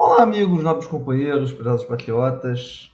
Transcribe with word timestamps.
Olá, 0.00 0.22
amigos, 0.22 0.62
nobres 0.62 0.86
companheiros, 0.86 1.50
prezados 1.50 1.84
patriotas. 1.84 2.88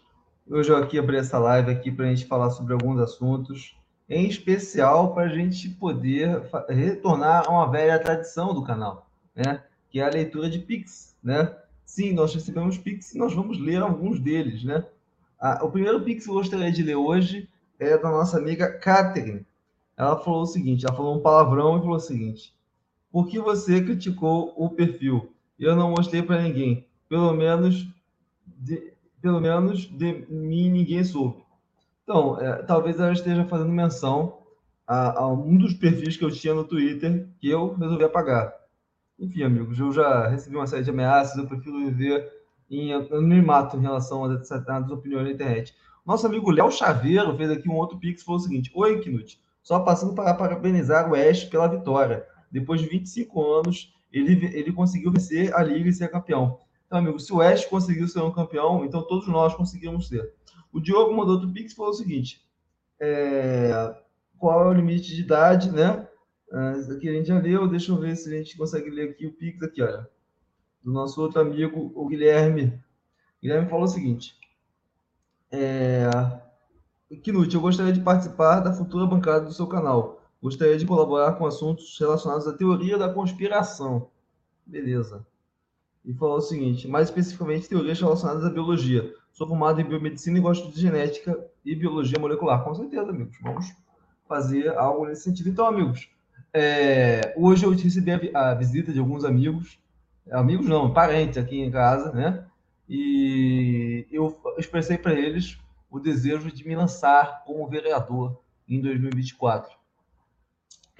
Hoje 0.49 0.71
eu 0.71 0.77
aqui 0.79 0.99
abri 0.99 1.19
essa 1.19 1.39
live 1.39 1.71
aqui 1.71 1.93
para 1.93 2.07
a 2.07 2.09
gente 2.09 2.25
falar 2.25 2.49
sobre 2.49 2.73
alguns 2.73 2.99
assuntos, 2.99 3.77
em 4.09 4.27
especial 4.27 5.13
para 5.13 5.25
a 5.25 5.29
gente 5.29 5.69
poder 5.69 6.41
retornar 6.67 7.45
a 7.47 7.51
uma 7.51 7.71
velha 7.71 7.99
tradição 7.99 8.55
do 8.55 8.65
canal, 8.65 9.07
né? 9.37 9.63
Que 9.91 10.01
é 10.01 10.05
a 10.07 10.09
leitura 10.09 10.49
de 10.49 10.59
Pix, 10.59 11.15
né? 11.23 11.55
Sim, 11.85 12.15
nós 12.15 12.35
recebemos 12.35 12.79
Pix 12.79 13.15
e 13.15 13.19
nós 13.19 13.35
vamos 13.35 13.61
ler 13.61 13.83
alguns 13.83 14.19
deles, 14.19 14.65
né? 14.65 14.83
Ah, 15.39 15.63
o 15.63 15.71
primeiro 15.71 16.01
Pix 16.01 16.25
que 16.25 16.31
eu 16.31 16.37
gostaria 16.37 16.73
de 16.73 16.83
ler 16.83 16.97
hoje 16.97 17.51
é 17.79 17.99
da 17.99 18.11
nossa 18.11 18.39
amiga 18.39 18.79
Catherine. 18.79 19.45
Ela 19.95 20.19
falou 20.21 20.41
o 20.41 20.47
seguinte, 20.47 20.87
ela 20.87 20.97
falou 20.97 21.15
um 21.15 21.21
palavrão 21.21 21.77
e 21.77 21.81
falou 21.83 21.97
o 21.97 22.01
seguinte: 22.01 22.55
Por 23.13 23.29
que 23.29 23.39
você 23.39 23.83
criticou 23.83 24.55
o 24.57 24.71
perfil? 24.71 25.31
Eu 25.59 25.77
não 25.77 25.91
mostrei 25.91 26.23
para 26.23 26.41
ninguém 26.41 26.87
pelo 27.15 27.33
menos 27.33 27.87
de, 28.45 28.93
pelo 29.23 29.41
menos 29.41 29.83
de 29.83 30.27
mim 30.29 30.69
ninguém 30.69 31.05
soube. 31.05 31.45
Então, 32.03 32.41
é, 32.41 32.61
talvez 32.65 32.99
ela 32.99 33.13
esteja 33.13 33.45
fazendo 33.45 33.71
menção 33.71 34.39
a, 34.85 35.21
a, 35.21 35.33
um 35.33 35.57
dos 35.57 35.75
perfis 35.75 36.17
que 36.17 36.25
eu 36.25 36.31
tinha 36.33 36.53
no 36.55 36.65
Twitter 36.65 37.29
que 37.39 37.49
eu 37.49 37.75
resolvi 37.75 38.03
apagar. 38.03 38.53
Enfim, 39.17 39.45
amigos, 39.45 39.79
eu 39.79 39.93
já 39.93 40.27
recebi 40.27 40.57
uma 40.57 40.67
série 40.67 40.83
de 40.83 40.91
ameaças, 40.91 41.39
eu 41.39 41.47
prefiro 41.47 41.79
viver 41.85 42.33
em 42.69 42.93
anonimato 42.93 43.77
em 43.77 43.83
relação 43.83 44.25
a 44.25 44.35
determinadas 44.35 44.91
opiniões 44.91 45.27
na 45.27 45.31
internet. 45.35 45.73
Nosso 46.05 46.27
amigo 46.27 46.51
Léo 46.51 46.73
Chaveiro 46.73 47.37
fez 47.37 47.49
aqui 47.49 47.69
um 47.69 47.77
outro 47.77 47.97
pix 47.97 48.25
falou 48.25 48.41
o 48.41 48.43
seguinte: 48.43 48.73
Oi, 48.75 49.01
Knut, 49.01 49.41
só 49.63 49.79
passando 49.79 50.17
para 50.17 50.35
parabenizar 50.35 51.09
o 51.09 51.15
Ash 51.15 51.45
pela 51.45 51.69
vitória. 51.69 52.27
Depois 52.51 52.81
de 52.81 52.89
25 52.89 53.53
anos, 53.53 53.95
ele, 54.13 54.47
ele 54.47 54.73
conseguiu 54.73 55.13
vencer 55.13 55.55
a 55.55 55.63
Liga 55.63 55.89
e 55.89 55.93
ser 55.93 56.09
campeão. 56.09 56.59
Então, 56.87 56.99
amigo, 56.99 57.19
se 57.19 57.33
o 57.33 57.37
Oeste 57.37 57.69
conseguiu 57.69 58.07
ser 58.07 58.21
um 58.21 58.33
campeão, 58.33 58.85
então 58.85 59.03
todos 59.07 59.27
nós 59.27 59.55
conseguimos 59.55 60.09
ser. 60.09 60.35
O 60.73 60.81
Diogo 60.81 61.15
mandou 61.17 61.39
do 61.39 61.53
Pix 61.53 61.73
falou 61.73 61.93
o 61.93 61.95
seguinte: 61.95 62.45
é, 63.01 63.95
qual 64.39 64.65
é 64.65 64.69
o 64.69 64.73
limite 64.73 65.15
de 65.15 65.23
idade, 65.23 65.71
né? 65.71 66.09
Isso 66.79 66.93
aqui 66.93 67.09
a 67.09 67.13
gente 67.13 67.29
já 67.29 67.39
leu, 67.39 67.67
deixa 67.67 67.91
eu 67.91 67.97
ver 67.97 68.17
se 68.17 68.33
a 68.33 68.37
gente 68.37 68.57
consegue 68.57 68.91
ler 68.91 69.11
aqui 69.11 69.27
o 69.27 69.33
Pix 69.33 69.63
aqui, 69.63 69.83
olha. 69.83 70.09
Do 70.83 70.93
nosso 70.93 71.21
outro 71.21 71.41
amigo, 71.41 71.93
o 71.95 72.07
Guilherme. 72.07 72.67
O 72.67 73.43
Guilherme 73.43 73.69
falou 73.69 73.85
o 73.85 73.89
seguinte: 73.89 74.37
é, 75.51 76.11
Knut, 77.25 77.55
eu 77.55 77.61
gostaria 77.61 77.93
de 77.93 78.01
participar 78.01 78.61
da 78.61 78.73
futura 78.73 79.07
bancada 79.07 79.47
do 79.47 79.53
seu 79.53 79.67
canal. 79.67 80.23
Gostaria 80.43 80.77
de 80.77 80.87
colaborar 80.87 81.33
com 81.33 81.47
assuntos 81.47 81.99
relacionados 81.99 82.47
à 82.47 82.53
teoria 82.53 82.99
da 82.99 83.09
conspiração. 83.09 84.11
Beleza 84.67 85.27
e 86.05 86.13
falou 86.13 86.37
o 86.37 86.43
seguinte, 86.43 86.87
mais 86.87 87.09
especificamente 87.09 87.69
teorias 87.69 87.99
relacionadas 87.99 88.45
à 88.45 88.51
biologia. 88.51 89.13
Sou 89.33 89.49
formado 89.49 89.81
em 89.81 89.85
biomedicina 89.85 90.39
e 90.39 90.41
gosto 90.41 90.71
de 90.71 90.81
genética 90.81 91.37
e 91.65 91.75
biologia 91.75 92.19
molecular. 92.21 92.63
Com 92.63 92.75
certeza, 92.75 93.11
amigos. 93.11 93.37
Vamos 93.43 93.73
fazer 94.29 94.77
algo 94.77 95.07
nesse 95.07 95.23
sentido. 95.23 95.49
Então, 95.49 95.67
amigos, 95.67 96.09
é, 96.53 97.35
hoje 97.37 97.65
eu 97.65 97.71
recebi 97.71 98.13
a, 98.13 98.51
a, 98.51 98.55
visita 98.55 98.93
de 98.93 99.01
alguns 99.01 99.25
amigos, 99.25 99.79
amigos 100.31 100.67
não, 100.67 100.93
parentes 100.93 101.39
aqui 101.39 101.61
em 101.61 101.71
casa, 101.71 102.13
né? 102.13 102.47
E 102.89 104.07
eu 104.13 104.39
expressei 104.59 104.99
para 104.99 105.15
eles 105.15 105.59
o 105.91 105.99
desejo 105.99 106.53
de 106.53 106.67
me 106.69 106.77
lançar 106.77 107.43
como 107.45 107.67
vereador 107.67 108.39
em 108.69 108.81
2024. 108.81 109.75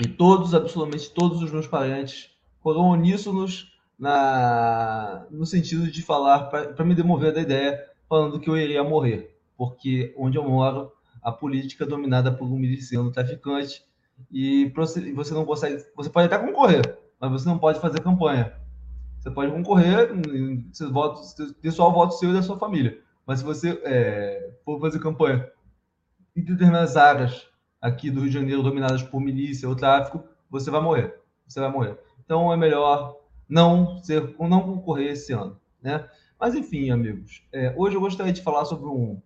E 0.01 0.09
todos, 0.09 0.55
absolutamente 0.55 1.11
todos 1.11 1.43
os 1.43 1.53
meus 1.53 1.67
parentes 1.67 2.31
foram 2.63 2.91
uníssonos 2.91 3.74
na, 4.05 5.27
no 5.31 5.47
sentido 5.47 5.91
de 5.91 6.03
falar, 6.03 6.51
para 6.51 6.85
me 6.85 6.95
demover 6.95 7.33
da 7.33 7.41
ideia, 7.41 7.83
falando 8.07 8.39
que 8.39 8.51
eu 8.51 8.57
iria 8.59 8.85
morrer, 8.85 9.35
porque 9.57 10.15
onde 10.19 10.37
eu 10.37 10.45
moro, 10.45 10.93
a 11.23 11.33
política 11.33 11.85
é 11.85 11.87
dominada 11.87 12.31
por 12.31 12.45
um 12.45 12.59
miliciano 12.59 13.11
traficante 13.11 13.83
e 14.31 14.71
você 15.15 15.33
não 15.33 15.47
consegue, 15.47 15.83
você 15.97 16.11
pode 16.11 16.27
até 16.27 16.39
concorrer, 16.39 16.99
mas 17.19 17.31
você 17.33 17.49
não 17.49 17.59
pode 17.59 17.81
fazer 17.81 18.03
campanha. 18.03 18.53
Você 19.19 19.31
pode 19.31 19.51
concorrer, 19.51 20.11
você 20.71 20.87
vota, 20.87 21.23
ter 21.63 21.71
só 21.71 21.89
o 21.89 21.93
voto 21.93 22.13
seu 22.13 22.29
e 22.29 22.35
da 22.35 22.43
sua 22.43 22.59
família. 22.59 23.01
Mas 23.27 23.39
se 23.39 23.45
você 23.47 23.81
é, 23.85 24.51
for 24.67 24.79
fazer 24.79 24.99
campanha 24.99 25.51
em 26.37 26.43
determinadas 26.45 26.95
áreas 26.95 27.49
aqui 27.81 28.11
do 28.11 28.21
Rio 28.21 28.29
de 28.29 28.35
Janeiro 28.35 28.63
dominadas 28.63 29.03
por 29.03 29.19
milícia 29.19 29.67
ou 29.67 29.75
tráfico, 29.75 30.23
você 30.51 30.71
vai 30.71 30.83
morrer. 30.83 31.19
Você 31.49 31.59
vai 31.59 31.71
morrer. 31.71 31.99
Então 32.23 32.53
é 32.53 32.57
melhor 32.59 33.24
não 33.49 34.03
ser, 34.03 34.35
não 34.39 34.61
concorrer 34.63 35.13
esse 35.13 35.33
ano, 35.33 35.61
né? 35.83 36.09
Mas 36.39 36.55
enfim, 36.55 36.91
amigos, 36.91 37.43
é, 37.53 37.75
hoje 37.77 37.97
eu 37.97 38.01
gostaria 38.01 38.33
de 38.33 38.43
falar 38.43 38.65
sobre 38.65 38.87
um, 38.87 39.21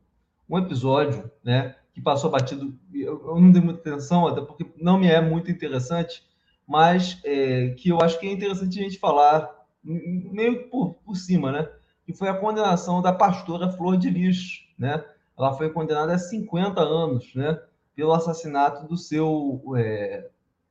um 0.49 0.59
episódio, 0.59 1.31
né, 1.43 1.75
que 1.93 2.01
passou 2.01 2.31
batido. 2.31 2.79
Eu, 2.93 3.27
eu, 3.27 3.41
não 3.41 3.51
dei 3.51 3.61
muita 3.61 3.81
atenção, 3.81 4.27
até 4.27 4.41
porque 4.41 4.67
não 4.77 4.99
me 4.99 5.09
é 5.09 5.21
muito 5.21 5.51
interessante, 5.51 6.23
mas 6.67 7.21
é, 7.25 7.71
que 7.71 7.89
eu 7.89 8.01
acho 8.01 8.19
que 8.21 8.27
é 8.27 8.33
interessante 8.33 8.79
a 8.79 8.83
gente 8.83 8.99
falar 8.99 9.51
meio 9.83 10.69
por, 10.69 10.95
por 10.95 11.17
cima, 11.17 11.51
né? 11.51 11.69
Que 12.05 12.13
foi 12.13 12.29
a 12.29 12.35
condenação 12.35 13.03
da 13.03 13.13
pastora 13.13 13.71
Flor 13.71 13.97
de 13.97 14.11
Lis, 14.11 14.67
né? 14.79 15.05
Ela 15.37 15.53
foi 15.53 15.71
condenada 15.71 16.15
a 16.15 16.19
50 16.19 16.81
anos, 16.81 17.35
né? 17.35 17.61
Pelo 17.95 18.13
assassinato 18.13 18.87
do 18.87 18.97
seu, 18.97 19.63
é, 19.77 20.29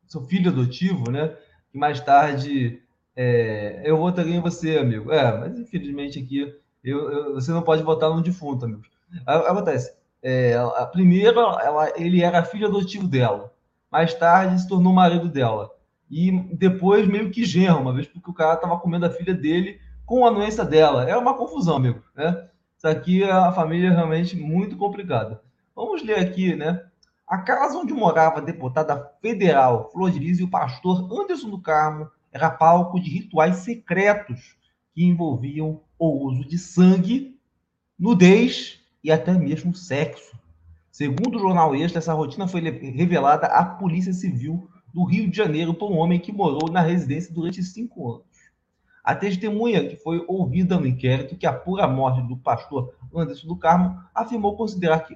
seu 0.08 0.22
filho 0.22 0.52
adotivo, 0.52 1.12
né? 1.12 1.36
Que 1.72 1.78
mais 1.78 2.00
tarde 2.00 2.82
é, 3.20 3.82
eu 3.84 3.98
votaria 3.98 4.36
em 4.36 4.42
você, 4.42 4.78
amigo. 4.78 5.12
É, 5.12 5.36
mas 5.36 5.60
infelizmente 5.60 6.20
aqui 6.20 6.54
eu, 6.84 7.12
eu, 7.12 7.34
você 7.34 7.52
não 7.52 7.64
pode 7.64 7.82
votar 7.82 8.12
num 8.12 8.22
defunto, 8.22 8.66
amigo. 8.66 8.84
Acontece. 9.26 9.92
É, 10.22 10.56
a, 10.56 10.86
primeiro, 10.86 11.40
ela, 11.40 11.92
ele 11.96 12.22
era 12.22 12.44
filho 12.44 12.68
adotivo 12.68 13.08
dela. 13.08 13.52
Mais 13.92 14.14
tarde, 14.14 14.62
se 14.62 14.68
tornou 14.68 14.94
marido 14.94 15.28
dela. 15.28 15.72
E 16.12 16.32
depois, 16.54 17.08
meio 17.08 17.32
que 17.32 17.44
genro, 17.44 17.80
uma 17.80 17.94
vez 17.94 18.08
porque 18.08 18.30
o 18.30 18.34
cara 18.34 18.54
estava 18.54 18.78
comendo 18.78 19.08
a 19.08 19.10
filha 19.10 19.34
dele 19.34 19.82
com 20.06 20.26
a 20.26 20.30
doença 20.30 20.64
dela. 20.64 21.10
É 21.10 21.18
uma 21.18 21.36
confusão, 21.36 21.78
amigo. 21.78 22.04
Né? 22.16 22.48
Isso 22.78 22.88
aqui 22.88 23.24
é 23.24 23.32
a 23.32 23.52
família 23.52 23.92
realmente 23.92 24.36
muito 24.36 24.78
complicada. 24.78 25.42
Vamos 25.76 26.04
ler 26.04 26.20
aqui, 26.20 26.56
né? 26.56 26.84
A 27.28 27.40
casa 27.40 27.78
onde 27.78 27.94
morava 27.94 28.38
a 28.38 28.44
deputada 28.44 29.12
federal 29.22 29.90
Flor 29.92 30.12
de 30.12 30.20
Lis 30.20 30.40
e 30.40 30.44
o 30.44 30.50
pastor 30.50 31.12
Anderson 31.12 31.50
do 31.50 31.60
Carmo 31.60 32.10
era 32.32 32.50
palco 32.50 33.00
de 33.00 33.10
rituais 33.10 33.58
secretos 33.58 34.56
que 34.94 35.04
envolviam 35.04 35.82
o 35.98 36.28
uso 36.28 36.48
de 36.48 36.58
sangue, 36.58 37.40
nudez 37.98 38.80
e 39.04 39.12
até 39.12 39.34
mesmo 39.34 39.74
sexo. 39.74 40.38
Segundo 40.92 41.36
o 41.36 41.40
jornal 41.40 41.76
Extra, 41.76 42.00
essa 42.00 42.14
rotina 42.14 42.48
foi 42.48 42.62
revelada 42.62 43.48
à 43.48 43.64
Polícia 43.64 44.14
Civil 44.14 44.70
do 44.94 45.04
Rio 45.04 45.30
de 45.30 45.38
Janeiro 45.38 45.74
por 45.74 45.92
um 45.92 45.98
homem 45.98 46.20
que 46.20 46.32
morou 46.32 46.72
na 46.72 46.82
residência 46.82 47.34
durante 47.34 47.62
cinco 47.62 48.12
anos. 48.12 48.26
A 49.04 49.16
testemunha, 49.16 49.88
que 49.88 49.96
foi 49.96 50.26
ouvida 50.28 50.80
no 50.80 50.86
inquérito 50.86 51.38
que 51.38 51.46
apura 51.46 51.86
a 51.86 51.88
morte 51.88 52.22
do 52.28 52.36
pastor 52.36 52.94
Anderson 53.16 53.48
do 53.48 53.56
Carmo, 53.56 53.98
afirmou 54.14 54.58
considerar 54.58 55.02
que, 55.02 55.16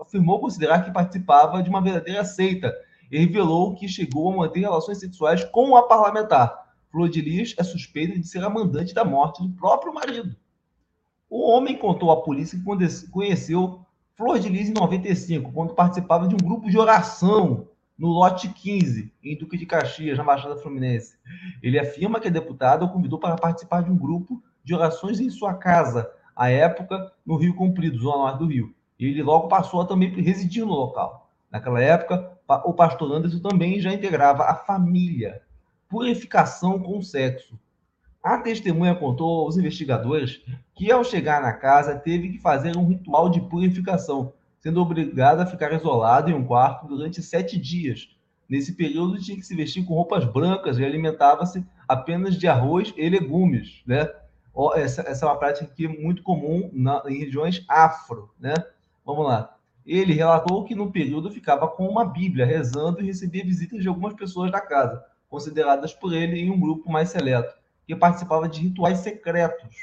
afirmou 0.00 0.40
considerar 0.40 0.84
que 0.84 0.90
participava 0.90 1.62
de 1.62 1.68
uma 1.68 1.82
verdadeira 1.82 2.24
seita 2.24 2.74
revelou 3.10 3.74
que 3.74 3.88
chegou 3.88 4.32
a 4.32 4.36
manter 4.36 4.60
relações 4.60 4.98
sexuais 4.98 5.44
com 5.44 5.76
a 5.76 5.82
parlamentar. 5.82 6.68
Flor 6.90 7.08
de 7.08 7.20
Lis 7.20 7.54
é 7.58 7.62
suspeita 7.62 8.18
de 8.18 8.26
ser 8.26 8.44
a 8.44 8.50
mandante 8.50 8.94
da 8.94 9.04
morte 9.04 9.42
do 9.42 9.48
próprio 9.50 9.94
marido. 9.94 10.36
O 11.28 11.48
homem 11.48 11.76
contou 11.76 12.10
à 12.10 12.22
polícia 12.22 12.58
que 12.58 13.10
conheceu 13.10 13.80
Flor 14.16 14.38
de 14.38 14.48
Lis 14.48 14.68
em 14.68 14.74
95, 14.74 15.52
quando 15.52 15.74
participava 15.74 16.28
de 16.28 16.34
um 16.34 16.38
grupo 16.38 16.68
de 16.68 16.78
oração 16.78 17.68
no 17.96 18.08
lote 18.08 18.48
15, 18.48 19.12
em 19.22 19.36
Duque 19.36 19.56
de 19.56 19.66
Caxias, 19.66 20.18
na 20.18 20.24
Baixada 20.24 20.56
Fluminense. 20.56 21.16
Ele 21.62 21.78
afirma 21.78 22.18
que 22.18 22.28
a 22.28 22.30
deputada 22.30 22.84
o 22.84 22.90
convidou 22.90 23.18
para 23.18 23.36
participar 23.36 23.82
de 23.82 23.90
um 23.90 23.96
grupo 23.96 24.42
de 24.64 24.74
orações 24.74 25.20
em 25.20 25.30
sua 25.30 25.54
casa, 25.54 26.10
à 26.34 26.50
época 26.50 27.12
no 27.24 27.36
Rio 27.36 27.54
Comprido, 27.54 27.98
zona 27.98 28.18
norte 28.18 28.38
do 28.38 28.46
Rio. 28.46 28.74
Ele 28.98 29.22
logo 29.22 29.48
passou 29.48 29.80
a 29.80 29.86
também 29.86 30.10
residir 30.10 30.64
no 30.64 30.72
local. 30.72 31.30
Naquela 31.50 31.80
época, 31.80 32.38
o 32.64 32.74
pastor 32.74 33.12
Anderson 33.12 33.38
também 33.38 33.80
já 33.80 33.92
integrava 33.92 34.44
a 34.44 34.54
família. 34.54 35.42
Purificação 35.88 36.78
com 36.78 37.00
sexo. 37.02 37.58
A 38.22 38.38
testemunha 38.38 38.94
contou 38.94 39.46
aos 39.46 39.56
investigadores 39.56 40.42
que, 40.74 40.90
ao 40.92 41.02
chegar 41.02 41.40
na 41.40 41.52
casa, 41.52 41.98
teve 41.98 42.30
que 42.30 42.38
fazer 42.38 42.76
um 42.76 42.86
ritual 42.86 43.30
de 43.30 43.40
purificação, 43.40 44.34
sendo 44.58 44.80
obrigada 44.80 45.42
a 45.42 45.46
ficar 45.46 45.72
isolada 45.72 46.30
em 46.30 46.34
um 46.34 46.44
quarto 46.44 46.86
durante 46.86 47.22
sete 47.22 47.58
dias. 47.58 48.08
Nesse 48.48 48.74
período, 48.74 49.18
tinha 49.18 49.36
que 49.36 49.46
se 49.46 49.54
vestir 49.54 49.86
com 49.86 49.94
roupas 49.94 50.24
brancas 50.24 50.78
e 50.78 50.84
alimentava-se 50.84 51.64
apenas 51.88 52.36
de 52.36 52.46
arroz 52.46 52.92
e 52.96 53.08
legumes. 53.08 53.80
Né? 53.86 54.08
Essa, 54.74 55.02
essa 55.02 55.24
é 55.24 55.28
uma 55.28 55.38
prática 55.38 55.72
que 55.74 55.86
é 55.86 55.88
muito 55.88 56.22
comum 56.22 56.68
na, 56.72 57.02
em 57.06 57.18
regiões 57.18 57.64
afro. 57.68 58.30
Né? 58.38 58.54
Vamos 59.04 59.24
lá. 59.24 59.56
Ele 59.86 60.12
relatou 60.12 60.64
que 60.64 60.74
no 60.74 60.92
período 60.92 61.30
ficava 61.30 61.66
com 61.66 61.86
uma 61.88 62.04
Bíblia, 62.04 62.46
rezando 62.46 63.00
e 63.00 63.06
recebia 63.06 63.44
visitas 63.44 63.82
de 63.82 63.88
algumas 63.88 64.14
pessoas 64.14 64.50
da 64.50 64.60
casa, 64.60 65.04
consideradas 65.28 65.94
por 65.94 66.12
ele 66.12 66.38
em 66.38 66.50
um 66.50 66.60
grupo 66.60 66.90
mais 66.90 67.10
seleto, 67.10 67.54
que 67.86 67.96
participava 67.96 68.48
de 68.48 68.60
rituais 68.60 68.98
secretos. 68.98 69.76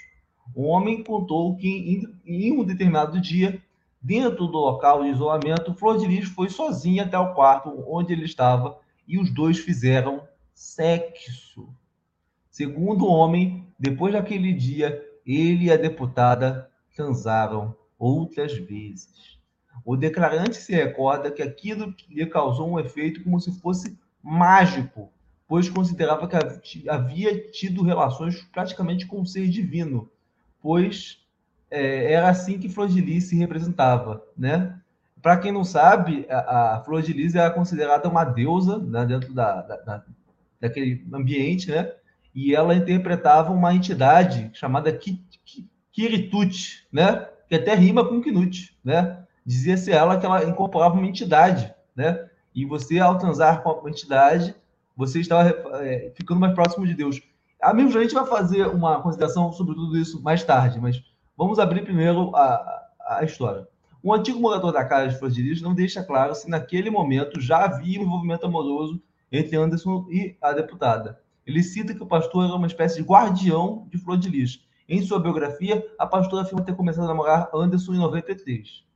O 0.56 0.64
homem 0.64 1.04
contou 1.04 1.56
que 1.56 2.18
em, 2.26 2.52
um 2.52 2.64
determinado 2.64 3.20
dia, 3.20 3.62
dentro 4.02 4.48
do 4.48 4.58
local 4.58 5.04
de 5.04 5.10
isolamento, 5.10 5.74
Flor 5.74 5.98
de 5.98 6.08
Lis 6.08 6.30
foi 6.30 6.50
sozinha 6.50 7.04
até 7.04 7.18
o 7.18 7.34
quarto 7.34 7.84
onde 7.88 8.14
ele 8.14 8.26
estava 8.26 8.80
e 9.08 9.20
os 9.20 9.34
dois 9.34 9.60
fizeram 9.60 10.28
sexo. 10.54 11.70
Segundo 12.50 13.06
o 13.06 13.12
homem, 13.12 13.68
depois 13.78 14.14
daquele 14.14 14.54
dia, 14.54 15.04
ele 15.26 15.66
e 15.66 15.72
a 15.72 15.78
deputada 15.78 16.70
transaram 16.96 17.76
outras 18.00 18.54
vezes. 18.58 19.37
O 19.86 19.96
declarante 19.96 20.58
se 20.58 20.74
recorda 20.74 21.32
que 21.32 21.42
aquilo 21.42 21.94
lhe 22.10 22.26
causou 22.26 22.70
um 22.70 22.80
efeito 22.80 23.24
como 23.24 23.40
se 23.40 23.52
fosse 23.60 23.98
mágico, 24.22 25.12
pois 25.48 25.70
considerava 25.70 26.28
que 26.62 26.90
havia 26.90 27.50
tido 27.52 27.84
relações 27.84 28.42
praticamente 28.52 29.06
com 29.06 29.22
o 29.22 29.26
ser 29.26 29.48
divino, 29.48 30.10
pois 30.62 31.20
é, 31.72 32.14
era 32.14 32.30
assim 32.30 32.58
que 32.58 32.70
Flor 32.70 32.88
de 32.88 33.02
Lis 33.02 33.26
se 33.26 33.36
representava, 33.36 34.24
né? 34.38 34.80
Para 35.22 35.38
quem 35.38 35.52
não 35.52 35.64
sabe, 35.64 36.26
a, 36.30 36.76
a, 36.76 36.84
Flor 36.84 37.02
de 37.02 37.12
Lis 37.12 37.36
era 37.36 37.50
considerada 37.50 38.08
uma 38.08 38.24
deusa 38.24 38.78
né, 38.78 39.06
dentro 39.06 39.34
da, 39.34 39.62
da, 39.62 39.76
da, 39.78 40.04
daquele 40.60 41.06
ambiente, 41.14 41.70
né? 41.70 41.92
E 42.34 42.54
ela 42.54 42.76
interpretava 42.76 43.52
uma 43.52 43.74
entidade 43.74 44.50
chamada 44.54 44.98
Kiritut, 45.92 46.88
né? 46.92 47.28
Que 47.50 47.56
até 47.56 47.74
rima 47.74 48.08
com 48.08 48.22
Knut, 48.22 48.78
né? 48.84 49.24
Dizia-se 49.48 49.94
ela 49.94 50.20
que 50.20 50.26
ela 50.26 50.44
incorporava 50.44 50.96
uma 50.96 51.08
entidade, 51.08 51.74
né? 51.96 52.28
E 52.54 52.66
você, 52.66 53.00
ao 53.00 53.18
transar 53.18 53.64
com 53.64 53.88
a 53.88 53.90
entidade, 53.90 54.54
você 54.94 55.22
estava 55.22 55.48
é, 55.82 56.12
ficando 56.14 56.42
mais 56.42 56.54
próximo 56.54 56.86
de 56.86 56.94
Deus. 56.94 57.22
Amigos, 57.62 57.96
a 57.96 58.02
gente 58.02 58.14
vai 58.14 58.26
fazer 58.26 58.68
uma 58.68 59.02
consideração 59.02 59.54
sobre 59.54 59.74
tudo 59.74 59.98
isso 59.98 60.22
mais 60.22 60.44
tarde, 60.44 60.82
mas 60.82 61.02
vamos 61.38 61.60
abrir 61.60 61.86
primeiro 61.86 62.36
a, 62.36 62.88
a 63.08 63.24
história. 63.24 63.66
Um 64.04 64.14
antigo 64.14 64.38
morador 64.38 64.74
da 64.74 64.84
casa 64.84 65.14
de 65.14 65.18
Flores 65.18 65.62
não 65.62 65.74
deixa 65.74 66.04
claro 66.04 66.36
se 66.36 66.50
naquele 66.50 66.90
momento 66.90 67.40
já 67.40 67.64
havia 67.64 68.02
um 68.02 68.04
envolvimento 68.04 68.46
amoroso 68.46 69.02
entre 69.32 69.56
Anderson 69.56 70.06
e 70.10 70.36
a 70.42 70.52
deputada. 70.52 71.22
Ele 71.46 71.64
cita 71.64 71.96
que 71.96 72.04
o 72.04 72.08
pastor 72.08 72.44
era 72.44 72.54
uma 72.54 72.68
espécie 72.68 72.98
de 72.98 73.08
guardião 73.08 73.88
de 73.90 73.98
Flor 73.98 74.18
de 74.18 74.30
Lis. 74.30 74.62
Em 74.90 75.02
sua 75.02 75.22
biografia, 75.22 75.86
a 75.98 76.06
pastora 76.06 76.42
afirma 76.42 76.66
ter 76.66 76.76
começado 76.76 77.06
a 77.06 77.08
namorar 77.08 77.50
Anderson 77.54 77.94
em 77.94 77.98
93. 77.98 78.87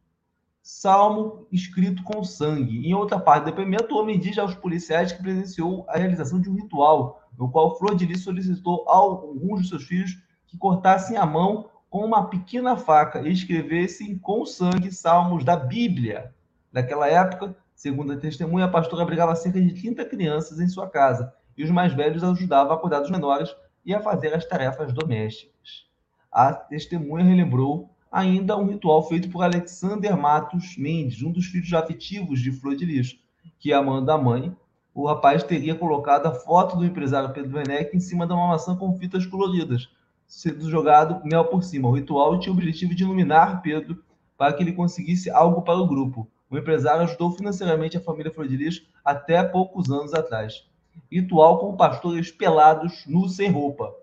Salmo 0.63 1.47
escrito 1.51 2.03
com 2.03 2.23
sangue. 2.23 2.87
Em 2.87 2.93
outra 2.93 3.19
parte 3.19 3.43
do 3.43 3.51
depoimento, 3.51 3.95
o 3.95 3.99
homem 3.99 4.19
diz 4.19 4.37
aos 4.37 4.53
policiais 4.53 5.11
que 5.11 5.21
presenciou 5.21 5.85
a 5.89 5.97
realização 5.97 6.39
de 6.39 6.49
um 6.49 6.55
ritual 6.55 7.21
no 7.37 7.49
qual 7.49 7.77
Flor 7.77 7.95
de 7.95 8.05
Lis 8.05 8.23
solicitou 8.23 8.85
a 8.87 8.95
alguns 8.95 9.63
de 9.63 9.69
seus 9.69 9.83
filhos 9.83 10.17
que 10.47 10.57
cortassem 10.57 11.17
a 11.17 11.25
mão 11.25 11.69
com 11.89 12.05
uma 12.05 12.29
pequena 12.29 12.77
faca 12.77 13.21
e 13.21 13.31
escrevessem 13.31 14.17
com 14.17 14.45
sangue 14.45 14.91
salmos 14.91 15.43
da 15.43 15.55
Bíblia. 15.55 16.33
Naquela 16.71 17.07
época, 17.07 17.55
segundo 17.73 18.13
a 18.13 18.17
testemunha, 18.17 18.65
a 18.65 18.71
pastora 18.71 19.01
abrigava 19.01 19.35
cerca 19.35 19.59
de 19.59 19.73
30 19.73 20.05
crianças 20.05 20.59
em 20.59 20.67
sua 20.67 20.87
casa 20.87 21.33
e 21.57 21.63
os 21.63 21.71
mais 21.71 21.93
velhos 21.93 22.23
ajudavam 22.23 22.73
a 22.73 22.79
cuidar 22.79 22.99
dos 22.99 23.09
menores 23.09 23.53
e 23.83 23.93
a 23.93 24.01
fazer 24.01 24.33
as 24.33 24.45
tarefas 24.45 24.93
domésticas. 24.93 25.87
A 26.31 26.53
testemunha 26.53 27.25
relembrou 27.25 27.89
ainda 28.11 28.57
um 28.57 28.65
ritual 28.65 29.07
feito 29.07 29.29
por 29.29 29.41
Alexander 29.41 30.17
Matos 30.17 30.75
Mendes, 30.77 31.23
um 31.23 31.31
dos 31.31 31.45
filhos 31.45 31.71
afetivos 31.73 32.41
de 32.41 32.51
Flor 32.51 32.75
de 32.75 32.85
Lis, 32.85 33.17
que, 33.57 33.71
amando 33.71 34.11
a 34.11 34.17
mãe, 34.17 34.53
o 34.93 35.07
rapaz 35.07 35.41
teria 35.43 35.73
colocado 35.73 36.25
a 36.25 36.33
foto 36.33 36.75
do 36.75 36.83
empresário 36.85 37.33
Pedro 37.33 37.57
Werneck 37.57 37.95
em 37.95 38.01
cima 38.01 38.27
de 38.27 38.33
uma 38.33 38.49
maçã 38.49 38.75
com 38.75 38.97
fitas 38.97 39.25
coloridas, 39.25 39.87
sendo 40.27 40.69
jogado 40.69 41.25
mel 41.25 41.45
por 41.45 41.63
cima. 41.63 41.87
O 41.87 41.93
ritual 41.93 42.37
tinha 42.37 42.53
o 42.53 42.57
objetivo 42.57 42.93
de 42.93 43.03
iluminar 43.03 43.61
Pedro 43.61 44.03
para 44.37 44.51
que 44.51 44.61
ele 44.61 44.73
conseguisse 44.73 45.29
algo 45.29 45.61
para 45.61 45.77
o 45.77 45.87
grupo. 45.87 46.27
O 46.49 46.57
empresário 46.57 47.03
ajudou 47.03 47.31
financeiramente 47.31 47.95
a 47.95 48.01
família 48.01 48.33
Floridilis 48.33 48.85
até 49.05 49.41
poucos 49.41 49.89
anos 49.89 50.13
atrás. 50.13 50.67
Ritual 51.09 51.59
com 51.59 51.77
pastores 51.77 52.29
pelados, 52.29 53.05
nus 53.07 53.37
sem 53.37 53.49
roupa. 53.49 53.93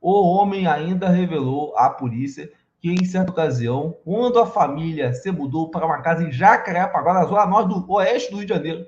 O 0.00 0.12
homem 0.22 0.66
ainda 0.66 1.08
revelou 1.08 1.76
à 1.76 1.88
polícia 1.88 2.50
que, 2.84 2.92
em 2.92 3.02
certa 3.06 3.30
ocasião, 3.30 3.96
quando 4.04 4.38
a 4.38 4.44
família 4.44 5.14
se 5.14 5.32
mudou 5.32 5.70
para 5.70 5.86
uma 5.86 6.02
casa 6.02 6.22
em 6.22 6.30
Jacarepaguá, 6.30 7.14
na 7.14 7.24
zona 7.24 7.46
norte 7.46 7.68
do 7.68 7.90
oeste 7.90 8.30
do 8.30 8.36
Rio 8.36 8.46
de 8.46 8.52
Janeiro, 8.52 8.86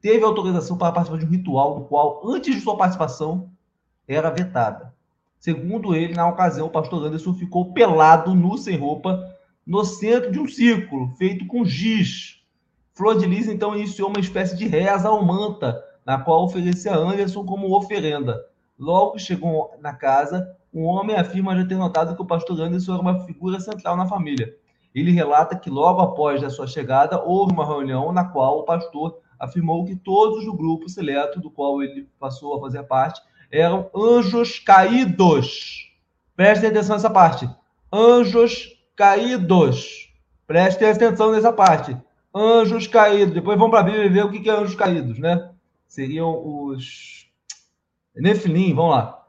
teve 0.00 0.24
autorização 0.24 0.76
para 0.76 0.90
participar 0.90 1.20
de 1.20 1.24
um 1.24 1.28
ritual, 1.28 1.78
no 1.78 1.84
qual, 1.84 2.20
antes 2.28 2.56
de 2.56 2.60
sua 2.60 2.76
participação, 2.76 3.52
era 4.08 4.30
vetada. 4.30 4.92
Segundo 5.38 5.94
ele, 5.94 6.12
na 6.12 6.28
ocasião, 6.28 6.66
o 6.66 6.70
pastor 6.70 7.06
Anderson 7.06 7.34
ficou 7.34 7.72
pelado, 7.72 8.34
nu, 8.34 8.58
sem 8.58 8.76
roupa, 8.76 9.32
no 9.64 9.84
centro 9.84 10.32
de 10.32 10.40
um 10.40 10.48
círculo 10.48 11.10
feito 11.10 11.46
com 11.46 11.64
giz. 11.64 12.42
Flor 12.94 13.16
de 13.16 13.26
Lis, 13.26 13.46
então, 13.46 13.76
iniciou 13.76 14.08
uma 14.08 14.18
espécie 14.18 14.56
de 14.56 14.66
reza 14.66 15.08
ao 15.08 15.24
manta, 15.24 15.80
na 16.04 16.18
qual 16.18 16.42
oferecia 16.42 16.96
Anderson 16.96 17.44
como 17.44 17.76
oferenda. 17.76 18.44
Logo 18.76 19.12
que 19.12 19.20
chegou 19.20 19.70
na 19.80 19.92
casa, 19.92 20.57
um 20.72 20.84
homem 20.84 21.16
afirma 21.16 21.56
já 21.56 21.66
ter 21.66 21.76
notado 21.76 22.14
que 22.14 22.22
o 22.22 22.26
pastor 22.26 22.60
Anderson 22.60 22.92
era 22.92 23.02
uma 23.02 23.20
figura 23.24 23.58
central 23.60 23.96
na 23.96 24.06
família. 24.06 24.54
Ele 24.94 25.10
relata 25.10 25.56
que 25.56 25.70
logo 25.70 26.00
após 26.00 26.42
a 26.42 26.50
sua 26.50 26.66
chegada, 26.66 27.22
houve 27.22 27.52
uma 27.52 27.66
reunião 27.66 28.12
na 28.12 28.24
qual 28.24 28.60
o 28.60 28.64
pastor 28.64 29.18
afirmou 29.38 29.84
que 29.84 29.96
todos 29.96 30.44
do 30.44 30.54
grupo 30.54 30.88
seleto 30.88 31.40
do 31.40 31.50
qual 31.50 31.82
ele 31.82 32.08
passou 32.18 32.56
a 32.56 32.60
fazer 32.60 32.82
parte 32.84 33.20
eram 33.50 33.90
anjos 33.94 34.58
caídos. 34.58 35.90
Prestem 36.36 36.70
atenção 36.70 36.96
nessa 36.96 37.10
parte. 37.10 37.48
Anjos 37.92 38.68
caídos. 38.94 40.12
Prestem 40.46 40.90
atenção 40.90 41.32
nessa 41.32 41.52
parte. 41.52 41.96
Anjos 42.34 42.86
caídos. 42.86 43.34
Depois 43.34 43.58
vamos 43.58 43.70
para 43.70 43.80
a 43.80 43.90
Bíblia 43.90 44.10
ver 44.10 44.24
o 44.24 44.30
que 44.30 44.48
é 44.48 44.52
anjos 44.52 44.74
caídos, 44.74 45.18
né? 45.18 45.50
Seriam 45.86 46.30
os 46.44 47.26
Nefilim, 48.14 48.74
vamos 48.74 48.90
lá. 48.90 49.27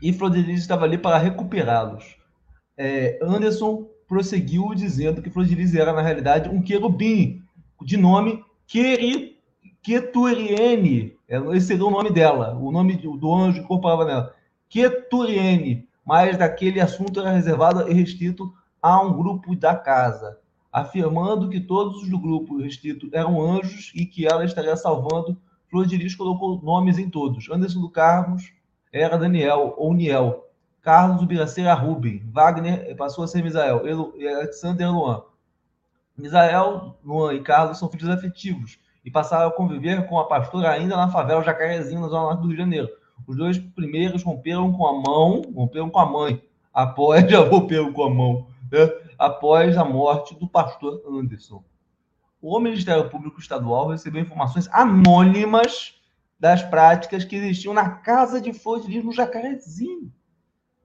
E 0.00 0.12
Flodilis 0.12 0.60
estava 0.60 0.84
ali 0.84 0.96
para 0.96 1.18
recuperá-los. 1.18 2.16
É, 2.76 3.18
Anderson 3.22 3.86
prosseguiu 4.06 4.74
dizendo 4.74 5.20
que 5.20 5.30
Flodilis 5.30 5.74
era, 5.74 5.92
na 5.92 6.00
realidade, 6.00 6.48
um 6.48 6.62
querubim 6.62 7.42
de 7.82 7.96
nome 7.96 8.44
Keturiene, 9.82 11.16
é, 11.28 11.38
esse 11.56 11.68
seria 11.68 11.84
o 11.84 11.90
nome 11.90 12.10
dela, 12.10 12.54
o 12.54 12.70
nome 12.70 12.96
do 12.96 13.34
anjo 13.34 13.58
que 13.58 13.64
incorporava 13.64 14.04
nela. 14.04 14.34
Keturiene, 14.68 15.88
mas 16.04 16.36
daquele 16.36 16.80
assunto 16.80 17.20
era 17.20 17.32
reservado 17.32 17.88
e 17.90 17.94
restrito 17.94 18.52
a 18.82 19.00
um 19.00 19.16
grupo 19.16 19.56
da 19.56 19.74
casa, 19.74 20.38
afirmando 20.72 21.48
que 21.48 21.60
todos 21.60 22.08
do 22.08 22.18
grupo 22.18 22.58
restrito 22.58 23.08
eram 23.12 23.40
anjos 23.40 23.90
e 23.94 24.04
que 24.04 24.26
ela 24.26 24.44
estaria 24.44 24.76
salvando. 24.76 25.36
Flor 25.70 25.86
de 25.86 25.96
Lis 25.96 26.14
colocou 26.14 26.60
nomes 26.62 26.98
em 26.98 27.10
todos. 27.10 27.50
Anderson 27.50 27.80
do 27.80 27.90
Carlos 27.90 28.52
era 28.92 29.18
Daniel 29.18 29.74
ou 29.76 29.92
Niel. 29.94 30.44
Carlos 30.80 31.22
Ubiracê 31.22 31.62
era 31.62 31.74
Rubem. 31.74 32.22
Wagner 32.32 32.96
passou 32.96 33.24
a 33.24 33.28
ser 33.28 33.42
Misael. 33.42 33.82
Alexander 34.38 34.90
Luan. 34.90 35.22
Misael, 36.16 36.96
Luan 37.04 37.34
e 37.34 37.42
Carlos 37.42 37.78
são 37.78 37.88
filhos 37.88 38.08
afetivos 38.08 38.78
e 39.04 39.10
passaram 39.10 39.48
a 39.48 39.52
conviver 39.52 40.06
com 40.08 40.18
a 40.18 40.26
pastora 40.26 40.70
ainda 40.70 40.96
na 40.96 41.08
favela 41.08 41.42
Jacarezinho, 41.42 42.00
na 42.00 42.08
zona 42.08 42.22
norte 42.22 42.40
do 42.40 42.48
Rio 42.48 42.56
de 42.56 42.62
Janeiro. 42.62 42.88
Os 43.26 43.36
dois 43.36 43.58
primeiros 43.58 44.22
romperam 44.22 44.72
com 44.72 44.86
a 44.86 44.92
mão, 44.92 45.42
romperam 45.54 45.90
com 45.90 45.98
a 45.98 46.06
mãe, 46.06 46.42
após 46.72 47.24
já 47.30 47.40
romperam 47.40 47.92
com 47.92 48.02
a 48.04 48.10
mão, 48.10 48.46
né? 48.70 48.90
após 49.18 49.76
a 49.76 49.84
morte 49.84 50.34
do 50.38 50.48
pastor 50.48 51.02
Anderson. 51.08 51.62
O 52.40 52.58
Ministério 52.60 53.08
Público 53.10 53.40
Estadual 53.40 53.88
recebeu 53.88 54.22
informações 54.22 54.68
anônimas 54.72 55.97
das 56.38 56.62
práticas 56.62 57.24
que 57.24 57.36
existiam 57.36 57.74
na 57.74 57.90
casa 57.90 58.40
de 58.40 58.52
flor 58.52 58.80
de 58.80 58.88
lis 58.88 59.04
no 59.04 59.12
Jacarezinho. 59.12 60.12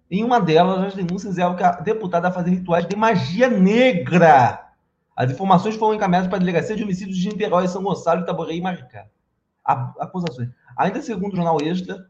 Em 0.09 0.23
uma 0.23 0.39
delas, 0.39 0.87
as 0.87 0.95
denúncias 0.95 1.37
eram 1.37 1.55
que 1.55 1.63
a 1.63 1.71
deputada 1.71 2.31
fazia 2.31 2.53
rituais 2.53 2.87
de 2.87 2.95
magia 2.95 3.49
negra 3.49 4.63
as 5.15 5.31
informações 5.31 5.75
foram 5.75 5.93
encaminhadas 5.93 6.27
para 6.27 6.37
a 6.37 6.39
Delegacia 6.39 6.75
de 6.75 6.83
Homicídios 6.83 7.17
de 7.17 7.29
Niterói, 7.29 7.67
São 7.67 7.83
Gonçalo, 7.83 8.21
Itaborei 8.21 8.57
e 8.57 8.61
Maricá. 8.61 9.05
Acusações. 9.63 10.49
Ainda 10.75 11.01
segundo 11.01 11.33
o 11.33 11.35
jornal 11.35 11.61
Extra, 11.61 12.09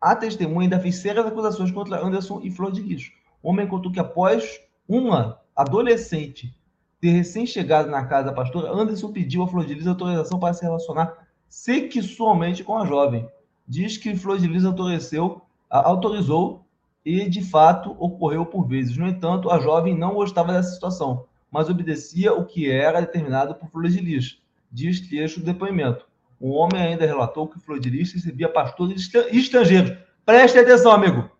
a 0.00 0.14
testemunha 0.14 0.66
ainda 0.66 0.78
fez 0.78 0.96
sérias 0.96 1.26
acusações 1.26 1.70
contra 1.70 2.04
Anderson 2.04 2.40
e 2.42 2.50
Flor 2.50 2.70
de 2.70 2.82
Lis. 2.82 3.10
O 3.42 3.48
homem 3.48 3.66
contou 3.66 3.90
que 3.90 3.98
após 3.98 4.60
uma 4.86 5.40
adolescente 5.56 6.54
ter 7.00 7.10
recém-chegado 7.10 7.90
na 7.90 8.04
casa 8.04 8.26
da 8.26 8.32
pastora, 8.32 8.70
Anderson 8.70 9.10
pediu 9.10 9.42
a 9.42 9.48
Flor 9.48 9.64
de 9.64 9.74
Lis 9.74 9.86
autorização 9.86 10.38
para 10.38 10.52
se 10.52 10.62
relacionar 10.62 11.26
sexualmente 11.62 12.64
com 12.64 12.76
a 12.76 12.86
jovem. 12.86 13.28
Diz 13.66 13.96
que 13.96 14.16
Flor 14.16 14.38
de 14.38 14.46
Lis 14.46 14.64
autorizou, 14.64 15.42
autorizou 15.70 16.64
e, 17.04 17.28
de 17.28 17.42
fato, 17.42 17.96
ocorreu 17.98 18.44
por 18.46 18.66
vezes. 18.66 18.96
No 18.96 19.08
entanto, 19.08 19.50
a 19.50 19.58
jovem 19.58 19.96
não 19.96 20.14
gostava 20.14 20.52
dessa 20.52 20.72
situação 20.72 21.26
mas 21.54 21.70
obedecia 21.70 22.34
o 22.34 22.44
que 22.44 22.68
era 22.68 23.00
determinado 23.00 23.54
por 23.54 23.70
Flor 23.70 23.86
de 23.86 24.00
Lis, 24.00 24.42
diz 24.72 25.00
trecho 25.08 25.38
do 25.38 25.46
depoimento. 25.46 26.04
O 26.40 26.50
homem 26.50 26.82
ainda 26.82 27.06
relatou 27.06 27.46
que 27.46 27.60
Flor 27.60 27.78
de 27.78 27.88
Lis 27.88 28.12
recebia 28.12 28.48
pastores 28.48 29.08
estrangeiros. 29.30 29.96
Preste 30.26 30.58
atenção, 30.58 30.90
amigo. 30.90 31.30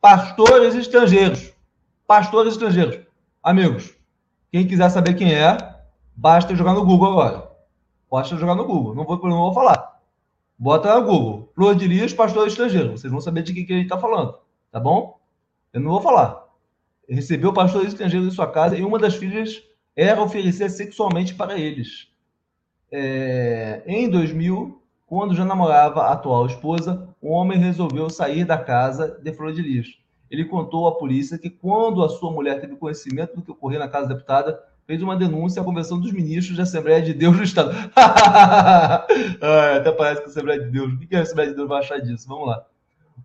Pastores 0.00 0.76
estrangeiros. 0.76 1.52
pastores 2.06 2.52
estrangeiros. 2.52 3.00
Amigos, 3.42 3.92
quem 4.52 4.64
quiser 4.64 4.88
saber 4.90 5.14
quem 5.14 5.34
é, 5.34 5.58
basta 6.14 6.54
jogar 6.54 6.74
no 6.74 6.86
Google 6.86 7.10
agora. 7.10 7.50
Basta 8.14 8.36
jogar 8.36 8.54
no 8.54 8.64
Google. 8.64 8.94
Não 8.94 9.04
vou, 9.04 9.18
não 9.28 9.38
vou 9.38 9.52
falar. 9.52 10.00
Bota 10.56 10.94
no 10.94 11.04
Google. 11.04 11.52
Flor 11.52 11.74
de 11.74 11.88
Lis, 11.88 12.14
pastor 12.14 12.46
estrangeiro. 12.46 12.92
Vocês 12.92 13.10
vão 13.10 13.20
saber 13.20 13.42
de 13.42 13.52
que, 13.52 13.64
que 13.64 13.74
gente 13.74 13.86
está 13.86 13.98
falando. 13.98 14.38
Tá 14.70 14.78
bom? 14.78 15.18
Eu 15.72 15.80
não 15.80 15.90
vou 15.90 16.00
falar. 16.00 16.44
Recebeu 17.08 17.52
pastores 17.52 17.88
estrangeiros 17.88 18.28
em 18.28 18.30
sua 18.30 18.46
casa 18.46 18.76
e 18.76 18.84
uma 18.84 19.00
das 19.00 19.16
filhas 19.16 19.64
era 19.96 20.22
oferecer 20.22 20.70
sexualmente 20.70 21.34
para 21.34 21.58
eles. 21.58 22.08
É, 22.88 23.82
em 23.84 24.08
2000, 24.08 24.80
quando 25.08 25.34
já 25.34 25.44
namorava 25.44 26.02
a 26.02 26.12
atual 26.12 26.46
esposa, 26.46 27.08
o 27.20 27.30
homem 27.30 27.58
resolveu 27.58 28.08
sair 28.08 28.44
da 28.44 28.56
casa 28.56 29.18
de 29.24 29.32
Flor 29.32 29.52
de 29.52 29.60
Lis. 29.60 29.98
Ele 30.30 30.44
contou 30.44 30.86
à 30.86 30.96
polícia 30.96 31.36
que 31.36 31.50
quando 31.50 32.00
a 32.04 32.08
sua 32.08 32.30
mulher 32.30 32.60
teve 32.60 32.76
conhecimento 32.76 33.34
do 33.34 33.42
que 33.42 33.50
ocorreu 33.50 33.80
na 33.80 33.88
casa 33.88 34.06
da 34.06 34.14
deputada, 34.14 34.62
fez 34.86 35.02
uma 35.02 35.16
denúncia 35.16 35.62
à 35.62 35.64
Convenção 35.64 36.00
dos 36.00 36.12
Ministros 36.12 36.56
da 36.56 36.62
Assembleia 36.64 37.02
de 37.02 37.14
Deus 37.14 37.36
do 37.36 37.42
Estado. 37.42 37.74
até 37.94 39.92
parece 39.92 40.20
que 40.20 40.26
a 40.26 40.30
Assembleia 40.30 40.60
de 40.60 40.70
Deus. 40.70 40.92
O 40.92 40.98
que 40.98 41.16
a 41.16 41.22
Assembleia 41.22 41.50
de 41.50 41.56
Deus 41.56 41.68
vai 41.68 41.80
achar 41.80 41.98
disso? 41.98 42.28
Vamos 42.28 42.48
lá. 42.48 42.64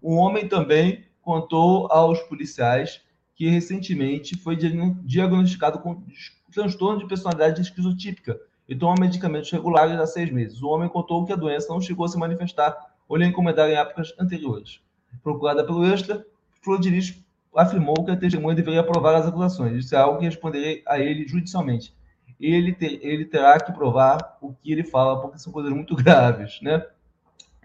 O 0.01 0.15
homem 0.15 0.47
também 0.47 1.05
contou 1.21 1.91
aos 1.91 2.19
policiais 2.21 3.01
que 3.35 3.47
recentemente 3.47 4.37
foi 4.37 4.55
diagnosticado 4.55 5.79
com 5.79 6.03
transtorno 6.51 6.99
de 6.99 7.07
personalidade 7.07 7.61
esquizotípica 7.61 8.39
e 8.67 8.75
toma 8.75 8.95
medicamentos 8.99 9.49
regulares 9.51 9.99
há 9.99 10.05
seis 10.05 10.31
meses. 10.31 10.61
O 10.61 10.67
homem 10.67 10.89
contou 10.89 11.25
que 11.25 11.33
a 11.33 11.35
doença 11.35 11.69
não 11.69 11.81
chegou 11.81 12.05
a 12.05 12.09
se 12.09 12.17
manifestar 12.17 12.75
ou 13.07 13.17
lhe 13.17 13.25
incomodar 13.25 13.69
em 13.69 13.75
épocas 13.75 14.13
anteriores. 14.19 14.79
Procurada 15.23 15.63
pelo 15.63 15.85
Extra, 15.85 16.25
Flodiris 16.61 17.19
afirmou 17.55 18.03
que 18.03 18.11
a 18.11 18.17
testemunha 18.17 18.55
deveria 18.55 18.83
provar 18.83 19.15
as 19.15 19.27
acusações. 19.27 19.85
Isso 19.85 19.95
é 19.95 19.97
algo 19.97 20.19
que 20.19 20.25
responderei 20.25 20.83
a 20.87 20.99
ele 20.99 21.27
judicialmente. 21.27 21.95
Ele, 22.39 22.73
ter, 22.73 22.99
ele 23.05 23.25
terá 23.25 23.59
que 23.59 23.71
provar 23.73 24.37
o 24.41 24.53
que 24.53 24.71
ele 24.71 24.83
fala, 24.83 25.19
porque 25.21 25.39
são 25.39 25.51
coisas 25.51 25.71
muito 25.71 25.95
graves, 25.97 26.59
né? 26.61 26.85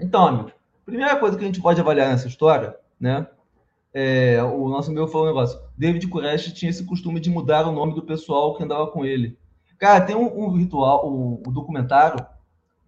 Então, 0.01 0.27
amigos, 0.27 0.53
primeira 0.85 1.17
coisa 1.17 1.37
que 1.39 1.45
a 1.45 1.47
gente 1.47 1.61
pode 1.61 1.81
avaliar 1.81 2.09
nessa 2.09 2.27
história, 2.27 2.77
né? 2.99 3.27
É, 3.93 4.43
o 4.43 4.69
nosso 4.69 4.91
amigo 4.91 5.07
falou 5.07 5.29
um 5.29 5.31
negócio. 5.31 5.61
David 5.79 6.09
Koresh 6.09 6.53
tinha 6.53 6.69
esse 6.71 6.85
costume 6.85 7.21
de 7.21 7.31
mudar 7.31 7.65
o 7.67 7.73
nome 7.73 7.95
do 7.95 8.03
pessoal 8.03 8.57
que 8.57 8.65
andava 8.65 8.89
com 8.89 9.05
ele. 9.05 9.39
Cara, 9.79 10.05
tem 10.05 10.17
um, 10.17 10.47
um 10.47 10.51
ritual, 10.57 11.09
um, 11.09 11.41
um, 11.47 11.53
documentário 11.53 12.27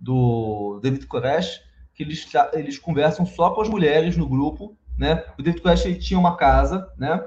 do 0.00 0.80
David 0.82 1.06
Koresh 1.06 1.62
que 1.94 2.02
eles, 2.02 2.26
eles 2.52 2.78
conversam 2.78 3.24
só 3.24 3.50
com 3.50 3.60
as 3.60 3.68
mulheres 3.68 4.16
no 4.16 4.28
grupo, 4.28 4.76
né? 4.98 5.24
O 5.38 5.42
David 5.42 5.62
Koresh 5.62 5.98
tinha 5.98 6.18
uma 6.18 6.36
casa, 6.36 6.90
né? 6.98 7.24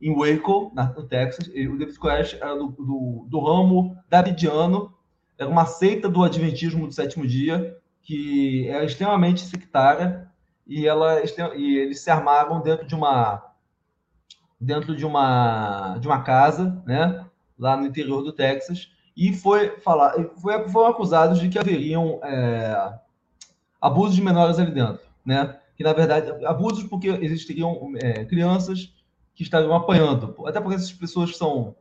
Em 0.00 0.14
Waco, 0.14 0.72
no 0.96 1.02
Texas. 1.06 1.46
o 1.48 1.78
David 1.78 1.98
Koresh 1.98 2.34
era 2.34 2.54
do, 2.54 2.68
do, 2.68 3.26
do 3.28 3.40
ramo 3.40 3.96
davidiano, 4.08 4.94
era 5.38 5.48
uma 5.48 5.66
seita 5.66 6.08
do 6.08 6.22
Adventismo 6.22 6.86
do 6.86 6.92
sétimo 6.92 7.26
dia, 7.26 7.76
que 8.02 8.68
era 8.68 8.84
extremamente 8.84 9.40
sectária, 9.40 10.28
e, 10.66 10.86
ela, 10.86 11.20
e 11.56 11.78
eles 11.78 12.00
se 12.00 12.10
armaram 12.10 12.60
dentro 12.60 12.86
de 12.86 12.94
uma 12.94 13.46
dentro 14.60 14.94
de 14.94 15.06
uma 15.06 15.96
de 15.98 16.06
uma 16.06 16.22
casa, 16.22 16.82
né, 16.86 17.24
lá 17.58 17.76
no 17.76 17.86
interior 17.86 18.22
do 18.22 18.32
Texas, 18.32 18.90
e 19.16 19.32
foi 19.32 19.78
falar, 19.80 20.12
foi, 20.40 20.68
foram 20.68 20.90
acusados 20.90 21.40
de 21.40 21.48
que 21.48 21.58
haveriam 21.58 22.20
é, 22.22 22.98
abusos 23.80 24.14
de 24.14 24.22
menores 24.22 24.58
ali 24.58 24.70
dentro, 24.70 25.00
né? 25.24 25.59
Que 25.80 25.84
na 25.84 25.94
verdade 25.94 26.44
abusos 26.44 26.84
porque 26.84 27.08
existiriam 27.08 27.94
é, 27.96 28.22
crianças 28.26 28.92
que 29.34 29.42
estariam 29.42 29.74
apanhando, 29.74 30.36
até 30.46 30.60
porque 30.60 30.74
essas 30.74 30.92
pessoas 30.92 31.38
são 31.38 31.74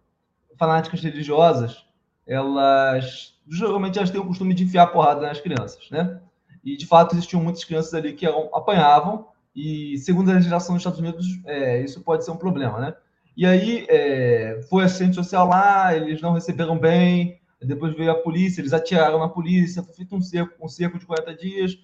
fanáticas 0.55 1.01
religiosas, 1.01 1.85
elas 2.25 3.37
geralmente 3.45 3.97
elas 3.97 4.09
têm 4.09 4.21
o 4.21 4.25
costume 4.25 4.53
de 4.53 4.63
enfiar 4.63 4.87
porrada 4.87 5.27
nas 5.27 5.41
crianças, 5.41 5.89
né? 5.91 6.21
E, 6.63 6.77
de 6.77 6.85
fato, 6.85 7.13
existiam 7.13 7.43
muitas 7.43 7.65
crianças 7.65 7.93
ali 7.93 8.13
que 8.13 8.25
apanhavam, 8.25 9.27
e, 9.53 9.97
segundo 9.97 10.31
a 10.31 10.35
legislação 10.35 10.75
dos 10.75 10.79
Estados 10.79 11.01
Unidos, 11.01 11.27
é, 11.45 11.81
isso 11.83 11.99
pode 11.99 12.23
ser 12.23 12.31
um 12.31 12.37
problema, 12.37 12.79
né? 12.79 12.95
E 13.35 13.45
aí, 13.45 13.85
é, 13.89 14.61
foi 14.69 14.85
assistente 14.85 15.15
social 15.15 15.45
lá, 15.45 15.93
eles 15.93 16.21
não 16.21 16.31
receberam 16.31 16.79
bem, 16.79 17.37
depois 17.61 17.93
veio 17.93 18.11
a 18.11 18.15
polícia, 18.15 18.61
eles 18.61 18.71
atiraram 18.71 19.19
na 19.19 19.27
polícia, 19.27 19.83
foi 19.83 19.93
feito 19.93 20.15
um 20.15 20.21
cerco, 20.21 20.53
um 20.65 20.69
cerco 20.69 20.97
de 20.97 21.05
40 21.05 21.35
dias, 21.35 21.77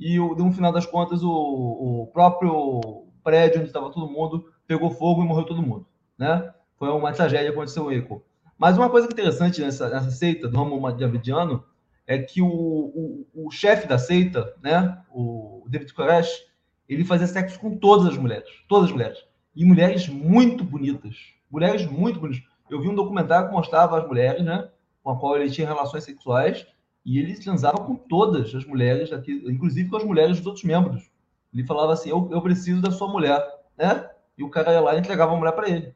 e 0.00 0.18
no 0.18 0.50
final 0.50 0.72
das 0.72 0.86
contas, 0.86 1.22
o, 1.22 1.30
o 1.30 2.06
próprio 2.06 3.04
prédio 3.22 3.60
onde 3.60 3.68
estava 3.68 3.90
todo 3.90 4.10
mundo 4.10 4.50
pegou 4.66 4.90
fogo 4.90 5.22
e 5.22 5.26
morreu 5.26 5.44
todo 5.44 5.62
mundo, 5.62 5.86
né? 6.18 6.52
Foi 6.78 6.88
uma 6.88 7.12
tragédia 7.12 7.50
que 7.50 7.52
aconteceu 7.52 7.92
em 7.92 7.98
Eco. 7.98 8.24
Mas 8.56 8.78
uma 8.78 8.88
coisa 8.88 9.06
interessante 9.06 9.60
nessa, 9.60 9.90
nessa 9.90 10.10
seita 10.10 10.48
do 10.48 10.56
ramo 10.56 10.80
Madiavidiano 10.80 11.62
é 12.06 12.18
que 12.18 12.40
o, 12.40 12.48
o, 12.48 13.26
o 13.34 13.50
chefe 13.50 13.86
da 13.86 13.98
seita, 13.98 14.54
né, 14.62 15.00
o 15.10 15.64
David 15.68 15.92
Koresh, 15.92 16.46
ele 16.88 17.04
fazia 17.04 17.26
sexo 17.26 17.60
com 17.60 17.76
todas 17.76 18.06
as 18.06 18.16
mulheres, 18.16 18.48
todas 18.68 18.86
as 18.86 18.92
mulheres, 18.92 19.18
e 19.54 19.64
mulheres 19.64 20.08
muito 20.08 20.64
bonitas, 20.64 21.16
mulheres 21.50 21.86
muito 21.86 22.18
bonitas. 22.18 22.42
Eu 22.68 22.80
vi 22.80 22.88
um 22.88 22.94
documentário 22.94 23.48
que 23.48 23.54
mostrava 23.54 23.98
as 23.98 24.06
mulheres, 24.06 24.44
né, 24.44 24.68
com 25.02 25.10
a 25.10 25.18
qual 25.18 25.36
ele 25.36 25.50
tinha 25.50 25.68
relações 25.68 26.04
sexuais, 26.04 26.66
e 27.04 27.18
ele 27.18 27.34
transava 27.34 27.78
com 27.78 27.94
todas 27.94 28.54
as 28.54 28.64
mulheres, 28.64 29.12
aqui, 29.12 29.42
inclusive 29.46 29.88
com 29.88 29.96
as 29.96 30.04
mulheres 30.04 30.38
dos 30.38 30.46
outros 30.46 30.64
membros. 30.64 31.10
Ele 31.52 31.64
falava 31.64 31.92
assim: 31.92 32.10
eu, 32.10 32.28
eu 32.30 32.42
preciso 32.42 32.80
da 32.80 32.90
sua 32.90 33.08
mulher, 33.08 33.42
né? 33.76 34.08
E 34.36 34.44
o 34.44 34.50
cara 34.50 34.72
ia 34.72 34.80
lá 34.80 34.94
e 34.94 34.98
entregava 34.98 35.32
a 35.32 35.36
mulher 35.36 35.52
para 35.52 35.68
ele. 35.68 35.94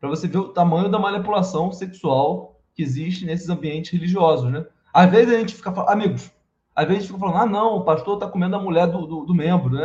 Para 0.00 0.08
você 0.08 0.26
ver 0.26 0.38
o 0.38 0.48
tamanho 0.48 0.88
da 0.88 0.98
manipulação 0.98 1.72
sexual 1.72 2.60
que 2.74 2.82
existe 2.82 3.24
nesses 3.24 3.48
ambientes 3.48 3.90
religiosos, 3.90 4.50
né? 4.50 4.66
Às 4.92 5.10
vezes 5.10 5.34
a 5.34 5.38
gente 5.38 5.54
fica 5.54 5.72
falando, 5.72 5.90
amigos, 5.90 6.30
às 6.74 6.86
vezes 6.86 6.98
a 6.98 7.00
gente 7.02 7.12
fica 7.12 7.18
falando, 7.18 7.42
ah, 7.42 7.46
não, 7.46 7.76
o 7.76 7.84
pastor 7.84 8.14
está 8.14 8.28
comendo 8.28 8.56
a 8.56 8.60
mulher 8.60 8.86
do, 8.86 9.06
do, 9.06 9.24
do, 9.24 9.34
membro, 9.34 9.74
né? 9.74 9.84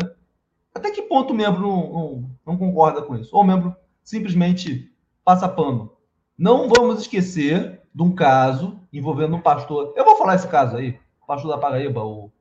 Até 0.73 0.91
que 0.91 1.01
ponto 1.03 1.33
o 1.33 1.35
membro 1.35 1.61
não, 1.61 1.91
não, 1.91 2.31
não 2.45 2.57
concorda 2.57 3.01
com 3.01 3.15
isso? 3.15 3.35
Ou 3.35 3.41
o 3.41 3.45
membro 3.45 3.75
simplesmente 4.03 4.91
passa 5.23 5.47
pano? 5.49 5.91
Não 6.37 6.67
vamos 6.67 7.01
esquecer 7.01 7.82
de 7.93 8.01
um 8.01 8.13
caso 8.13 8.79
envolvendo 8.91 9.35
um 9.35 9.41
pastor. 9.41 9.93
Eu 9.95 10.05
vou 10.05 10.17
falar 10.17 10.35
esse 10.35 10.47
caso 10.47 10.77
aí, 10.77 10.99
o 11.21 11.25
pastor 11.25 11.51
da 11.51 11.57
Paraíba, 11.57 12.03
o. 12.03 12.31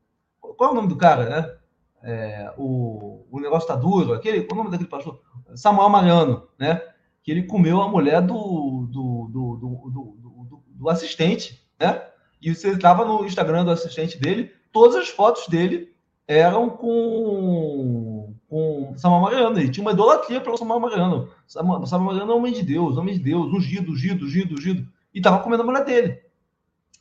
Qual 0.40 0.70
é 0.70 0.72
o 0.72 0.76
nome 0.76 0.88
do 0.88 0.96
cara, 0.96 1.28
né? 1.28 1.54
É, 2.02 2.52
o, 2.58 3.24
o 3.30 3.40
negócio 3.40 3.68
tá 3.68 3.76
duro, 3.76 4.12
aquele, 4.12 4.42
qual 4.42 4.50
é 4.50 4.60
o 4.60 4.64
nome 4.64 4.70
daquele 4.70 4.90
pastor? 4.90 5.20
Samuel 5.54 5.88
Mariano, 5.88 6.48
né? 6.58 6.82
Que 7.22 7.30
ele 7.30 7.44
comeu 7.44 7.80
a 7.80 7.88
mulher 7.88 8.20
do, 8.20 8.88
do, 8.90 9.28
do, 9.30 9.56
do, 9.56 9.90
do, 9.90 10.62
do 10.66 10.88
assistente, 10.88 11.64
né? 11.78 12.02
E 12.40 12.52
você 12.52 12.70
estava 12.70 13.04
no 13.04 13.24
Instagram 13.24 13.64
do 13.64 13.70
assistente 13.70 14.18
dele, 14.18 14.50
todas 14.72 14.96
as 14.96 15.08
fotos 15.08 15.46
dele 15.46 15.92
eram 16.26 16.70
com, 16.70 18.34
com 18.48 18.94
Samuel 18.96 19.22
Mariano. 19.22 19.58
Ele 19.58 19.70
tinha 19.70 19.84
uma 19.84 19.92
idolatria 19.92 20.40
pelo 20.40 20.56
Samuel 20.56 20.80
Mariano. 20.80 21.28
Samuel, 21.46 21.86
Samuel 21.86 22.12
Mariano 22.12 22.32
é 22.32 22.34
homem 22.34 22.52
de 22.52 22.62
Deus, 22.62 22.96
homem 22.96 23.14
de 23.14 23.20
Deus, 23.20 23.52
ungido, 23.52 23.92
ungido, 23.92 24.24
ungido, 24.24 24.54
ungido. 24.54 24.88
E 25.14 25.18
estava 25.18 25.40
comendo 25.40 25.62
a 25.62 25.66
mulher 25.66 25.84
dele. 25.84 26.22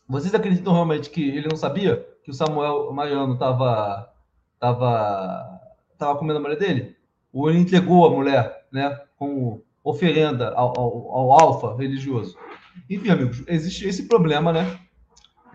Vocês 0.08 0.34
acreditam 0.34 0.74
realmente 0.74 1.10
que 1.10 1.30
ele 1.30 1.48
não 1.48 1.56
sabia 1.56 2.06
que 2.24 2.32
o 2.32 2.34
Samuel 2.34 2.92
Mariano 2.92 3.34
estava 3.34 4.12
tava, 4.60 5.62
tava 5.98 6.20
comendo 6.20 6.40
a 6.40 6.42
mulher 6.42 6.58
dele? 6.58 6.96
Ou 7.34 7.50
ele 7.50 7.60
entregou 7.60 8.06
a 8.06 8.12
mulher 8.12 8.68
né, 8.72 9.00
como 9.18 9.64
oferenda 9.84 10.54
ao, 10.54 10.80
ao, 10.80 11.12
ao 11.12 11.32
alfa 11.32 11.76
religioso? 11.76 12.38
Enfim, 12.90 13.10
amigos, 13.10 13.44
existe 13.48 13.88
esse 13.88 14.08
problema, 14.08 14.54
né? 14.54 14.80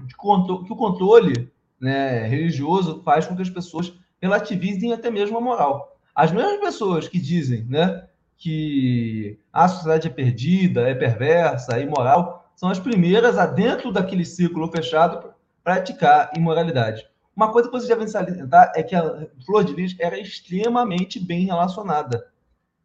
que 0.09 0.73
o 0.73 0.77
controle 0.77 1.51
né, 1.81 2.27
religioso 2.27 3.03
faz 3.03 3.27
com 3.27 3.37
que 3.37 3.43
as 3.43 3.51
pessoas 3.51 3.95
relativizem 4.21 4.93
até 4.93 5.11
mesmo 5.11 5.39
a 5.39 5.41
moral. 5.41 5.97
As 6.15 6.33
mesmas 6.33 6.61
pessoas 6.61 7.09
que 7.09 7.19
dizem 7.19 7.65
né, 7.65 8.07
que 8.37 9.39
a 9.53 9.69
sociedade 9.69 10.09
é 10.09 10.11
perdida, 10.11 10.89
é 10.89 10.95
perversa, 10.95 11.79
é 11.79 11.83
imoral, 11.83 12.46
são 12.57 12.71
as 12.71 12.81
primeiras 12.81 13.37
a, 13.37 13.47
dentro 13.47 13.93
daquele 13.93 14.25
círculo 14.25 14.69
fechado, 14.69 15.33
praticar 15.63 16.33
imoralidade. 16.35 17.07
Uma 17.37 17.53
coisa 17.53 17.69
que 17.69 17.77
vocês 17.77 17.89
devem 17.89 18.09
salientar 18.09 18.73
é 18.75 18.83
que 18.83 18.97
a 18.97 19.29
Flor 19.45 19.63
de 19.63 19.75
Lis 19.75 19.95
era 20.01 20.19
extremamente 20.19 21.21
bem 21.21 21.45
relacionada. 21.45 22.27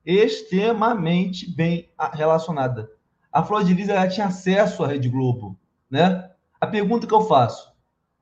Extremamente 0.06 1.50
bem 1.50 1.90
relacionada. 2.12 2.92
A 3.32 3.44
Flor 3.44 3.64
de 3.64 3.74
Lis 3.74 3.88
ela 3.88 4.10
tinha 4.10 4.28
acesso 4.28 4.84
à 4.84 4.88
Rede 4.88 5.08
Globo, 5.08 5.58
né? 5.90 6.30
A 6.60 6.68
pergunta 6.68 7.08
que 7.08 7.14
eu 7.14 7.22
faço: 7.22 7.72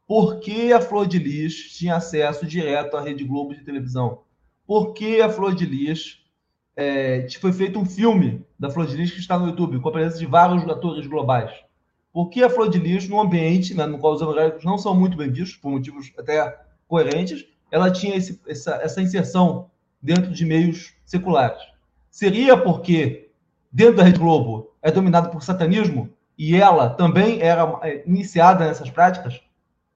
por 0.06 0.40
que 0.40 0.72
a 0.72 0.80
Flor 0.80 1.08
de 1.08 1.18
Lis 1.18 1.76
tinha 1.76 1.96
acesso 1.96 2.46
direto 2.46 2.96
à 2.96 3.02
Rede 3.02 3.24
Globo 3.24 3.56
de 3.56 3.64
televisão? 3.64 4.22
Por 4.68 4.94
que 4.94 5.20
a 5.20 5.30
Flor 5.30 5.56
de 5.56 5.66
Lis 5.66 6.19
é, 6.80 7.28
foi 7.42 7.52
feito 7.52 7.78
um 7.78 7.86
filme 7.86 8.46
da 8.58 8.70
Flor 8.70 8.88
de 8.88 8.96
Lis 8.96 9.12
que 9.12 9.20
está 9.20 9.38
no 9.38 9.48
YouTube, 9.48 9.82
com 9.82 9.90
a 9.90 9.92
presença 9.92 10.18
de 10.18 10.26
vários 10.26 10.64
atores 10.70 11.06
globais? 11.06 11.52
Por 12.14 12.30
que 12.30 12.42
a 12.42 12.50
Flor 12.50 12.70
de 12.70 12.80
Lis, 12.80 13.06
num 13.10 13.20
ambiente 13.20 13.74
né, 13.74 13.86
no 13.86 14.00
qual 14.00 14.14
os 14.14 14.22
evangélicos 14.22 14.64
não 14.64 14.78
são 14.78 14.96
muito 14.96 15.18
bem 15.18 15.30
vistos, 15.30 15.58
por 15.58 15.72
motivos 15.72 16.10
até 16.18 16.58
coerentes, 16.88 17.46
ela 17.70 17.92
tinha 17.92 18.16
esse, 18.16 18.42
essa, 18.48 18.76
essa 18.76 19.02
inserção 19.02 19.70
dentro 20.02 20.32
de 20.32 20.46
meios 20.46 20.94
seculares? 21.06 21.62
Seria 22.10 22.56
porque 22.56 23.30
dentro 23.70 23.98
da 23.98 24.04
Rede 24.04 24.20
Globo 24.20 24.74
é 24.82 24.90
dominado 24.90 25.32
por 25.32 25.44
satanismo 25.44 26.10
e 26.38 26.56
ela 26.56 26.92
também 26.92 27.42
era 27.42 27.78
é, 27.84 28.08
iniciada 28.08 28.66
nessas 28.66 28.90
práticas, 28.90 29.42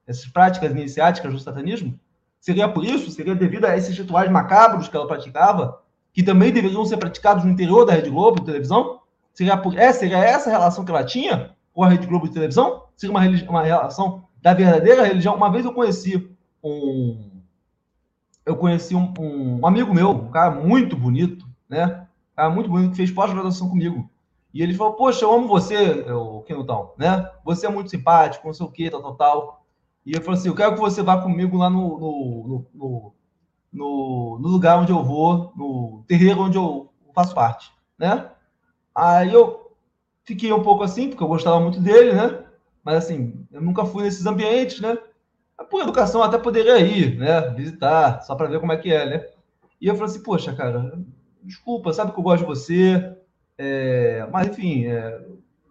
essas 0.05 0.25
práticas 0.27 0.69
iniciáticas 0.69 1.31
do 1.31 1.39
satanismo? 1.39 1.97
Seria 2.41 2.67
por 2.67 2.83
isso? 2.83 3.09
Seria 3.09 3.33
devido 3.33 3.63
a 3.63 3.77
esses 3.77 3.97
rituais 3.97 4.29
macabros 4.29 4.89
que 4.89 4.97
ela 4.97 5.07
praticava, 5.07 5.81
que 6.13 6.21
também 6.21 6.53
deveriam 6.53 6.85
ser 6.85 6.97
praticados 6.97 7.43
no 7.43 7.51
interior 7.51 7.85
da 7.85 7.93
Rede 7.93 8.09
Globo 8.09 8.39
de 8.39 8.45
televisão? 8.45 9.01
Seria, 9.33 9.57
por, 9.57 9.77
é, 9.77 9.91
seria 9.91 10.19
essa 10.19 10.49
a 10.49 10.53
relação 10.53 10.85
que 10.85 10.91
ela 10.91 11.03
tinha 11.03 11.55
com 11.73 11.83
a 11.83 11.89
Rede 11.89 12.05
Globo 12.05 12.27
de 12.27 12.33
televisão? 12.33 12.83
Seria 12.95 13.15
uma, 13.15 13.21
uma 13.49 13.63
relação 13.63 14.23
da 14.41 14.53
verdadeira 14.53 15.03
religião? 15.03 15.35
Uma 15.35 15.51
vez 15.51 15.65
eu 15.65 15.73
conheci 15.73 16.29
um. 16.63 17.31
Eu 18.45 18.55
conheci 18.55 18.93
um, 18.93 19.11
um 19.17 19.65
amigo 19.65 19.93
meu, 19.93 20.11
um 20.11 20.29
cara 20.29 20.51
muito 20.51 20.95
bonito, 20.95 21.45
né? 21.67 22.05
Um 22.33 22.35
cara 22.35 22.49
muito 22.49 22.69
bonito, 22.69 22.91
que 22.91 22.97
fez 22.97 23.09
pós-graduação 23.09 23.69
comigo. 23.69 24.07
E 24.53 24.61
ele 24.61 24.75
falou: 24.75 24.93
Poxa, 24.93 25.25
eu 25.25 25.33
amo 25.33 25.47
você, 25.47 26.05
o 26.11 26.41
Kenutão, 26.41 26.91
né? 26.97 27.27
Você 27.43 27.65
é 27.65 27.69
muito 27.69 27.89
simpático, 27.89 28.45
não 28.45 28.53
sei 28.53 28.65
o 28.65 28.71
quê, 28.71 28.91
tal, 28.91 29.01
tal, 29.01 29.15
tal. 29.15 29.65
E 30.05 30.13
eu 30.13 30.21
falei 30.21 30.39
assim: 30.39 30.49
Eu 30.49 30.55
quero 30.55 30.75
que 30.75 30.79
você 30.79 31.01
vá 31.01 31.19
comigo 31.19 31.57
lá 31.57 31.69
no, 31.69 31.97
no, 31.97 32.47
no, 32.47 32.65
no, 32.73 33.13
no 33.73 34.47
lugar 34.47 34.79
onde 34.79 34.91
eu 34.91 35.03
vou, 35.03 35.51
no 35.55 36.03
terreiro 36.07 36.41
onde 36.41 36.57
eu 36.57 36.89
faço 37.13 37.33
parte, 37.33 37.71
né? 37.97 38.29
Aí 38.93 39.33
eu 39.33 39.75
fiquei 40.23 40.53
um 40.53 40.63
pouco 40.63 40.83
assim, 40.83 41.09
porque 41.09 41.23
eu 41.23 41.27
gostava 41.27 41.59
muito 41.59 41.79
dele, 41.79 42.13
né? 42.13 42.43
Mas 42.83 42.97
assim, 42.97 43.45
eu 43.51 43.61
nunca 43.61 43.85
fui 43.85 44.03
nesses 44.03 44.25
ambientes, 44.25 44.79
né? 44.79 44.97
Por 45.69 45.81
educação 45.81 46.21
até 46.21 46.37
poderia 46.37 46.79
ir, 46.79 47.17
né? 47.17 47.49
Visitar, 47.51 48.21
só 48.21 48.35
para 48.35 48.47
ver 48.47 48.59
como 48.59 48.71
é 48.71 48.77
que 48.77 48.91
é, 48.91 49.05
né? 49.05 49.27
E 49.81 49.87
eu 49.87 49.95
falei 49.95 50.11
assim, 50.11 50.23
poxa, 50.23 50.53
cara, 50.53 50.99
desculpa, 51.41 51.93
sabe 51.93 52.11
que 52.11 52.19
eu 52.19 52.23
gosto 52.23 52.41
de 52.41 52.47
você, 52.47 53.17
é, 53.57 54.27
mas, 54.31 54.47
enfim, 54.47 54.85
é, 54.85 55.25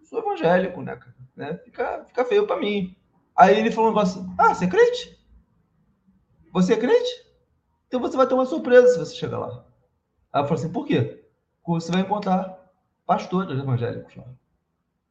sou 0.05 0.21
evangélico, 0.21 0.83
né, 0.83 0.99
né? 1.37 1.59
Fica, 1.65 2.05
fica 2.07 2.25
feio 2.25 2.47
para 2.47 2.59
mim. 2.59 2.97
Aí 3.37 3.59
ele 3.59 3.71
falou 3.71 3.91
um 3.91 3.95
negócio: 3.95 4.27
Ah, 4.39 4.55
você 4.55 4.67
é 4.67 4.69
crente? 4.69 5.19
Você 6.53 6.75
é 6.75 6.77
crente? 6.77 7.11
Então 7.93 8.01
você 8.01 8.17
vai 8.17 8.27
ter 8.27 8.33
uma 8.33 8.47
surpresa 8.47 8.89
se 8.89 8.99
você 8.99 9.15
chegar 9.15 9.39
lá. 9.39 9.63
Aí 10.33 10.41
eu 10.41 10.47
falei 10.47 10.65
assim: 10.65 10.73
Por 10.73 10.87
quê? 10.87 11.23
Porque 11.63 11.85
você 11.85 11.93
vai 11.93 12.01
encontrar 12.01 12.59
pastores 13.05 13.59
evangélicos 13.59 14.17
lá. 14.17 14.25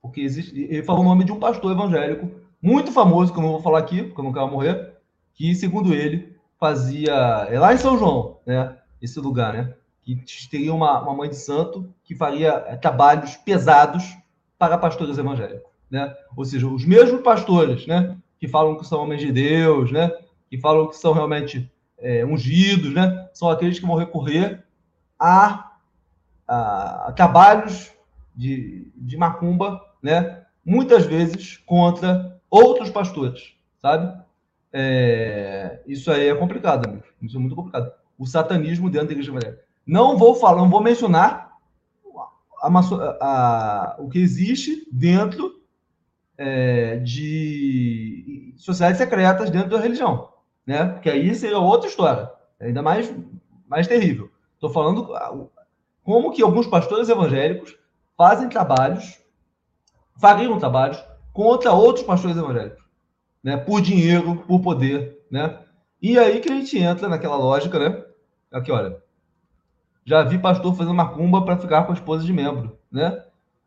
Porque 0.01 0.21
existe. 0.21 0.59
Ele 0.59 0.81
falou 0.81 1.03
o 1.03 1.07
nome 1.07 1.23
de 1.23 1.31
um 1.31 1.39
pastor 1.39 1.71
evangélico 1.71 2.31
muito 2.59 2.91
famoso, 2.91 3.31
que 3.31 3.37
eu 3.37 3.43
não 3.43 3.51
vou 3.51 3.61
falar 3.61 3.77
aqui, 3.77 4.01
porque 4.01 4.19
eu 4.19 4.23
não 4.25 4.33
quero 4.33 4.47
morrer, 4.47 4.95
que, 5.35 5.53
segundo 5.53 5.93
ele, 5.93 6.35
fazia. 6.59 7.13
É 7.51 7.59
lá 7.59 7.71
em 7.71 7.77
São 7.77 7.99
João, 7.99 8.39
né? 8.47 8.75
Esse 8.99 9.19
lugar, 9.19 9.53
né? 9.53 9.75
que 10.01 10.49
teria 10.49 10.73
uma, 10.73 10.99
uma 11.03 11.13
mãe 11.13 11.29
de 11.29 11.35
santo 11.35 11.93
que 12.03 12.15
faria 12.15 12.63
é, 12.65 12.75
trabalhos 12.75 13.35
pesados 13.37 14.17
para 14.57 14.75
pastores 14.75 15.19
evangélicos, 15.19 15.69
né? 15.87 16.15
Ou 16.35 16.43
seja, 16.43 16.67
os 16.67 16.83
mesmos 16.83 17.21
pastores, 17.21 17.85
né? 17.85 18.17
Que 18.39 18.47
falam 18.47 18.75
que 18.75 18.87
são 18.87 19.03
homens 19.03 19.21
de 19.21 19.31
Deus, 19.31 19.91
né? 19.91 20.11
Que 20.49 20.57
falam 20.57 20.87
que 20.87 20.97
são 20.97 21.13
realmente 21.13 21.71
é, 22.01 22.25
ungidos, 22.25 22.93
né? 22.93 23.29
São 23.33 23.49
aqueles 23.49 23.79
que 23.79 23.85
vão 23.85 23.95
recorrer 23.95 24.63
a, 25.19 25.71
a, 26.47 27.07
a 27.07 27.11
trabalhos 27.13 27.91
de, 28.35 28.91
de 28.95 29.17
macumba, 29.17 29.81
né? 30.01 30.43
Muitas 30.65 31.05
vezes 31.05 31.57
contra 31.57 32.39
outros 32.49 32.89
pastores, 32.89 33.53
sabe? 33.81 34.19
É, 34.73 35.81
isso 35.85 36.11
aí 36.11 36.27
é 36.27 36.35
complicado, 36.35 36.87
amigo. 36.87 37.03
Isso 37.21 37.37
é 37.37 37.39
muito 37.39 37.55
complicado. 37.55 37.91
O 38.17 38.25
satanismo 38.25 38.89
dentro 38.89 39.07
da 39.07 39.13
igreja 39.13 39.31
evangélica. 39.31 39.63
Não 39.85 40.17
vou 40.17 40.35
falar, 40.35 40.61
não 40.61 40.69
vou 40.69 40.81
mencionar 40.81 41.51
a, 42.61 42.69
a, 43.19 43.95
o 43.99 44.09
que 44.09 44.19
existe 44.19 44.87
dentro 44.91 45.59
é, 46.37 46.97
de 46.97 48.53
sociedades 48.57 48.97
secretas 48.97 49.49
dentro 49.49 49.69
da 49.69 49.79
religião, 49.79 50.29
né? 50.65 50.85
Porque 50.85 51.09
aí 51.09 51.33
seria 51.35 51.59
outra 51.59 51.89
história, 51.89 52.31
ainda 52.59 52.81
mais, 52.81 53.13
mais 53.67 53.87
terrível. 53.87 54.29
Estou 54.53 54.69
falando 54.69 55.09
como 56.03 56.31
que 56.31 56.41
alguns 56.41 56.67
pastores 56.67 57.09
evangélicos 57.09 57.75
fazem 58.17 58.49
trabalhos, 58.49 59.19
fariam 60.19 60.59
trabalhos 60.59 61.03
contra 61.33 61.71
outros 61.71 62.05
pastores 62.05 62.37
evangélicos, 62.37 62.83
né? 63.43 63.57
Por 63.57 63.81
dinheiro, 63.81 64.37
por 64.47 64.61
poder, 64.61 65.25
né? 65.31 65.59
E 66.01 66.17
aí 66.17 66.39
que 66.39 66.51
a 66.51 66.55
gente 66.55 66.77
entra 66.77 67.07
naquela 67.09 67.35
lógica, 67.35 67.77
né? 67.79 68.03
Aqui, 68.51 68.71
olha. 68.71 69.01
Já 70.03 70.23
vi 70.23 70.39
pastor 70.39 70.75
fazendo 70.75 70.95
macumba 70.95 71.45
para 71.45 71.57
ficar 71.57 71.83
com 71.83 71.91
a 71.91 71.95
esposa 71.95 72.25
de 72.25 72.33
membro, 72.33 72.77
né? 72.91 73.23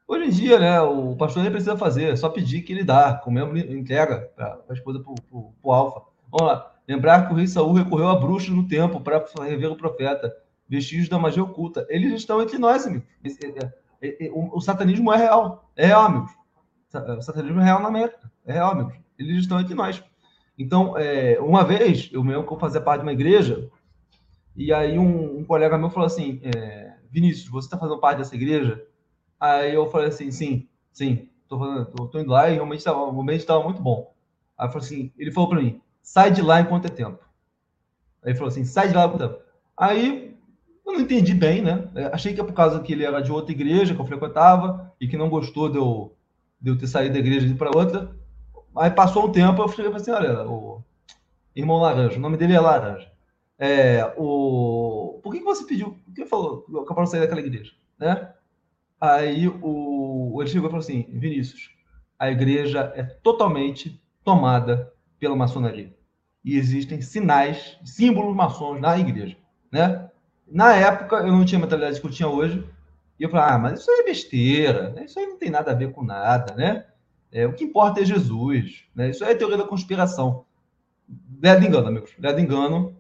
Hoje 0.07 0.27
em 0.27 0.31
dia, 0.31 0.59
né, 0.59 0.81
o 0.83 1.17
pastor 1.17 1.43
nem 1.43 1.51
precisa 1.51 1.79
fazer, 1.79 2.13
é 2.13 2.17
só 2.17 2.29
pedir 2.29 2.61
que 2.61 2.73
ele 2.73 2.85
dá, 2.85 3.15
com 3.15 3.31
o 3.31 3.33
membro 3.33 3.57
entrega 3.57 4.31
para 4.37 4.61
a 4.69 4.73
esposa 4.75 5.01
para 5.01 5.15
o 5.33 5.73
alfa. 5.73 6.03
Vamos 6.31 6.53
lá. 6.53 6.74
Lembrar 6.87 7.27
que 7.27 7.33
o 7.33 7.37
rei 7.37 7.47
Saul 7.47 7.73
recorreu 7.73 8.09
a 8.09 8.17
bruxos 8.17 8.51
no 8.55 8.69
tempo 8.69 9.01
para 9.01 9.25
rever 9.43 9.71
o 9.71 9.77
profeta, 9.77 10.35
vestígios 10.69 11.09
da 11.09 11.19
magia 11.19 11.43
oculta. 11.43 11.87
Eles 11.89 12.13
estão 12.13 12.43
entre 12.43 12.59
nós, 12.59 12.87
amigos. 12.87 13.09
O, 14.33 14.61
satanismo 14.61 15.13
é 15.13 15.17
real. 15.17 15.71
É 15.77 15.87
real, 15.87 16.03
amigos. 16.03 16.33
O 17.19 17.23
satanismo 17.23 17.61
é 17.61 17.65
real 17.65 17.81
na 17.81 17.89
América. 17.89 18.31
É 18.45 18.53
real, 18.53 18.73
amigos. 18.73 18.95
Eles 19.19 19.39
estão 19.39 19.61
entre 19.61 19.75
nós. 19.75 20.03
Então, 20.59 20.97
é, 20.97 21.41
uma 21.41 21.65
vez, 21.65 22.11
eu 22.13 22.23
mesmo 22.23 22.47
que 22.47 22.53
eu 22.53 22.59
fazia 22.59 22.81
parte 22.81 23.01
de 23.01 23.07
uma 23.07 23.13
igreja, 23.13 23.69
e 24.55 24.73
aí 24.73 24.99
um, 24.99 25.39
um 25.39 25.45
colega 25.45 25.79
meu 25.79 25.91
falou 25.91 26.07
assim, 26.07 26.41
é, 26.45 26.95
Vinícius, 27.11 27.49
você 27.49 27.67
está 27.67 27.79
fazendo 27.79 27.99
parte 27.99 28.19
dessa 28.19 28.35
igreja? 28.35 28.87
Aí 29.41 29.75
eu 29.75 29.91
falei 29.91 30.09
assim, 30.09 30.31
sim, 30.31 30.69
sim, 30.93 31.29
fazendo, 31.49 31.87
tô, 31.87 32.07
tô 32.07 32.21
indo 32.21 32.31
lá 32.31 32.49
e 32.49 32.55
realmente 32.55 32.85
tava, 32.85 33.01
o 33.01 33.13
momento 33.13 33.41
estava 33.41 33.65
muito 33.65 33.83
bom. 33.83 34.15
Aí 34.57 34.69
falou 34.69 34.85
assim, 34.85 35.13
ele 35.19 35.33
falou 35.33 35.49
para 35.49 35.61
mim, 35.61 35.81
sai 36.05 36.31
de 36.31 36.43
lá 36.43 36.61
enquanto 36.61 36.85
é 36.85 36.91
tempo. 36.91 37.25
Aí 38.23 38.31
ele 38.31 38.39
falou 38.39 38.51
assim, 38.51 38.65
sai 38.65 38.89
de 38.89 38.95
lá 38.95 39.07
enquanto 39.07 39.25
é 39.25 39.29
tempo. 39.29 39.43
Aí 39.77 40.37
eu 40.87 40.93
não 40.93 41.01
entendi 41.01 41.35
bem, 41.35 41.63
né? 41.63 41.89
Achei 42.13 42.35
que 42.35 42.41
é 42.41 42.45
por 42.45 42.53
causa 42.53 42.79
que 42.81 42.93
ele 42.93 43.05
era 43.05 43.21
de 43.21 43.33
outra 43.33 43.53
igreja 43.53 43.95
que 43.95 44.01
eu 44.01 44.07
frequentava 44.07 44.93
e 45.01 45.09
que 45.09 45.17
não 45.17 45.31
gostou 45.31 45.69
de 45.69 45.79
eu, 45.79 46.15
de 46.61 46.71
eu 46.71 46.79
ter 46.79 46.87
saído 46.87 47.15
da 47.15 47.19
igreja 47.19 47.47
e 47.47 47.51
ir 47.51 47.57
para 47.57 47.77
outra. 47.77 48.15
Aí 48.77 48.91
passou 48.91 49.27
um 49.27 49.33
tempo, 49.33 49.63
eu 49.63 49.69
falei 49.69 49.93
assim, 49.95 50.11
olha, 50.11 50.47
o 50.47 50.83
irmão 51.57 51.79
Laranja, 51.79 52.19
o 52.19 52.21
nome 52.21 52.37
dele 52.37 52.53
é 52.53 52.61
Laranja. 52.61 53.11
É, 53.59 54.13
o... 54.19 55.21
Por 55.23 55.33
que, 55.33 55.39
que 55.39 55.45
você 55.45 55.65
pediu? 55.65 55.99
Por 56.05 56.15
que 56.15 56.27
falou 56.27 56.63
que 56.63 56.73
eu 56.73 57.07
sair 57.07 57.21
daquela 57.21 57.41
igreja? 57.41 57.73
Né? 57.99 58.31
Aí 59.01 59.49
o... 59.49 60.37
ele 60.41 60.51
chegou 60.51 60.69
e 60.69 60.71
falou 60.71 60.83
assim: 60.83 61.07
Vinícius, 61.09 61.71
a 62.19 62.31
igreja 62.31 62.93
é 62.95 63.03
totalmente 63.03 64.03
tomada 64.25 64.93
pela 65.25 65.35
maçonaria. 65.35 65.91
E 66.45 66.59
existem 66.59 67.01
sinais, 67.01 67.79
símbolos 67.83 68.37
maçons 68.37 68.79
na 68.79 68.99
igreja. 68.99 69.37
Né? 69.73 70.11
Na 70.47 70.75
época, 70.75 71.17
eu 71.17 71.33
não 71.33 71.47
tinha 71.47 71.59
a 71.59 71.63
mentalidade 71.63 71.99
que 71.99 72.07
eu 72.07 72.11
tinha 72.11 72.29
hoje. 72.29 72.63
E 73.19 73.23
eu 73.23 73.31
falei, 73.31 73.47
ah, 73.55 73.59
mas 73.59 73.81
isso 73.81 73.91
aí 73.91 74.01
é 74.01 74.05
besteira, 74.05 74.91
né? 74.91 75.07
isso 75.07 75.19
aí 75.19 75.27
não 75.27 75.39
tem 75.39 75.49
nada 75.49 75.71
a 75.71 75.75
ver 75.75 75.93
com 75.93 76.05
nada, 76.05 76.55
né? 76.55 76.85
É, 77.33 77.47
o 77.47 77.55
que 77.55 77.65
importa 77.65 78.01
é 78.01 78.05
Jesus, 78.05 78.85
né? 78.95 79.11
Isso 79.11 79.25
aí 79.25 79.33
é 79.33 79.35
teoria 79.35 79.57
da 79.57 79.67
conspiração. 79.67 80.45
Leda 81.43 81.65
engano, 81.65 81.89
amigos, 81.89 82.13
leda 82.19 82.41
engano 82.41 82.97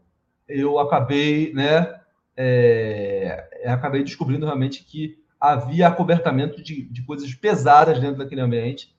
eu 0.48 0.78
acabei, 0.78 1.52
né, 1.52 2.00
é, 2.36 3.46
acabei 3.66 4.02
descobrindo 4.02 4.44
realmente 4.44 4.84
que 4.84 5.18
havia 5.40 5.88
acobertamento 5.88 6.62
de, 6.62 6.82
de 6.82 7.02
coisas 7.02 7.32
pesadas 7.34 8.00
dentro 8.00 8.18
daquele 8.18 8.40
ambiente 8.40 8.94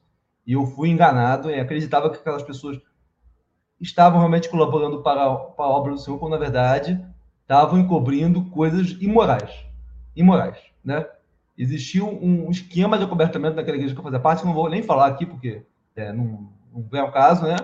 e 0.45 0.53
eu 0.53 0.65
fui 0.65 0.89
enganado 0.89 1.49
e 1.49 1.59
acreditava 1.59 2.09
que 2.09 2.17
aquelas 2.17 2.43
pessoas 2.43 2.79
estavam 3.85 4.19
realmente 4.19 4.49
colaborando 4.49 5.01
para, 5.01 5.35
para 5.35 5.65
a 5.65 5.69
obra 5.69 5.93
do 5.93 5.99
Senhor, 5.99 6.17
quando 6.17 6.33
na 6.33 6.39
verdade 6.39 6.99
estavam 7.41 7.79
encobrindo 7.79 8.43
coisas 8.45 8.97
imorais, 8.99 9.51
imorais, 10.15 10.57
né? 10.83 11.05
Existia 11.57 12.03
um, 12.03 12.49
esquema 12.49 12.97
de 12.97 13.05
acobertamento 13.05 13.55
naquela 13.55 13.77
igreja 13.77 13.93
que 13.93 13.99
eu 13.99 14.03
fazia 14.03 14.19
parte, 14.19 14.43
não 14.43 14.53
vou 14.53 14.69
nem 14.69 14.83
falar 14.83 15.07
aqui 15.07 15.25
porque 15.25 15.63
é, 15.95 16.11
não, 16.11 16.49
não 16.73 16.99
é 16.99 17.03
o 17.03 17.11
caso, 17.11 17.43
né? 17.43 17.55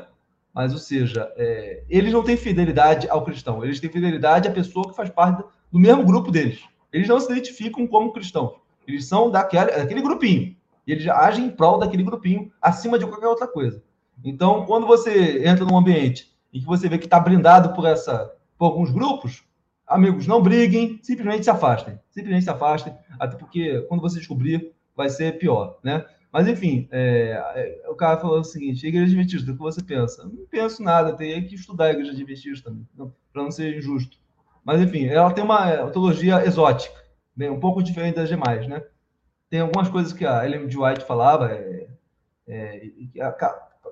Mas, 0.54 0.72
ou 0.72 0.80
seja, 0.80 1.32
é, 1.36 1.84
eles 1.90 2.14
não 2.14 2.24
têm 2.24 2.38
fidelidade 2.38 3.10
ao 3.10 3.24
cristão, 3.24 3.64
eles 3.64 3.80
têm 3.80 3.90
fidelidade 3.90 4.48
à 4.48 4.52
pessoa 4.52 4.88
que 4.88 4.96
faz 4.96 5.10
parte 5.10 5.44
do 5.72 5.80
mesmo 5.80 6.06
grupo 6.06 6.32
deles. 6.32 6.62
Eles 6.94 7.08
não 7.08 7.20
se 7.20 7.32
identificam 7.32 7.86
como 7.88 8.14
cristãos, 8.14 8.54
eles 8.88 9.06
são 9.06 9.30
daquele, 9.30 9.72
daquele 9.72 10.02
grupinho. 10.02 10.56
Eles 10.86 11.08
agem 11.08 11.46
em 11.46 11.50
prol 11.50 11.78
daquele 11.78 12.04
grupinho 12.04 12.52
acima 12.62 12.98
de 12.98 13.06
qualquer 13.06 13.28
outra 13.28 13.48
coisa. 13.48 13.84
Então, 14.24 14.66
quando 14.66 14.86
você 14.86 15.48
entra 15.48 15.66
num 15.66 15.78
ambiente 15.78 16.32
em 16.54 16.60
que 16.60 16.66
você 16.66 16.88
vê 16.88 16.98
que 16.98 17.06
está 17.06 17.20
blindado 17.20 17.74
por, 17.74 17.86
essa, 17.86 18.32
por 18.58 18.66
alguns 18.66 18.92
grupos, 18.92 19.44
amigos, 19.88 20.28
não 20.28 20.42
briguem, 20.42 21.00
simplesmente 21.02 21.44
se 21.44 21.50
afastem. 21.50 22.00
Simplesmente 22.10 22.44
se 22.44 22.50
afastem, 22.50 22.94
até 23.20 23.36
porque 23.36 23.82
quando 23.84 24.02
você 24.02 24.20
descobrir, 24.20 24.74
vai 24.96 25.10
ser 25.10 25.38
pior, 25.38 25.80
né? 25.84 26.06
Mas, 26.32 26.48
enfim, 26.48 26.88
é, 26.92 27.82
é, 27.84 27.90
o 27.90 27.96
cara 27.96 28.18
falou 28.18 28.40
o 28.40 28.44
seguinte: 28.44 28.88
igreja 28.88 29.08
adventista, 29.08 29.52
o 29.52 29.54
que 29.54 29.60
você 29.60 29.84
pensa? 29.84 30.24
Não 30.24 30.46
penso 30.50 30.82
nada, 30.82 31.14
teria 31.14 31.42
que 31.42 31.56
estudar 31.56 31.86
a 31.86 31.92
igreja 31.92 32.12
adventista, 32.12 32.74
para 33.34 33.44
não 33.44 33.52
ser 33.52 33.78
injusto. 33.78 34.18
Mas, 34.64 34.80
enfim, 34.82 35.08
ela 35.08 35.34
tem 35.34 35.44
uma, 35.44 35.90
teologia 35.90 36.46
exótica, 36.46 36.96
bem, 37.36 37.50
um 37.50 37.60
pouco 37.60 37.84
diferente 37.84 38.16
das 38.16 38.30
demais, 38.30 38.68
né? 38.68 38.82
tem 39.52 39.60
algumas 39.60 39.90
coisas 39.90 40.14
que 40.14 40.26
a 40.26 40.46
Ellen. 40.46 40.64
White 40.64 41.06
falava, 41.06 41.52
é, 41.52 41.88
é, 42.48 42.90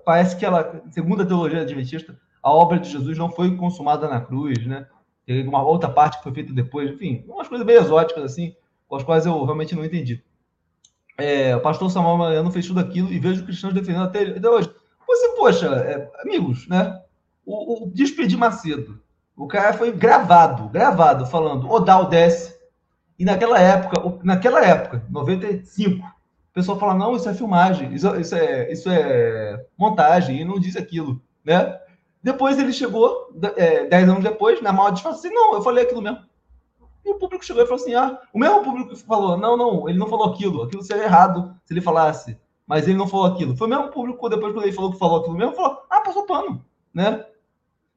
parece 0.05 0.35
que 0.35 0.45
ela, 0.45 0.81
segundo 0.91 1.23
a 1.23 1.25
teologia 1.25 1.61
adventista, 1.61 2.17
a 2.41 2.51
obra 2.51 2.79
de 2.79 2.89
Jesus 2.89 3.17
não 3.17 3.29
foi 3.29 3.55
consumada 3.55 4.07
na 4.07 4.21
cruz, 4.21 4.65
né? 4.65 4.87
Tem 5.25 5.47
uma 5.47 5.61
outra 5.61 5.89
parte 5.89 6.17
que 6.17 6.23
foi 6.23 6.33
feita 6.33 6.53
depois, 6.53 6.89
enfim, 6.91 7.23
umas 7.27 7.47
coisas 7.47 7.65
meio 7.65 7.79
exóticas 7.79 8.23
assim, 8.23 8.55
com 8.87 8.95
as 8.95 9.03
quais 9.03 9.25
eu 9.25 9.43
realmente 9.43 9.75
não 9.75 9.85
entendi. 9.85 10.23
É, 11.17 11.55
o 11.55 11.59
pastor 11.59 11.91
Samuel 11.91 12.17
Mariano 12.17 12.51
fez 12.51 12.65
tudo 12.65 12.79
aquilo 12.79 13.11
e 13.11 13.19
vejo 13.19 13.43
cristãos 13.43 13.73
defendendo 13.73 14.05
até, 14.05 14.23
até 14.23 14.49
hoje. 14.49 14.73
Você, 15.05 15.29
poxa, 15.35 15.67
é, 15.67 16.09
amigos, 16.23 16.67
né? 16.67 16.99
O, 17.45 17.83
o 17.83 17.91
Despedir 17.91 18.37
Macedo, 18.37 19.01
o 19.35 19.47
cara 19.47 19.73
foi 19.73 19.91
gravado, 19.91 20.69
gravado, 20.69 21.25
falando 21.25 21.69
Odal 21.69 22.09
desce. 22.09 22.57
E 23.17 23.25
naquela 23.25 23.59
época, 23.59 24.19
naquela 24.23 24.65
época, 24.65 25.05
95, 25.09 26.07
o 26.49 26.53
pessoal 26.53 26.79
fala, 26.79 26.95
não, 26.95 27.15
isso 27.15 27.29
é 27.29 27.33
filmagem, 27.33 27.93
isso, 27.93 28.15
isso, 28.15 28.35
é, 28.35 28.71
isso 28.71 28.89
é 28.89 29.65
montagem, 29.77 30.41
e 30.41 30.45
não 30.45 30.59
diz 30.59 30.75
aquilo, 30.75 31.21
né? 31.45 31.79
Depois 32.21 32.59
ele 32.59 32.73
chegou, 32.73 33.29
é, 33.55 33.85
dez 33.85 34.09
anos 34.09 34.23
depois, 34.23 34.61
na 34.61 34.73
maior 34.73 34.91
disfarce, 34.91 35.27
assim, 35.27 35.35
não, 35.35 35.53
eu 35.53 35.61
falei 35.61 35.85
aquilo 35.85 36.01
mesmo. 36.01 36.19
E 37.05 37.11
o 37.11 37.17
público 37.17 37.45
chegou 37.45 37.63
e 37.63 37.65
falou 37.65 37.81
assim: 37.81 37.95
ah, 37.95 38.19
o 38.33 38.39
mesmo 38.39 38.61
público 38.61 38.95
falou, 38.97 39.37
não, 39.37 39.55
não, 39.55 39.87
ele 39.87 39.97
não 39.97 40.07
falou 40.07 40.27
aquilo, 40.27 40.63
aquilo 40.63 40.83
seria 40.83 41.03
errado 41.03 41.55
se 41.63 41.73
ele 41.73 41.81
falasse, 41.81 42.37
mas 42.67 42.87
ele 42.87 42.97
não 42.97 43.07
falou 43.07 43.25
aquilo. 43.25 43.55
Foi 43.55 43.67
o 43.67 43.69
mesmo 43.69 43.89
público, 43.89 44.29
depois 44.29 44.53
quando 44.53 44.65
ele 44.65 44.75
falou 44.75 44.91
que 44.91 44.99
falou 44.99 45.19
aquilo 45.19 45.37
mesmo, 45.37 45.55
falou, 45.55 45.81
ah, 45.89 46.01
passou 46.01 46.25
pano, 46.25 46.63
né? 46.93 47.25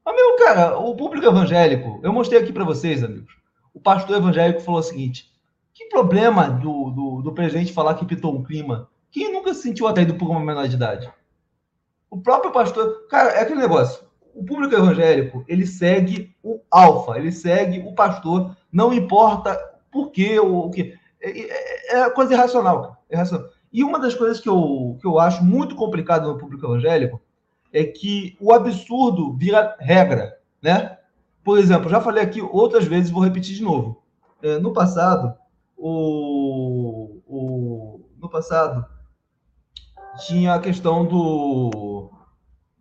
Mas, 0.05 0.15
meu, 0.15 0.37
cara, 0.37 0.77
o 0.77 0.95
público 0.95 1.25
evangélico, 1.25 1.99
eu 2.01 2.13
mostrei 2.13 2.41
aqui 2.41 2.51
para 2.51 2.63
vocês, 2.63 3.03
amigos, 3.03 3.35
o 3.73 3.79
pastor 3.79 4.17
evangélico 4.17 4.61
falou 4.61 4.79
o 4.79 4.83
seguinte: 4.83 5.31
que 5.73 5.85
problema 5.85 6.49
do, 6.49 6.91
do, 6.91 7.12
do 7.21 7.33
presidente 7.33 7.73
falar 7.73 7.95
que 7.95 8.05
pitou 8.05 8.35
um 8.35 8.43
clima? 8.43 8.89
Quem 9.11 9.31
nunca 9.31 9.53
se 9.53 9.61
sentiu 9.61 9.87
atraído 9.87 10.15
por 10.15 10.29
uma 10.29 10.39
menor 10.39 10.67
de 10.67 10.75
idade? 10.75 11.11
O 12.09 12.19
próprio 12.19 12.51
pastor. 12.51 13.07
Cara, 13.07 13.31
é 13.31 13.41
aquele 13.41 13.61
negócio 13.61 14.03
o 14.33 14.43
público 14.43 14.73
evangélico, 14.73 15.45
ele 15.47 15.65
segue 15.65 16.35
o 16.43 16.59
alfa, 16.69 17.17
ele 17.17 17.31
segue 17.31 17.79
o 17.79 17.93
pastor, 17.93 18.55
não 18.71 18.93
importa 18.93 19.57
por 19.91 20.11
quê 20.11 20.39
ou 20.39 20.67
o 20.67 20.71
que. 20.71 20.97
É, 21.21 21.39
é, 21.39 21.99
é 22.01 22.09
coisa 22.09 22.33
irracional, 22.33 23.03
irracional. 23.11 23.49
E 23.71 23.83
uma 23.83 23.99
das 23.99 24.15
coisas 24.15 24.39
que 24.39 24.49
eu, 24.49 24.97
que 24.99 25.07
eu 25.07 25.19
acho 25.19 25.43
muito 25.43 25.75
complicado 25.75 26.27
no 26.27 26.37
público 26.37 26.65
evangélico 26.65 27.21
é 27.71 27.83
que 27.83 28.35
o 28.39 28.51
absurdo 28.51 29.33
vira 29.33 29.75
regra, 29.79 30.37
né? 30.61 30.97
Por 31.43 31.57
exemplo, 31.57 31.89
já 31.89 31.99
falei 31.99 32.23
aqui 32.23 32.41
outras 32.41 32.85
vezes, 32.85 33.11
vou 33.11 33.23
repetir 33.23 33.55
de 33.55 33.63
novo. 33.63 34.01
É, 34.41 34.59
no 34.59 34.73
passado, 34.73 35.33
o, 35.85 37.21
o, 37.27 38.09
no 38.17 38.29
passado 38.29 38.85
tinha 40.25 40.53
a 40.53 40.59
questão 40.59 41.05
do, 41.05 42.09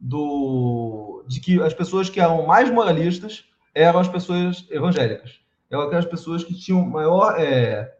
do 0.00 1.24
de 1.26 1.40
que 1.40 1.60
as 1.60 1.74
pessoas 1.74 2.08
que 2.08 2.20
eram 2.20 2.46
mais 2.46 2.70
moralistas 2.70 3.44
eram 3.74 3.98
as 3.98 4.06
pessoas 4.06 4.66
evangélicas. 4.70 5.40
Eram 5.68 5.82
aquelas 5.82 6.04
pessoas 6.06 6.44
que 6.44 6.54
tinham 6.54 6.84
maior. 6.84 7.40
É, 7.40 7.92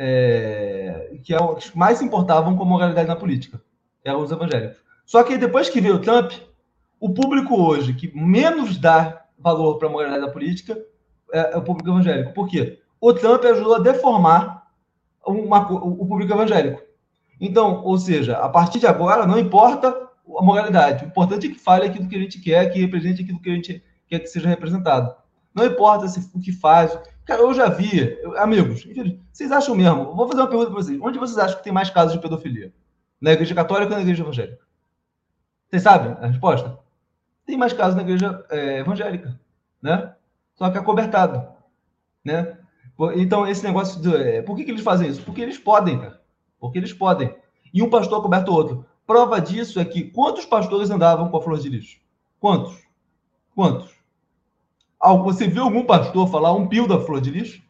é, 0.00 1.18
que, 1.24 1.34
eram, 1.34 1.56
que 1.56 1.76
mais 1.76 1.98
se 1.98 2.04
importavam 2.04 2.56
com 2.56 2.62
a 2.62 2.66
moralidade 2.66 3.08
na 3.08 3.16
política. 3.16 3.60
Eram 4.04 4.20
os 4.20 4.30
evangélicos. 4.30 4.78
Só 5.04 5.24
que 5.24 5.36
depois 5.36 5.68
que 5.68 5.80
veio 5.80 5.96
o 5.96 6.00
Trump, 6.00 6.30
o 7.00 7.12
público 7.12 7.60
hoje 7.60 7.92
que 7.92 8.14
menos 8.16 8.78
dá 8.78 9.24
valor 9.36 9.78
para 9.78 9.88
a 9.88 9.90
moralidade 9.90 10.26
da 10.26 10.32
política 10.32 10.78
é, 11.32 11.54
é, 11.54 11.56
o 11.56 11.62
público 11.62 11.90
evangélico. 11.90 12.32
Por 12.32 12.48
quê? 12.48 12.80
O 13.00 13.12
Trump 13.12 13.44
ajudou 13.44 13.76
a 13.76 13.80
deformar 13.80 14.66
uma, 15.24 15.72
o 15.72 16.06
público 16.06 16.32
evangélico. 16.32 16.82
Então, 17.40 17.84
ou 17.84 17.96
seja, 17.98 18.36
a 18.38 18.48
partir 18.48 18.80
de 18.80 18.86
agora, 18.86 19.26
não 19.26 19.38
importa 19.38 19.88
a 19.88 20.42
moralidade. 20.42 21.04
O 21.04 21.08
importante 21.08 21.46
é 21.46 21.50
que 21.50 21.58
fale 21.58 21.86
aquilo 21.86 22.08
que 22.08 22.16
a 22.16 22.20
gente 22.20 22.40
quer, 22.40 22.70
que 22.70 22.80
represente 22.80 23.22
aquilo 23.22 23.40
que 23.40 23.50
a 23.50 23.54
gente 23.54 23.84
quer 24.08 24.18
que 24.18 24.26
seja 24.26 24.48
representado. 24.48 25.14
Não 25.54 25.64
importa 25.64 26.08
se, 26.08 26.30
o 26.34 26.40
que 26.40 26.52
faz. 26.52 26.98
Cara, 27.24 27.42
eu 27.42 27.54
já 27.54 27.68
vi, 27.68 28.16
eu, 28.22 28.38
amigos, 28.38 28.86
vocês 29.32 29.52
acham 29.52 29.74
mesmo? 29.74 30.14
Vou 30.14 30.26
fazer 30.28 30.40
uma 30.40 30.48
pergunta 30.48 30.70
para 30.70 30.82
vocês. 30.82 30.98
Onde 31.00 31.18
vocês 31.18 31.38
acham 31.38 31.58
que 31.58 31.64
tem 31.64 31.72
mais 31.72 31.90
casos 31.90 32.12
de 32.12 32.20
pedofilia? 32.20 32.72
Na 33.20 33.32
igreja 33.32 33.54
católica 33.54 33.90
ou 33.90 33.96
na 33.96 34.02
igreja 34.02 34.22
evangélica? 34.22 34.60
Vocês 35.68 35.82
sabem 35.82 36.12
a 36.20 36.26
resposta? 36.26 36.78
Tem 37.44 37.56
mais 37.56 37.72
casos 37.72 37.94
na 37.94 38.02
igreja 38.02 38.44
é, 38.50 38.78
evangélica, 38.78 39.38
né? 39.82 40.14
Só 40.54 40.70
que 40.70 40.78
é 40.78 40.82
né? 42.24 42.57
Então, 43.14 43.46
esse 43.46 43.62
negócio 43.64 44.00
de. 44.00 44.14
É, 44.14 44.42
por 44.42 44.56
que, 44.56 44.64
que 44.64 44.70
eles 44.70 44.82
fazem 44.82 45.08
isso? 45.08 45.22
Porque 45.22 45.40
eles 45.40 45.58
podem, 45.58 45.98
cara. 45.98 46.20
Porque 46.58 46.78
eles 46.78 46.92
podem. 46.92 47.34
E 47.72 47.82
um 47.82 47.90
pastor 47.90 48.20
coberto 48.20 48.50
o 48.50 48.54
outro. 48.54 48.86
Prova 49.06 49.40
disso 49.40 49.78
é 49.78 49.84
que 49.84 50.02
quantos 50.10 50.44
pastores 50.44 50.90
andavam 50.90 51.28
com 51.28 51.36
a 51.36 51.42
flor 51.42 51.58
de 51.58 51.68
lixo? 51.68 52.00
Quantos? 52.40 52.76
Quantos? 53.54 53.90
Você 55.24 55.46
viu 55.46 55.62
algum 55.62 55.84
pastor 55.84 56.28
falar 56.28 56.52
um 56.52 56.66
pio 56.66 56.88
da 56.88 57.00
flor 57.00 57.20
de 57.20 57.30
lixo? 57.30 57.62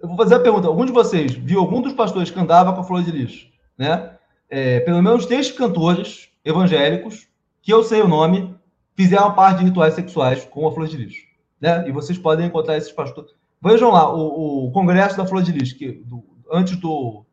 Eu 0.00 0.08
vou 0.08 0.16
fazer 0.16 0.36
a 0.36 0.40
pergunta: 0.40 0.68
algum 0.68 0.86
de 0.86 0.92
vocês 0.92 1.34
viu 1.34 1.58
algum 1.58 1.82
dos 1.82 1.92
pastores 1.92 2.30
que 2.30 2.38
andava 2.38 2.72
com 2.72 2.80
a 2.80 2.84
flor 2.84 3.02
de 3.02 3.10
lixo? 3.10 3.48
Né? 3.76 4.16
É, 4.48 4.80
pelo 4.80 5.02
menos 5.02 5.26
três 5.26 5.50
cantores 5.50 6.28
evangélicos, 6.44 7.26
que 7.60 7.72
eu 7.72 7.82
sei 7.82 8.02
o 8.02 8.08
nome, 8.08 8.54
fizeram 8.94 9.34
parte 9.34 9.58
de 9.58 9.64
rituais 9.64 9.94
sexuais 9.94 10.44
com 10.44 10.66
a 10.66 10.72
flor 10.72 10.86
de 10.86 10.96
lixo. 10.96 11.33
Né? 11.64 11.88
E 11.88 11.92
vocês 11.92 12.18
podem 12.18 12.46
encontrar 12.46 12.76
esses 12.76 12.92
pastores. 12.92 13.32
Vejam 13.58 13.90
lá, 13.90 14.14
o, 14.14 14.66
o 14.66 14.70
Congresso 14.70 15.16
da 15.16 15.24
Flor 15.24 15.42
de 15.42 15.50
Lixo, 15.50 15.78
que, 15.78 15.92
do, 15.92 16.22
antes 16.52 16.76
do, 16.76 17.24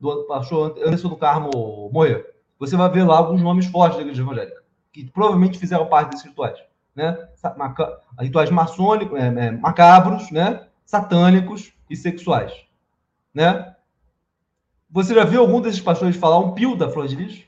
do 0.00 0.24
pastor 0.24 0.76
Anderson 0.84 1.08
do 1.08 1.16
Carmo 1.16 1.88
morreu. 1.92 2.26
Você 2.58 2.76
vai 2.76 2.90
ver 2.90 3.04
lá 3.04 3.18
alguns 3.18 3.40
nomes 3.40 3.66
fortes 3.66 3.96
da 3.96 4.02
igreja 4.02 4.22
evangélica, 4.22 4.60
que 4.92 5.08
provavelmente 5.08 5.56
fizeram 5.56 5.86
parte 5.86 6.10
desses 6.10 6.26
rituais. 6.26 6.58
Né? 6.96 7.16
Rituais 8.18 8.50
maçônicos, 8.50 9.20
é, 9.20 9.26
é, 9.28 9.50
macabros, 9.52 10.32
né? 10.32 10.66
satânicos 10.84 11.72
e 11.88 11.94
sexuais. 11.94 12.52
Né? 13.32 13.72
Você 14.90 15.14
já 15.14 15.22
viu 15.22 15.42
algum 15.42 15.60
desses 15.60 15.80
pastores 15.80 16.16
falar 16.16 16.40
um 16.40 16.54
pio 16.54 16.74
da 16.74 16.90
flor 16.90 17.06
de 17.06 17.14
lis? 17.14 17.44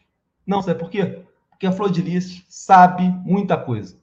Não, 0.47 0.63
sabe 0.63 0.79
por 0.79 0.89
quê? 0.89 1.25
Porque 1.51 1.67
a 1.67 1.73
flor 1.73 1.91
de 1.91 2.01
lis 2.01 2.45
sabe 2.49 3.09
muita 3.25 3.57
coisa. 3.57 3.99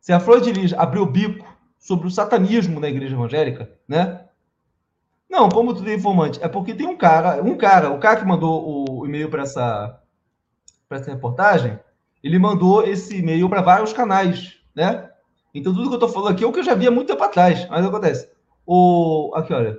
Se 0.00 0.12
a 0.12 0.18
flor 0.18 0.40
de 0.40 0.50
lis 0.50 0.72
abrir 0.72 0.98
o 0.98 1.06
bico 1.06 1.49
sobre 1.80 2.06
o 2.06 2.10
satanismo 2.10 2.78
na 2.78 2.88
igreja 2.88 3.16
evangélica, 3.16 3.72
né? 3.88 4.26
Não, 5.28 5.48
como 5.48 5.74
tu 5.74 5.84
é 5.88 5.94
informante, 5.94 6.38
é 6.42 6.48
porque 6.48 6.74
tem 6.74 6.86
um 6.86 6.96
cara, 6.96 7.42
um 7.42 7.56
cara, 7.56 7.90
o 7.90 7.98
cara 7.98 8.20
que 8.20 8.26
mandou 8.26 9.00
o 9.00 9.06
e-mail 9.06 9.30
para 9.30 9.42
essa, 9.42 10.00
essa 10.90 11.10
reportagem, 11.10 11.78
ele 12.22 12.38
mandou 12.38 12.84
esse 12.86 13.16
e-mail 13.16 13.48
para 13.48 13.62
vários 13.62 13.92
canais, 13.92 14.58
né? 14.74 15.08
Então 15.54 15.72
tudo 15.72 15.88
que 15.88 15.94
eu 15.94 15.98
estou 15.98 16.08
falando 16.08 16.32
aqui 16.32 16.44
é 16.44 16.46
o 16.46 16.52
que 16.52 16.60
eu 16.60 16.64
já 16.64 16.74
vi 16.74 16.86
há 16.86 16.90
muito 16.90 17.08
tempo 17.08 17.22
atrás. 17.22 17.66
Mas 17.68 17.84
acontece. 17.84 18.28
O, 18.66 19.32
aqui, 19.34 19.52
olha. 19.52 19.78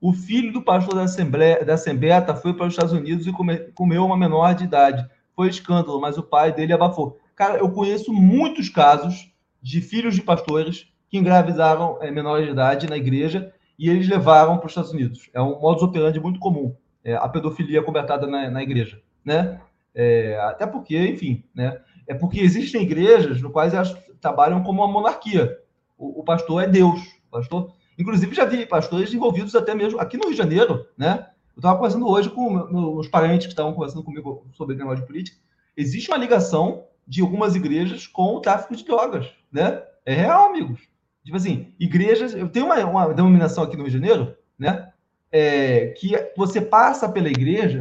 O 0.00 0.12
filho 0.12 0.52
do 0.52 0.62
pastor 0.62 0.96
da 0.96 1.02
Assembleia, 1.02 1.64
da 1.64 1.74
Assembleia 1.74 2.24
foi 2.34 2.54
para 2.54 2.66
os 2.66 2.72
Estados 2.72 2.92
Unidos 2.92 3.24
e 3.26 3.32
come, 3.32 3.58
comeu 3.72 4.04
uma 4.04 4.16
menor 4.16 4.54
de 4.54 4.64
idade. 4.64 5.08
Foi 5.34 5.48
escândalo, 5.48 6.00
mas 6.00 6.18
o 6.18 6.22
pai 6.22 6.52
dele 6.52 6.72
abafou. 6.72 7.20
Cara, 7.36 7.58
eu 7.58 7.70
conheço 7.70 8.12
muitos 8.12 8.68
casos 8.68 9.32
de 9.60 9.80
filhos 9.80 10.14
de 10.14 10.22
pastores 10.22 10.91
que 11.12 11.18
engravidaram 11.18 11.98
é, 12.00 12.10
menores 12.10 12.46
de 12.46 12.52
idade 12.52 12.88
na 12.88 12.96
igreja 12.96 13.52
e 13.78 13.90
eles 13.90 14.08
levaram 14.08 14.56
para 14.56 14.64
os 14.64 14.72
Estados 14.72 14.92
Unidos. 14.92 15.28
É 15.34 15.42
um 15.42 15.60
modus 15.60 15.82
operandi 15.82 16.18
muito 16.18 16.40
comum, 16.40 16.74
é, 17.04 17.14
a 17.14 17.28
pedofilia 17.28 17.82
cobertada 17.82 18.26
na, 18.26 18.50
na 18.50 18.62
igreja, 18.62 18.98
né? 19.22 19.60
É, 19.94 20.40
até 20.40 20.66
porque, 20.66 20.96
enfim, 20.96 21.44
né? 21.54 21.78
É 22.06 22.14
porque 22.14 22.40
existem 22.40 22.80
igrejas 22.80 23.42
no 23.42 23.50
quais 23.50 23.74
elas 23.74 23.94
trabalham 24.22 24.62
como 24.62 24.82
uma 24.82 24.90
monarquia. 24.90 25.58
O, 25.98 26.20
o 26.20 26.24
pastor 26.24 26.62
é 26.62 26.66
Deus, 26.66 26.98
pastor. 27.30 27.74
Inclusive 27.98 28.34
já 28.34 28.46
vi 28.46 28.64
pastores 28.64 29.12
envolvidos 29.12 29.54
até 29.54 29.74
mesmo 29.74 30.00
aqui 30.00 30.16
no 30.16 30.22
Rio 30.24 30.32
de 30.32 30.38
Janeiro, 30.38 30.86
né? 30.96 31.26
Eu 31.54 31.58
estava 31.58 31.76
conversando 31.76 32.08
hoje 32.08 32.30
com 32.30 32.48
meus 32.48 33.06
parentes 33.08 33.48
que 33.48 33.52
estavam 33.52 33.74
conversando 33.74 34.02
comigo 34.02 34.46
sobre 34.54 34.76
negócio 34.76 35.02
de 35.02 35.06
política. 35.06 35.36
Existe 35.76 36.10
uma 36.10 36.16
ligação 36.16 36.86
de 37.06 37.20
algumas 37.20 37.54
igrejas 37.54 38.06
com 38.06 38.36
o 38.36 38.40
tráfico 38.40 38.74
de 38.74 38.82
drogas, 38.82 39.26
né? 39.52 39.82
É 40.06 40.14
real, 40.14 40.48
amigos. 40.48 40.90
Tipo 41.24 41.36
assim, 41.36 41.72
igrejas. 41.78 42.34
Eu 42.34 42.48
tenho 42.48 42.66
uma, 42.66 42.76
uma 42.84 43.14
denominação 43.14 43.64
aqui 43.64 43.76
no 43.76 43.84
Rio 43.84 43.92
de 43.92 43.98
Janeiro, 43.98 44.36
né? 44.58 44.90
É, 45.30 45.88
que 45.98 46.12
você 46.36 46.60
passa 46.60 47.08
pela 47.08 47.28
igreja 47.28 47.80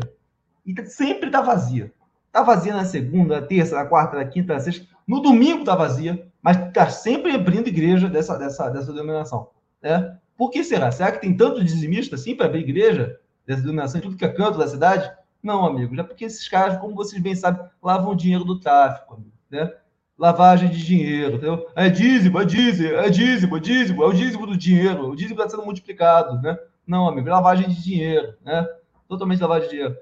e 0.65 0.73
tá, 0.73 0.86
sempre 0.86 1.27
está 1.27 1.41
vazia. 1.41 1.91
Está 2.27 2.43
vazia 2.43 2.73
na 2.73 2.86
segunda, 2.86 3.41
na 3.41 3.45
terça, 3.45 3.75
na 3.75 3.86
quarta, 3.86 4.15
na 4.15 4.25
quinta, 4.25 4.54
na 4.54 4.60
sexta. 4.60 4.88
No 5.06 5.19
domingo 5.19 5.62
está 5.62 5.75
vazia, 5.75 6.25
mas 6.41 6.58
está 6.58 6.89
sempre 6.89 7.36
abrindo 7.36 7.67
igreja 7.67 8.08
dessa, 8.08 8.38
dessa, 8.38 8.69
dessa 8.69 8.93
denominação. 8.93 9.49
Né? 9.82 10.17
Por 10.38 10.49
que 10.49 10.63
será? 10.63 10.91
Será 10.91 11.12
que 11.12 11.19
tem 11.19 11.36
tanto 11.36 11.63
dizimista 11.63 12.15
assim 12.15 12.36
para 12.36 12.45
abrir 12.45 12.62
igreja 12.62 13.19
dessa 13.45 13.62
denominação 13.62 13.99
em 13.99 14.04
tudo 14.04 14.15
que 14.15 14.23
é 14.23 14.30
canto 14.30 14.58
da 14.58 14.67
cidade? 14.67 15.12
Não, 15.43 15.65
amigo, 15.65 15.95
já 15.95 16.04
porque 16.04 16.25
esses 16.25 16.47
caras, 16.47 16.80
como 16.80 16.95
vocês 16.95 17.21
bem 17.21 17.36
sabem, 17.36 17.65
lavam 17.82 18.15
dinheiro 18.15 18.45
do 18.45 18.60
tráfico, 18.60 19.15
amigo, 19.15 19.32
né? 19.49 19.73
Lavagem 20.21 20.69
de 20.69 20.86
dinheiro, 20.86 21.38
entendeu? 21.38 21.67
É 21.75 21.89
dízimo, 21.89 22.39
é 22.39 22.45
dízimo, 22.45 22.95
é 22.95 23.10
dízimo, 23.10 23.57
é 23.57 23.60
dízimo, 23.60 24.03
é 24.03 24.05
o 24.05 24.13
dízimo 24.13 24.45
do 24.45 24.55
dinheiro, 24.55 25.10
o 25.10 25.15
dízimo 25.15 25.34
está 25.34 25.49
sendo 25.49 25.65
multiplicado, 25.65 26.39
né? 26.39 26.55
Não, 26.86 27.07
amigo, 27.07 27.27
lavagem 27.27 27.67
de 27.67 27.81
dinheiro, 27.84 28.36
né? 28.45 28.67
Totalmente 29.10 29.41
lavagem 29.41 29.67
de 29.67 29.75
dinheiro. 29.75 29.97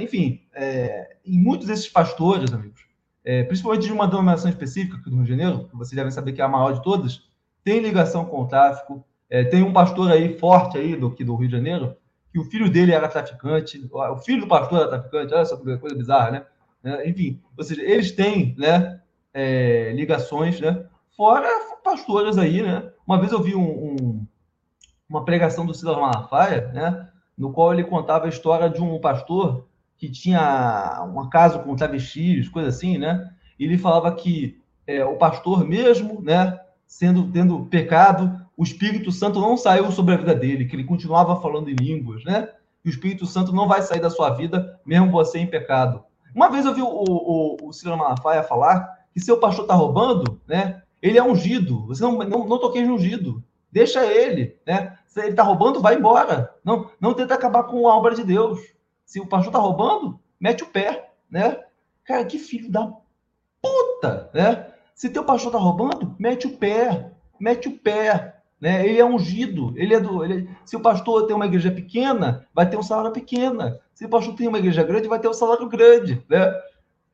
Enfim, 0.00 0.40
é, 0.52 1.16
em 1.24 1.38
muitos 1.38 1.68
desses 1.68 1.88
pastores, 1.88 2.52
amigos, 2.52 2.84
é, 3.24 3.44
principalmente 3.44 3.86
de 3.86 3.92
uma 3.92 4.08
denominação 4.08 4.50
específica 4.50 4.96
aqui 4.96 5.08
do 5.08 5.14
Rio 5.14 5.24
de 5.24 5.30
Janeiro, 5.30 5.68
que 5.68 5.76
vocês 5.76 5.94
devem 5.94 6.10
saber 6.10 6.32
que 6.32 6.40
é 6.40 6.44
a 6.44 6.48
maior 6.48 6.72
de 6.72 6.82
todas, 6.82 7.22
tem 7.62 7.78
ligação 7.78 8.24
com 8.24 8.42
o 8.42 8.48
tráfico. 8.48 9.04
É, 9.28 9.44
tem 9.44 9.62
um 9.62 9.72
pastor 9.72 10.10
aí 10.10 10.36
forte 10.36 10.78
aí 10.78 10.96
do, 10.96 11.06
aqui 11.06 11.22
do 11.22 11.36
Rio 11.36 11.46
de 11.46 11.54
Janeiro, 11.54 11.96
que 12.32 12.40
o 12.40 12.44
filho 12.44 12.68
dele 12.68 12.90
era 12.90 13.06
traficante, 13.06 13.88
o 13.92 14.16
filho 14.16 14.40
do 14.40 14.48
pastor 14.48 14.80
era 14.80 14.88
traficante, 14.88 15.32
olha 15.32 15.44
só 15.44 15.56
que 15.56 15.78
coisa 15.78 15.96
bizarra, 15.96 16.30
né? 16.32 16.44
É, 16.82 17.08
enfim, 17.08 17.40
ou 17.56 17.62
seja, 17.62 17.82
eles 17.82 18.10
têm 18.10 18.56
né, 18.58 18.99
é, 19.32 19.92
ligações, 19.94 20.60
né? 20.60 20.84
Fora 21.16 21.48
pastores 21.82 22.38
aí, 22.38 22.62
né? 22.62 22.90
Uma 23.06 23.18
vez 23.18 23.32
eu 23.32 23.42
vi 23.42 23.54
um, 23.54 23.62
um, 23.62 24.26
uma 25.08 25.24
pregação 25.24 25.66
do 25.66 25.74
Silas 25.74 25.96
Malafaia, 25.96 26.70
né? 26.72 27.08
No 27.36 27.52
qual 27.52 27.72
ele 27.72 27.84
contava 27.84 28.26
a 28.26 28.28
história 28.28 28.68
de 28.68 28.80
um 28.80 29.00
pastor 29.00 29.66
que 29.96 30.08
tinha 30.10 31.02
um 31.14 31.28
caso 31.28 31.60
com 31.60 31.76
travestis, 31.76 32.48
coisa 32.48 32.68
assim, 32.68 32.98
né? 32.98 33.30
E 33.58 33.64
ele 33.64 33.78
falava 33.78 34.12
que 34.12 34.60
é, 34.86 35.04
o 35.04 35.16
pastor 35.16 35.66
mesmo, 35.66 36.20
né? 36.22 36.58
Sendo 36.86 37.30
tendo 37.30 37.66
pecado, 37.66 38.40
o 38.56 38.62
Espírito 38.62 39.12
Santo 39.12 39.40
não 39.40 39.56
saiu 39.56 39.90
sobre 39.92 40.14
a 40.14 40.16
vida 40.16 40.34
dele, 40.34 40.64
que 40.64 40.74
ele 40.74 40.84
continuava 40.84 41.40
falando 41.40 41.70
em 41.70 41.74
línguas, 41.74 42.24
né? 42.24 42.48
E 42.84 42.88
o 42.88 42.90
Espírito 42.90 43.26
Santo 43.26 43.52
não 43.52 43.68
vai 43.68 43.82
sair 43.82 44.00
da 44.00 44.10
sua 44.10 44.30
vida, 44.30 44.80
mesmo 44.84 45.10
você 45.10 45.38
em 45.38 45.46
pecado. 45.46 46.02
Uma 46.34 46.48
vez 46.48 46.64
eu 46.64 46.74
vi 46.74 46.82
o, 46.82 46.88
o, 46.88 47.56
o 47.62 47.72
Ciro 47.72 47.96
Malafaia 47.96 48.42
falar 48.42 48.99
que 49.12 49.20
seu 49.20 49.38
pastor 49.38 49.64
está 49.64 49.74
roubando, 49.74 50.40
né? 50.46 50.82
Ele 51.02 51.18
é 51.18 51.22
ungido. 51.22 51.86
Você 51.86 52.02
não, 52.02 52.18
não, 52.18 52.46
não 52.46 52.58
toquei 52.58 52.82
de 52.82 52.90
ungido. 52.90 53.42
Deixa 53.72 54.04
ele, 54.04 54.58
né? 54.66 54.98
Se 55.06 55.20
ele 55.20 55.30
está 55.30 55.42
roubando, 55.42 55.80
vai 55.80 55.96
embora. 55.96 56.54
Não, 56.64 56.90
não 57.00 57.14
tenta 57.14 57.34
acabar 57.34 57.64
com 57.64 57.88
a 57.88 57.96
obra 57.96 58.14
de 58.14 58.24
Deus. 58.24 58.60
Se 59.04 59.20
o 59.20 59.26
pastor 59.26 59.48
está 59.48 59.58
roubando, 59.58 60.20
mete 60.38 60.62
o 60.62 60.66
pé, 60.66 61.10
né? 61.30 61.58
Cara, 62.04 62.24
que 62.24 62.38
filho 62.38 62.70
da 62.70 62.92
puta, 63.62 64.30
né? 64.34 64.72
Se 64.94 65.08
teu 65.08 65.24
pastor 65.24 65.48
está 65.48 65.58
roubando, 65.58 66.14
mete 66.18 66.46
o 66.46 66.56
pé, 66.56 67.10
mete 67.38 67.68
o 67.68 67.78
pé, 67.78 68.40
né? 68.60 68.86
Ele 68.86 69.00
é 69.00 69.04
ungido. 69.04 69.72
Ele 69.76 69.94
é 69.94 70.00
do. 70.00 70.24
Ele, 70.24 70.48
se 70.64 70.76
o 70.76 70.80
pastor 70.80 71.26
tem 71.26 71.34
uma 71.34 71.46
igreja 71.46 71.70
pequena, 71.70 72.46
vai 72.54 72.68
ter 72.68 72.76
um 72.76 72.82
salário 72.82 73.12
pequena. 73.12 73.80
Se 73.94 74.04
o 74.04 74.08
pastor 74.08 74.34
tem 74.34 74.46
uma 74.46 74.58
igreja 74.58 74.82
grande, 74.82 75.08
vai 75.08 75.18
ter 75.18 75.28
um 75.28 75.32
salário 75.32 75.68
grande. 75.68 76.24
Né? 76.28 76.46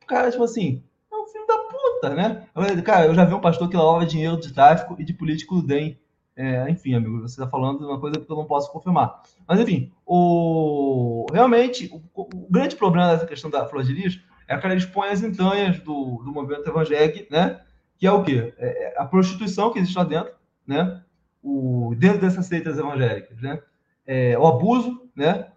O 0.03 0.05
cara, 0.05 0.29
tipo 0.29 0.43
assim, 0.43 0.83
é 1.11 1.15
um 1.15 1.25
filho 1.27 1.47
da 1.47 1.56
puta, 1.97 2.09
né? 2.09 2.47
Cara, 2.83 3.05
eu 3.05 3.15
já 3.15 3.25
vi 3.25 3.33
um 3.33 3.41
pastor 3.41 3.69
que 3.69 3.75
lavava 3.75 4.05
dinheiro 4.05 4.39
de 4.39 4.53
tráfico 4.53 4.95
e 4.99 5.03
de 5.03 5.13
político 5.13 5.55
do 5.55 5.67
DEM. 5.67 5.99
É, 6.35 6.69
enfim, 6.69 6.93
amigo, 6.93 7.21
você 7.21 7.33
está 7.41 7.47
falando 7.47 7.79
de 7.79 7.85
uma 7.85 7.99
coisa 7.99 8.19
que 8.19 8.31
eu 8.31 8.35
não 8.35 8.45
posso 8.45 8.71
confirmar. 8.71 9.23
Mas, 9.47 9.59
enfim, 9.59 9.91
o, 10.05 11.25
realmente, 11.33 11.91
o, 11.91 12.21
o 12.21 12.47
grande 12.49 12.75
problema 12.75 13.11
dessa 13.11 13.25
questão 13.25 13.49
da 13.49 13.65
Flor 13.65 13.83
de 13.83 13.93
Lis 13.93 14.19
é 14.47 14.55
que 14.55 14.65
ela 14.65 14.75
expõe 14.75 15.09
as 15.09 15.23
entranhas 15.23 15.79
do, 15.79 16.21
do 16.23 16.31
movimento 16.31 16.69
evangélico, 16.69 17.31
né? 17.31 17.59
Que 17.97 18.05
é 18.05 18.11
o 18.11 18.23
quê? 18.23 18.53
É, 18.57 18.93
é 18.93 19.01
a 19.01 19.05
prostituição 19.05 19.73
que 19.73 19.79
existe 19.79 19.97
lá 19.97 20.03
dentro, 20.03 20.31
né? 20.65 21.01
o, 21.47 21.95
dentro 21.97 22.19
dessas 22.19 22.45
seitas 22.45 22.77
evangélicas, 22.77 23.39
né? 23.41 23.61
É, 24.05 24.37
o 24.37 24.45
abuso, 24.45 25.01
né? 25.15 25.47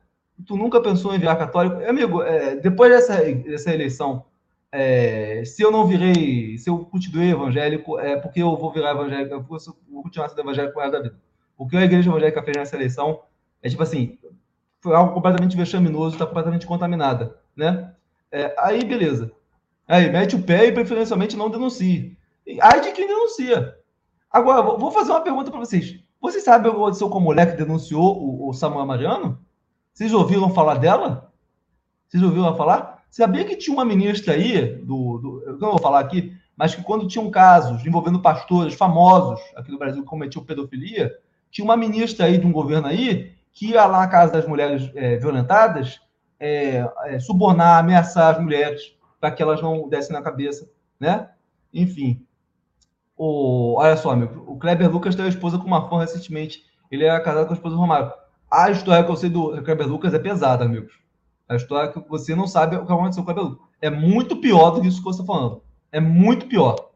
Tu 0.47 0.57
nunca 0.57 0.81
pensou 0.81 1.15
em 1.15 1.19
virar 1.19 1.37
católico? 1.37 1.85
Amigo, 1.85 2.23
é, 2.23 2.57
depois 2.57 2.91
dessa, 2.91 3.21
dessa 3.23 3.73
eleição, 3.73 4.25
é, 4.73 5.45
se 5.45 5.63
eu 5.63 5.71
não 5.71 5.87
virei, 5.87 6.57
se 6.59 6.71
eu 6.71 6.79
continuei 6.85 7.31
evangélico, 7.31 7.99
é 7.99 8.17
porque 8.17 8.43
eu 8.43 8.57
vou 8.57 8.73
virar 8.73 8.93
evangélico, 8.93 9.35
eu 9.35 9.43
vou, 9.43 9.59
continuar 10.03 10.29
sendo 10.29 10.43
evangélico 10.43 10.75
com 10.75 10.81
a 10.81 10.89
da 10.89 11.01
vida. 11.01 11.19
O 11.57 11.67
que 11.67 11.77
a 11.77 11.85
igreja 11.85 12.09
evangélica 12.09 12.43
fez 12.43 12.57
nessa 12.57 12.77
eleição 12.77 13.23
é 13.63 13.69
tipo 13.69 13.83
assim, 13.83 14.19
foi 14.81 14.95
algo 14.95 15.13
completamente 15.13 15.57
vexaminoso, 15.57 16.15
está 16.15 16.27
completamente 16.27 16.67
contaminada, 16.67 17.37
né? 17.55 17.93
É, 18.33 18.55
aí, 18.59 18.85
beleza. 18.85 19.31
Aí, 19.87 20.11
mete 20.11 20.37
o 20.37 20.43
pé 20.43 20.67
e 20.67 20.73
preferencialmente 20.73 21.37
não 21.37 21.51
denuncie. 21.51 22.17
Aí 22.63 22.81
de 22.81 22.93
quem 22.93 23.07
denuncia. 23.07 23.77
Agora, 24.31 24.63
vou 24.63 24.91
fazer 24.91 25.11
uma 25.11 25.21
pergunta 25.21 25.51
para 25.51 25.61
vocês. 25.61 25.99
Vocês 26.21 26.45
sabem 26.45 26.71
o 26.71 26.75
que 26.75 26.81
aconteceu 26.81 27.09
com 27.09 27.19
a 27.19 27.23
mulher 27.23 27.51
que 27.51 27.57
denunciou 27.57 28.47
o, 28.49 28.53
Samuel 28.53 28.87
Mariano? 28.87 29.39
Vocês 29.93 30.13
ouviram 30.13 30.55
falar 30.55 30.77
dela? 30.77 31.33
Vocês 32.07 32.23
ouviram 32.23 32.57
falar? 32.57 33.00
Sabia 33.11 33.45
que 33.45 33.57
tinha 33.57 33.75
uma 33.75 33.85
ministra 33.85 34.35
aí, 34.35 34.77
do, 34.77 35.19
do, 35.19 35.43
eu 35.47 35.59
não 35.59 35.71
vou 35.71 35.81
falar 35.81 36.01
aqui, 36.01 36.33
mas 36.57 36.75
que 36.75 36.83
quando 36.83 37.09
tinham 37.09 37.31
casos 37.31 37.85
envolvendo 37.85 38.21
pastores 38.21 38.75
famosos 38.75 39.41
aqui 39.57 39.73
no 39.73 39.79
Brasil 39.79 40.03
que 40.03 40.09
cometiam 40.09 40.45
pedofilia, 40.45 41.13
tinha 41.51 41.65
uma 41.65 41.77
ministra 41.77 42.27
aí 42.27 42.39
de 42.39 42.47
um 42.47 42.53
governo 42.53 42.87
aí 42.87 43.33
que 43.53 43.71
ia 43.71 43.85
lá 43.85 44.01
na 44.01 44.09
casa 44.09 44.33
das 44.33 44.47
mulheres 44.47 44.91
é, 44.95 45.17
violentadas 45.17 46.01
é, 46.39 46.89
é, 47.07 47.19
subornar, 47.19 47.79
ameaçar 47.79 48.35
as 48.35 48.43
mulheres 48.43 48.95
para 49.21 49.31
que 49.31 49.43
elas 49.43 49.61
não 49.61 49.89
dessem 49.89 50.13
na 50.13 50.23
cabeça, 50.23 50.71
né? 50.99 51.29
Enfim, 51.75 52.25
o, 53.17 53.75
olha 53.77 53.97
só, 53.97 54.13
amigo, 54.13 54.45
o 54.47 54.59
Kleber 54.59 54.91
Lucas 54.91 55.15
teve 55.15 55.29
a 55.29 55.31
esposa 55.31 55.59
com 55.59 55.67
uma 55.67 55.89
fã 55.89 56.01
recentemente. 56.01 56.65
Ele 56.91 57.05
era 57.05 57.21
casado 57.21 57.47
com 57.47 57.53
a 57.53 57.57
esposa 57.57 57.75
do 57.75 57.81
Romário. 57.81 58.11
A 58.51 58.71
história 58.71 59.05
que 59.05 59.11
eu 59.11 59.17
sei 59.17 59.29
do 59.29 59.63
Kleber 59.63 59.87
Lucas 59.87 60.15
é 60.15 60.19
pesada, 60.19 60.65
amigos. 60.65 60.93
A 61.51 61.57
história 61.57 61.91
que 61.91 61.99
você 62.09 62.33
não 62.33 62.47
sabe 62.47 62.77
o 62.77 62.87
que 62.87 62.93
aconteceu 62.93 63.25
com 63.25 63.33
o 63.33 63.43
Lucas. 63.43 63.67
É 63.83 63.91
muito 63.91 64.37
pior 64.37 64.71
do 64.71 64.81
que 64.81 64.87
isso 64.87 64.99
que 64.99 65.05
você 65.05 65.21
está 65.21 65.35
falando. 65.35 65.61
É 65.91 65.99
muito 65.99 66.47
pior. 66.47 66.93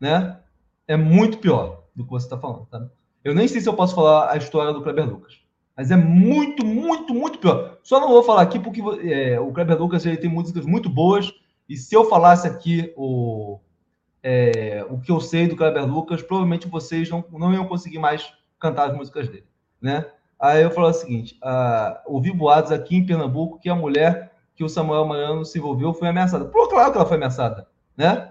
Né? 0.00 0.36
É 0.88 0.96
muito 0.96 1.38
pior 1.38 1.84
do 1.94 2.02
que 2.02 2.10
você 2.10 2.26
está 2.26 2.36
falando. 2.36 2.66
Tá? 2.66 2.88
Eu 3.22 3.36
nem 3.36 3.46
sei 3.46 3.60
se 3.60 3.68
eu 3.68 3.74
posso 3.74 3.94
falar 3.94 4.32
a 4.32 4.36
história 4.36 4.72
do 4.72 4.82
Kleber 4.82 5.08
Lucas. 5.08 5.38
Mas 5.76 5.92
é 5.92 5.96
muito, 5.96 6.66
muito, 6.66 7.14
muito 7.14 7.38
pior. 7.38 7.78
Só 7.84 8.00
não 8.00 8.08
vou 8.08 8.24
falar 8.24 8.42
aqui 8.42 8.58
porque 8.58 8.82
é, 9.08 9.38
o 9.38 9.52
Kleber 9.52 9.80
Lucas 9.80 10.04
ele 10.04 10.16
tem 10.16 10.28
músicas 10.28 10.66
muito 10.66 10.90
boas. 10.90 11.32
E 11.68 11.76
se 11.76 11.94
eu 11.94 12.04
falasse 12.06 12.48
aqui 12.48 12.92
o, 12.96 13.60
é, 14.24 14.84
o 14.90 14.98
que 14.98 15.12
eu 15.12 15.20
sei 15.20 15.46
do 15.46 15.54
Kleber 15.54 15.86
Lucas, 15.86 16.20
provavelmente 16.20 16.66
vocês 16.66 17.08
não, 17.08 17.24
não 17.30 17.54
iam 17.54 17.68
conseguir 17.68 18.00
mais 18.00 18.32
cantar 18.58 18.90
as 18.90 18.96
músicas 18.96 19.28
dele, 19.28 19.46
né? 19.80 20.04
Aí 20.44 20.62
eu 20.62 20.70
falo 20.70 20.88
o 20.88 20.92
seguinte, 20.92 21.40
uh, 21.42 21.96
ouvi 22.04 22.30
boatos 22.30 22.70
aqui 22.70 22.94
em 22.94 23.06
Pernambuco 23.06 23.58
que 23.58 23.70
a 23.70 23.74
mulher 23.74 24.30
que 24.54 24.62
o 24.62 24.68
Samuel 24.68 25.06
Mariano 25.06 25.42
se 25.42 25.58
envolveu 25.58 25.94
foi 25.94 26.08
ameaçada. 26.08 26.44
Pô, 26.44 26.68
claro 26.68 26.92
que 26.92 26.98
ela 26.98 27.06
foi 27.06 27.16
ameaçada, 27.16 27.66
né? 27.96 28.30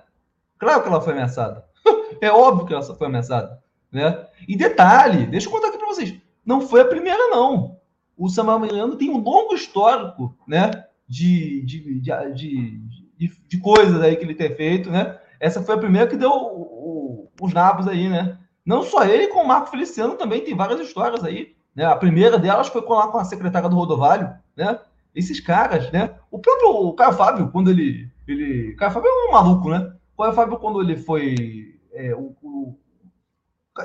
Claro 0.59 0.83
que 0.83 0.89
ela 0.89 1.01
foi 1.01 1.13
ameaçada. 1.13 1.65
é 2.21 2.31
óbvio 2.31 2.67
que 2.67 2.73
ela 2.73 2.83
foi 2.83 3.07
ameaçada, 3.07 3.59
né? 3.91 4.27
E 4.47 4.55
detalhe, 4.55 5.25
deixa 5.25 5.47
eu 5.47 5.51
contar 5.51 5.69
aqui 5.69 5.79
para 5.79 5.87
vocês, 5.87 6.13
não 6.45 6.61
foi 6.61 6.81
a 6.81 6.85
primeira, 6.85 7.31
não. 7.31 7.79
O 8.15 8.29
Samuel 8.29 8.59
Mariano 8.59 8.95
tem 8.95 9.09
um 9.09 9.17
longo 9.17 9.55
histórico, 9.55 10.37
né? 10.47 10.69
De, 11.09 11.63
de, 11.63 11.99
de, 11.99 11.99
de, 11.99 12.79
de, 13.17 13.41
de 13.47 13.57
coisas 13.59 13.99
aí 14.03 14.15
que 14.17 14.23
ele 14.23 14.35
tem 14.35 14.53
feito, 14.53 14.91
né? 14.91 15.17
essa 15.39 15.63
foi 15.63 15.73
a 15.73 15.79
primeira 15.79 16.07
que 16.07 16.15
deu 16.15 16.29
o, 16.29 16.61
o, 16.61 17.31
os 17.41 17.51
nabos 17.53 17.87
aí, 17.87 18.07
né? 18.07 18.37
Não 18.63 18.83
só 18.83 19.03
ele, 19.03 19.27
com 19.29 19.39
o 19.39 19.47
Marco 19.47 19.71
Feliciano 19.71 20.15
também 20.15 20.41
tem 20.41 20.55
várias 20.55 20.79
histórias 20.79 21.23
aí. 21.23 21.55
Né? 21.75 21.85
A 21.85 21.95
primeira 21.95 22.37
delas 22.37 22.67
foi 22.67 22.81
lá 22.81 23.07
com 23.07 23.17
a 23.17 23.25
secretária 23.25 23.69
do 23.69 23.75
Rodovalho, 23.75 24.33
né? 24.55 24.79
Esses 25.15 25.39
caras, 25.39 25.91
né? 25.91 26.15
O 26.31 26.39
próprio 26.39 26.93
Caio 26.93 27.13
Fábio, 27.13 27.49
quando 27.49 27.69
ele. 27.69 28.09
ele 28.27 28.73
Caio 28.75 28.91
Fábio 28.91 29.07
é 29.09 29.29
um 29.29 29.31
maluco, 29.31 29.69
né? 29.69 29.93
O 30.15 30.23
Caio 30.23 30.33
Fábio, 30.33 30.57
quando 30.57 30.81
ele 30.81 30.97
foi. 30.97 31.79
É, 31.93 32.15
o, 32.15 32.35
o... 32.41 32.75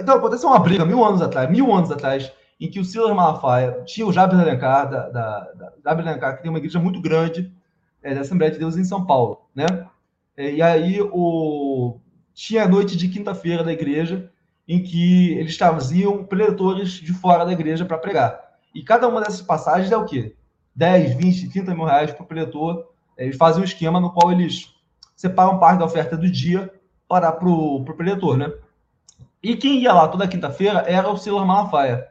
Então, 0.00 0.16
aconteceu 0.16 0.48
uma 0.48 0.58
briga 0.58 0.84
mil 0.84 1.04
anos 1.04 1.22
atrás, 1.22 1.50
mil 1.50 1.72
anos 1.72 1.90
atrás, 1.90 2.30
em 2.60 2.70
que 2.70 2.80
o 2.80 2.84
Silas 2.84 3.14
Malafaia 3.14 3.82
tinha 3.84 4.06
o 4.06 4.12
Jabir 4.12 4.38
Alencar, 4.38 4.88
da, 4.88 5.08
da, 5.08 5.52
da 5.82 5.90
Alencar, 5.90 6.36
que 6.36 6.42
tem 6.42 6.50
uma 6.50 6.58
igreja 6.58 6.78
muito 6.78 7.00
grande 7.00 7.52
é, 8.02 8.14
da 8.14 8.20
Assembleia 8.20 8.52
de 8.52 8.58
Deus 8.58 8.76
em 8.76 8.84
São 8.84 9.04
Paulo, 9.04 9.48
né? 9.54 9.66
É, 10.36 10.52
e 10.52 10.62
aí 10.62 11.00
o... 11.00 11.98
tinha 12.34 12.64
a 12.64 12.68
noite 12.68 12.96
de 12.96 13.08
quinta-feira 13.08 13.64
da 13.64 13.72
igreja 13.72 14.30
em 14.68 14.82
que 14.82 15.32
eles 15.32 15.56
traziam 15.56 16.22
preletores 16.22 16.90
de 16.90 17.12
fora 17.14 17.46
da 17.46 17.52
igreja 17.52 17.86
para 17.86 17.96
pregar. 17.96 18.38
E 18.74 18.82
cada 18.82 19.08
uma 19.08 19.22
dessas 19.22 19.40
passagens 19.40 19.90
é 19.90 19.96
o 19.96 20.04
quê? 20.04 20.36
10, 20.76 21.14
20, 21.14 21.50
30 21.50 21.74
mil 21.74 21.86
reais 21.86 22.12
para 22.12 22.22
o 22.22 22.26
preletor. 22.26 22.86
É, 23.16 23.24
eles 23.24 23.36
fazem 23.36 23.62
um 23.62 23.64
esquema 23.64 23.98
no 23.98 24.12
qual 24.12 24.30
eles 24.30 24.74
separam 25.16 25.58
parte 25.58 25.78
da 25.78 25.86
oferta 25.86 26.16
do 26.16 26.30
dia 26.30 26.70
para 27.08 27.30
o 27.48 27.82
preletor, 27.96 28.36
né? 28.36 28.52
E 29.42 29.56
quem 29.56 29.80
ia 29.80 29.92
lá 29.92 30.06
toda 30.06 30.28
quinta-feira 30.28 30.80
era 30.80 31.08
o 31.10 31.16
Silas 31.16 31.46
Malafaia. 31.46 32.06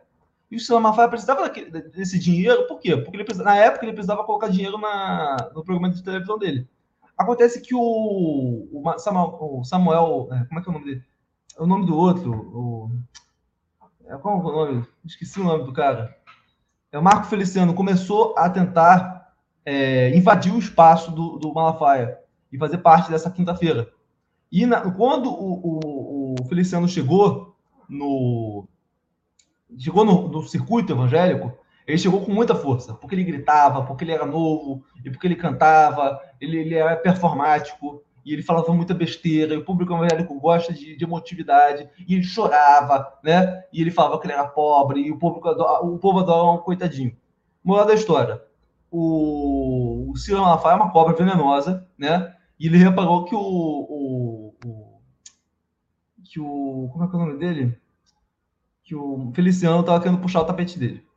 E 0.49 0.55
o 0.55 0.59
Silas 0.59 0.81
Malafaia 0.81 1.09
precisava 1.09 1.47
desse 1.49 2.17
dinheiro, 2.17 2.67
por 2.67 2.79
quê? 2.79 2.97
Porque 2.97 3.17
ele, 3.17 3.43
na 3.43 3.55
época 3.55 3.85
ele 3.85 3.93
precisava 3.93 4.23
colocar 4.23 4.47
dinheiro 4.47 4.77
na, 4.79 5.51
no 5.53 5.63
programa 5.63 5.89
de 5.89 6.03
televisão 6.03 6.39
dele. 6.39 6.67
Acontece 7.17 7.61
que 7.61 7.75
o, 7.75 8.67
o 8.71 8.99
Samuel, 8.99 9.37
o 9.39 9.63
Samuel 9.63 10.29
é, 10.31 10.45
como 10.45 10.59
é 10.59 10.63
que 10.63 10.69
é 10.69 10.71
o 10.71 10.73
nome 10.73 10.85
dele? 10.85 11.03
É 11.57 11.61
o 11.63 11.65
nome 11.65 11.87
do 11.87 11.97
outro, 11.97 12.31
o, 12.31 12.91
é, 14.05 14.15
qual 14.17 14.37
é 14.37 14.39
o 14.39 14.51
nome? 14.51 14.87
Esqueci 15.03 15.39
o 15.41 15.43
nome 15.43 15.65
do 15.65 15.73
cara. 15.73 16.15
É 16.91 16.99
o 16.99 17.03
Marco 17.03 17.25
Feliciano 17.25 17.73
começou 17.73 18.35
a 18.37 18.47
tentar 18.49 19.33
é, 19.65 20.15
invadir 20.15 20.53
o 20.53 20.59
espaço 20.59 21.11
do, 21.11 21.37
do 21.37 21.53
Malafaia 21.53 22.19
e 22.51 22.57
fazer 22.57 22.77
parte 22.77 23.09
dessa 23.09 23.31
quinta-feira. 23.31 23.91
E 24.51 24.65
na, 24.65 24.81
quando 24.91 25.29
o, 25.29 25.53
o, 25.63 26.35
o, 26.39 26.45
Feliciano 26.47 26.87
chegou 26.87 27.55
no 27.89 28.67
chegou 29.77 30.05
no, 30.05 30.29
no 30.29 30.43
circuito 30.43 30.93
evangélico, 30.93 31.51
Ele 31.85 31.97
chegou 31.97 32.23
com 32.23 32.31
muita 32.31 32.55
força, 32.55 32.93
porque 32.93 33.15
ele 33.15 33.23
gritava, 33.23 33.83
porque 33.83 34.03
ele 34.03 34.13
era 34.13 34.25
novo, 34.25 34.85
e 35.03 35.09
porque 35.09 35.27
ele 35.27 35.35
cantava, 35.35 36.21
ele, 36.39 36.57
ele 36.57 36.75
era 36.75 36.95
performático, 36.95 38.03
e 38.27 38.33
ele 38.33 38.43
falava 38.43 38.73
muita 38.73 38.93
besteira, 38.93 39.53
e 39.53 39.57
o 39.57 39.63
público 39.63 39.93
evangélico 39.93 40.37
gosta 40.37 40.73
de, 40.73 40.97
de 40.97 41.03
emotividade, 41.05 41.89
e 42.05 42.13
ele 42.13 42.25
chorava, 42.25 43.17
né? 43.23 43.63
E 43.71 43.79
ele 43.79 43.89
falava 43.89 44.19
que 44.19 44.27
ele 44.27 44.33
era 44.33 44.45
pobre, 44.45 44.99
e 44.99 45.11
o, 45.11 45.17
público 45.17 45.47
adora, 45.47 45.85
o 45.85 45.97
povo 45.97 46.19
adora 46.19 46.59
um 46.59 46.61
coitadinho. 46.61 47.15
Moral 47.63 47.85
da 47.85 47.93
história, 47.93 48.43
o, 48.91 50.11
o 50.11 50.31
Malafaia 50.31 50.73
é 50.73 50.75
uma 50.75 50.91
cobra 50.91 51.15
venenosa, 51.15 51.87
né? 51.97 52.35
E 52.59 52.67
ele 52.67 52.77
reparou 52.77 53.23
que 53.23 53.33
o, 53.33 53.39
o, 53.39 54.55
o 54.65 54.99
que 56.25 56.41
o 56.41 56.89
como 56.91 57.05
é 57.05 57.07
que 57.07 57.15
é 57.15 57.17
o 57.17 57.25
nome 57.25 57.39
dele? 57.39 57.79
Que 58.83 58.93
o 58.93 59.31
Feliciano 59.33 59.79
estava 59.79 60.01
querendo 60.01 60.19
puxar 60.19 60.41
o 60.41 60.45
tapete 60.45 60.77
dele. 60.77 61.07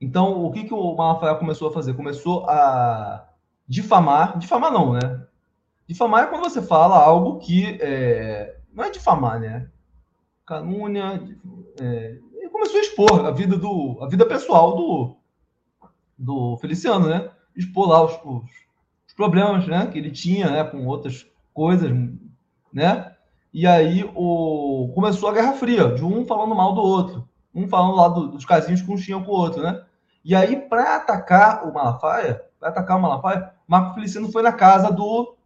Então, 0.00 0.42
o 0.42 0.50
que, 0.50 0.64
que 0.64 0.72
o 0.72 0.96
Malafaia 0.96 1.34
começou 1.34 1.68
a 1.68 1.72
fazer? 1.72 1.92
Começou 1.92 2.48
a 2.48 3.28
difamar, 3.68 4.38
difamar 4.38 4.72
não, 4.72 4.94
né? 4.94 5.23
Difamar 5.86 6.24
é 6.24 6.26
quando 6.26 6.44
você 6.44 6.62
fala 6.62 6.96
algo 6.96 7.38
que 7.38 7.78
é, 7.80 8.56
não 8.72 8.84
é 8.84 8.90
difamar, 8.90 9.38
né? 9.38 9.68
Canúnia. 10.46 11.22
É, 11.80 12.18
ele 12.34 12.48
começou 12.48 12.78
a 12.78 12.82
expor 12.82 13.26
a 13.26 13.30
vida 13.30 13.56
do, 13.56 13.98
a 14.00 14.08
vida 14.08 14.24
pessoal 14.26 14.76
do, 14.76 15.16
do 16.18 16.56
Feliciano, 16.58 17.08
né? 17.08 17.30
Expor 17.54 17.88
lá 17.88 18.02
os, 18.02 18.18
os, 18.24 19.14
problemas, 19.14 19.66
né? 19.66 19.86
Que 19.86 19.98
ele 19.98 20.10
tinha, 20.10 20.50
né? 20.50 20.64
Com 20.64 20.86
outras 20.86 21.26
coisas, 21.52 21.90
né? 22.72 23.14
E 23.52 23.66
aí 23.66 24.10
o, 24.14 24.90
começou 24.94 25.28
a 25.28 25.32
Guerra 25.32 25.52
Fria, 25.52 25.94
de 25.94 26.04
um 26.04 26.26
falando 26.26 26.54
mal 26.54 26.74
do 26.74 26.80
outro, 26.80 27.28
um 27.54 27.68
falando 27.68 27.94
lá 27.94 28.08
do, 28.08 28.28
dos 28.28 28.44
casinhos 28.44 28.82
que 28.82 28.90
um 28.90 28.96
tinha 28.96 29.22
com 29.22 29.30
o 29.30 29.34
outro, 29.34 29.62
né? 29.62 29.84
E 30.24 30.34
aí, 30.34 30.56
para 30.56 30.96
atacar 30.96 31.68
o 31.68 31.72
Malafaia, 31.72 32.42
para 32.58 32.70
atacar 32.70 32.96
o 32.96 33.02
Malafaia, 33.02 33.52
Marco 33.68 33.94
Feliciano 33.94 34.32
foi 34.32 34.42
na 34.42 34.52
casa 34.52 34.90
do 34.90 35.36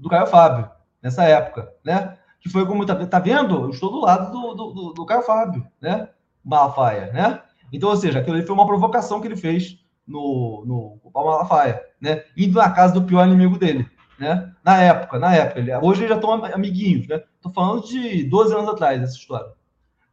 do 0.00 0.08
Caio 0.08 0.26
Fábio, 0.26 0.68
nessa 1.02 1.24
época, 1.24 1.72
né? 1.84 2.16
Que 2.40 2.48
foi 2.48 2.66
como 2.66 2.86
tá, 2.86 2.94
tá 3.06 3.18
vendo? 3.18 3.64
Eu 3.64 3.70
estou 3.70 3.90
do 3.90 4.00
lado 4.00 4.32
do, 4.32 4.54
do, 4.54 4.92
do 4.94 5.06
Caio 5.06 5.22
Fábio, 5.22 5.66
né? 5.80 6.08
Malafaia, 6.42 7.12
né? 7.12 7.42
Então, 7.72 7.90
ou 7.90 7.96
seja, 7.96 8.18
aquilo 8.18 8.36
ali 8.36 8.46
foi 8.46 8.54
uma 8.54 8.66
provocação 8.66 9.20
que 9.20 9.28
ele 9.28 9.36
fez 9.36 9.78
no, 10.06 10.64
no 10.66 11.12
Malafaia, 11.14 11.82
né? 12.00 12.24
Indo 12.36 12.58
na 12.58 12.70
casa 12.70 12.94
do 12.94 13.02
pior 13.02 13.26
inimigo 13.26 13.58
dele, 13.58 13.86
né? 14.18 14.52
Na 14.64 14.80
época, 14.82 15.18
na 15.18 15.34
época. 15.34 15.60
Ele, 15.60 15.76
hoje 15.76 16.00
eles 16.00 16.10
já 16.10 16.16
estão 16.16 16.32
amiguinhos, 16.32 17.06
né? 17.06 17.22
Tô 17.42 17.50
falando 17.50 17.86
de 17.86 18.24
12 18.24 18.54
anos 18.54 18.68
atrás, 18.68 19.02
essa 19.02 19.16
história. 19.16 19.52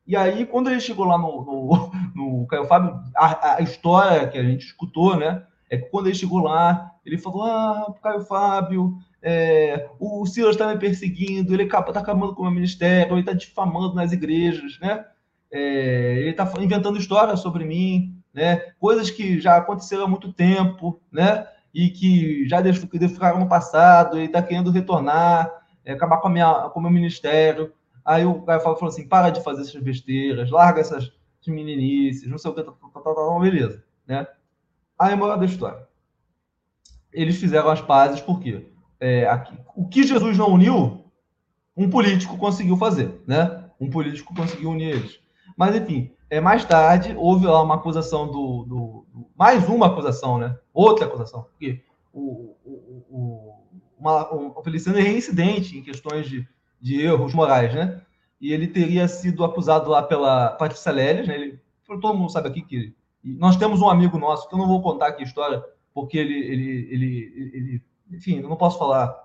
E 0.05 0.15
aí, 0.15 0.45
quando 0.45 0.69
ele 0.69 0.79
chegou 0.79 1.05
lá 1.05 1.17
no, 1.17 1.43
no, 1.43 1.91
no 2.41 2.47
Caio 2.47 2.65
Fábio, 2.65 2.99
a, 3.15 3.55
a, 3.55 3.61
história 3.61 4.27
que 4.27 4.37
a 4.37 4.43
gente 4.43 4.65
escutou, 4.65 5.15
né? 5.15 5.43
É 5.69 5.77
que 5.77 5.89
quando 5.89 6.07
ele 6.07 6.15
chegou 6.15 6.39
lá, 6.39 6.91
ele 7.05 7.17
falou: 7.17 7.43
Ah, 7.43 7.93
Caio 8.01 8.21
Fábio, 8.21 8.97
é, 9.29 9.89
o 9.99 10.25
Silas 10.25 10.55
está 10.55 10.73
me 10.73 10.79
perseguindo, 10.79 11.53
ele 11.53 11.63
está 11.63 11.79
acabando 11.79 12.33
com 12.33 12.43
o 12.43 12.45
meu 12.45 12.53
ministério, 12.53 13.11
ele 13.11 13.19
está 13.19 13.33
difamando 13.33 13.93
nas 13.93 14.13
igrejas, 14.13 14.79
né? 14.79 15.05
É, 15.51 16.19
ele 16.19 16.29
está 16.29 16.49
inventando 16.61 16.97
histórias 16.97 17.41
sobre 17.41 17.65
mim, 17.65 18.17
né? 18.33 18.55
Coisas 18.79 19.09
que 19.09 19.37
já 19.41 19.57
aconteceram 19.57 20.05
há 20.05 20.07
muito 20.07 20.31
tempo, 20.31 21.01
né? 21.11 21.45
E 21.73 21.89
que 21.89 22.47
já 22.47 22.63
ficaram 22.73 23.41
no 23.41 23.49
passado, 23.49 24.15
ele 24.15 24.27
está 24.27 24.41
querendo 24.41 24.71
retornar, 24.71 25.51
é, 25.83 25.91
acabar 25.91 26.21
com, 26.21 26.29
minha, 26.29 26.69
com 26.69 26.79
o 26.79 26.83
meu 26.83 26.91
ministério. 26.91 27.73
Aí 28.05 28.25
o 28.25 28.43
cara 28.43 28.61
falou 28.61 28.87
assim: 28.87 29.09
para 29.09 29.29
de 29.29 29.43
fazer 29.43 29.63
essas 29.63 29.83
besteiras, 29.83 30.49
larga 30.49 30.79
essas 30.79 31.11
meninices, 31.45 32.29
não 32.29 32.37
sei 32.37 32.51
o 32.51 32.53
que, 32.53 32.63
tá, 32.63 32.71
tá, 32.71 32.99
tá, 33.01 33.13
tá, 33.13 33.39
beleza, 33.41 33.83
né? 34.07 34.25
Aí, 34.97 35.13
moral 35.17 35.37
da 35.37 35.45
história. 35.45 35.85
Eles 37.11 37.35
fizeram 37.37 37.69
as 37.69 37.81
pazes, 37.81 38.21
por 38.21 38.39
quê? 38.39 38.65
É, 38.99 39.27
aqui, 39.27 39.57
o 39.75 39.87
que 39.87 40.03
Jesus 40.03 40.37
não 40.37 40.51
uniu, 40.51 41.05
um 41.75 41.89
político 41.89 42.37
conseguiu 42.37 42.75
fazer, 42.77 43.21
né? 43.27 43.65
Um 43.79 43.89
político 43.89 44.33
conseguiu 44.33 44.71
unir 44.71 44.95
eles. 44.95 45.19
Mas, 45.55 45.75
enfim, 45.75 46.11
é, 46.29 46.41
mais 46.41 46.65
tarde 46.65 47.15
houve 47.17 47.45
lá 47.45 47.61
uma 47.61 47.75
acusação 47.75 48.27
do, 48.27 48.63
do, 48.63 49.05
do 49.13 49.27
mais 49.37 49.67
uma 49.69 49.87
acusação, 49.87 50.37
né? 50.37 50.57
Outra 50.73 51.05
acusação, 51.05 51.43
porque 51.43 51.81
o, 52.11 52.55
o, 52.65 53.05
o, 53.09 53.53
uma, 53.97 54.33
o 54.33 54.63
Feliciano 54.63 54.97
é 54.97 55.01
reincidente 55.01 55.77
em 55.77 55.83
questões 55.83 56.27
de, 56.27 56.47
de 56.81 57.01
erros 57.01 57.33
morais, 57.33 57.73
né? 57.73 58.01
E 58.41 58.51
ele 58.51 58.67
teria 58.67 59.07
sido 59.07 59.43
acusado 59.43 59.89
lá 59.89 60.01
pela 60.01 60.51
Patrícia 60.51 60.91
Leles, 60.91 61.27
né? 61.27 61.35
Ele, 61.35 61.59
todo 61.85 62.15
mundo 62.15 62.31
sabe 62.31 62.49
aqui 62.49 62.61
que 62.61 62.93
nós 63.23 63.55
temos 63.55 63.81
um 63.81 63.89
amigo 63.89 64.17
nosso 64.17 64.47
que 64.47 64.55
eu 64.55 64.59
não 64.59 64.67
vou 64.67 64.81
contar 64.81 65.07
aqui 65.07 65.23
a 65.23 65.25
história 65.25 65.63
porque 65.93 66.17
ele, 66.17 66.37
ele, 66.37 66.87
ele, 66.91 67.51
ele 67.53 67.83
enfim, 68.11 68.39
eu 68.39 68.49
não 68.49 68.55
posso 68.55 68.77
falar, 68.77 69.15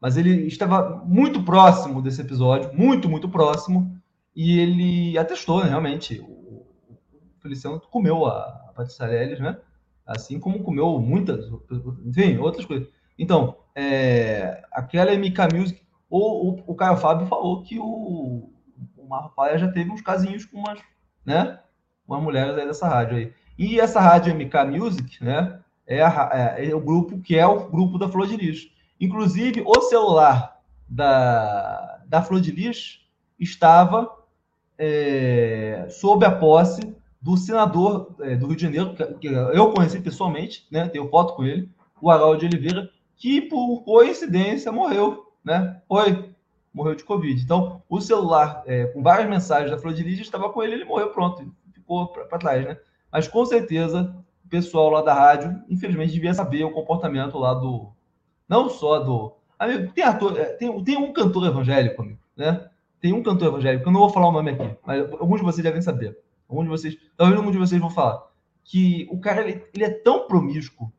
mas 0.00 0.16
ele 0.16 0.46
estava 0.46 1.02
muito 1.04 1.42
próximo 1.42 2.02
desse 2.02 2.20
episódio, 2.20 2.72
muito, 2.74 3.08
muito 3.08 3.28
próximo, 3.28 4.00
e 4.34 4.58
ele 4.58 5.18
atestou, 5.18 5.62
né, 5.62 5.68
realmente, 5.68 6.20
o 6.20 6.66
Feliciano 7.40 7.80
comeu 7.80 8.26
a, 8.26 8.72
a 8.76 9.06
né? 9.40 9.58
Assim 10.06 10.40
como 10.40 10.62
comeu 10.62 10.98
muitas, 10.98 11.50
enfim, 12.04 12.38
outras 12.38 12.64
coisas. 12.64 12.88
Então, 13.18 13.56
é, 13.74 14.62
aquela 14.72 15.12
MK 15.12 15.54
Music, 15.54 15.82
o, 16.08 16.50
o, 16.50 16.64
o 16.66 16.74
Caio 16.74 16.96
Fábio 16.96 17.26
falou 17.26 17.62
que 17.62 17.78
o, 17.78 18.50
o 18.96 19.08
Marfaia 19.08 19.58
já 19.58 19.70
teve 19.70 19.90
uns 19.90 20.00
casinhos 20.00 20.44
com 20.44 20.58
umas, 20.58 20.80
né? 21.24 21.60
Umas 22.06 22.22
mulheres 22.22 22.56
aí 22.56 22.66
dessa 22.66 22.88
rádio 22.88 23.16
aí. 23.16 23.32
E 23.58 23.78
essa 23.78 24.00
rádio 24.00 24.34
MK 24.34 24.64
Music, 24.64 25.22
né? 25.22 25.60
É, 25.92 26.02
a, 26.02 26.56
é, 26.56 26.70
é, 26.70 26.74
o 26.74 26.80
grupo 26.80 27.20
que 27.20 27.36
é 27.36 27.46
o 27.46 27.68
grupo 27.68 27.98
da 27.98 28.08
Flor 28.08 28.26
de 28.26 28.36
Lis. 28.36 28.70
Inclusive, 29.00 29.62
o 29.66 29.80
celular 29.82 30.60
da, 30.88 32.00
da 32.06 32.22
Flor 32.22 32.40
de 32.40 32.50
Lis 32.50 33.00
estava 33.38 34.10
é, 34.78 35.86
sob 35.90 36.24
a 36.24 36.30
posse 36.30 36.94
do 37.20 37.36
senador 37.36 38.14
é, 38.20 38.36
do 38.36 38.46
Rio 38.46 38.56
de 38.56 38.62
Janeiro, 38.62 38.94
que, 38.94 39.04
que, 39.14 39.28
eu 39.28 39.72
conheci 39.72 40.00
pessoalmente, 40.00 40.66
né, 40.70 40.88
tenho 40.88 41.08
foto 41.08 41.34
com 41.34 41.44
ele, 41.44 41.68
o 42.00 42.10
Haroldo 42.10 42.40
de 42.40 42.46
Oliveira, 42.46 42.90
que 43.16 43.40
por 43.42 43.82
coincidência 43.84 44.72
morreu, 44.72 45.32
né? 45.44 45.80
Foi, 45.86 46.30
morreu 46.74 46.96
de 46.96 47.04
Covid. 47.04 47.40
Então, 47.40 47.82
o 47.88 48.00
celular 48.00 48.64
é, 48.66 48.86
com 48.86 49.02
várias 49.02 49.28
mensagens 49.28 49.70
da 49.70 49.78
Flor 49.78 49.94
de 49.94 50.02
Lis 50.02 50.20
estava 50.20 50.50
com 50.50 50.62
ele, 50.62 50.74
ele 50.74 50.84
morreu 50.84 51.10
pronto, 51.10 51.54
ficou 51.72 52.08
para 52.08 52.38
trás, 52.38 52.64
né? 52.64 52.76
Mas 53.12 53.28
com 53.28 53.44
certeza 53.44 54.16
pessoal 54.52 54.90
lá 54.90 55.00
da 55.00 55.14
rádio, 55.14 55.64
infelizmente, 55.66 56.12
devia 56.12 56.34
saber 56.34 56.62
o 56.62 56.70
comportamento 56.70 57.38
lá 57.38 57.54
do. 57.54 57.90
Não 58.46 58.68
só 58.68 58.98
do. 58.98 59.34
Amigo, 59.58 59.90
tem, 59.94 60.04
ator, 60.04 60.38
é, 60.38 60.44
tem, 60.44 60.84
tem 60.84 60.98
um 60.98 61.10
cantor 61.10 61.46
evangélico, 61.46 62.02
amigo, 62.02 62.18
né? 62.36 62.68
Tem 63.00 63.14
um 63.14 63.22
cantor 63.22 63.48
evangélico, 63.48 63.88
eu 63.88 63.92
não 63.92 64.00
vou 64.00 64.10
falar 64.10 64.28
o 64.28 64.32
nome 64.32 64.50
aqui, 64.50 64.76
mas 64.86 65.10
alguns 65.12 65.38
de 65.38 65.44
vocês 65.44 65.64
devem 65.64 65.80
saber. 65.80 66.18
Alguns 66.46 66.64
de 66.64 66.68
vocês, 66.68 66.98
talvez 67.16 67.38
alguns 67.38 67.52
de 67.52 67.58
vocês 67.58 67.80
vão 67.80 67.88
falar. 67.88 68.30
Que 68.62 69.08
o 69.10 69.18
cara, 69.18 69.40
ele, 69.40 69.64
ele 69.72 69.84
é 69.84 69.90
tão 69.90 70.26
promíscuo, 70.26 70.92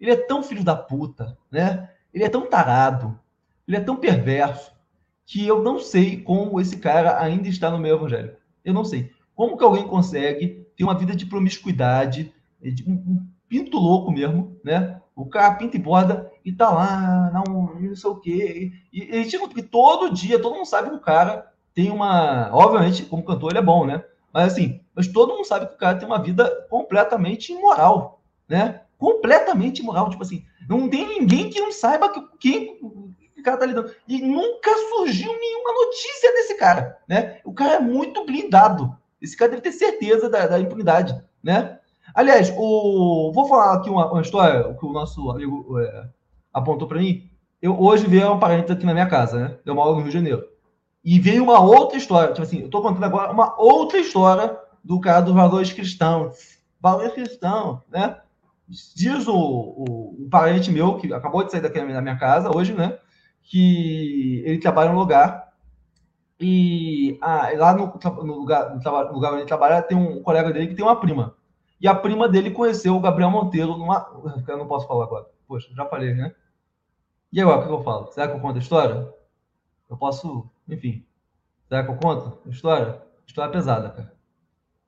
ele 0.00 0.10
é 0.10 0.16
tão 0.16 0.42
filho 0.42 0.64
da 0.64 0.74
puta, 0.74 1.38
né? 1.48 1.88
Ele 2.12 2.24
é 2.24 2.28
tão 2.28 2.50
tarado, 2.50 3.16
ele 3.68 3.76
é 3.76 3.80
tão 3.80 3.94
perverso, 3.94 4.72
que 5.24 5.46
eu 5.46 5.62
não 5.62 5.78
sei 5.78 6.20
como 6.20 6.60
esse 6.60 6.76
cara 6.78 7.22
ainda 7.22 7.48
está 7.48 7.70
no 7.70 7.78
meio 7.78 7.94
evangélico. 7.94 8.36
Eu 8.64 8.74
não 8.74 8.84
sei. 8.84 9.12
Como 9.34 9.56
que 9.56 9.62
alguém 9.62 9.86
consegue 9.86 10.66
ter 10.76 10.82
uma 10.82 10.98
vida 10.98 11.14
de 11.14 11.26
promiscuidade, 11.26 12.32
um 12.86 13.26
pinto 13.48 13.78
louco 13.78 14.10
mesmo, 14.10 14.58
né? 14.64 15.00
O 15.14 15.26
cara 15.26 15.54
pinta 15.54 15.76
e 15.76 15.80
borda 15.80 16.30
e 16.44 16.52
tá 16.52 16.70
lá, 16.70 17.30
não, 17.32 17.74
não 17.74 17.96
sei 17.96 18.10
o 18.10 18.16
quê. 18.16 18.72
E, 18.92 19.00
e, 19.00 19.16
e 19.16 19.24
tipo, 19.26 19.48
todo 19.62 20.12
dia, 20.12 20.40
todo 20.40 20.54
mundo 20.54 20.66
sabe 20.66 20.90
que 20.90 20.96
o 20.96 21.00
cara 21.00 21.50
tem 21.74 21.90
uma. 21.90 22.50
Obviamente, 22.52 23.04
como 23.04 23.24
cantor, 23.24 23.50
ele 23.50 23.58
é 23.58 23.62
bom, 23.62 23.86
né? 23.86 24.04
Mas 24.32 24.52
assim, 24.52 24.80
mas 24.94 25.08
todo 25.08 25.34
mundo 25.34 25.46
sabe 25.46 25.66
que 25.66 25.74
o 25.74 25.78
cara 25.78 25.98
tem 25.98 26.06
uma 26.06 26.22
vida 26.22 26.66
completamente 26.68 27.52
imoral, 27.52 28.20
né? 28.48 28.82
Completamente 28.98 29.80
imoral. 29.80 30.10
Tipo 30.10 30.22
assim, 30.22 30.44
não 30.68 30.88
tem 30.88 31.06
ninguém 31.06 31.48
que 31.50 31.60
não 31.60 31.72
saiba 31.72 32.10
que, 32.10 32.20
quem 32.38 32.78
o 32.82 33.42
cara 33.42 33.56
tá 33.56 33.66
lidando. 33.66 33.90
E 34.06 34.20
nunca 34.20 34.70
surgiu 34.90 35.32
nenhuma 35.38 35.72
notícia 35.72 36.32
desse 36.32 36.54
cara, 36.56 36.98
né? 37.08 37.40
O 37.44 37.52
cara 37.52 37.74
é 37.74 37.80
muito 37.80 38.24
blindado. 38.24 38.96
Esse 39.20 39.36
cara 39.36 39.50
deve 39.50 39.62
ter 39.62 39.72
certeza 39.72 40.28
da, 40.28 40.46
da 40.46 40.60
impunidade, 40.60 41.18
né? 41.42 41.78
Aliás, 42.16 42.50
o... 42.56 43.30
vou 43.30 43.46
falar 43.46 43.74
aqui 43.74 43.90
uma, 43.90 44.10
uma 44.10 44.22
história 44.22 44.72
que 44.72 44.86
o 44.86 44.92
nosso 44.92 45.30
amigo 45.30 45.78
é, 45.78 46.08
apontou 46.50 46.88
para 46.88 46.98
mim. 46.98 47.28
Eu 47.60 47.78
hoje 47.78 48.06
veio 48.06 48.32
um 48.32 48.38
parente 48.38 48.72
aqui 48.72 48.86
na 48.86 48.94
minha 48.94 49.06
casa, 49.06 49.38
né? 49.38 49.58
Eu 49.66 49.74
moro 49.74 49.90
no 49.90 49.96
Rio 49.98 50.06
de 50.06 50.14
Janeiro. 50.14 50.42
E 51.04 51.20
veio 51.20 51.44
uma 51.44 51.60
outra 51.60 51.98
história, 51.98 52.32
tipo 52.32 52.42
assim, 52.42 52.62
eu 52.62 52.70
tô 52.70 52.80
contando 52.80 53.04
agora 53.04 53.30
uma 53.30 53.54
outra 53.60 53.98
história 53.98 54.58
do 54.82 54.98
cara 54.98 55.20
dos 55.20 55.34
valores 55.34 55.74
cristãos. 55.74 56.58
Valores 56.80 57.12
cristãos, 57.12 57.80
né? 57.90 58.16
Diz 58.66 59.28
o, 59.28 59.36
o, 59.36 60.16
um 60.18 60.28
parente 60.30 60.72
meu, 60.72 60.96
que 60.96 61.12
acabou 61.12 61.44
de 61.44 61.52
sair 61.52 61.60
daqui 61.60 61.78
na 61.82 62.00
minha 62.00 62.16
casa 62.16 62.50
hoje, 62.50 62.72
né? 62.72 62.98
Que 63.42 64.42
ele 64.46 64.58
trabalha 64.58 64.90
no 64.90 64.98
lugar 64.98 65.52
e 66.40 67.18
ah, 67.20 67.50
lá 67.54 67.74
no, 67.74 67.92
no, 68.24 68.34
lugar, 68.38 68.74
no 68.74 69.12
lugar 69.12 69.32
onde 69.32 69.40
ele 69.40 69.48
trabalha 69.48 69.82
tem 69.82 69.96
um 69.96 70.22
colega 70.22 70.50
dele 70.50 70.68
que 70.68 70.74
tem 70.74 70.84
uma 70.84 70.98
prima. 70.98 71.35
E 71.80 71.86
a 71.86 71.94
prima 71.94 72.28
dele 72.28 72.50
conheceu 72.50 72.96
o 72.96 73.00
Gabriel 73.00 73.30
Monteiro 73.30 73.76
numa. 73.76 74.06
Eu 74.48 74.58
não 74.58 74.66
posso 74.66 74.86
falar 74.86 75.04
agora. 75.04 75.26
Poxa, 75.46 75.68
já 75.74 75.84
falei, 75.86 76.14
né? 76.14 76.34
E 77.32 77.40
agora, 77.40 77.60
o 77.60 77.66
que 77.66 77.72
eu 77.72 77.82
falo? 77.82 78.10
Será 78.12 78.28
que 78.28 78.34
eu 78.34 78.40
conto 78.40 78.56
a 78.56 78.60
história? 78.60 79.12
Eu 79.88 79.96
posso. 79.96 80.48
Enfim. 80.68 81.04
Será 81.68 81.84
que 81.84 81.90
eu 81.90 81.96
conto 81.96 82.38
a 82.46 82.48
história? 82.48 83.02
História 83.26 83.52
pesada, 83.52 83.90
cara. 83.90 84.14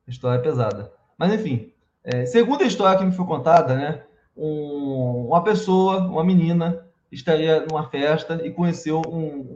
História 0.06 0.42
pesada. 0.42 0.92
Mas, 1.16 1.32
enfim. 1.32 1.72
É, 2.02 2.24
segundo 2.24 2.62
a 2.62 2.66
história 2.66 2.98
que 2.98 3.04
me 3.04 3.12
foi 3.12 3.26
contada, 3.26 3.74
né? 3.74 4.04
Um, 4.36 5.26
uma 5.26 5.42
pessoa, 5.42 5.98
uma 5.98 6.24
menina, 6.24 6.86
estaria 7.10 7.66
numa 7.66 7.88
festa 7.88 8.40
e 8.46 8.50
conheceu 8.50 9.02
um, 9.06 9.54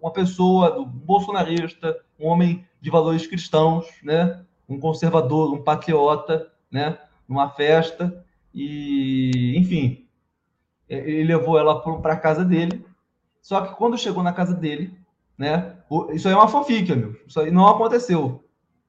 uma 0.00 0.12
pessoa 0.12 0.70
do 0.72 0.84
bolsonarista, 0.84 1.96
um 2.18 2.26
homem 2.26 2.66
de 2.80 2.90
valores 2.90 3.26
cristãos, 3.26 3.86
né? 4.02 4.44
Um 4.68 4.78
conservador, 4.78 5.54
um 5.54 5.62
patriota, 5.62 6.50
né? 6.76 6.98
Numa 7.26 7.48
festa 7.48 8.22
e, 8.54 9.56
enfim, 9.56 10.06
ele 10.86 11.24
levou 11.24 11.58
ela 11.58 11.80
para 12.00 12.16
casa 12.16 12.44
dele. 12.44 12.84
Só 13.40 13.62
que 13.62 13.74
quando 13.74 13.96
chegou 13.96 14.22
na 14.22 14.32
casa 14.32 14.54
dele, 14.54 14.96
né? 15.38 15.76
Isso 16.12 16.28
aí 16.28 16.34
é 16.34 16.36
uma 16.36 16.48
fanfic, 16.48 16.92
amigo. 16.92 17.16
Isso 17.26 17.40
aí 17.40 17.50
não 17.50 17.66
aconteceu. 17.66 18.44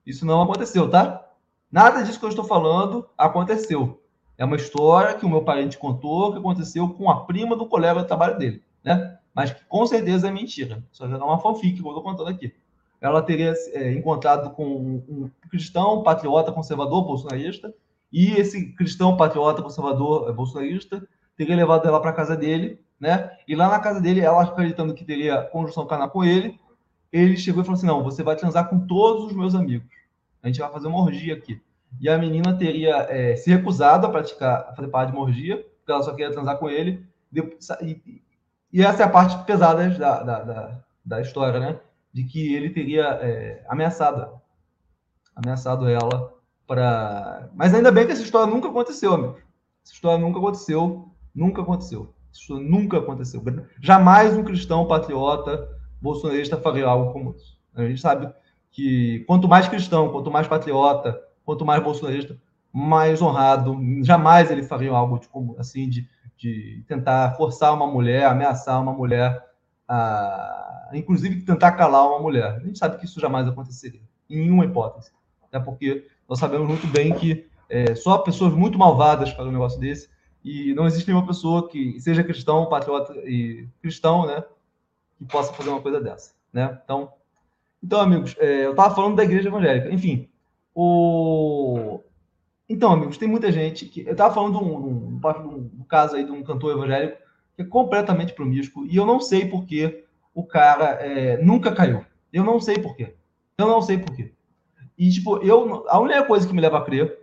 Isso 0.06 0.26
não 0.26 0.42
aconteceu, 0.42 0.90
tá? 0.90 1.26
Nada 1.72 2.04
disso 2.04 2.20
que 2.20 2.26
eu 2.26 2.30
estou 2.30 2.44
falando 2.46 3.08
aconteceu. 3.18 4.04
É 4.38 4.44
uma 4.44 4.58
história 4.58 5.16
que 5.16 5.26
o 5.26 5.30
meu 5.30 5.44
parente 5.44 5.78
contou 5.78 6.34
que 6.34 6.40
aconteceu 6.40 6.90
com 6.90 7.10
a 7.10 7.26
prima 7.26 7.56
do 7.56 7.66
colega 7.66 8.02
do 8.02 8.08
trabalho 8.08 8.38
dele, 8.38 8.64
né? 8.84 9.18
Mas 9.34 9.52
que 9.52 9.64
com 9.66 9.86
certeza 9.88 10.28
é 10.28 10.32
mentira. 10.32 10.84
Só 10.92 11.08
já 11.08 11.16
é 11.16 11.24
uma 11.24 11.40
fanfic 11.40 11.74
que 11.74 11.82
eu 11.82 11.88
estou 11.88 12.04
contando 12.04 12.30
aqui. 12.30 12.54
Ela 13.00 13.22
teria 13.22 13.54
é, 13.74 13.94
encontrado 13.94 14.52
com 14.52 14.66
um 14.66 15.30
cristão, 15.50 16.04
patriota, 16.04 16.52
conservador, 16.52 17.06
bolsonarista, 17.06 17.74
e 18.12 18.32
esse 18.34 18.74
cristão, 18.74 19.18
patriota, 19.18 19.62
conservador, 19.62 20.30
é, 20.30 20.34
bolsonarista, 20.34 21.08
teria 21.36 21.56
levado 21.56 21.88
ela 21.88 22.02
para 22.02 22.14
casa 22.14 22.36
dele, 22.36 22.80
né? 23.00 23.32
E 23.48 23.56
lá 23.56 23.70
na 23.70 23.80
casa 23.80 24.02
dele, 24.02 24.22
ela 24.22 24.42
acreditando 24.42 24.94
que 24.94 25.06
teria 25.06 25.44
conjunção 25.44 25.86
carnal 25.86 26.10
com 26.10 26.24
ele, 26.24 26.60
ele 27.12 27.38
chegou 27.38 27.62
e 27.62 27.66
falou 27.66 27.78
assim: 27.78 27.88
Não, 27.88 28.04
você 28.04 28.24
vai 28.24 28.36
transar 28.36 28.70
com 28.70 28.80
todos 28.80 29.26
os 29.26 29.34
meus 29.34 29.54
amigos. 29.54 29.88
A 30.42 30.48
gente 30.48 30.60
vai 30.60 30.72
fazer 30.72 30.88
uma 30.88 31.02
orgia 31.02 31.36
aqui. 31.36 31.62
E 32.00 32.10
a 32.10 32.18
menina 32.18 32.58
teria 32.58 33.08
é, 33.10 33.36
se 33.36 33.50
recusado 33.50 34.06
a 34.08 34.10
praticar, 34.10 34.68
a 34.70 34.76
fazer 34.76 34.88
parte 34.90 35.12
de 35.12 35.18
uma 35.18 35.26
orgia, 35.26 35.58
porque 35.58 35.92
ela 35.92 36.04
só 36.04 36.12
queria 36.12 36.32
transar 36.32 36.58
com 36.58 36.70
ele. 36.70 37.06
E, 37.82 38.24
e 38.74 38.84
essa 38.84 39.04
é 39.04 39.06
a 39.06 39.10
parte 39.10 39.44
pesada 39.46 39.88
da, 39.90 40.24
da, 40.24 40.44
da, 40.44 40.80
da 41.06 41.22
história, 41.22 41.60
né? 41.60 41.80
De 42.18 42.24
que 42.24 42.56
ele 42.56 42.72
teria 42.72 43.04
é, 43.22 43.64
ameaçado. 43.70 44.42
Ameaçado 45.36 45.88
ela 45.88 46.34
para. 46.66 47.48
Mas 47.54 47.76
ainda 47.76 47.92
bem 47.92 48.08
que 48.08 48.12
essa 48.12 48.24
história 48.24 48.52
nunca 48.52 48.70
aconteceu, 48.70 49.14
amigo. 49.14 49.38
Essa 49.86 49.94
história 49.94 50.18
nunca 50.18 50.40
aconteceu. 50.40 51.12
Nunca 51.36 51.62
aconteceu. 51.62 52.12
Isso 52.32 52.60
nunca 52.60 52.98
aconteceu. 52.98 53.44
Jamais 53.80 54.36
um 54.36 54.44
cristão 54.44 54.88
patriota 54.88 55.70
bolsonarista 56.02 56.58
faria 56.58 56.88
algo 56.88 57.14
como 57.14 57.36
isso. 57.36 57.56
A 57.76 57.84
gente 57.84 58.02
sabe 58.02 58.34
que 58.72 59.24
quanto 59.28 59.48
mais 59.48 59.68
cristão, 59.68 60.12
quanto 60.12 60.32
mais 60.32 60.48
patriota, 60.48 61.22
quanto 61.46 61.64
mais 61.64 61.84
bolsonarista, 61.84 62.36
mais 62.74 63.22
honrado. 63.22 63.78
Jamais 64.04 64.50
ele 64.50 64.64
faria 64.64 64.90
algo 64.92 65.20
tipo, 65.20 65.56
assim 65.60 65.88
de, 65.88 66.10
de 66.36 66.84
tentar 66.88 67.36
forçar 67.36 67.76
uma 67.76 67.86
mulher, 67.86 68.26
ameaçar 68.26 68.82
uma 68.82 68.92
mulher, 68.92 69.40
a, 69.88 70.77
inclusive 70.94 71.42
tentar 71.42 71.74
calar 71.74 72.08
uma 72.08 72.20
mulher. 72.20 72.56
A 72.56 72.60
gente 72.60 72.78
sabe 72.78 72.98
que 72.98 73.06
isso 73.06 73.20
jamais 73.20 73.48
aconteceria, 73.48 74.02
em 74.30 74.38
nenhuma 74.38 74.66
hipótese. 74.66 75.12
Até 75.44 75.60
porque 75.60 76.08
nós 76.28 76.40
sabemos 76.40 76.68
muito 76.68 76.88
bem 76.88 77.14
que 77.14 77.48
é, 77.70 77.96
só 77.96 78.18
pessoas 78.20 78.54
muito 78.54 78.78
malvadas 78.78 79.32
fazem 79.32 79.50
um 79.50 79.54
negócio 79.54 79.80
desse 79.80 80.10
e 80.44 80.74
não 80.74 80.86
existe 80.86 81.08
nenhuma 81.08 81.28
pessoa 81.28 81.68
que 81.68 82.00
seja 82.00 82.24
cristão, 82.24 82.68
patriota 82.68 83.14
e 83.26 83.68
cristão, 83.82 84.26
né, 84.26 84.44
que 85.18 85.26
possa 85.26 85.54
fazer 85.54 85.70
uma 85.70 85.82
coisa 85.82 86.00
dessa, 86.00 86.34
né? 86.54 86.80
Então, 86.84 87.12
então 87.84 88.00
amigos, 88.00 88.36
é, 88.40 88.66
eu 88.66 88.72
estava 88.72 88.96
falando 88.96 89.16
da 89.16 89.24
igreja 89.24 89.50
evangélica. 89.50 89.90
Enfim, 89.92 90.30
o 90.74 92.00
então, 92.70 92.92
amigos, 92.92 93.18
tem 93.18 93.30
muita 93.30 93.52
gente 93.52 93.86
que 93.86 94.02
eu 94.02 94.12
estava 94.12 94.34
falando 94.34 94.58
de 94.58 94.64
um, 94.64 94.76
um, 94.76 95.72
um, 95.80 95.84
caso 95.88 96.18
aí 96.18 96.26
de 96.26 96.32
um 96.32 96.44
cantor 96.44 96.74
evangélico 96.74 97.18
que 97.56 97.62
é 97.62 97.66
completamente 97.66 98.34
promíscuo 98.34 98.86
e 98.86 98.96
eu 98.98 99.06
não 99.06 99.22
sei 99.22 99.46
por 99.46 99.66
que 99.66 100.04
o 100.38 100.44
cara 100.44 101.00
é, 101.02 101.42
nunca 101.42 101.72
caiu. 101.72 102.06
Eu 102.32 102.44
não 102.44 102.62
sei 102.62 102.78
por 102.78 102.96
quê. 102.96 103.16
Eu 103.58 103.66
não 103.66 103.82
sei 103.82 103.98
por 103.98 104.16
quê. 104.16 104.32
E 104.96 105.10
tipo, 105.10 105.40
eu 105.40 105.84
a 105.90 106.00
única 106.00 106.24
coisa 106.26 106.48
que 106.48 106.54
me 106.54 106.62
leva 106.62 106.78
a 106.78 106.84
crer 106.84 107.18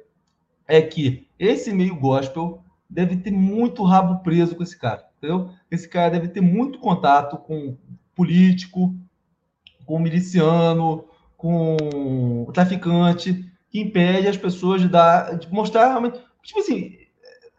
é 0.67 0.83
que 0.83 1.29
esse 1.39 1.73
meio 1.73 1.95
gospel 1.95 2.65
deve 2.91 3.17
ter 3.17 3.31
muito 3.31 3.85
rabo 3.85 4.21
preso 4.25 4.57
com 4.57 4.65
esse 4.65 4.77
cara, 4.77 5.09
entendeu? 5.17 5.49
Esse 5.71 5.89
cara 5.89 6.11
deve 6.11 6.27
ter 6.27 6.41
muito 6.41 6.81
contato 6.81 7.39
com 7.39 7.77
político, 8.17 8.93
com 9.87 10.01
miliciano, 10.01 11.05
com 11.37 12.51
traficante, 12.53 13.49
que 13.71 13.81
impede 13.81 14.27
as 14.27 14.37
pessoas 14.37 14.81
de 14.81 14.89
dar, 14.89 15.39
de 15.39 15.53
mostrar 15.53 15.87
realmente. 15.87 16.21
Tipo 16.43 16.59
assim, 16.59 16.97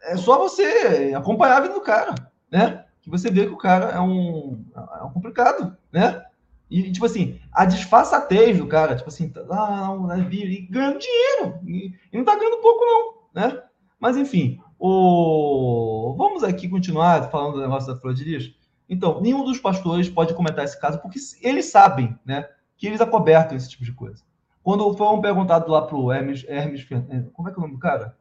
é 0.02 0.18
só 0.18 0.38
você 0.38 1.14
acompanhar 1.16 1.56
a 1.56 1.60
vida 1.60 1.72
do 1.72 1.80
cara, 1.80 2.14
né? 2.50 2.84
Que 3.06 3.10
você 3.10 3.30
vê 3.30 3.46
que 3.46 3.52
o 3.52 3.56
cara 3.56 3.92
é 3.92 4.00
um, 4.00 4.64
é 4.74 5.04
um 5.04 5.12
complicado, 5.12 5.76
né? 5.92 6.24
E, 6.68 6.90
tipo 6.90 7.06
assim, 7.06 7.38
a 7.52 7.64
disfarçatez 7.64 8.58
do 8.58 8.66
cara, 8.66 8.96
tipo 8.96 9.08
assim, 9.08 9.32
ah, 9.48 9.86
não, 9.86 10.08
né, 10.08 10.28
e 10.28 10.66
ganhando 10.68 10.98
dinheiro, 10.98 11.60
e, 11.64 11.94
e 12.12 12.18
não 12.18 12.24
tá 12.24 12.34
ganhando 12.34 12.60
pouco, 12.60 12.84
não, 12.84 13.14
né? 13.32 13.62
Mas, 14.00 14.16
enfim, 14.16 14.58
o... 14.76 16.16
Vamos 16.18 16.42
aqui 16.42 16.68
continuar 16.68 17.30
falando 17.30 17.54
do 17.54 17.60
negócio 17.60 17.94
da 17.94 18.00
flor 18.00 18.12
de 18.12 18.24
lis. 18.24 18.56
Então, 18.88 19.20
nenhum 19.20 19.44
dos 19.44 19.60
pastores 19.60 20.08
pode 20.08 20.34
comentar 20.34 20.64
esse 20.64 20.80
caso, 20.80 20.98
porque 20.98 21.20
eles 21.42 21.66
sabem 21.66 22.18
né, 22.24 22.48
que 22.76 22.88
eles 22.88 23.00
acobertam 23.00 23.56
esse 23.56 23.70
tipo 23.70 23.84
de 23.84 23.92
coisa. 23.92 24.24
Quando 24.64 24.92
foram 24.96 25.20
perguntados 25.20 25.68
lá 25.68 25.82
para 25.82 25.96
o 25.96 26.12
Hermes, 26.12 26.44
Hermes 26.48 26.84
é, 26.90 27.20
como 27.32 27.48
é 27.48 27.52
que 27.52 27.56
é 27.56 27.60
o 27.60 27.62
nome 27.62 27.74
do 27.74 27.80
cara? 27.80 28.18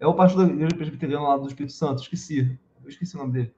É 0.00 0.06
o 0.06 0.14
pastor 0.14 0.46
da 0.46 0.50
igreja 0.50 0.74
presbiteriana 0.74 1.28
lá 1.28 1.36
do 1.36 1.46
Espírito 1.46 1.74
Santo, 1.74 2.00
esqueci. 2.00 2.58
Eu 2.82 2.88
esqueci 2.88 3.14
o 3.14 3.18
nome 3.18 3.32
dele. 3.32 3.54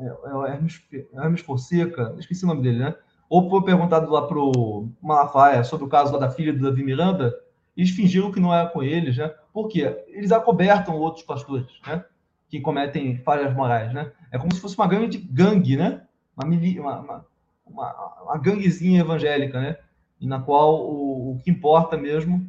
É, 0.00 0.06
é 0.06 0.52
Hermes, 0.52 0.82
Hermes 1.12 1.40
Fonseca, 1.42 2.14
esqueci 2.18 2.44
o 2.44 2.48
nome 2.48 2.62
dele, 2.62 2.78
né? 2.78 2.94
Ou 3.28 3.48
foi 3.48 3.62
perguntado 3.62 4.10
lá 4.10 4.26
para 4.26 4.38
o 4.38 4.90
Malafaia 5.00 5.62
sobre 5.62 5.86
o 5.86 5.88
caso 5.88 6.12
lá 6.12 6.18
da 6.18 6.30
filha 6.30 6.52
do 6.52 6.62
Davi 6.62 6.82
Miranda, 6.82 7.32
eles 7.76 7.90
fingiram 7.90 8.32
que 8.32 8.40
não 8.40 8.52
era 8.52 8.68
com 8.68 8.82
eles, 8.82 9.16
né? 9.16 9.32
Por 9.52 9.68
quê? 9.68 10.04
Eles 10.08 10.32
acobertam 10.32 10.96
outros 10.96 11.24
pastores, 11.24 11.66
né? 11.86 12.04
Que 12.48 12.60
cometem 12.60 13.18
falhas 13.18 13.54
morais, 13.54 13.92
né? 13.92 14.10
É 14.32 14.38
como 14.38 14.52
se 14.52 14.60
fosse 14.60 14.76
uma 14.76 14.86
gangue 14.86 15.06
de 15.06 15.18
gangue, 15.18 15.76
né? 15.76 16.02
Uma, 16.36 16.46
uma, 16.46 17.26
uma, 17.66 18.22
uma 18.24 18.38
ganguezinha 18.38 19.00
evangélica, 19.00 19.60
né? 19.60 19.76
E 20.20 20.26
na 20.26 20.40
qual 20.40 20.80
o, 20.80 21.32
o 21.32 21.38
que 21.38 21.50
importa 21.50 21.96
mesmo 21.96 22.46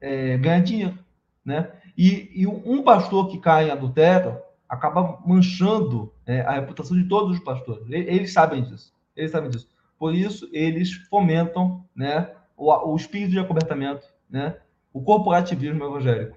é 0.00 0.36
ganhar 0.38 0.60
dinheiro, 0.60 0.98
né? 1.44 1.70
E, 1.96 2.30
e 2.34 2.46
um 2.46 2.82
pastor 2.82 3.28
que 3.28 3.38
cai 3.38 3.68
em 3.68 3.70
adultério 3.70 4.38
acaba 4.68 5.20
manchando 5.26 6.11
é, 6.26 6.40
a 6.40 6.52
reputação 6.52 6.96
de 6.96 7.08
todos 7.08 7.36
os 7.36 7.44
pastores. 7.44 7.84
Eles 7.90 8.32
sabem 8.32 8.62
disso. 8.62 8.92
Eles 9.16 9.30
sabem 9.30 9.50
disso. 9.50 9.68
Por 9.98 10.14
isso, 10.14 10.48
eles 10.52 10.92
fomentam 11.08 11.84
né, 11.94 12.30
o, 12.56 12.72
o 12.92 12.96
espírito 12.96 13.30
de 13.30 13.38
acobertamento, 13.38 14.06
né, 14.28 14.56
o 14.92 15.02
corporativismo 15.02 15.84
evangélico. 15.84 16.36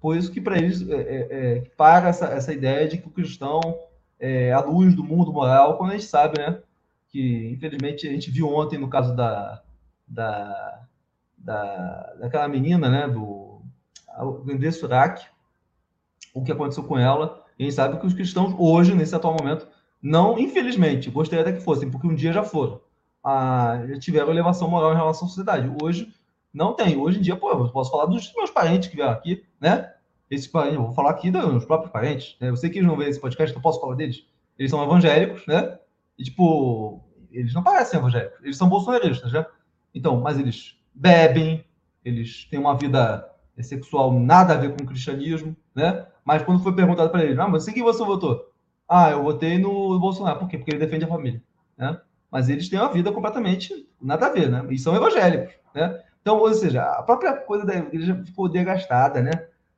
Por 0.00 0.16
isso 0.16 0.30
que 0.30 0.40
para 0.40 0.58
eles 0.58 0.88
é, 0.88 0.94
é, 0.94 1.28
é, 1.30 1.60
para 1.76 2.08
essa, 2.08 2.26
essa 2.26 2.52
ideia 2.52 2.86
de 2.86 2.98
que 2.98 3.08
o 3.08 3.10
cristão 3.10 3.60
é 4.18 4.52
a 4.52 4.60
luz 4.60 4.94
do 4.94 5.02
mundo 5.02 5.32
moral, 5.32 5.76
quando 5.76 5.90
a 5.90 5.94
gente 5.94 6.06
sabe, 6.06 6.38
né, 6.38 6.60
que 7.08 7.50
infelizmente 7.50 8.06
a 8.06 8.10
gente 8.10 8.30
viu 8.30 8.48
ontem 8.48 8.78
no 8.78 8.88
caso 8.88 9.14
da, 9.16 9.62
da, 10.06 10.82
da 11.38 12.14
daquela 12.20 12.48
menina, 12.48 12.88
né, 12.88 13.08
do 13.08 13.62
Vendê 14.44 14.70
Surak, 14.70 15.26
o 16.34 16.42
que 16.42 16.52
aconteceu 16.52 16.84
com 16.84 16.98
ela, 16.98 17.45
e 17.58 17.62
a 17.62 17.66
gente 17.66 17.74
sabe 17.74 17.98
que 17.98 18.06
os 18.06 18.14
cristãos 18.14 18.54
hoje, 18.58 18.94
nesse 18.94 19.14
atual 19.14 19.34
momento, 19.34 19.66
não, 20.02 20.38
infelizmente, 20.38 21.10
gostaria 21.10 21.42
até 21.42 21.52
que 21.52 21.62
fossem, 21.62 21.90
porque 21.90 22.06
um 22.06 22.14
dia 22.14 22.32
já 22.32 22.42
foram, 22.42 22.80
a, 23.24 23.82
já 23.88 23.98
tiveram 23.98 24.30
elevação 24.30 24.68
moral 24.68 24.92
em 24.92 24.96
relação 24.96 25.26
à 25.26 25.28
sociedade. 25.28 25.70
Hoje, 25.82 26.12
não 26.52 26.74
tem. 26.74 26.96
Hoje 26.96 27.18
em 27.18 27.22
dia, 27.22 27.36
pô, 27.36 27.50
eu 27.50 27.68
posso 27.70 27.90
falar 27.90 28.06
dos 28.06 28.32
meus 28.34 28.50
parentes 28.50 28.88
que 28.88 28.96
vieram 28.96 29.12
aqui, 29.12 29.44
né? 29.60 29.92
Esse 30.30 30.48
parente, 30.48 30.76
eu 30.76 30.82
vou 30.82 30.92
falar 30.92 31.10
aqui 31.10 31.30
dos 31.30 31.44
meus 31.44 31.64
próprios 31.64 31.92
parentes. 31.92 32.36
Né? 32.40 32.48
Eu 32.48 32.56
sei 32.56 32.70
que 32.70 32.78
eles 32.78 32.88
não 32.88 32.96
veem 32.96 33.10
esse 33.10 33.20
podcast, 33.20 33.50
então 33.50 33.62
posso 33.62 33.80
falar 33.80 33.94
deles. 33.94 34.26
Eles 34.58 34.70
são 34.70 34.82
evangélicos, 34.82 35.46
né? 35.46 35.78
E, 36.18 36.24
tipo, 36.24 37.04
eles 37.30 37.52
não 37.52 37.62
parecem 37.62 37.98
evangélicos. 37.98 38.38
Eles 38.42 38.56
são 38.56 38.68
bolsonaristas, 38.68 39.32
né? 39.32 39.44
Então, 39.94 40.20
mas 40.20 40.38
eles 40.38 40.76
bebem, 40.94 41.64
eles 42.04 42.44
têm 42.46 42.58
uma 42.58 42.76
vida 42.76 43.28
sexual 43.62 44.12
nada 44.12 44.54
a 44.54 44.56
ver 44.56 44.76
com 44.76 44.84
o 44.84 44.86
cristianismo, 44.86 45.56
né? 45.74 46.06
Mas 46.24 46.42
quando 46.42 46.62
foi 46.62 46.74
perguntado 46.74 47.10
para 47.10 47.24
eles, 47.24 47.38
ah, 47.38 47.48
mas 47.48 47.66
em 47.66 47.72
que 47.72 47.82
você 47.82 48.04
votou? 48.04 48.52
Ah, 48.88 49.10
eu 49.10 49.22
votei 49.22 49.58
no 49.58 49.98
Bolsonaro. 49.98 50.38
Por 50.38 50.48
quê? 50.48 50.58
Porque 50.58 50.70
ele 50.70 50.84
defende 50.84 51.04
a 51.04 51.08
família, 51.08 51.42
né? 51.76 52.00
Mas 52.30 52.48
eles 52.48 52.68
têm 52.68 52.78
uma 52.78 52.92
vida 52.92 53.12
completamente 53.12 53.88
nada 54.00 54.26
a 54.26 54.30
ver, 54.30 54.50
né? 54.50 54.64
E 54.70 54.78
são 54.78 54.94
evangélicos, 54.94 55.54
né? 55.74 56.02
Então, 56.20 56.38
ou 56.38 56.52
seja, 56.52 56.82
a 56.82 57.02
própria 57.02 57.34
coisa 57.34 57.64
da 57.64 57.76
igreja 57.76 58.20
ficou 58.24 58.48
desgastada, 58.48 59.22
né? 59.22 59.30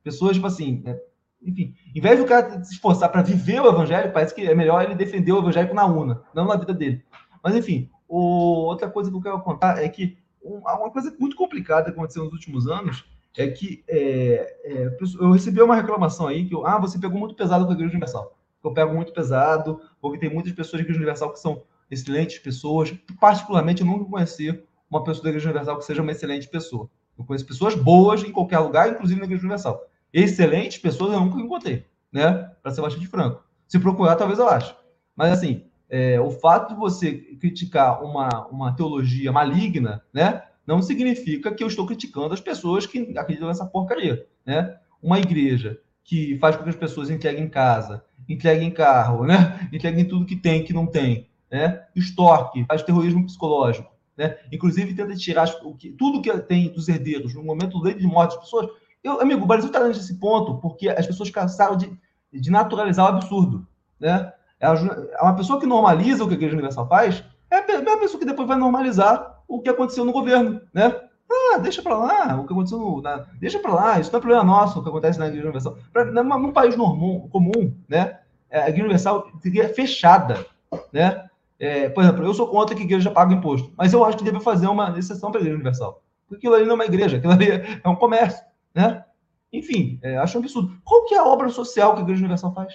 Pessoas, 0.03 0.35
tipo 0.35 0.47
assim, 0.47 0.81
é, 0.85 0.99
enfim, 1.41 1.75
em 1.95 2.01
vez 2.01 2.19
do 2.19 2.25
cara 2.25 2.63
se 2.63 2.73
esforçar 2.73 3.09
para 3.09 3.21
viver 3.21 3.61
o 3.61 3.69
evangelho, 3.69 4.11
parece 4.11 4.33
que 4.33 4.41
é 4.41 4.55
melhor 4.55 4.83
ele 4.83 4.95
defender 4.95 5.31
o 5.31 5.39
evangelho 5.39 5.73
na 5.73 5.85
UNA, 5.85 6.23
não 6.33 6.45
na 6.45 6.55
vida 6.55 6.73
dele. 6.73 7.05
Mas, 7.43 7.55
enfim, 7.55 7.89
o, 8.07 8.17
outra 8.65 8.89
coisa 8.89 9.09
que 9.09 9.15
eu 9.15 9.21
quero 9.21 9.39
contar 9.41 9.83
é 9.83 9.87
que 9.87 10.17
uma 10.41 10.89
coisa 10.89 11.15
muito 11.19 11.35
complicada 11.35 11.85
que 11.85 11.91
aconteceu 11.91 12.23
nos 12.23 12.33
últimos 12.33 12.67
anos 12.67 13.05
é 13.37 13.47
que 13.47 13.83
é, 13.87 14.57
é, 14.63 14.97
eu 15.19 15.31
recebi 15.31 15.61
uma 15.61 15.75
reclamação 15.75 16.27
aí 16.27 16.45
que 16.45 16.53
eu, 16.53 16.65
ah, 16.65 16.79
você 16.79 16.97
pegou 16.99 17.19
muito 17.19 17.35
pesado 17.35 17.65
com 17.65 17.71
a 17.71 17.75
Igreja 17.75 17.91
Universal. 17.91 18.37
Eu 18.63 18.73
pego 18.73 18.93
muito 18.93 19.13
pesado, 19.13 19.81
porque 20.01 20.17
tem 20.17 20.33
muitas 20.33 20.51
pessoas 20.51 20.81
da 20.81 20.83
Igreja 20.83 20.99
Universal 20.99 21.31
que 21.31 21.39
são 21.39 21.63
excelentes 21.89 22.39
pessoas. 22.39 22.93
Particularmente, 23.19 23.81
eu 23.81 23.87
nunca 23.87 24.09
conheci 24.09 24.61
uma 24.89 25.03
pessoa 25.03 25.23
da 25.23 25.29
Igreja 25.29 25.49
Universal 25.49 25.77
que 25.77 25.85
seja 25.85 26.01
uma 26.01 26.11
excelente 26.11 26.47
pessoa. 26.47 26.89
Eu 27.17 27.23
conheço 27.23 27.45
pessoas 27.45 27.75
boas 27.75 28.23
em 28.23 28.31
qualquer 28.31 28.59
lugar, 28.59 28.89
inclusive 28.89 29.19
na 29.19 29.25
Igreja 29.25 29.43
Universal. 29.43 29.81
Excelentes 30.11 30.77
pessoas 30.79 31.13
eu 31.13 31.19
nunca 31.19 31.39
encontrei, 31.39 31.85
né? 32.11 32.51
Para 32.61 32.71
ser 32.71 32.81
bastante 32.81 33.07
franco. 33.07 33.43
Se 33.67 33.79
procurar, 33.79 34.15
talvez 34.15 34.39
eu 34.39 34.49
ache. 34.49 34.75
Mas, 35.15 35.33
assim, 35.33 35.65
é, 35.89 36.19
o 36.19 36.31
fato 36.31 36.73
de 36.73 36.79
você 36.79 37.13
criticar 37.13 38.03
uma, 38.03 38.47
uma 38.47 38.75
teologia 38.75 39.31
maligna, 39.31 40.03
né? 40.13 40.43
Não 40.69 40.83
significa 40.83 41.51
que 41.51 41.63
eu 41.63 41.67
estou 41.67 41.87
criticando 41.87 42.31
as 42.31 42.39
pessoas 42.39 42.85
que 42.85 43.17
acreditam 43.17 43.47
nessa 43.47 43.65
porcaria, 43.65 44.27
né? 44.45 44.77
Uma 45.01 45.17
igreja 45.17 45.79
que 46.03 46.37
faz 46.37 46.55
com 46.55 46.61
que 46.61 46.69
as 46.69 46.75
pessoas 46.75 47.09
entreguem 47.09 47.49
casa, 47.49 48.05
entreguem 48.29 48.69
carro, 48.69 49.25
né? 49.25 49.67
Entreguem 49.73 50.05
tudo 50.05 50.27
que 50.27 50.35
tem, 50.35 50.63
que 50.63 50.71
não 50.71 50.85
tem, 50.85 51.27
né? 51.51 51.85
Extorque, 51.95 52.63
faz 52.65 52.83
terrorismo 52.83 53.25
psicológico, 53.25 53.91
né? 54.15 54.37
Inclusive 54.51 54.93
tenta 54.93 55.15
tirar 55.15 55.51
o 55.63 55.73
que, 55.73 55.89
tudo 55.89 56.21
que 56.21 56.31
tem 56.41 56.71
dos 56.71 56.87
herdeiros 56.87 57.33
no 57.33 57.41
momento 57.41 57.79
do 57.79 57.91
de 57.91 58.05
morte 58.05 58.35
das 58.35 58.43
pessoas. 58.43 58.69
Eu, 59.03 59.19
amigo, 59.19 59.45
o 59.45 59.47
Brasil 59.47 59.71
está 59.71 59.87
nesse 59.87 60.19
ponto 60.19 60.59
porque 60.59 60.87
as 60.87 61.07
pessoas 61.07 61.31
cansaram 61.31 61.77
de, 61.77 61.91
de 62.31 62.51
naturalizar 62.51 63.07
o 63.07 63.17
absurdo, 63.17 63.67
né? 63.99 64.31
É, 64.59 64.67
é 64.67 65.23
uma 65.23 65.35
pessoa 65.35 65.59
que 65.59 65.65
normaliza 65.65 66.23
o 66.23 66.27
que 66.27 66.35
a 66.35 66.37
Igreja 66.37 66.53
Universal 66.53 66.87
faz, 66.87 67.23
é 67.49 67.57
a 67.57 67.65
mesma 67.65 67.97
pessoa 67.97 68.19
que 68.19 68.25
depois 68.27 68.47
vai 68.47 68.55
normalizar 68.55 69.38
o 69.49 69.61
que 69.61 69.69
aconteceu 69.69 70.05
no 70.05 70.13
governo, 70.13 70.61
né? 70.71 70.95
Ah, 71.31 71.57
deixa 71.57 71.81
para 71.81 71.97
lá 71.97 72.39
o 72.39 72.45
que 72.45 72.53
aconteceu 72.53 73.01
na, 73.01 73.25
deixa 73.39 73.59
para 73.59 73.73
lá, 73.73 73.99
isso 73.99 74.11
não 74.11 74.19
é 74.19 74.21
problema 74.21 74.43
nosso 74.43 74.79
o 74.79 74.83
que 74.83 74.89
acontece 74.89 75.19
na 75.19 75.27
Igreja 75.27 75.45
Universal. 75.45 75.77
Pra, 75.91 76.05
num 76.05 76.51
país 76.51 76.75
normal, 76.77 77.27
comum, 77.29 77.73
né? 77.87 78.19
É, 78.49 78.61
a 78.61 78.69
Igreja 78.69 78.83
Universal 78.83 79.27
seria 79.41 79.69
fechada, 79.69 80.45
né? 80.93 81.27
É, 81.59 81.89
por 81.89 82.03
exemplo, 82.03 82.23
eu 82.23 82.33
sou 82.33 82.47
contra 82.47 82.73
que 82.73 82.83
a 82.83 82.85
igreja 82.85 83.11
pague 83.11 83.35
imposto, 83.35 83.71
mas 83.75 83.91
eu 83.91 84.05
acho 84.05 84.17
que 84.17 84.23
deve 84.23 84.39
fazer 84.39 84.67
uma 84.67 84.97
exceção 84.97 85.29
para 85.29 85.39
a 85.39 85.41
Igreja 85.41 85.55
Universal. 85.55 86.01
Porque 86.25 86.47
aquilo 86.47 86.55
ali 86.55 86.63
não 86.63 86.71
é 86.71 86.75
uma 86.75 86.85
igreja, 86.85 87.17
aquilo 87.17 87.33
ali 87.33 87.49
é 87.83 87.89
um 87.89 87.95
comércio, 87.95 88.43
né? 88.73 89.03
Enfim, 89.51 89.99
é, 90.01 90.17
acho 90.17 90.37
um 90.37 90.41
absurdo. 90.41 90.71
Qual 90.85 91.05
que 91.05 91.15
é 91.15 91.17
a 91.17 91.25
obra 91.25 91.49
social 91.49 91.93
que 91.93 91.99
a 91.99 92.03
Igreja 92.03 92.21
Universal 92.21 92.53
faz? 92.53 92.73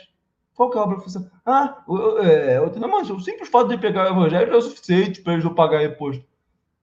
Qual 0.55 0.71
que 0.71 0.77
é 0.77 0.81
a 0.81 0.85
obra 0.85 1.01
social? 1.01 1.25
Ah, 1.47 1.83
eu, 1.89 2.23
é, 2.23 2.59
eu, 2.59 2.73
não, 2.79 2.89
mas 2.89 3.09
o 3.11 3.19
simples 3.21 3.49
fato 3.49 3.69
de 3.69 3.79
pegar 3.79 4.05
o 4.05 4.17
evangelho 4.17 4.53
é 4.53 4.57
o 4.57 4.63
suficiente 4.63 5.23
para 5.23 5.33
eles 5.33 5.45
não 5.45 5.55
pagar 5.55 5.83
imposto. 5.83 6.25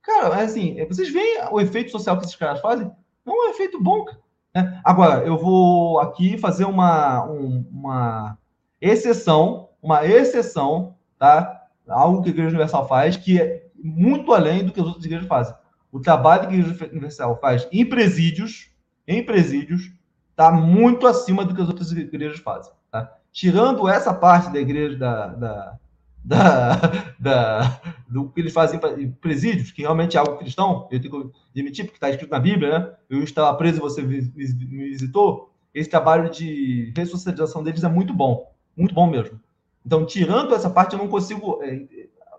Cara, 0.02 0.44
assim, 0.44 0.80
é, 0.80 0.86
vocês 0.86 1.12
veem 1.12 1.42
o 1.52 1.60
efeito 1.60 1.92
social 1.92 2.18
que 2.18 2.26
esses 2.26 2.36
caras 2.36 2.60
fazem? 2.62 2.92
Não 3.26 3.46
é 3.46 3.50
um 3.50 3.52
efeito 3.52 3.82
bom, 3.82 4.06
né? 4.54 4.82
Agora, 4.84 5.26
eu 5.26 5.38
vou 5.38 6.00
aqui 6.00 6.38
fazer 6.38 6.66
uma, 6.66 7.26
um, 7.26 7.66
uma 7.72 8.38
exceção, 8.80 9.70
uma 9.82 10.06
exceção, 10.06 10.96
tá? 11.18 11.68
Algo 11.88 12.22
que 12.22 12.30
a 12.30 12.32
Igreja 12.32 12.50
Universal 12.50 12.88
faz, 12.88 13.16
que 13.16 13.40
é 13.40 13.68
muito 13.76 14.34
além 14.34 14.66
do 14.66 14.72
que 14.72 14.80
as 14.80 14.86
outras 14.86 15.06
igrejas 15.06 15.28
fazem. 15.28 15.56
O 15.92 16.00
trabalho 16.00 16.48
que 16.48 16.56
a 16.56 16.58
Igreja 16.58 16.90
Universal 16.92 17.40
faz 17.40 17.68
em 17.72 17.86
presídios, 17.86 18.72
em 19.08 19.24
presídios, 19.24 19.92
está 20.30 20.52
muito 20.52 21.06
acima 21.06 21.46
do 21.46 21.54
que 21.54 21.62
as 21.62 21.68
outras 21.68 21.92
igrejas 21.92 22.40
fazem. 22.40 22.74
Tá? 22.92 23.12
Tirando 23.32 23.88
essa 23.88 24.14
parte 24.14 24.52
da 24.52 24.60
igreja 24.60 24.98
da, 24.98 25.28
da, 25.28 25.80
da, 26.24 26.76
da, 27.20 27.82
do 28.08 28.30
que 28.30 28.40
eles 28.40 28.54
fazem 28.54 28.80
em 28.98 29.12
presídios, 29.12 29.72
que 29.72 29.82
realmente 29.82 30.16
é 30.16 30.20
algo 30.20 30.38
cristão, 30.38 30.88
eu 30.92 31.02
tenho 31.02 31.30
que 31.30 31.38
admitir, 31.52 31.86
porque 31.86 31.98
está 31.98 32.10
escrito 32.10 32.32
na 32.32 32.40
Bíblia, 32.40 32.80
né? 32.80 32.94
Eu 33.10 33.24
estava 33.24 33.56
preso 33.58 33.78
e 33.78 33.82
você 33.82 34.02
me 34.02 34.20
visitou. 34.20 35.52
Esse 35.74 35.90
trabalho 35.90 36.30
de 36.30 36.94
ressocialização 36.96 37.64
deles 37.64 37.84
é 37.84 37.90
muito 37.90 38.14
bom, 38.14 38.52
muito 38.76 38.94
bom 38.94 39.10
mesmo. 39.10 39.40
Então, 39.86 40.06
tirando 40.06 40.54
essa 40.54 40.70
parte, 40.70 40.94
eu 40.94 41.00
não 41.00 41.08
consigo 41.08 41.60
é, 41.64 41.88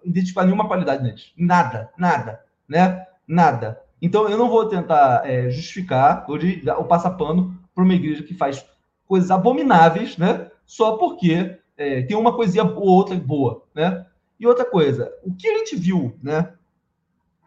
identificar 0.05 0.45
nenhuma 0.45 0.69
qualidade 0.69 1.03
neles. 1.03 1.33
Nada, 1.37 1.91
nada, 1.97 2.41
né? 2.69 3.05
Nada. 3.27 3.81
Então, 4.01 4.29
eu 4.29 4.37
não 4.37 4.49
vou 4.49 4.67
tentar 4.67 5.23
é, 5.29 5.51
justificar 5.51 6.25
ou, 6.29 6.39
de, 6.39 6.63
ou 6.71 6.85
passar 6.85 7.11
pano 7.13 7.59
para 7.75 7.83
uma 7.83 7.95
igreja 7.95 8.23
que 8.23 8.35
faz 8.35 8.65
coisas 9.07 9.31
abomináveis, 9.31 10.17
né? 10.17 10.51
Só 10.67 10.97
porque 10.97 11.59
é, 11.77 12.03
tem 12.03 12.17
uma 12.17 12.35
coisinha 12.35 12.65
ou 12.65 12.87
outra 12.87 13.17
boa, 13.17 13.65
né? 13.75 14.07
E 14.39 14.47
outra 14.47 14.65
coisa, 14.65 15.13
o 15.23 15.33
que 15.35 15.47
a 15.47 15.59
gente 15.59 15.77
viu, 15.77 16.17
né, 16.21 16.53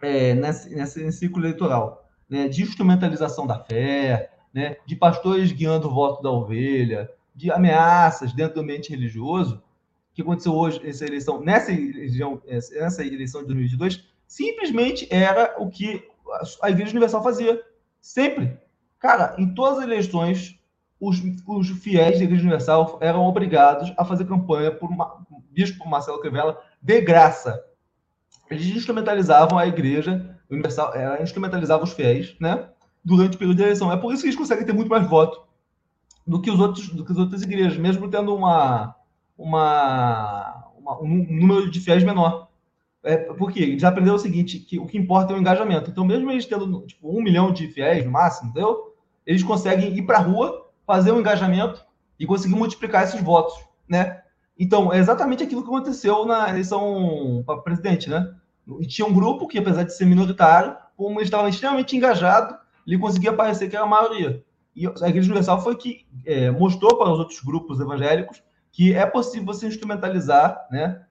é, 0.02 0.34
nesse, 0.34 0.74
nesse 0.74 1.12
ciclo 1.12 1.42
eleitoral, 1.42 2.10
né, 2.30 2.48
de 2.48 2.62
instrumentalização 2.62 3.46
da 3.46 3.60
fé, 3.60 4.32
né, 4.54 4.78
de 4.86 4.96
pastores 4.96 5.52
guiando 5.52 5.90
o 5.90 5.94
voto 5.94 6.24
da 6.24 6.32
ovelha, 6.32 7.12
de 7.36 7.52
ameaças 7.52 8.32
dentro 8.32 8.56
do 8.56 8.62
ambiente 8.62 8.92
religioso, 8.92 9.62
que 10.14 10.22
aconteceu 10.22 10.54
hoje 10.54 10.80
essa 10.88 11.04
eleição, 11.04 11.42
nessa 11.42 11.74
eleição, 11.74 12.42
nessa 12.46 13.06
eleição 13.06 13.42
de 13.42 13.48
2022, 13.48 14.06
simplesmente 14.26 15.06
era 15.12 15.54
o 15.58 15.70
que 15.70 16.08
a 16.62 16.70
Igreja 16.70 16.92
Universal 16.92 17.22
fazia, 17.22 17.62
sempre. 18.00 18.58
Cara, 18.98 19.36
em 19.38 19.54
todas 19.54 19.80
as 19.80 19.84
eleições 19.84 20.58
os, 21.00 21.22
os 21.46 21.70
fiéis 21.70 22.20
da 22.20 22.24
Igreja 22.24 22.44
Universal 22.44 22.98
eram 23.02 23.26
obrigados 23.26 23.94
a 23.98 24.06
fazer 24.06 24.26
campanha 24.26 24.72
por 24.72 24.90
uma, 24.90 25.26
Bispo 25.52 25.88
Marcelo 25.88 26.20
Crivella 26.20 26.62
de 26.82 27.02
graça. 27.02 27.64
Eles 28.50 28.68
instrumentalizavam 28.68 29.58
a 29.58 29.66
Igreja 29.66 30.38
Universal, 30.50 30.94
ela 30.94 31.22
instrumentalizava 31.22 31.84
os 31.84 31.94
fiéis, 31.94 32.36
né? 32.40 32.70
Durante 33.04 33.36
o 33.36 33.40
período 33.40 33.58
de 33.58 33.64
eleição. 33.64 33.92
É 33.92 33.98
por 33.98 34.14
isso 34.14 34.22
que 34.22 34.28
eles 34.28 34.38
conseguem 34.38 34.66
ter 34.66 34.74
muito 34.74 34.90
mais 34.90 35.08
voto 35.08 35.44
do 36.26 36.42
que 36.42 36.52
os 36.52 36.60
outros, 36.60 36.90
do 36.90 37.06
que 37.06 37.12
as 37.12 37.18
outras 37.18 37.42
igrejas, 37.44 37.78
mesmo 37.78 38.10
tendo 38.10 38.36
uma, 38.36 38.96
uma, 39.38 40.72
uma 40.78 41.02
um 41.02 41.26
número 41.30 41.70
de 41.70 41.80
fiéis 41.80 42.04
menor. 42.04 42.50
É, 43.04 43.18
porque 43.18 43.60
eles 43.60 43.84
aprenderam 43.84 44.16
o 44.16 44.20
seguinte, 44.20 44.60
que 44.60 44.80
o 44.80 44.88
que 44.88 44.98
importa 44.98 45.32
é 45.32 45.36
o 45.36 45.40
engajamento. 45.40 45.92
Então, 45.92 46.04
mesmo 46.04 46.32
eles 46.32 46.46
tendo 46.46 46.82
tipo, 46.88 47.08
um 47.08 47.22
milhão 47.22 47.52
de 47.54 47.68
fiéis 47.68 48.04
no 48.04 48.12
máximo, 48.12 48.50
entendeu? 48.50 48.96
Eles 49.26 49.44
conseguem 49.44 49.96
ir 49.96 50.02
para 50.04 50.18
a 50.18 50.22
rua 50.22 50.65
fazer 50.86 51.12
um 51.12 51.20
engajamento 51.20 51.84
e 52.20 52.26
conseguir 52.26 52.56
multiplicar 52.56 53.04
esses 53.04 53.22
votos, 53.22 53.54
né? 53.88 54.22
Então, 54.58 54.92
é 54.94 55.00
exatamente 55.00 55.44
aquilo 55.44 55.62
que 55.62 55.68
aconteceu 55.68 56.26
na 56.26 56.50
eleição 56.50 57.44
para 57.46 57.62
presidente, 57.62 58.10
né? 58.10 58.34
E 58.80 58.88
tinha 58.88 59.08
um 59.08 59.14
grupo 59.14 59.48
que, 59.48 59.60
apesar 59.60 59.84
de 59.84 59.96
ser 59.96 60.06
minoritário, 60.06 60.76
como 60.96 61.20
ele 61.20 61.26
estava 61.26 61.50
extremamente 61.50 61.96
engajado, 61.96 62.58
ele 62.88 62.98
conseguia 62.98 63.34
parecer 63.34 63.70
que 63.70 63.76
era 63.76 63.86
a 63.86 63.90
maioria. 63.90 64.44
E 64.76 64.88
a 64.88 65.10
Igreja 65.10 65.28
Universal 65.28 65.62
foi 65.62 65.76
que 65.76 66.06
é, 66.26 66.52
mostrou 66.52 66.98
para 66.98 67.12
os 67.12 67.20
outros 67.20 67.40
grupos 67.42 67.80
evangélicos 67.80 68.44
que 68.72 68.94
é 68.94 69.06
possível 69.06 69.46
você 69.46 69.68
instrumentalizar 69.68 70.68
né, 70.70 71.02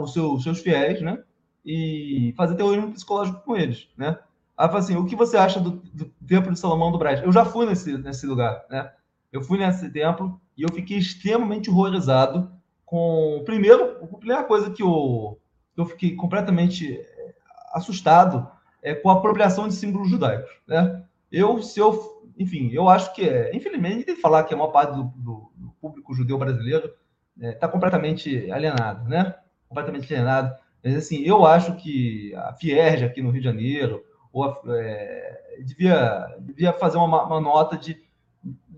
os, 0.00 0.14
seus, 0.14 0.38
os 0.38 0.42
seus 0.42 0.60
fiéis, 0.60 1.02
né? 1.02 1.22
E 1.62 2.32
fazer 2.34 2.54
terrorismo 2.54 2.92
psicológico 2.92 3.40
com 3.44 3.54
eles, 3.54 3.88
né? 3.96 4.18
Assim, 4.56 4.96
o 4.96 5.04
que 5.04 5.14
você 5.14 5.36
acha 5.36 5.60
do, 5.60 5.70
do 5.92 6.06
Templo 6.26 6.52
de 6.52 6.58
Salomão 6.58 6.90
do 6.90 6.98
Brás? 6.98 7.22
Eu 7.22 7.32
já 7.32 7.44
fui 7.44 7.66
nesse, 7.66 7.96
nesse 7.98 8.26
lugar, 8.26 8.64
né? 8.70 8.90
Eu 9.32 9.42
fui 9.42 9.58
nesse 9.58 9.88
templo 9.90 10.40
e 10.56 10.62
eu 10.62 10.68
fiquei 10.72 10.98
extremamente 10.98 11.70
horrorizado 11.70 12.50
com. 12.84 13.42
Primeiro, 13.44 13.98
a 14.02 14.16
primeira 14.16 14.44
coisa 14.44 14.70
que 14.70 14.82
eu, 14.82 15.38
eu 15.76 15.86
fiquei 15.86 16.16
completamente 16.16 16.98
eh, 16.98 17.34
assustado 17.72 18.50
é 18.82 18.94
com 18.94 19.10
a 19.10 19.14
apropriação 19.14 19.68
de 19.68 19.74
símbolos 19.74 20.10
judaicos. 20.10 20.50
Né? 20.66 21.02
Eu, 21.30 21.62
se 21.62 21.78
eu, 21.78 22.24
enfim, 22.36 22.70
eu 22.72 22.88
acho 22.88 23.14
que 23.14 23.28
é. 23.28 23.54
Infelizmente, 23.54 24.04
tem 24.04 24.16
que 24.16 24.20
falar 24.20 24.44
que 24.44 24.54
a 24.54 24.56
maior 24.56 24.72
parte 24.72 24.94
do, 24.94 25.04
do, 25.16 25.52
do 25.54 25.70
público 25.80 26.14
judeu 26.14 26.36
brasileiro 26.36 26.92
está 27.36 27.48
é, 27.48 27.52
tá 27.52 27.68
completamente 27.68 28.50
alienado, 28.50 29.08
né? 29.08 29.34
Completamente 29.68 30.12
alienado. 30.12 30.54
Mas, 30.82 30.96
assim, 30.96 31.22
eu 31.22 31.46
acho 31.46 31.76
que 31.76 32.34
a 32.34 32.52
Fierge 32.54 33.04
aqui 33.04 33.22
no 33.22 33.30
Rio 33.30 33.40
de 33.40 33.46
Janeiro, 33.46 34.02
ou 34.32 34.44
a, 34.44 34.60
é, 34.68 35.62
devia, 35.64 36.34
devia 36.40 36.72
fazer 36.72 36.96
uma, 36.96 37.24
uma 37.24 37.40
nota 37.40 37.76
de 37.76 38.02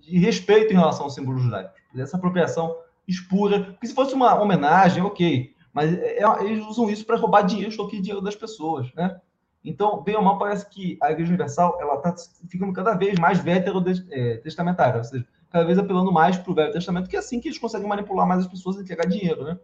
de 0.03 0.19
respeito 0.19 0.73
em 0.73 0.77
relação 0.77 1.05
ao 1.05 1.11
símbolo 1.11 1.39
judaico. 1.39 1.71
Essa 1.97 2.17
apropriação 2.17 2.77
espura. 3.07 3.61
Porque 3.65 3.87
se 3.87 3.95
fosse 3.95 4.15
uma 4.15 4.35
homenagem, 4.41 5.03
ok. 5.03 5.55
Mas 5.73 5.93
é, 5.95 6.23
é 6.23 6.45
eles 6.45 6.67
usam 6.67 6.91
isso 6.91 7.07
para 7.07 7.17
roubar 7.17 7.43
dinheiro, 7.43 7.71
extorquir 7.71 8.01
dinheiro 8.01 8.23
das 8.23 8.37
pessoas, 8.37 8.93
né? 8.95 9.19
Então, 9.65 10.03
bem 10.03 10.17
ou 10.17 10.23
mal, 10.23 10.39
parece 10.39 10.69
que 10.69 10.99
a 11.01 11.13
Igreja 11.13 11.31
Universal 11.31 11.79
ela 11.81 11.95
está 11.95 12.15
ficando 12.49 12.73
cada 12.73 12.95
vez 12.95 13.19
mais 13.19 13.39
veterotestamentária, 13.39 14.99
ou 14.99 15.05
seja, 15.05 15.25
cada 15.51 15.65
vez 15.65 15.79
apelando 15.79 16.11
mais 16.11 16.37
para 16.37 16.51
o 16.51 16.55
Velho 16.55 16.73
Testamento, 16.73 17.09
que 17.09 17.15
é 17.15 17.19
assim 17.21 17.41
que 17.41 17.47
eles 17.47 17.59
conseguem 17.59 17.89
manipular 17.89 18.27
mais 18.27 18.41
as 18.41 18.49
pessoas 18.49 18.77
e 18.77 18.81
entregar 18.81 19.07
dinheiro, 19.07 19.45
né? 19.45 19.59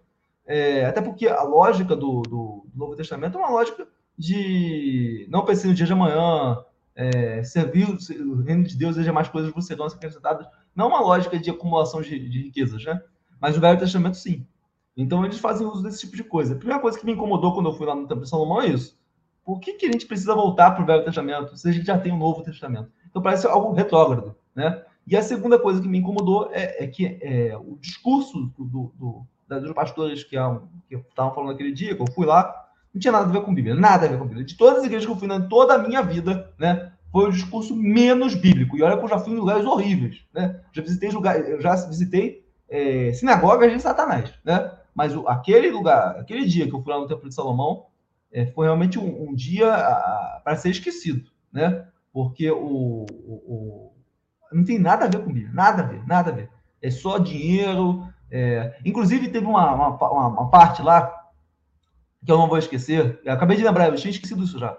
É, 0.47 0.86
até 0.86 1.03
porque 1.03 1.26
a 1.26 1.43
lógica 1.43 1.95
do, 1.97 2.22
do, 2.22 2.64
do, 2.66 2.78
Novo 2.78 2.97
Testamento 2.97 3.36
é 3.36 3.41
uma 3.41 3.51
lógica 3.51 3.86
de 4.16 5.26
não 5.28 5.45
pensar 5.45 5.68
no 5.68 5.74
dia 5.74 5.84
de 5.84 5.93
amanhã, 5.93 6.64
é, 6.99 7.44
servir 7.44 7.88
o 7.88 8.42
reino 8.42 8.64
de 8.64 8.76
Deus 8.76 8.96
e 8.96 8.99
as 8.99 9.05
demais 9.05 9.28
coisas 9.28 9.53
vos 9.53 9.64
serão 9.64 9.86
acrescentadas. 9.86 10.49
Não 10.74 10.88
uma 10.88 11.01
lógica 11.01 11.38
de 11.38 11.49
acumulação 11.49 12.03
de, 12.03 12.28
de 12.28 12.42
riquezas, 12.42 12.84
né? 12.84 13.01
Mas 13.40 13.57
o 13.57 13.61
Velho 13.61 13.78
Testamento, 13.78 14.16
sim. 14.16 14.44
Então, 14.96 15.24
eles 15.24 15.38
fazem 15.38 15.64
uso 15.64 15.80
desse 15.80 16.01
tipo 16.01 16.16
de 16.16 16.24
coisa. 16.24 16.55
A 16.55 16.59
primeira 16.59 16.82
coisa 16.82 16.99
que 16.99 17.07
me 17.07 17.12
incomodou 17.12 17.55
quando 17.55 17.68
eu 17.68 17.72
fui 17.72 17.86
lá 17.86 17.94
no 17.94 18.09
Templo 18.09 18.24
de 18.24 18.28
Salomão 18.28 18.61
é 18.61 18.66
isso. 18.66 18.99
Por 19.44 19.61
que, 19.61 19.74
que 19.74 19.86
a 19.86 19.92
gente 19.92 20.07
precisa 20.07 20.34
voltar 20.34 20.72
para 20.72 20.82
o 20.82 20.86
Velho 20.86 21.05
Testamento 21.05 21.57
se 21.57 21.68
a 21.68 21.72
gente 21.72 21.86
já 21.86 21.96
tem 21.96 22.12
um 22.12 22.18
Novo 22.18 22.42
Testamento? 22.42 22.90
Então, 23.09 23.22
parece 23.22 23.46
algo 23.46 23.72
retrógrado, 23.72 24.34
né? 24.53 24.82
E 25.07 25.16
a 25.16 25.22
segunda 25.22 25.57
coisa 25.57 25.80
que 25.80 25.88
me 25.88 25.99
incomodou 25.99 26.51
é, 26.53 26.82
é 26.82 26.86
que 26.88 27.16
é, 27.22 27.57
o 27.57 27.78
discurso 27.80 28.53
do, 28.59 28.92
do, 28.99 29.26
dos 29.49 29.72
pastores 29.72 30.24
que 30.24 30.36
estavam 30.90 31.32
falando 31.32 31.53
aquele 31.53 31.72
dia, 31.72 31.94
que 31.94 32.03
eu 32.03 32.12
fui 32.12 32.26
lá, 32.26 32.68
não 32.92 33.01
tinha 33.01 33.12
nada 33.12 33.26
a 33.26 33.32
ver 33.32 33.42
com 33.42 33.55
Bíblia, 33.55 33.74
nada 33.74 34.07
a 34.07 34.09
ver 34.09 34.18
com 34.18 34.26
Bíblia. 34.26 34.44
De 34.44 34.57
todas 34.57 34.80
as 34.80 34.84
igrejas 34.84 35.07
que 35.07 35.12
eu 35.12 35.16
fui 35.16 35.32
em 35.32 35.49
toda 35.49 35.74
a 35.74 35.78
minha 35.78 36.03
vida, 36.03 36.53
né, 36.59 36.88
foi 37.11 37.28
o 37.28 37.32
discurso 37.32 37.74
menos 37.74 38.34
bíblico. 38.34 38.76
E 38.76 38.82
olha 38.82 38.96
que 38.96 39.04
eu 39.04 39.09
já 39.09 39.18
fui 39.18 39.32
em 39.32 39.36
lugares 39.36 39.64
horríveis, 39.64 40.24
né? 40.32 40.61
Já 40.72 40.82
visitei 40.82 41.11
lugares, 41.11 41.62
já 41.62 41.74
visitei 41.86 42.44
é, 42.68 43.12
sinagogas 43.12 43.72
de 43.72 43.80
Satanás, 43.80 44.32
né? 44.44 44.72
Mas 44.94 45.16
o, 45.16 45.26
aquele 45.28 45.70
lugar, 45.70 46.18
aquele 46.18 46.44
dia 46.44 46.68
que 46.68 46.74
eu 46.74 46.82
fui 46.82 46.92
lá 46.92 46.98
no 46.98 47.06
Templo 47.06 47.28
de 47.28 47.34
Salomão, 47.34 47.86
é, 48.32 48.46
foi 48.46 48.66
realmente 48.66 48.98
um, 48.98 49.30
um 49.30 49.34
dia 49.34 49.66
para 50.44 50.56
ser 50.56 50.70
esquecido, 50.70 51.30
né? 51.52 51.86
Porque 52.12 52.50
o, 52.50 53.06
o, 53.11 53.34
o, 53.46 53.92
não 54.52 54.64
tem 54.64 54.78
nada 54.78 55.04
a 55.04 55.09
ver 55.09 55.22
com 55.22 55.32
Bíblia, 55.32 55.52
nada 55.52 55.82
a 55.82 55.86
ver, 55.86 56.06
nada 56.06 56.30
a 56.30 56.34
ver. 56.34 56.50
É 56.82 56.90
só 56.90 57.18
dinheiro. 57.18 58.06
É... 58.30 58.78
Inclusive, 58.84 59.28
teve 59.28 59.46
uma, 59.46 59.74
uma, 59.74 60.28
uma, 60.28 60.50
parte 60.50 60.82
lá 60.82 61.14
que 62.24 62.30
eu 62.30 62.38
não 62.38 62.48
vou 62.48 62.59
esquecer. 62.59 63.20
Eu 63.24 63.32
acabei 63.32 63.56
de 63.56 63.64
lembrar, 63.64 63.88
eu 63.88 63.96
tinha 63.96 64.11
esquecido 64.11 64.44
isso 64.44 64.59
já. 64.59 64.76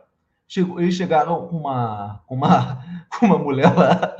Chegou, 0.51 0.81
eles 0.81 0.95
chegaram 0.95 1.47
com 1.47 1.57
uma, 1.57 2.23
com 2.25 2.33
uma, 2.33 2.83
com 3.19 3.27
uma 3.27 3.37
mulher 3.37 3.71
lá. 3.71 4.17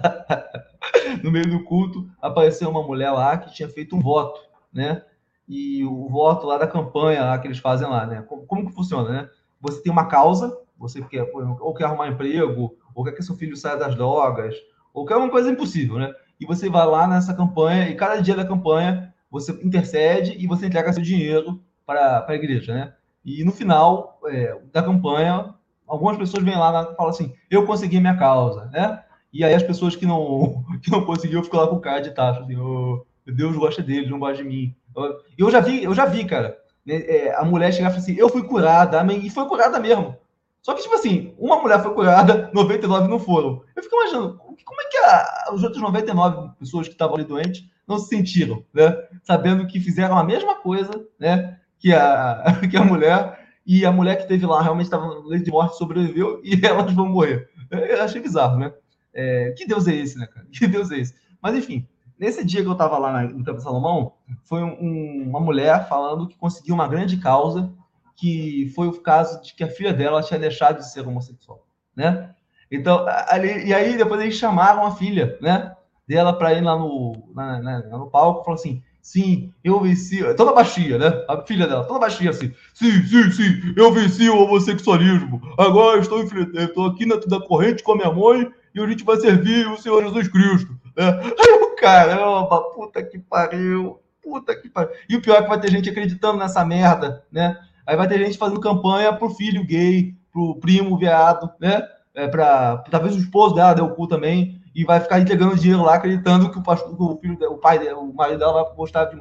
no 1.23 1.31
meio 1.31 1.49
do 1.49 1.63
culto, 1.63 2.07
apareceu 2.21 2.69
uma 2.69 2.83
mulher 2.83 3.09
lá 3.09 3.35
que 3.35 3.51
tinha 3.51 3.67
feito 3.67 3.95
um 3.95 3.99
voto, 3.99 4.39
né? 4.71 5.03
E 5.47 5.83
o 5.83 6.07
voto 6.07 6.45
lá 6.45 6.59
da 6.59 6.67
campanha 6.67 7.25
lá 7.25 7.39
que 7.39 7.47
eles 7.47 7.57
fazem 7.57 7.89
lá, 7.89 8.05
né? 8.05 8.21
Como, 8.21 8.45
como 8.45 8.67
que 8.67 8.75
funciona, 8.75 9.09
né? 9.09 9.29
Você 9.59 9.81
tem 9.81 9.91
uma 9.91 10.05
causa, 10.05 10.55
você 10.77 11.01
quer 11.01 11.27
ou 11.33 11.73
quer 11.73 11.85
arrumar 11.85 12.09
emprego, 12.09 12.77
ou 12.93 13.03
quer 13.03 13.13
que 13.13 13.23
seu 13.23 13.35
filho 13.35 13.57
saia 13.57 13.75
das 13.75 13.95
drogas, 13.95 14.55
ou 14.93 15.07
quer 15.07 15.15
uma 15.15 15.31
coisa 15.31 15.49
impossível, 15.49 15.97
né? 15.97 16.13
E 16.39 16.45
você 16.45 16.69
vai 16.69 16.85
lá 16.85 17.07
nessa 17.07 17.33
campanha 17.33 17.89
e 17.89 17.95
cada 17.95 18.21
dia 18.21 18.35
da 18.35 18.45
campanha 18.45 19.11
você 19.31 19.51
intercede 19.63 20.37
e 20.37 20.45
você 20.45 20.67
entrega 20.67 20.93
seu 20.93 21.01
dinheiro 21.01 21.59
para 21.87 22.23
a 22.27 22.35
igreja, 22.35 22.71
né? 22.71 22.93
E 23.25 23.43
no 23.43 23.51
final 23.51 24.19
é, 24.27 24.61
da 24.71 24.83
campanha, 24.83 25.55
algumas 25.89 26.17
pessoas 26.17 26.43
vêm 26.43 26.55
lá 26.55 26.89
e 26.91 26.95
falam 26.95 27.09
assim: 27.09 27.33
eu 27.49 27.65
consegui 27.65 27.99
minha 27.99 28.15
causa, 28.15 28.65
né? 28.65 29.03
E 29.33 29.43
aí 29.43 29.53
as 29.53 29.63
pessoas 29.63 29.95
que 29.95 30.05
não, 30.05 30.63
que 30.81 30.91
não 30.91 31.03
conseguiram 31.03 31.43
ficam 31.43 31.59
lá 31.59 31.67
com 31.67 31.79
cara 31.79 32.01
de 32.01 32.11
taxa, 32.11 32.41
assim, 32.41 32.55
oh, 32.55 33.05
Deus 33.25 33.55
gosta 33.57 33.81
deles, 33.81 34.09
não 34.09 34.19
gosta 34.19 34.37
de 34.37 34.43
mim. 34.43 34.75
Eu, 34.95 35.19
eu 35.37 35.51
já 35.51 35.59
vi, 35.59 35.83
eu 35.83 35.93
já 35.93 36.05
vi, 36.05 36.25
cara, 36.25 36.57
né, 36.85 36.95
é, 36.95 37.35
a 37.35 37.43
mulher 37.43 37.73
chegar 37.73 37.89
e 37.89 37.91
falar 37.91 38.03
assim, 38.03 38.15
eu 38.15 38.29
fui 38.29 38.43
curada, 38.43 38.99
amém, 38.99 39.25
e 39.25 39.29
foi 39.29 39.45
curada 39.47 39.79
mesmo. 39.79 40.15
Só 40.61 40.73
que, 40.73 40.81
tipo 40.81 40.95
assim, 40.95 41.33
uma 41.37 41.61
mulher 41.61 41.81
foi 41.81 41.93
curada, 41.93 42.49
99 42.53 43.07
não 43.07 43.19
foram. 43.19 43.61
Eu 43.75 43.83
fico 43.83 43.95
imaginando, 43.95 44.37
como 44.37 44.81
é 44.81 44.85
que 44.85 44.97
a, 44.97 45.53
os 45.53 45.63
outros 45.63 45.81
99 45.81 46.51
pessoas 46.59 46.87
que 46.87 46.93
estavam 46.93 47.15
ali 47.15 47.23
doentes 47.23 47.63
não 47.87 47.97
se 47.97 48.07
sentiram, 48.07 48.63
né? 48.73 48.95
Sabendo 49.23 49.65
que 49.65 49.79
fizeram 49.79 50.17
a 50.17 50.23
mesma 50.23 50.55
coisa, 50.55 50.91
né? 51.17 51.57
Que 51.79 51.93
a, 51.93 52.43
que 52.69 52.77
a 52.77 52.83
mulher, 52.83 53.38
e 53.71 53.85
a 53.85 53.91
mulher 53.91 54.15
que 54.15 54.27
teve 54.27 54.47
lá 54.47 54.63
realmente 54.63 54.87
estava 54.87 55.05
no 55.05 55.27
leito 55.27 55.45
de 55.45 55.51
morte, 55.51 55.77
sobreviveu, 55.77 56.41
e 56.43 56.59
elas 56.65 56.91
vão 56.91 57.07
morrer. 57.07 57.47
Eu 57.69 58.01
achei 58.01 58.19
bizarro, 58.19 58.57
né? 58.57 58.73
É, 59.13 59.51
que 59.55 59.67
Deus 59.67 59.87
é 59.87 59.93
esse, 59.93 60.17
né, 60.17 60.25
cara? 60.25 60.47
Que 60.51 60.65
Deus 60.65 60.89
é 60.89 60.97
esse? 60.97 61.13
Mas, 61.39 61.55
enfim, 61.55 61.87
nesse 62.17 62.43
dia 62.43 62.63
que 62.63 62.67
eu 62.67 62.71
estava 62.71 62.97
lá 62.97 63.21
no 63.21 63.43
Campo 63.43 63.59
de 63.59 63.63
Salomão, 63.63 64.13
foi 64.43 64.63
um, 64.63 65.23
uma 65.29 65.39
mulher 65.39 65.87
falando 65.87 66.27
que 66.27 66.35
conseguiu 66.35 66.73
uma 66.73 66.87
grande 66.87 67.17
causa, 67.17 67.71
que 68.15 68.71
foi 68.73 68.87
o 68.87 69.01
caso 69.01 69.39
de 69.43 69.53
que 69.53 69.63
a 69.63 69.69
filha 69.69 69.93
dela 69.93 70.23
tinha 70.23 70.39
deixado 70.39 70.79
de 70.79 70.91
ser 70.91 71.07
homossexual, 71.07 71.63
né? 71.95 72.33
Então, 72.71 73.05
ali, 73.27 73.67
e 73.67 73.73
aí 73.73 73.95
depois 73.95 74.19
eles 74.19 74.33
chamaram 74.33 74.83
a 74.83 74.95
filha, 74.95 75.37
né? 75.39 75.75
Dela 76.07 76.33
para 76.33 76.53
ir 76.53 76.61
lá 76.61 76.75
no, 76.75 77.13
na, 77.35 77.61
na, 77.61 77.79
no 77.81 78.09
palco 78.09 78.41
e 78.41 78.45
falou 78.45 78.59
assim: 78.59 78.81
sim, 79.09 79.51
eu 79.63 79.79
venci. 79.79 80.21
Toda 80.35 80.53
baixinha, 80.53 80.99
né? 80.99 81.25
A 81.27 81.41
filha 81.41 81.65
dela, 81.67 81.83
toda 81.83 81.99
baixinha 81.99 82.29
assim: 82.29 82.53
sim, 82.73 83.03
sim, 83.03 83.31
sim, 83.31 83.73
eu 83.75 83.91
venci 83.91 84.29
o 84.29 84.43
homossexualismo. 84.43 85.41
Agora 85.57 85.99
estou, 85.99 86.23
estou 86.23 86.85
aqui 86.85 87.07
na, 87.07 87.15
da 87.15 87.39
corrente 87.39 87.81
com 87.81 87.93
a 87.93 87.95
minha 87.95 88.11
mãe 88.11 88.51
e 88.73 88.79
a 88.79 88.87
gente 88.87 89.03
vai 89.03 89.17
servir 89.17 89.67
o 89.67 89.77
Senhor 89.77 90.03
Jesus 90.03 90.27
Cristo. 90.27 90.79
Né? 90.95 91.07
Aí 91.39 91.53
o 91.53 91.75
caramba, 91.75 92.61
puta 92.75 93.01
que 93.01 93.17
pariu, 93.17 93.99
puta 94.21 94.55
que 94.55 94.69
pariu. 94.69 94.91
E 95.09 95.15
o 95.15 95.21
pior 95.21 95.37
é 95.37 95.41
que 95.41 95.49
vai 95.49 95.59
ter 95.59 95.71
gente 95.71 95.89
acreditando 95.89 96.37
nessa 96.37 96.63
merda, 96.63 97.23
né? 97.31 97.57
Aí 97.87 97.97
vai 97.97 98.07
ter 98.07 98.19
gente 98.19 98.37
fazendo 98.37 98.61
campanha 98.61 99.11
pro 99.11 99.31
filho 99.31 99.65
gay, 99.65 100.13
pro 100.31 100.59
primo 100.59 100.95
viado, 100.95 101.49
né? 101.59 101.81
É, 102.13 102.27
para 102.27 102.77
talvez 102.91 103.15
o 103.15 103.19
esposo 103.19 103.55
dela 103.55 103.73
deu 103.73 103.85
o 103.85 103.95
cu 103.95 104.07
também 104.07 104.58
e 104.73 104.83
vai 104.83 104.99
ficar 104.99 105.19
entregando 105.19 105.57
dinheiro 105.57 105.83
lá, 105.83 105.95
acreditando 105.95 106.51
que 106.51 106.59
o, 106.59 106.63
pastor, 106.63 106.95
o 106.99 107.17
filho, 107.19 107.37
o 107.51 107.57
pai, 107.57 107.91
o 107.93 108.13
marido 108.13 108.39
dela 108.39 108.63
vai 108.63 108.75
gostar 108.75 109.05
de, 109.05 109.17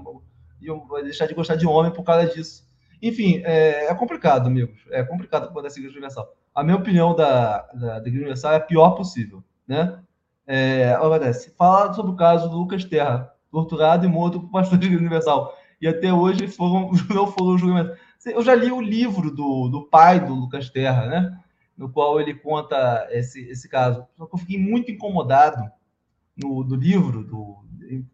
de, 0.61 0.69
vai 0.89 1.03
deixar 1.03 1.27
de 1.27 1.35
gostar 1.35 1.57
de 1.57 1.67
homem 1.67 1.93
por 1.93 2.05
causa 2.05 2.27
disso. 2.27 2.67
Enfim, 3.01 3.41
é, 3.45 3.87
é 3.87 3.95
complicado, 3.95 4.47
amigos. 4.47 4.81
É 4.91 5.03
complicado 5.03 5.53
quando 5.53 5.67
é 5.67 5.69
a 5.69 5.73
Igreja 5.73 5.91
Universal. 5.91 6.35
A 6.55 6.63
minha 6.63 6.77
opinião 6.77 7.15
da, 7.15 7.63
da, 7.73 7.99
da 8.01 8.09
Igreja 8.09 8.19
Universal 8.19 8.53
é 8.53 8.57
a 8.57 8.61
pior 8.61 8.91
possível, 8.91 9.43
né? 9.67 10.01
É, 10.47 10.99
obedece. 11.01 11.55
Fala 11.57 11.93
sobre 11.93 12.13
o 12.13 12.17
caso 12.17 12.49
do 12.49 12.57
Lucas 12.57 12.85
Terra, 12.85 13.33
torturado 13.51 14.05
e 14.05 14.09
morto 14.09 14.41
por 14.41 14.51
pastor 14.51 14.79
da 14.79 14.85
Igreja 14.85 15.01
Universal. 15.01 15.55
E 15.81 15.87
até 15.87 16.13
hoje 16.13 16.49
foram, 16.49 16.91
não 17.09 17.27
foram 17.27 17.57
julgamentos. 17.57 17.97
Eu 18.27 18.43
já 18.43 18.55
li 18.55 18.73
o 18.73 18.81
livro 18.81 19.31
do, 19.31 19.69
do 19.69 19.89
pai 19.89 20.19
do 20.19 20.35
Lucas 20.35 20.69
Terra, 20.69 21.07
né? 21.07 21.39
No 21.79 21.89
qual 21.89 22.21
ele 22.21 22.35
conta 22.35 23.07
esse, 23.11 23.41
esse 23.49 23.69
caso. 23.69 24.05
Só 24.17 24.27
que 24.27 24.35
eu 24.35 24.39
fiquei 24.39 24.59
muito 24.59 24.91
incomodado 24.91 25.63
no, 26.37 26.65
no 26.65 26.75
livro, 26.75 27.25
do, 27.25 27.65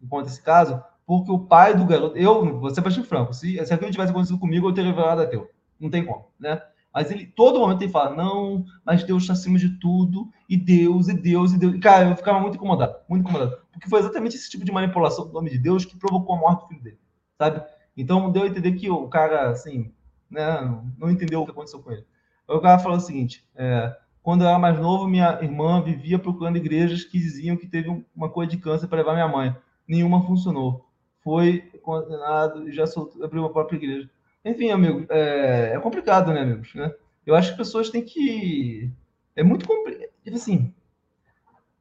conta 0.07 0.29
esse 0.29 0.41
caso, 0.41 0.81
porque 1.05 1.31
o 1.31 1.39
pai 1.39 1.75
do 1.75 1.85
garoto, 1.85 2.15
eu, 2.15 2.59
você 2.59 2.81
ser 2.91 3.03
franco, 3.03 3.33
se, 3.33 3.63
se 3.65 3.73
aquilo 3.73 3.91
tivesse 3.91 4.11
acontecido 4.11 4.39
comigo, 4.39 4.69
eu 4.69 4.73
teria 4.73 4.91
revelado 4.91 5.21
ateu. 5.21 5.49
Não 5.79 5.89
tem 5.89 6.05
como, 6.05 6.27
né? 6.39 6.61
Mas 6.93 7.11
ele, 7.11 7.25
todo 7.25 7.59
momento, 7.59 7.81
ele 7.81 7.91
fala, 7.91 8.15
não, 8.15 8.63
mas 8.85 9.03
Deus 9.03 9.23
está 9.23 9.33
acima 9.33 9.59
de 9.59 9.77
tudo, 9.79 10.29
e 10.47 10.55
Deus, 10.55 11.09
e 11.09 11.13
Deus, 11.13 11.51
e 11.51 11.57
Deus. 11.57 11.75
E, 11.75 11.79
cara, 11.79 12.09
eu 12.09 12.15
ficava 12.15 12.39
muito 12.39 12.55
incomodado, 12.55 12.95
muito 13.09 13.23
incomodado. 13.23 13.57
Porque 13.71 13.89
foi 13.89 13.99
exatamente 13.99 14.37
esse 14.37 14.49
tipo 14.49 14.63
de 14.63 14.71
manipulação 14.71 15.27
do 15.27 15.33
nome 15.33 15.49
de 15.49 15.57
Deus 15.57 15.83
que 15.83 15.97
provocou 15.97 16.35
a 16.35 16.39
morte 16.39 16.61
do 16.61 16.67
filho 16.69 16.81
dele, 16.81 16.99
sabe? 17.37 17.61
Então, 17.97 18.31
deu 18.31 18.43
a 18.43 18.47
entender 18.47 18.71
que 18.73 18.89
o 18.89 19.09
cara, 19.09 19.49
assim, 19.49 19.91
né, 20.29 20.61
não 20.97 21.09
entendeu 21.09 21.41
o 21.41 21.45
que 21.45 21.51
aconteceu 21.51 21.81
com 21.81 21.91
ele. 21.91 22.05
O 22.47 22.59
cara 22.59 22.79
falou 22.79 22.97
o 22.97 23.01
seguinte: 23.01 23.43
é, 23.55 23.95
quando 24.21 24.43
eu 24.43 24.47
era 24.47 24.59
mais 24.59 24.79
novo, 24.79 25.07
minha 25.07 25.39
irmã 25.41 25.81
vivia 25.81 26.19
procurando 26.19 26.57
igrejas 26.57 27.03
que 27.03 27.19
diziam 27.19 27.57
que 27.57 27.67
teve 27.67 28.03
uma 28.15 28.29
coisa 28.29 28.51
de 28.51 28.57
câncer 28.57 28.87
para 28.87 28.97
levar 28.97 29.13
minha 29.13 29.27
mãe. 29.27 29.55
Nenhuma 29.87 30.25
funcionou. 30.25 30.85
Foi 31.23 31.61
condenado 31.81 32.67
e 32.67 32.71
já 32.71 32.87
soltou, 32.87 33.23
abriu 33.23 33.41
uma 33.41 33.53
própria 33.53 33.77
igreja. 33.77 34.09
Enfim, 34.43 34.69
amigo, 34.69 35.05
é, 35.09 35.73
é 35.75 35.79
complicado, 35.79 36.31
né, 36.31 36.41
amigos? 36.41 36.73
Né? 36.75 36.93
Eu 37.25 37.35
acho 37.35 37.49
que 37.49 37.53
as 37.53 37.67
pessoas 37.67 37.89
têm 37.89 38.03
que. 38.03 38.91
É 39.35 39.43
muito 39.43 39.67
complicado. 39.67 40.09
Assim, 40.33 40.73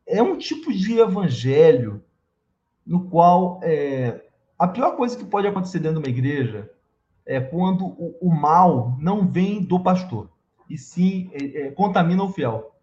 é 0.07 0.23
um 0.23 0.37
tipo 0.37 0.73
de 0.73 0.99
evangelho 0.99 2.05
no 2.87 3.09
qual 3.09 3.59
é, 3.62 4.23
a 4.59 4.69
pior 4.69 4.97
coisa 4.97 5.17
que 5.17 5.25
pode 5.25 5.47
acontecer 5.47 5.79
dentro 5.79 6.03
de 6.03 6.09
uma 6.09 6.15
igreja 6.15 6.71
é 7.25 7.41
quando 7.41 7.87
o, 7.87 8.19
o 8.21 8.31
mal 8.31 8.99
não 9.01 9.27
vem 9.27 9.62
do 9.62 9.81
pastor 9.81 10.29
e 10.69 10.79
sim 10.79 11.31
é, 11.33 11.62
é, 11.62 11.71
contamina 11.71 12.23
o 12.23 12.29
fiel. 12.29 12.75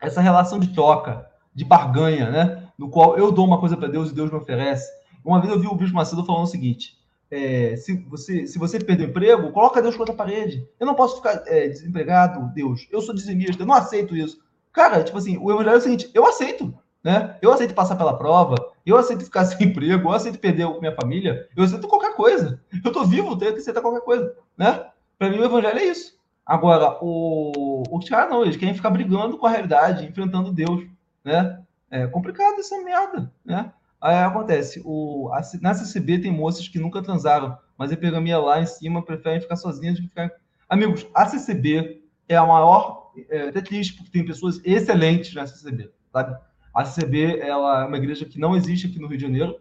Essa 0.00 0.20
relação 0.20 0.58
de 0.58 0.74
troca, 0.74 1.30
de 1.54 1.64
barganha, 1.64 2.30
né? 2.30 2.68
No 2.76 2.88
qual 2.88 3.16
eu 3.16 3.30
dou 3.30 3.46
uma 3.46 3.60
coisa 3.60 3.76
para 3.76 3.88
Deus 3.88 4.10
e 4.10 4.14
Deus 4.14 4.30
me 4.30 4.36
oferece. 4.36 4.90
Uma 5.24 5.40
vez 5.40 5.52
eu 5.52 5.60
vi 5.60 5.66
o 5.66 5.74
Bispo 5.74 5.94
Macedo 5.94 6.24
falando 6.24 6.44
o 6.44 6.48
seguinte: 6.48 6.98
é, 7.30 7.76
se, 7.76 7.94
você, 8.08 8.46
se 8.46 8.58
você 8.58 8.78
perder 8.78 9.06
o 9.06 9.10
emprego, 9.10 9.52
coloca 9.52 9.80
Deus 9.80 9.96
contra 9.96 10.12
a 10.12 10.16
parede. 10.16 10.68
Eu 10.78 10.86
não 10.86 10.94
posso 10.94 11.16
ficar 11.16 11.42
é, 11.46 11.68
desempregado, 11.68 12.52
Deus. 12.54 12.86
Eu 12.90 13.00
sou 13.00 13.14
dizimista, 13.14 13.62
eu 13.62 13.66
não 13.66 13.74
aceito 13.74 14.16
isso. 14.16 14.42
Cara, 14.72 15.02
tipo 15.02 15.16
assim, 15.16 15.38
o 15.38 15.50
evangelho 15.50 15.74
é 15.74 15.78
o 15.78 15.80
seguinte: 15.80 16.10
eu 16.12 16.26
aceito, 16.26 16.74
né? 17.02 17.36
Eu 17.40 17.52
aceito 17.52 17.74
passar 17.74 17.96
pela 17.96 18.16
prova, 18.16 18.56
eu 18.84 18.96
aceito 18.96 19.24
ficar 19.24 19.44
sem 19.46 19.68
emprego, 19.68 20.08
eu 20.08 20.12
aceito 20.12 20.38
perder 20.38 20.68
minha 20.80 20.94
família, 20.94 21.48
eu 21.56 21.64
aceito 21.64 21.88
qualquer 21.88 22.14
coisa. 22.14 22.60
Eu 22.84 22.92
tô 22.92 23.04
vivo, 23.04 23.36
tenho 23.36 23.52
que 23.52 23.60
aceitar 23.60 23.80
qualquer 23.80 24.02
coisa, 24.02 24.34
né? 24.56 24.86
Para 25.18 25.30
mim, 25.30 25.38
o 25.38 25.44
evangelho 25.44 25.78
é 25.78 25.84
isso. 25.84 26.14
Agora, 26.46 26.98
o, 27.00 27.82
os 27.90 28.08
caras 28.08 28.30
não, 28.30 28.42
eles 28.42 28.56
querem 28.56 28.74
ficar 28.74 28.90
brigando 28.90 29.38
com 29.38 29.46
a 29.46 29.50
realidade, 29.50 30.04
enfrentando 30.04 30.52
Deus, 30.52 30.86
né? 31.24 31.62
É 31.90 32.06
complicado 32.06 32.58
essa 32.58 32.82
merda, 32.82 33.32
né? 33.44 33.72
Aí 34.00 34.16
acontece, 34.16 34.82
o, 34.84 35.30
a, 35.32 35.40
na 35.62 35.72
CCB 35.72 36.18
tem 36.18 36.30
moças 36.30 36.68
que 36.68 36.78
nunca 36.78 37.02
transaram, 37.02 37.56
mas 37.78 37.90
a 37.90 37.94
epigamia 37.94 38.38
lá 38.38 38.60
em 38.60 38.66
cima 38.66 39.02
preferem 39.02 39.40
ficar 39.40 39.56
sozinhas 39.56 39.94
do 39.94 40.02
que 40.02 40.08
ficar... 40.08 40.30
Amigos, 40.68 41.06
a 41.14 41.24
CCB 41.26 42.02
é 42.28 42.36
a 42.36 42.44
maior 42.44 43.04
é 43.30 43.48
até 43.48 43.60
triste, 43.60 43.94
porque 43.94 44.10
tem 44.10 44.24
pessoas 44.24 44.60
excelentes 44.64 45.34
na 45.34 45.46
CCB, 45.46 45.90
sabe? 46.12 46.36
A 46.74 46.84
CCB 46.84 47.38
ela 47.38 47.84
é 47.84 47.86
uma 47.86 47.96
igreja 47.96 48.24
que 48.24 48.38
não 48.38 48.56
existe 48.56 48.86
aqui 48.86 48.98
no 48.98 49.06
Rio 49.06 49.16
de 49.16 49.22
Janeiro, 49.22 49.58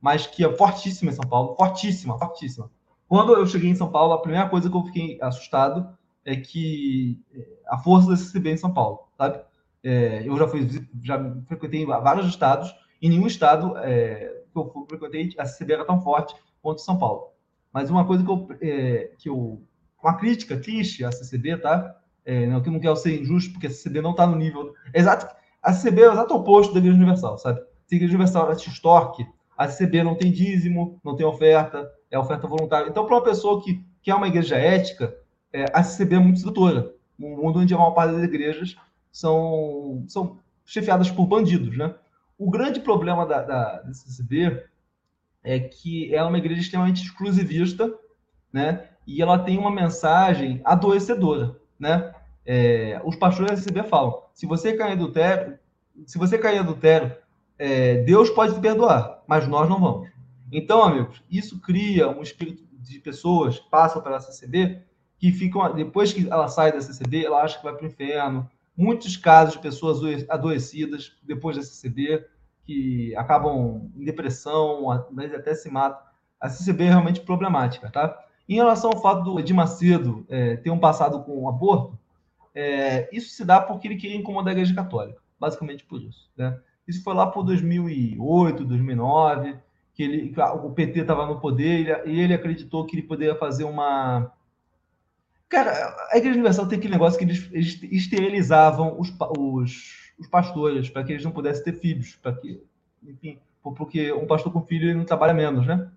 mas 0.00 0.26
que 0.26 0.44
é 0.44 0.52
fortíssima 0.52 1.10
em 1.10 1.14
São 1.14 1.28
Paulo, 1.28 1.54
fortíssima, 1.56 2.18
fortíssima. 2.18 2.70
Quando 3.08 3.32
eu 3.32 3.46
cheguei 3.46 3.70
em 3.70 3.74
São 3.74 3.90
Paulo, 3.90 4.12
a 4.12 4.20
primeira 4.20 4.48
coisa 4.48 4.68
que 4.68 4.76
eu 4.76 4.84
fiquei 4.84 5.18
assustado 5.22 5.95
é 6.26 6.36
que 6.36 7.22
é, 7.32 7.46
a 7.68 7.78
força 7.78 8.10
da 8.10 8.16
CCB 8.16 8.50
em 8.50 8.56
São 8.56 8.74
Paulo, 8.74 9.08
sabe? 9.16 9.40
É, 9.82 10.26
eu 10.26 10.36
já 10.36 10.48
fui, 10.48 10.68
já 11.02 11.18
frequentei 11.46 11.86
vários 11.86 12.26
estados, 12.26 12.74
e 13.00 13.08
nenhum 13.08 13.26
estado 13.26 13.76
é, 13.78 14.42
que 14.52 14.58
eu 14.58 14.86
frequentei 14.88 15.32
a 15.38 15.46
CCB 15.46 15.74
era 15.74 15.84
tão 15.84 16.02
forte 16.02 16.34
quanto 16.60 16.80
São 16.80 16.98
Paulo. 16.98 17.28
Mas 17.72 17.88
uma 17.88 18.04
coisa 18.04 18.24
que 18.24 18.30
eu, 18.30 18.48
é, 18.60 19.10
que 19.18 19.28
eu 19.28 19.62
uma 20.02 20.16
crítica 20.16 20.56
triste 20.56 21.04
à 21.04 21.10
CCB, 21.10 21.58
tá? 21.58 21.96
É, 22.24 22.46
não, 22.46 22.60
que 22.60 22.70
não 22.70 22.80
quero 22.80 22.96
ser 22.96 23.20
injusto, 23.20 23.52
porque 23.52 23.68
a 23.68 23.70
CCB 23.70 24.00
não 24.00 24.10
está 24.10 24.26
no 24.26 24.36
nível. 24.36 24.74
Exato, 24.92 25.34
a 25.62 25.72
CCB 25.72 26.02
é 26.02 26.08
o 26.08 26.12
exato 26.12 26.34
oposto 26.34 26.72
da 26.72 26.80
Igreja 26.80 26.96
Universal, 26.96 27.38
sabe? 27.38 27.60
Se 27.86 27.94
a 27.94 27.96
Igreja 27.96 28.14
Universal 28.14 28.56
te 28.56 28.68
extorque, 28.68 29.26
a 29.56 29.68
CCB 29.68 30.02
não 30.02 30.16
tem 30.16 30.30
dízimo, 30.30 31.00
não 31.04 31.14
tem 31.14 31.24
oferta, 31.24 31.90
é 32.10 32.18
oferta 32.18 32.46
voluntária. 32.46 32.88
Então, 32.88 33.06
para 33.06 33.16
uma 33.16 33.22
pessoa 33.22 33.62
que, 33.62 33.84
que 34.02 34.10
é 34.10 34.14
uma 34.14 34.28
igreja 34.28 34.56
ética, 34.56 35.16
é, 35.56 35.64
a 35.72 35.82
CCB 35.82 36.16
é 36.16 36.18
muito 36.18 36.40
sedutora. 36.40 36.92
Um 37.18 37.34
mundo 37.34 37.60
onde 37.60 37.72
a 37.72 37.78
maior 37.78 37.92
parte 37.92 38.12
das 38.12 38.24
igrejas 38.24 38.76
são, 39.10 40.04
são 40.06 40.38
chefiadas 40.66 41.10
por 41.10 41.24
bandidos, 41.24 41.78
né? 41.78 41.94
O 42.38 42.50
grande 42.50 42.78
problema 42.78 43.24
da, 43.24 43.40
da, 43.40 43.80
da 43.80 43.94
CCB 43.94 44.62
é 45.42 45.58
que 45.58 46.14
ela 46.14 46.26
é 46.26 46.28
uma 46.28 46.36
igreja 46.36 46.60
extremamente 46.60 47.02
exclusivista, 47.02 47.90
né? 48.52 48.90
E 49.06 49.22
ela 49.22 49.38
tem 49.38 49.56
uma 49.56 49.70
mensagem 49.70 50.60
adoecedora, 50.62 51.56
né? 51.78 52.12
É, 52.44 53.00
os 53.02 53.16
pastores 53.16 53.50
da 53.50 53.56
CCB 53.56 53.84
falam: 53.84 54.24
se 54.34 54.44
você 54.44 54.76
cair 54.76 54.92
adultério, 54.92 55.58
se 56.04 56.18
você 56.18 56.36
cair 56.36 56.58
adultério, 56.58 57.16
é, 57.58 58.02
Deus 58.02 58.28
pode 58.28 58.54
te 58.54 58.60
perdoar, 58.60 59.22
mas 59.26 59.48
nós 59.48 59.66
não 59.70 59.80
vamos. 59.80 60.10
Então, 60.52 60.82
amigos, 60.82 61.22
isso 61.30 61.58
cria 61.62 62.10
um 62.10 62.20
espírito 62.20 62.62
de 62.72 62.98
pessoas 62.98 63.58
que 63.58 63.70
passam 63.70 64.02
pela 64.02 64.20
CCB 64.20 64.84
que 65.26 65.32
ficam, 65.32 65.74
depois 65.74 66.12
que 66.12 66.28
ela 66.28 66.46
sai 66.46 66.72
da 66.72 66.80
CCB, 66.80 67.24
ela 67.24 67.42
acha 67.42 67.58
que 67.58 67.64
vai 67.64 67.74
para 67.74 67.84
o 67.84 67.88
inferno. 67.88 68.48
Muitos 68.76 69.16
casos 69.16 69.54
de 69.54 69.60
pessoas 69.60 70.24
adoecidas 70.28 71.12
depois 71.22 71.56
da 71.56 71.62
CCB, 71.62 72.24
que 72.64 73.14
acabam 73.16 73.90
em 73.96 74.04
depressão, 74.04 74.90
até 74.90 75.54
se 75.54 75.68
matam. 75.70 75.98
A 76.40 76.48
CCB 76.48 76.84
é 76.84 76.88
realmente 76.90 77.20
problemática, 77.20 77.90
tá? 77.90 78.16
Em 78.48 78.54
relação 78.54 78.90
ao 78.90 79.02
fato 79.02 79.24
do 79.24 79.40
Edir 79.40 79.56
Macedo 79.56 80.24
é, 80.28 80.56
ter 80.56 80.70
um 80.70 80.78
passado 80.78 81.22
com 81.24 81.42
um 81.42 81.48
aborto, 81.48 81.98
é, 82.54 83.08
isso 83.12 83.30
se 83.30 83.44
dá 83.44 83.60
porque 83.60 83.88
ele 83.88 83.96
queria 83.96 84.16
incomodar 84.16 84.50
a 84.50 84.52
Igreja 84.52 84.74
Católica, 84.74 85.20
basicamente 85.40 85.84
por 85.84 86.00
isso, 86.00 86.30
né? 86.36 86.56
Isso 86.86 87.02
foi 87.02 87.14
lá 87.14 87.26
por 87.26 87.42
2008, 87.42 88.64
2009, 88.64 89.58
que 89.92 90.02
ele, 90.04 90.34
o 90.62 90.70
PT 90.70 91.00
estava 91.00 91.26
no 91.26 91.40
poder 91.40 92.06
e 92.06 92.20
ele 92.20 92.34
acreditou 92.34 92.84
que 92.86 92.94
ele 92.94 93.06
poderia 93.06 93.34
fazer 93.34 93.64
uma. 93.64 94.30
Cara, 95.48 95.94
a 96.10 96.16
Igreja 96.16 96.34
Universal 96.34 96.66
tem 96.66 96.78
aquele 96.78 96.94
negócio 96.94 97.18
que 97.18 97.24
eles, 97.24 97.82
esterilizavam 97.82 98.98
os, 98.98 99.12
os, 99.38 100.12
os 100.18 100.26
pastores 100.26 100.90
para 100.90 101.04
que 101.04 101.12
eles 101.12 101.24
não 101.24 101.30
pudessem 101.30 101.64
ter 101.64 101.74
filhos, 101.74 102.16
para 102.16 102.32
que, 102.32 102.60
enfim, 103.02 103.38
porque 103.62 104.12
um 104.12 104.26
pastor 104.26 104.52
com 104.52 104.62
filho 104.62 104.96
não 104.96 105.04
trabalha 105.04 105.34
menos, 105.34 105.66
né? 105.66 105.88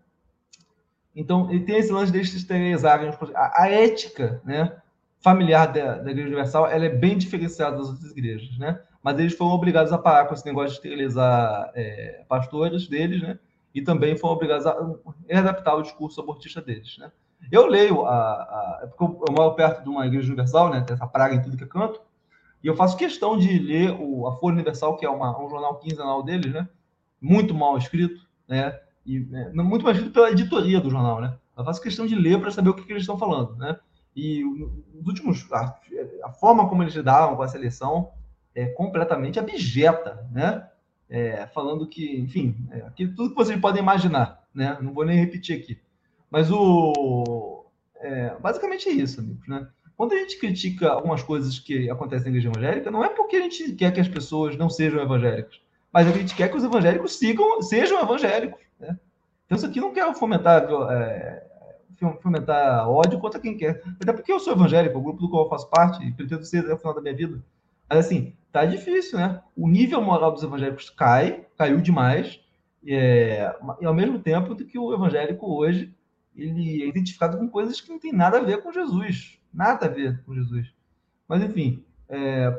Então, 1.16 1.50
ele 1.50 1.66
tem 1.66 1.78
esse 1.78 1.91
lance 1.91 2.12
deles 2.12 2.34
esterilizarem 2.34 3.12
a, 3.36 3.64
a 3.64 3.70
ética, 3.70 4.41
né? 4.45 4.80
familiar 5.22 5.68
da, 5.68 5.97
da 5.97 6.12
Igreja 6.12 6.28
Universal 6.28 6.68
ela 6.68 6.86
é 6.86 6.89
bem 6.89 7.18
diferenciada 7.18 7.78
das 7.78 7.89
outras 7.89 8.12
igrejas, 8.12 8.58
né? 8.58 8.82
Mas 9.04 9.18
eles 9.20 9.34
foram 9.34 9.52
obrigados 9.52 9.93
a 9.93 9.97
parar 9.97 10.26
com 10.26 10.34
esse 10.34 10.45
negócio 10.45 10.70
de 10.70 10.76
esterilizar 10.76 11.72
é, 11.74 12.24
pastores 12.28 12.88
deles, 12.88 13.22
né? 13.22 13.39
E 13.74 13.82
também 13.82 14.18
foram 14.18 14.34
obrigados 14.34 14.66
a 14.66 14.76
readaptar 15.28 15.76
o 15.76 15.82
discurso 15.82 16.20
abortista 16.20 16.62
deles, 16.62 16.97
né? 16.97 17.12
Eu 17.51 17.65
leio 17.65 18.05
a, 18.05 18.33
a 18.33 18.87
porque 18.95 19.03
eu 19.03 19.35
moro 19.35 19.55
perto 19.55 19.83
de 19.83 19.89
uma 19.89 20.05
igreja 20.05 20.27
universal, 20.27 20.69
né? 20.69 20.81
Tem 20.81 20.93
essa 20.93 21.07
praga 21.07 21.35
em 21.35 21.41
tudo 21.41 21.57
que 21.57 21.63
é 21.63 21.67
canto, 21.67 21.99
e 22.63 22.67
eu 22.67 22.75
faço 22.75 22.97
questão 22.97 23.37
de 23.37 23.57
ler 23.57 23.95
o, 23.99 24.27
a 24.27 24.35
Folha 24.37 24.55
Universal, 24.55 24.97
que 24.97 25.05
é 25.05 25.09
uma, 25.09 25.41
um 25.41 25.49
jornal 25.49 25.77
quinzenal 25.77 26.21
deles, 26.21 26.53
né? 26.53 26.67
Muito 27.21 27.53
mal 27.53 27.77
escrito, 27.77 28.27
né? 28.47 28.77
E, 29.05 29.27
é, 29.33 29.53
muito 29.53 29.83
mal 29.83 29.93
escrito 29.93 30.13
pela 30.13 30.31
editoria 30.31 30.79
do 30.79 30.89
jornal, 30.89 31.21
né? 31.21 31.37
Eu 31.57 31.63
faço 31.63 31.81
questão 31.81 32.05
de 32.05 32.15
ler 32.15 32.39
para 32.39 32.51
saber 32.51 32.69
o 32.69 32.73
que, 32.73 32.83
que 32.83 32.91
eles 32.91 33.03
estão 33.03 33.17
falando, 33.17 33.55
né? 33.55 33.77
E 34.15 34.43
os 34.43 35.07
últimos, 35.07 35.51
a, 35.51 35.79
a, 36.25 36.31
forma 36.31 36.67
como 36.67 36.83
eles 36.83 36.93
lidaram 36.93 37.35
com 37.35 37.41
a 37.41 37.47
seleção 37.47 38.11
é 38.53 38.65
completamente 38.65 39.39
abjeta, 39.39 40.27
né? 40.31 40.67
É, 41.09 41.47
falando 41.47 41.87
que, 41.87 42.19
enfim, 42.19 42.55
é, 42.71 42.89
tudo 43.15 43.29
que 43.29 43.35
vocês 43.35 43.59
podem 43.59 43.81
imaginar, 43.81 44.43
né? 44.53 44.77
Não 44.81 44.93
vou 44.93 45.05
nem 45.05 45.17
repetir 45.17 45.57
aqui. 45.57 45.79
Mas 46.30 46.51
o. 46.51 47.65
É, 48.01 48.36
basicamente 48.39 48.88
é 48.88 48.93
isso, 48.93 49.19
amigos, 49.19 49.47
né? 49.47 49.67
Quando 49.97 50.13
a 50.13 50.17
gente 50.17 50.39
critica 50.39 50.89
algumas 50.89 51.21
coisas 51.21 51.59
que 51.59 51.89
acontecem 51.89 52.32
na 52.32 52.38
igreja 52.38 52.49
evangélica, 52.49 52.89
não 52.89 53.03
é 53.03 53.09
porque 53.09 53.36
a 53.36 53.41
gente 53.41 53.73
quer 53.73 53.91
que 53.91 53.99
as 53.99 54.07
pessoas 54.07 54.55
não 54.55 54.69
sejam 54.69 55.01
evangélicas, 55.01 55.59
mas 55.91 56.07
a 56.07 56.11
gente 56.11 56.34
quer 56.36 56.49
que 56.49 56.55
os 56.55 56.63
evangélicos 56.63 57.17
sigam, 57.17 57.61
sejam 57.61 58.01
evangélicos, 58.01 58.61
né? 58.80 58.97
Então, 59.45 59.57
isso 59.57 59.65
aqui 59.65 59.82
não 59.82 59.91
quer 59.91 60.13
fomentar 60.15 60.67
é, 60.91 61.43
fomentar 62.21 62.89
ódio 62.89 63.19
contra 63.19 63.39
quem 63.39 63.57
quer. 63.57 63.82
Até 64.01 64.13
porque 64.13 64.32
eu 64.32 64.39
sou 64.39 64.53
evangélico, 64.53 64.97
o 64.97 65.01
grupo 65.01 65.19
do 65.19 65.30
qual 65.30 65.43
eu 65.43 65.49
faço 65.49 65.69
parte, 65.69 66.05
e 66.05 66.11
pretendo 66.11 66.45
ser 66.45 66.59
até 66.59 66.73
o 66.73 66.77
final 66.77 66.93
da 66.93 67.01
minha 67.01 67.15
vida. 67.15 67.43
Mas 67.89 68.05
assim, 68.05 68.34
tá 68.51 68.65
difícil, 68.65 69.19
né? 69.19 69.41
O 69.55 69.67
nível 69.67 70.01
moral 70.01 70.32
dos 70.32 70.43
evangélicos 70.43 70.89
cai, 70.89 71.45
caiu 71.57 71.82
demais, 71.82 72.39
é, 72.88 73.53
e 73.82 73.86
ao 73.86 73.93
mesmo 73.93 74.19
tempo 74.19 74.55
do 74.55 74.65
que 74.65 74.80
o 74.80 74.93
evangélico 74.93 75.45
hoje 75.45 75.93
ele 76.41 76.83
é 76.83 76.87
identificado 76.87 77.37
com 77.37 77.47
coisas 77.47 77.79
que 77.81 77.89
não 77.89 77.99
tem 77.99 78.13
nada 78.13 78.37
a 78.37 78.43
ver 78.43 78.61
com 78.61 78.71
Jesus. 78.71 79.39
Nada 79.53 79.85
a 79.85 79.89
ver 79.89 80.21
com 80.23 80.33
Jesus. 80.33 80.71
Mas, 81.27 81.43
enfim, 81.43 81.83
é, 82.07 82.49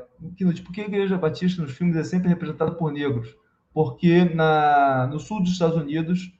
por 0.64 0.72
que 0.72 0.80
a 0.80 0.86
Igreja 0.86 1.18
Batista 1.18 1.62
nos 1.62 1.72
filmes 1.72 1.96
é 1.96 2.04
sempre 2.04 2.28
representada 2.28 2.72
por 2.72 2.92
negros? 2.92 3.36
Porque 3.72 4.24
na, 4.24 5.08
no 5.08 5.18
sul 5.18 5.40
dos 5.40 5.52
Estados 5.52 5.76
Unidos, 5.76 6.32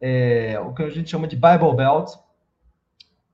é, 0.00 0.58
o 0.60 0.72
que 0.74 0.82
a 0.82 0.90
gente 0.90 1.10
chama 1.10 1.28
de 1.28 1.36
Bible 1.36 1.76
Belt, 1.76 2.10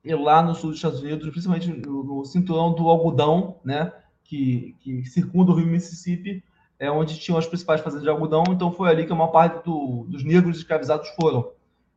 e 0.04 0.14
lá 0.14 0.42
no 0.42 0.54
sul 0.54 0.70
dos 0.70 0.78
Estados 0.78 1.00
Unidos, 1.00 1.28
principalmente 1.30 1.68
no, 1.68 2.02
no 2.02 2.24
cinturão 2.24 2.74
do 2.74 2.88
algodão, 2.88 3.60
né, 3.64 3.92
que, 4.24 4.76
que 4.80 5.04
circunda 5.04 5.52
o 5.52 5.54
rio 5.54 5.66
Mississippi, 5.66 6.42
é 6.78 6.90
onde 6.90 7.18
tinham 7.18 7.38
as 7.38 7.46
principais 7.46 7.80
fazendas 7.80 8.02
de 8.02 8.10
algodão, 8.10 8.42
então 8.50 8.72
foi 8.72 8.90
ali 8.90 9.06
que 9.06 9.12
a 9.12 9.14
maior 9.14 9.28
parte 9.28 9.64
do, 9.64 10.04
dos 10.08 10.24
negros 10.24 10.58
escravizados 10.58 11.08
foram. 11.10 11.52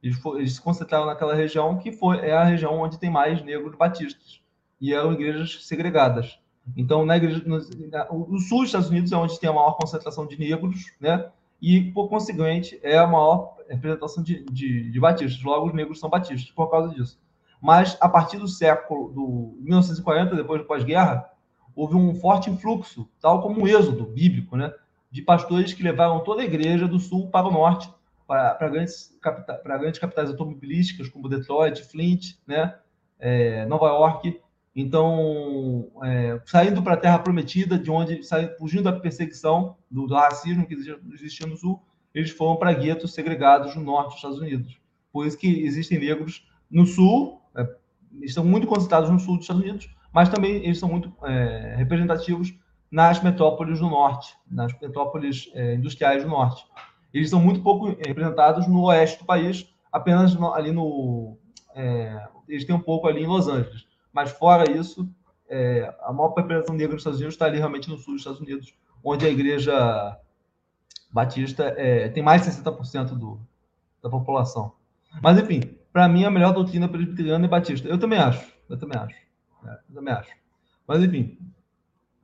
Eles, 0.06 0.24
eles, 0.24 0.54
se 0.54 0.62
concentraram 0.62 1.08
naquela 1.08 1.34
região, 1.34 1.80
que 1.80 1.92
foi, 1.92 2.20
é 2.20 2.32
a 2.32 2.44
região 2.44 2.80
onde 2.80 3.00
tem 3.00 3.10
mais 3.10 3.44
negros 3.44 3.76
batistas, 3.76 4.40
e 4.80 4.94
eram 4.94 5.14
igrejas 5.14 5.66
segregadas. 5.66 6.38
Então, 6.78 7.04
na 7.04 7.18
igreja, 7.18 7.42
no, 7.44 7.58
no 8.28 8.40
sul 8.40 8.60
dos 8.60 8.68
Estados 8.68 8.90
Unidos 8.90 9.12
é 9.12 9.18
onde 9.18 9.40
tem 9.40 9.50
a 9.50 9.54
maior 9.54 9.72
concentração 9.72 10.28
de 10.28 10.38
negros, 10.38 10.92
né, 11.02 11.28
e, 11.60 11.92
por 11.92 12.08
conseguinte, 12.08 12.80
é 12.84 13.00
a 13.00 13.08
maior 13.08 13.56
representação 13.68 14.22
de, 14.22 14.44
de, 14.44 14.92
de 14.92 15.00
batistas. 15.00 15.42
Logo, 15.42 15.68
os 15.68 15.74
negros 15.74 16.00
são 16.00 16.08
batistas 16.08 16.52
por 16.52 16.70
causa 16.70 16.94
disso. 16.94 17.20
Mas 17.60 17.98
a 18.00 18.08
partir 18.08 18.38
do 18.38 18.48
século 18.48 19.12
do 19.12 19.58
1940, 19.62 20.36
depois 20.36 20.62
do 20.62 20.68
pós-guerra, 20.68 21.32
houve 21.76 21.96
um 21.96 22.14
forte 22.14 22.48
influxo, 22.52 23.10
tal 23.20 23.42
como 23.42 23.62
um 23.62 23.68
êxodo 23.68 24.04
bíblico, 24.06 24.56
né, 24.56 24.72
de 25.10 25.24
pastores 25.24 25.74
que 25.74 25.82
levaram 25.82 26.20
toda 26.20 26.44
a 26.44 26.46
igreja 26.46 26.88
do 26.88 27.00
sul 27.00 27.28
para 27.30 27.48
o 27.48 27.52
norte, 27.52 27.90
para, 28.28 28.70
grandes, 28.70 29.18
capitais, 29.22 29.62
para 29.62 29.78
grandes 29.78 30.00
capitais 30.00 30.30
automobilísticas 30.30 31.10
como 31.10 31.30
Detroit, 31.30 31.84
Flint, 31.84 32.34
né, 32.48 32.76
é, 33.20 33.66
Nova 33.66 33.88
York. 33.88 34.40
Então, 34.76 35.90
é, 36.04 36.42
saindo 36.46 36.84
para 36.84 36.96
a 36.96 36.98
Terra 36.98 37.20
Prometida, 37.20 37.78
de 37.78 37.90
onde, 37.90 38.24
saindo, 38.24 38.58
fugindo 38.58 38.84
da 38.84 38.94
perseguição, 38.94 39.78
do, 39.90 40.06
do 40.06 40.16
racismo 40.16 40.68
que 40.68 40.74
existia, 41.14 41.48
no 41.48 41.56
sul, 41.56 41.82
eles 42.14 42.32
foram 42.32 42.58
para 42.58 42.74
guetos 42.74 43.14
segregados 43.14 43.76
no 43.76 43.84
norte 43.84 44.08
dos 44.08 44.16
Estados 44.16 44.40
Unidos. 44.40 44.80
Por 45.14 45.26
isso 45.26 45.38
que 45.38 45.66
existem 45.66 46.00
negros 46.00 46.46
no 46.70 46.86
sul, 46.86 47.42
é, 47.56 47.68
estão 48.22 48.44
muito 48.44 48.68
concentrados 48.68 49.10
no 49.10 49.20
sul 49.20 49.36
dos 49.36 49.46
Estados 49.46 49.64
Unidos, 49.64 49.90
mas 50.12 50.30
também 50.30 50.56
eles 50.58 50.80
são 50.80 50.90
muito 50.90 51.14
é, 51.24 51.76
representativos 51.78 52.54
nas 52.92 53.22
metrópoles 53.22 53.80
do 53.80 53.90
norte, 53.90 54.34
nas 54.50 54.78
metrópoles 54.80 55.50
é, 55.54 55.76
industriais 55.76 56.24
do 56.24 56.30
norte. 56.30 56.66
Eles 57.16 57.30
são 57.30 57.40
muito 57.40 57.62
pouco 57.62 57.96
representados 58.06 58.68
no 58.68 58.84
oeste 58.84 59.20
do 59.20 59.26
país, 59.26 59.74
apenas 59.90 60.36
no, 60.36 60.54
ali 60.54 60.74
no. 60.74 61.38
É, 61.74 62.28
eles 62.46 62.66
têm 62.66 62.76
um 62.76 62.82
pouco 62.82 63.08
ali 63.08 63.24
em 63.24 63.26
Los 63.26 63.48
Angeles. 63.48 63.88
Mas 64.12 64.32
fora 64.32 64.70
isso, 64.70 65.10
é, 65.48 65.96
a 66.02 66.12
maior 66.12 66.34
representação 66.34 66.76
negra 66.76 66.94
dos 66.94 67.02
Estados 67.02 67.20
Unidos 67.20 67.36
está 67.36 67.46
ali 67.46 67.58
realmente 67.58 67.90
no 67.90 67.98
sul 67.98 68.16
dos 68.16 68.22
Estados 68.22 68.42
Unidos, 68.42 68.74
onde 69.02 69.26
a 69.26 69.30
igreja 69.30 70.20
batista 71.10 71.74
é, 71.78 72.10
tem 72.10 72.22
mais 72.22 72.44
de 72.44 72.52
60% 72.52 73.18
do, 73.18 73.40
da 74.04 74.10
população. 74.10 74.74
Mas, 75.22 75.38
enfim, 75.40 75.62
para 75.94 76.10
mim, 76.10 76.26
a 76.26 76.30
melhor 76.30 76.54
doutrina 76.54 76.90
presbiteriana 76.90 77.46
é 77.46 77.48
batista. 77.48 77.88
Eu 77.88 77.98
também 77.98 78.20
acho. 78.20 78.46
Eu 78.70 78.78
também 78.78 79.00
acho. 79.00 79.16
É, 79.66 79.80
eu 79.90 79.96
também 79.96 80.14
acho. 80.14 80.32
Mas, 80.86 81.02
enfim. 81.02 81.38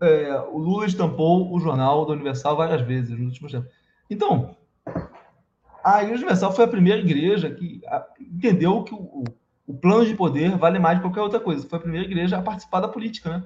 é, 0.01 0.37
o 0.51 0.57
Lula 0.57 0.85
estampou 0.85 1.49
o 1.49 1.59
jornal 1.61 2.05
do 2.05 2.11
Universal 2.11 2.57
várias 2.57 2.81
vezes 2.81 3.11
nos 3.11 3.27
últimos 3.27 3.53
tempos. 3.53 3.71
Então, 4.09 4.57
a 5.83 6.03
Igreja 6.03 6.19
Universal 6.19 6.53
foi 6.53 6.65
a 6.65 6.67
primeira 6.67 6.99
igreja 6.99 7.49
que 7.51 7.81
entendeu 8.19 8.83
que 8.83 8.93
o, 8.93 9.23
o 9.67 9.73
plano 9.73 10.05
de 10.05 10.15
poder 10.15 10.57
vale 10.57 10.79
mais 10.79 10.97
de 10.97 11.03
qualquer 11.03 11.21
outra 11.21 11.39
coisa. 11.39 11.67
Foi 11.67 11.79
a 11.79 11.81
primeira 11.81 12.05
igreja 12.05 12.37
a 12.37 12.41
participar 12.41 12.81
da 12.81 12.87
política, 12.87 13.29
né? 13.29 13.43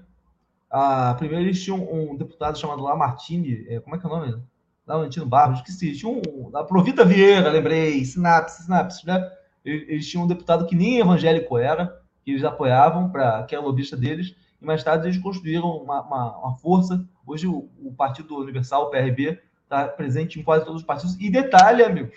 A 0.69 1.13
primeira 1.13 1.43
eles 1.43 1.63
tinham 1.63 1.77
um 1.77 2.15
deputado 2.15 2.57
chamado 2.57 2.83
Lamartine, 2.83 3.65
é, 3.69 3.79
como 3.79 3.95
é 3.95 3.99
que 3.99 4.05
é 4.05 4.09
o 4.09 4.11
nome? 4.11 4.43
Lamartine 4.85 5.25
Barros, 5.25 5.59
esqueci. 5.59 5.93
Tinha 5.93 6.11
um, 6.11 6.49
da 6.51 6.63
Provita 6.63 7.05
Vieira, 7.05 7.49
lembrei, 7.49 8.03
sinapse, 8.03 8.63
sinapse, 8.63 9.05
né? 9.05 9.31
Eles 9.63 10.07
tinham 10.07 10.25
um 10.25 10.27
deputado 10.27 10.65
que 10.67 10.75
nem 10.75 10.99
evangélico 10.99 11.57
era, 11.57 11.99
que 12.23 12.31
eles 12.31 12.43
apoiavam, 12.43 13.09
para 13.09 13.43
que 13.43 13.55
era 13.55 13.63
lobista 13.63 13.97
deles, 13.97 14.35
e 14.61 14.65
mais 14.65 14.83
tarde 14.83 15.07
eles 15.07 15.17
construíram 15.17 15.69
uma, 15.77 16.01
uma, 16.01 16.37
uma 16.37 16.55
força. 16.57 17.03
Hoje 17.25 17.47
o, 17.47 17.69
o, 17.81 17.93
Partido 17.93 18.37
Universal, 18.37 18.83
o 18.83 18.89
PRB, 18.89 19.39
está 19.65 19.87
presente 19.87 20.39
em 20.39 20.43
quase 20.43 20.63
todos 20.63 20.81
os 20.81 20.87
partidos. 20.87 21.19
E 21.19 21.29
detalhe, 21.29 21.83
amigos, 21.83 22.15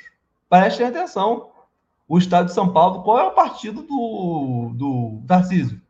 prestem 0.48 0.86
atenção: 0.86 1.50
o 2.06 2.16
Estado 2.16 2.46
de 2.46 2.54
São 2.54 2.72
Paulo, 2.72 3.02
qual 3.02 3.18
é 3.18 3.24
o 3.24 3.32
partido 3.34 3.82
do, 3.82 4.72
do 4.74 5.22
Tarcísio? 5.26 5.80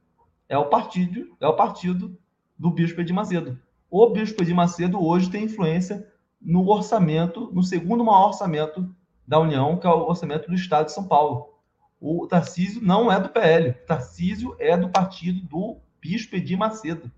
É 0.48 0.56
o 0.56 0.66
partido, 0.66 1.36
é 1.40 1.46
o 1.46 1.54
partido 1.54 2.16
do 2.58 2.70
Bispo 2.70 3.00
Edir 3.00 3.14
Macedo. 3.14 3.58
O 3.90 4.08
Bispo 4.08 4.42
Edir 4.42 4.54
Macedo 4.54 5.04
hoje 5.04 5.30
tem 5.30 5.44
influência 5.44 6.10
no 6.40 6.68
orçamento, 6.68 7.50
no 7.52 7.62
segundo 7.62 8.04
maior 8.04 8.28
orçamento 8.28 8.88
da 9.26 9.38
União, 9.38 9.76
que 9.76 9.86
é 9.86 9.90
o 9.90 10.08
orçamento 10.08 10.48
do 10.48 10.54
Estado 10.54 10.86
de 10.86 10.92
São 10.92 11.06
Paulo. 11.06 11.54
O 12.00 12.26
Tarcísio 12.26 12.80
não 12.82 13.10
é 13.10 13.20
do 13.20 13.28
PL, 13.28 13.70
o 13.70 13.86
Tarcísio 13.86 14.56
é 14.58 14.76
do 14.76 14.88
partido 14.88 15.40
do 15.46 15.78
Bispo 16.00 16.36
Edir 16.36 16.56
Macedo. 16.56 17.10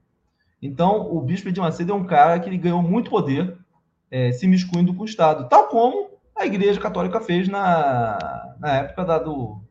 Então, 0.63 1.15
o 1.15 1.21
Bispo 1.21 1.49
Edir 1.49 1.63
Macedo 1.63 1.93
é 1.93 1.95
um 1.95 2.05
cara 2.05 2.41
que 2.41 2.49
ele 2.49 2.59
ganhou 2.59 2.83
muito 2.83 3.11
poder 3.11 3.60
é, 4.11 4.33
se 4.33 4.47
miscuindo 4.47 4.95
com 4.95 5.03
o 5.03 5.07
Estado, 5.07 5.49
tal 5.49 5.69
como 5.69 6.11
a 6.37 6.47
Igreja 6.47 6.81
Católica 6.81 7.21
fez 7.21 7.49
na, 7.49 8.57
na 8.59 8.77
época 8.77 9.05
da, 9.05 9.19
do, 9.19 9.63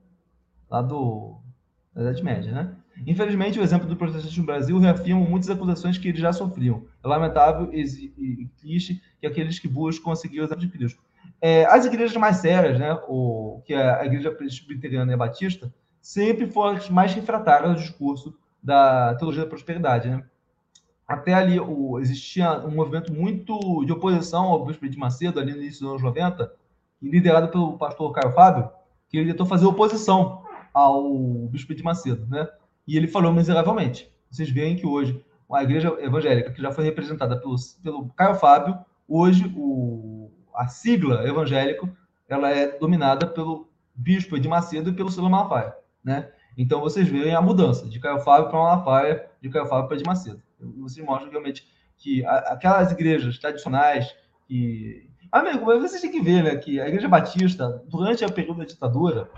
lá 0.69 0.81
do, 0.81 1.39
da 1.93 2.01
Idade 2.01 2.23
Média, 2.23 2.51
né? 2.51 2.75
Infelizmente, 3.07 3.59
o 3.59 3.63
exemplo 3.63 3.87
do 3.87 3.95
protestantismo 3.95 4.43
no 4.43 4.47
Brasil 4.47 4.77
reafirma 4.77 5.21
muitas 5.21 5.49
acusações 5.49 5.97
que 5.97 6.09
eles 6.09 6.19
já 6.19 6.33
sofriam. 6.33 6.85
É 7.03 7.07
lamentável 7.07 7.69
e 7.73 8.49
triste 8.59 9.01
que 9.19 9.25
aqueles 9.25 9.57
que 9.57 9.67
buscam 9.67 10.03
conseguir 10.03 10.41
o 10.41 10.43
exemplo 10.43 10.61
de 10.61 10.69
Cristo. 10.69 11.01
É, 11.41 11.65
as 11.65 11.85
igrejas 11.85 12.15
mais 12.17 12.37
sérias, 12.37 12.77
né, 12.77 12.93
o, 13.07 13.61
que 13.65 13.73
é 13.73 14.01
a 14.01 14.05
Igreja 14.05 14.31
Presbiteriana 14.31 15.11
e 15.11 15.15
a 15.15 15.17
Batista, 15.17 15.73
sempre 16.01 16.47
foram 16.47 16.77
as 16.77 16.89
mais 16.89 17.13
refratárias 17.13 17.69
ao 17.69 17.75
discurso 17.75 18.37
da 18.61 19.15
teologia 19.15 19.43
da 19.43 19.49
prosperidade. 19.49 20.09
Né? 20.09 20.23
Até 21.09 21.33
ali 21.33 21.59
o, 21.59 21.99
existia 21.99 22.59
um 22.59 22.69
movimento 22.69 23.11
muito 23.11 23.83
de 23.83 23.91
oposição 23.91 24.43
ao 24.43 24.63
bispo 24.63 24.87
de 24.87 24.95
Macedo, 24.95 25.39
ali 25.39 25.53
no 25.53 25.57
início 25.57 25.81
dos 25.81 25.89
anos 25.89 26.03
90, 26.03 26.53
liderado 27.01 27.47
pelo 27.47 27.79
pastor 27.79 28.11
Caio 28.11 28.31
Fábio, 28.31 28.69
que 29.09 29.17
ele 29.17 29.31
tentou 29.31 29.47
fazer 29.47 29.65
oposição 29.65 30.43
ao 30.71 31.11
bispo 31.47 31.73
de 31.73 31.81
Macedo. 31.81 32.27
Né? 32.27 32.47
E 32.87 32.95
ele 32.95 33.07
falou 33.07 33.33
miseravelmente. 33.33 34.07
Vocês 34.29 34.51
veem 34.51 34.75
que 34.75 34.85
hoje 34.85 35.19
a 35.51 35.63
igreja 35.63 35.97
evangélica, 35.99 36.51
que 36.51 36.61
já 36.61 36.71
foi 36.71 36.83
representada 36.83 37.41
pelo, 37.41 37.55
pelo 37.83 38.09
Caio 38.09 38.35
Fábio, 38.35 38.77
hoje 39.07 39.51
o, 39.57 40.29
a 40.53 40.67
sigla 40.67 41.27
evangélico 41.27 41.89
ela 42.27 42.51
é 42.51 42.77
dominada 42.77 43.25
pelo 43.25 43.67
bispo 43.95 44.39
de 44.39 44.47
Macedo 44.47 44.91
e 44.91 44.93
pelo 44.93 45.09
Silo 45.09 45.27
Malafaia, 45.27 45.73
né? 46.03 46.29
Então 46.55 46.79
vocês 46.79 47.07
veem 47.07 47.33
a 47.33 47.41
mudança 47.41 47.89
de 47.89 47.99
Caio 47.99 48.19
Fábio 48.19 48.49
para 48.49 48.59
Malafaia, 48.59 49.25
de 49.41 49.49
Caio 49.49 49.65
Fábio 49.65 49.87
para 49.87 49.97
de 49.97 50.03
Macedo. 50.03 50.39
Vocês 50.77 51.05
mostram 51.05 51.31
realmente 51.31 51.67
que 51.97 52.25
aquelas 52.25 52.91
igrejas 52.91 53.37
tradicionais 53.37 54.15
que 54.47 55.09
amigo, 55.31 55.65
mas 55.65 55.81
vocês 55.81 56.01
têm 56.01 56.11
que 56.11 56.21
ver, 56.21 56.43
né, 56.43 56.55
que 56.55 56.79
a 56.79 56.87
Igreja 56.87 57.07
Batista 57.07 57.83
durante 57.87 58.25
o 58.25 58.31
período 58.31 58.59
da 58.59 58.65
ditadura, 58.65 59.29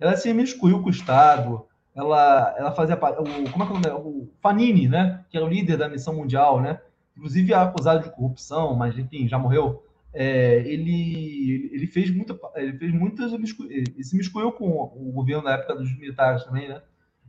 ela 0.00 0.16
se 0.16 0.32
miscuiu 0.32 0.80
com 0.82 0.88
o 0.88 0.90
Estado, 0.90 1.64
ela, 1.94 2.54
ela 2.58 2.72
fazia 2.72 2.96
o, 2.96 3.50
como 3.50 3.64
é 3.64 3.66
que 3.66 3.88
é 3.88 3.92
o, 3.92 3.98
nome? 3.98 4.08
o 4.10 4.30
Fanini, 4.40 4.88
né, 4.88 5.24
que 5.30 5.36
era 5.36 5.46
o 5.46 5.48
líder 5.48 5.76
da 5.76 5.88
missão 5.88 6.14
mundial, 6.14 6.60
né, 6.60 6.80
inclusive 7.16 7.54
acusado 7.54 8.02
de 8.02 8.10
corrupção, 8.10 8.74
mas 8.74 8.98
enfim, 8.98 9.28
já 9.28 9.38
morreu. 9.38 9.82
É, 10.12 10.60
ele, 10.60 11.70
ele 11.72 11.86
fez 11.86 12.10
muita, 12.10 12.38
ele 12.54 12.78
fez 12.78 12.92
muitas, 12.92 13.32
ele 13.32 14.02
se 14.02 14.16
miscuiu 14.16 14.50
com 14.50 14.66
o 14.66 15.12
governo 15.12 15.42
na 15.42 15.52
época 15.52 15.74
dos 15.74 15.94
militares 15.98 16.42
também, 16.44 16.68
né? 16.70 16.80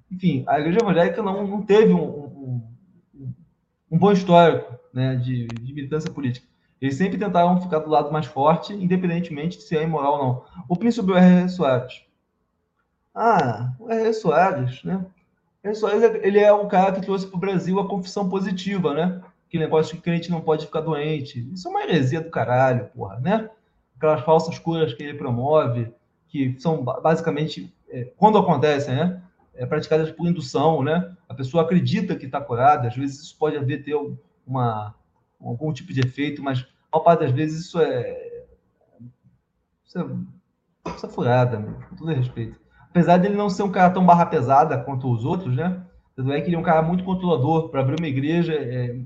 Enfim, 0.10 0.46
a 0.48 0.58
igreja 0.58 0.80
evangélica 0.82 1.22
não, 1.22 1.46
não 1.46 1.62
teve 1.62 1.92
um, 1.92 2.06
um, 2.06 2.77
um 3.90 3.98
bom 3.98 4.12
histórico 4.12 4.78
né, 4.94 5.16
de, 5.16 5.48
de, 5.48 5.74
militância 5.74 6.12
política. 6.12 6.48
Eles 6.82 6.96
sempre 6.96 7.18
tentaram 7.18 7.62
ficar 7.62 7.80
do 7.80 7.90
lado 7.90 8.12
mais 8.12 8.26
forte, 8.26 8.74
independentemente 8.74 9.58
de 9.58 9.64
se 9.64 9.78
é 9.78 9.84
imoral 9.84 10.14
ou 10.14 10.24
não. 10.24 10.44
O 10.70 10.76
príncipe 10.76 11.08
do 11.08 11.18
R. 11.18 11.50
Soares. 11.50 12.04
Ah, 13.16 13.74
o 13.80 13.92
R. 13.92 14.14
Soares, 14.14 14.84
né? 14.84 15.04
O 15.64 15.68
R. 15.68 15.76
Soares, 15.76 16.04
ele 16.22 16.40
é 16.40 16.54
um 16.54 16.68
cara 16.68 16.92
que 16.92 17.02
trouxe 17.02 17.26
para 17.26 17.38
o 17.38 17.40
Brasil 17.40 17.80
a 17.80 17.88
confissão 17.88 18.30
positiva, 18.30 18.94
né? 18.94 19.22
que 19.50 19.58
negócio 19.58 19.96
de 19.96 20.02
crente 20.02 20.30
não 20.30 20.42
pode 20.42 20.66
ficar 20.66 20.82
doente. 20.82 21.48
Isso 21.54 21.68
é 21.68 21.72
uma 21.72 21.84
heresia 21.84 22.22
do 22.22 22.30
caralho, 22.30 22.90
porra, 22.94 23.20
né? 23.20 23.50
Aquelas 23.96 24.22
falsas 24.22 24.60
curas 24.60 24.94
que 24.94 25.04
ele 25.04 25.18
promove, 25.18 25.92
que 26.28 26.56
são 26.60 26.84
basicamente, 26.84 27.74
é, 27.90 28.12
quando 28.18 28.38
acontecem, 28.38 28.96
né? 28.96 29.22
É, 29.58 29.66
praticadas 29.66 30.12
por 30.12 30.28
indução, 30.28 30.84
né? 30.84 31.14
A 31.28 31.34
pessoa 31.34 31.64
acredita 31.64 32.16
que 32.16 32.26
está 32.28 32.40
curada, 32.40 32.88
às 32.88 32.96
vezes 32.96 33.22
isso 33.22 33.38
pode 33.38 33.58
haver 33.58 33.84
ter 33.84 33.96
uma, 34.46 34.96
algum 35.42 35.74
tipo 35.74 35.92
de 35.92 36.02
efeito, 36.02 36.44
mas 36.44 36.60
a 36.92 36.98
maior 36.98 37.04
parte 37.04 37.22
das 37.22 37.32
vezes 37.32 37.66
isso 37.66 37.82
é. 37.82 38.46
Isso 39.86 40.00
é, 40.00 40.06
isso 40.96 41.06
é 41.06 41.10
furada, 41.10 41.58
com 41.90 41.96
todo 41.96 42.14
respeito. 42.14 42.60
Apesar 42.90 43.18
dele 43.18 43.36
não 43.36 43.50
ser 43.50 43.64
um 43.64 43.72
cara 43.72 43.94
tão 43.94 44.06
barra 44.06 44.26
pesada 44.26 44.78
quanto 44.78 45.12
os 45.12 45.26
outros, 45.26 45.56
né? 45.56 45.84
Tanto 46.16 46.32
é 46.32 46.42
que 46.42 46.48
ele 46.48 46.56
é 46.56 46.60
um 46.60 46.64
cara 46.64 46.82
muito 46.82 47.04
controlador. 47.04 47.70
Para 47.70 47.82
abrir 47.82 48.00
uma 48.00 48.08
igreja, 48.08 48.54
é, 48.54 49.00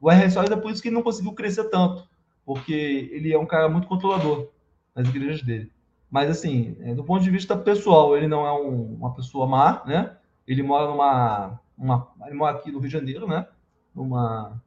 o 0.00 0.10
R. 0.10 0.30
Soares 0.30 0.50
é 0.50 0.56
por 0.56 0.70
isso 0.70 0.82
que 0.82 0.88
ele 0.88 0.96
não 0.96 1.02
conseguiu 1.02 1.32
crescer 1.32 1.64
tanto, 1.64 2.08
porque 2.44 3.10
ele 3.12 3.32
é 3.32 3.38
um 3.38 3.46
cara 3.46 3.68
muito 3.68 3.88
controlador 3.88 4.50
nas 4.94 5.08
igrejas 5.08 5.42
dele. 5.42 5.72
Mas, 6.10 6.30
assim, 6.30 6.76
é, 6.80 6.94
do 6.94 7.04
ponto 7.04 7.22
de 7.22 7.30
vista 7.30 7.56
pessoal, 7.56 8.16
ele 8.16 8.26
não 8.26 8.46
é 8.46 8.52
um, 8.52 8.94
uma 8.94 9.14
pessoa 9.14 9.46
má, 9.46 9.82
né? 9.86 10.16
Ele 10.46 10.62
mora 10.62 10.88
numa. 10.88 11.60
Uma, 11.76 12.08
ele 12.26 12.34
mora 12.34 12.56
aqui 12.56 12.72
no 12.72 12.78
Rio 12.78 12.88
de 12.88 12.92
Janeiro, 12.92 13.28
né? 13.28 13.46
Numa. 13.94 14.62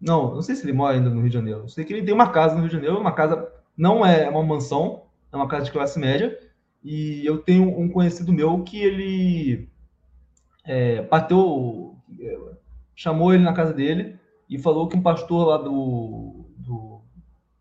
Não, 0.00 0.34
não 0.34 0.42
sei 0.42 0.54
se 0.54 0.64
ele 0.64 0.72
mora 0.72 0.94
ainda 0.94 1.10
no 1.10 1.20
Rio 1.20 1.28
de 1.28 1.34
Janeiro. 1.34 1.60
Eu 1.60 1.68
sei 1.68 1.84
que 1.84 1.92
ele 1.92 2.04
tem 2.04 2.14
uma 2.14 2.30
casa 2.30 2.54
no 2.54 2.60
Rio 2.60 2.68
de 2.68 2.76
Janeiro, 2.76 3.00
uma 3.00 3.12
casa. 3.12 3.52
Não 3.76 4.06
é 4.06 4.28
uma 4.28 4.42
mansão, 4.42 5.02
é 5.32 5.36
uma 5.36 5.48
casa 5.48 5.64
de 5.64 5.72
classe 5.72 5.98
média. 5.98 6.38
E 6.82 7.26
eu 7.26 7.38
tenho 7.38 7.78
um 7.78 7.88
conhecido 7.88 8.32
meu 8.32 8.62
que 8.62 8.80
ele 8.80 9.68
é, 10.64 11.02
bateu. 11.02 11.96
chamou 12.94 13.34
ele 13.34 13.44
na 13.44 13.52
casa 13.52 13.72
dele 13.72 14.18
e 14.48 14.58
falou 14.58 14.88
que 14.88 14.96
um 14.96 15.02
pastor 15.02 15.46
lá 15.46 15.58
do, 15.58 16.46
do 16.56 17.00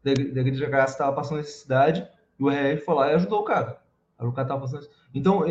da 0.04 0.12
igreja 0.12 0.70
graça 0.70 0.94
estava 0.94 1.16
passando 1.16 1.40
necessidade 1.40 2.08
e 2.40 2.44
o 2.44 2.50
RR 2.50 2.78
foi 2.86 2.96
lá 2.96 3.12
e 3.12 3.16
ajudou 3.16 3.42
o 3.42 3.44
cara. 3.44 3.80
O 4.20 4.32
cara 4.32 4.48
tava 4.48 4.62
passando... 4.62 4.88
Então, 5.14 5.44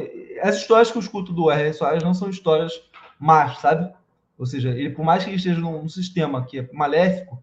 as 0.43 0.57
histórias 0.57 0.91
que 0.91 0.99
eu 0.99 1.03
escuto 1.03 1.33
do 1.33 1.51
R.R. 1.51 1.73
Soares 1.73 2.03
não 2.03 2.15
são 2.15 2.29
histórias 2.29 2.73
más, 3.19 3.59
sabe? 3.59 3.93
Ou 4.39 4.47
seja, 4.47 4.71
ele, 4.71 4.91
por 4.91 5.05
mais 5.05 5.25
que 5.25 5.31
ele 5.31 5.37
esteja 5.37 5.59
num, 5.59 5.89
sistema 5.89 6.45
que 6.45 6.61
é 6.61 6.69
maléfico, 6.73 7.43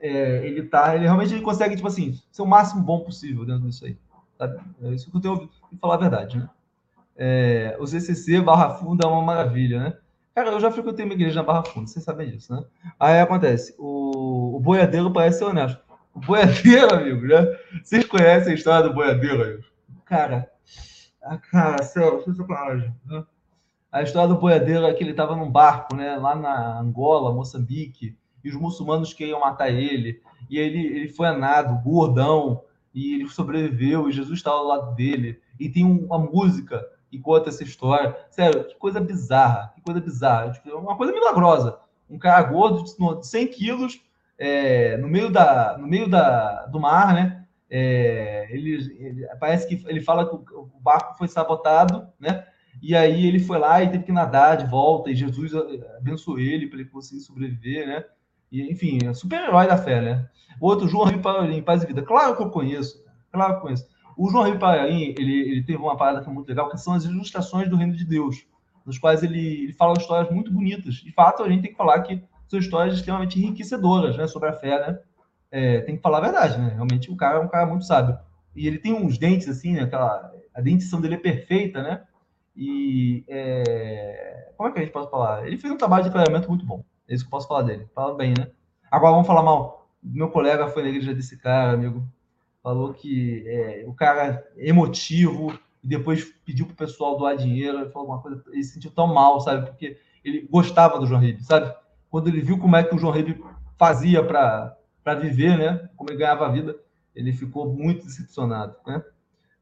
é, 0.00 0.46
ele 0.46 0.62
tá, 0.62 0.94
ele 0.94 1.04
realmente 1.04 1.32
ele 1.32 1.42
consegue, 1.42 1.76
tipo 1.76 1.86
assim, 1.86 2.20
ser 2.32 2.42
o 2.42 2.46
máximo 2.46 2.82
bom 2.82 3.00
possível 3.00 3.44
dentro 3.44 3.68
disso 3.68 3.84
aí. 3.84 3.96
Sabe? 4.36 4.58
É 4.82 4.88
isso 4.88 5.10
que 5.10 5.16
eu 5.16 5.20
tenho 5.20 5.34
ouvido 5.34 5.52
falar 5.80 5.94
a 5.94 5.98
verdade, 5.98 6.38
né? 6.38 6.50
É, 7.16 7.76
o 7.80 7.86
CCC 7.86 8.40
Barra 8.40 8.70
Funda 8.74 9.06
é 9.06 9.10
uma 9.10 9.22
maravilha, 9.22 9.80
né? 9.80 9.96
Cara, 10.34 10.50
eu 10.50 10.60
já 10.60 10.70
frequentei 10.70 11.04
uma 11.04 11.14
igreja 11.14 11.36
na 11.36 11.46
Barra 11.46 11.64
Funda, 11.64 11.86
vocês 11.86 12.04
sabem 12.04 12.30
disso, 12.30 12.52
né? 12.52 12.62
Aí 12.98 13.20
acontece, 13.20 13.74
o, 13.78 14.56
o 14.56 14.60
boiadeiro 14.60 15.10
parece 15.10 15.38
ser 15.38 15.44
honesto. 15.44 15.80
O 16.12 16.20
boiadeiro, 16.20 16.92
amigo, 16.94 17.26
né? 17.26 17.46
Vocês 17.82 18.04
conhecem 18.04 18.52
a 18.52 18.54
história 18.54 18.88
do 18.88 18.94
boiadeiro? 18.94 19.64
Cara, 20.04 20.50
cara, 21.50 21.82
sem 21.82 22.34
sacanagem, 22.34 22.94
né? 23.04 23.24
A 23.90 24.02
história 24.02 24.28
do 24.28 24.40
boiadeiro 24.40 24.84
é 24.84 24.92
que 24.92 25.02
ele 25.02 25.12
estava 25.12 25.34
num 25.34 25.50
barco, 25.50 25.96
né? 25.96 26.16
Lá 26.16 26.34
na 26.34 26.78
Angola, 26.78 27.32
Moçambique, 27.32 28.16
e 28.44 28.48
os 28.50 28.54
muçulmanos 28.54 29.14
queriam 29.14 29.40
matar 29.40 29.70
ele. 29.70 30.20
E 30.50 30.58
ele, 30.58 30.86
ele 30.86 31.08
foi 31.08 31.26
a 31.28 31.36
nado, 31.36 31.82
gordão, 31.82 32.62
e 32.94 33.14
ele 33.14 33.28
sobreviveu, 33.28 34.08
e 34.08 34.12
Jesus 34.12 34.38
estava 34.38 34.56
ao 34.56 34.66
lado 34.66 34.94
dele. 34.94 35.40
E 35.58 35.68
tem 35.68 35.84
uma 35.84 36.18
música 36.18 36.86
e 37.10 37.18
conta 37.18 37.48
essa 37.48 37.64
história. 37.64 38.16
Sério, 38.30 38.64
que 38.64 38.74
coisa 38.76 39.00
bizarra, 39.00 39.72
que 39.74 39.80
coisa 39.80 40.00
bizarra. 40.00 40.52
Tipo, 40.52 40.76
uma 40.76 40.96
coisa 40.96 41.12
milagrosa. 41.12 41.78
Um 42.08 42.18
cara 42.18 42.42
gordo 42.42 42.84
de 42.84 43.26
100 43.26 43.48
quilos 43.48 44.00
é, 44.38 44.96
no 44.98 45.08
meio, 45.08 45.30
da, 45.30 45.76
no 45.78 45.86
meio 45.86 46.08
da, 46.08 46.66
do 46.66 46.78
mar, 46.78 47.14
né? 47.14 47.35
É, 47.68 48.46
ele, 48.50 48.74
ele, 48.98 49.26
parece 49.40 49.66
que 49.66 49.84
ele 49.88 50.00
fala 50.00 50.28
que 50.28 50.34
o, 50.34 50.70
barco 50.80 51.16
foi 51.18 51.28
sabotado, 51.28 52.06
né? 52.18 52.46
E 52.80 52.94
aí 52.94 53.26
ele 53.26 53.40
foi 53.40 53.58
lá 53.58 53.82
e 53.82 53.90
teve 53.90 54.04
que 54.04 54.12
nadar 54.12 54.56
de 54.56 54.66
volta, 54.66 55.10
e 55.10 55.16
Jesus 55.16 55.52
abençoou 55.96 56.38
ele 56.38 56.68
para 56.68 56.80
ele 56.80 56.88
conseguir 56.88 57.20
sobreviver, 57.20 57.86
né? 57.86 58.04
E, 58.52 58.70
enfim, 58.70 58.98
é 59.04 59.12
super-herói 59.12 59.66
da 59.66 59.76
fé, 59.76 60.00
né? 60.00 60.28
O 60.60 60.66
outro, 60.66 60.86
João 60.86 61.06
Rio 61.06 61.20
Paralim, 61.20 61.62
Paz 61.62 61.82
e 61.82 61.86
Vida. 61.86 62.02
Claro 62.02 62.36
que 62.36 62.42
eu 62.42 62.50
conheço, 62.50 63.02
claro 63.32 63.54
que 63.54 63.58
eu 63.58 63.62
conheço. 63.62 63.88
O 64.16 64.30
João 64.30 64.44
Rio 64.44 64.58
Paralim, 64.58 65.14
ele, 65.18 65.40
ele 65.40 65.62
teve 65.64 65.78
uma 65.78 65.96
parada 65.96 66.22
que 66.22 66.28
é 66.28 66.32
muito 66.32 66.48
legal, 66.48 66.70
que 66.70 66.78
são 66.78 66.94
as 66.94 67.04
ilustrações 67.04 67.68
do 67.68 67.76
Reino 67.76 67.94
de 67.94 68.04
Deus, 68.04 68.46
nos 68.84 68.98
quais 68.98 69.22
ele, 69.22 69.64
ele 69.64 69.72
fala 69.72 69.98
histórias 69.98 70.32
muito 70.32 70.52
bonitas. 70.52 70.94
De 70.94 71.12
fato, 71.12 71.42
a 71.42 71.48
gente 71.48 71.62
tem 71.62 71.70
que 71.72 71.76
falar 71.76 72.00
que 72.02 72.22
são 72.46 72.58
histórias 72.58 72.94
extremamente 72.94 73.38
enriquecedoras, 73.38 74.16
né? 74.16 74.26
Sobre 74.26 74.48
a 74.48 74.52
fé, 74.52 74.78
né? 74.86 74.98
É, 75.50 75.80
tem 75.82 75.96
que 75.96 76.02
falar 76.02 76.18
a 76.18 76.22
verdade, 76.22 76.58
né? 76.58 76.72
Realmente 76.74 77.10
o 77.10 77.16
cara 77.16 77.38
é 77.38 77.40
um 77.40 77.48
cara 77.48 77.66
muito 77.66 77.84
sábio. 77.84 78.18
E 78.54 78.66
ele 78.66 78.78
tem 78.78 78.92
uns 78.92 79.18
dentes, 79.18 79.48
assim, 79.48 79.74
né? 79.74 79.82
Aquela, 79.82 80.32
a 80.54 80.60
dentição 80.60 81.00
dele 81.00 81.14
é 81.14 81.18
perfeita, 81.18 81.82
né? 81.82 82.02
E 82.56 83.22
é... 83.28 84.50
como 84.56 84.68
é 84.68 84.72
que 84.72 84.78
a 84.78 84.82
gente 84.82 84.92
pode 84.92 85.10
falar? 85.10 85.46
Ele 85.46 85.58
fez 85.58 85.72
um 85.72 85.76
trabalho 85.76 86.04
de 86.04 86.10
clareamento 86.10 86.48
muito 86.48 86.64
bom. 86.64 86.82
É 87.06 87.14
isso 87.14 87.24
que 87.24 87.28
eu 87.28 87.30
posso 87.30 87.46
falar 87.46 87.62
dele. 87.62 87.86
Fala 87.94 88.14
bem, 88.14 88.32
né? 88.36 88.48
Agora 88.90 89.12
vamos 89.12 89.26
falar 89.26 89.42
mal. 89.42 89.88
Meu 90.02 90.30
colega 90.30 90.68
foi 90.68 90.82
na 90.82 90.88
igreja 90.88 91.14
desse 91.14 91.36
cara, 91.36 91.72
amigo. 91.72 92.02
Falou 92.62 92.94
que 92.94 93.44
é, 93.46 93.84
o 93.86 93.92
cara 93.92 94.44
é 94.56 94.68
emotivo 94.68 95.52
e 95.84 95.86
depois 95.86 96.24
pediu 96.44 96.66
pro 96.66 96.74
pessoal 96.74 97.18
doar 97.18 97.36
dinheiro. 97.36 97.78
Ele 97.78 97.90
falou 97.90 98.08
uma 98.08 98.22
coisa, 98.22 98.42
ele 98.50 98.64
se 98.64 98.72
sentiu 98.72 98.90
tão 98.90 99.06
mal, 99.06 99.40
sabe? 99.40 99.66
Porque 99.66 99.98
ele 100.24 100.48
gostava 100.50 100.98
do 100.98 101.06
João 101.06 101.20
Ribe, 101.20 101.44
sabe? 101.44 101.72
Quando 102.10 102.28
ele 102.28 102.40
viu 102.40 102.58
como 102.58 102.74
é 102.74 102.82
que 102.82 102.94
o 102.94 102.98
João 102.98 103.12
Ribe 103.12 103.44
fazia 103.76 104.24
para 104.24 104.76
viver, 105.14 105.56
né? 105.56 105.88
Como 105.96 106.10
ele 106.10 106.18
ganhava 106.18 106.46
a 106.46 106.50
vida, 106.50 106.76
ele 107.14 107.32
ficou 107.32 107.72
muito 107.72 108.04
decepcionado, 108.04 108.74
né? 108.86 109.02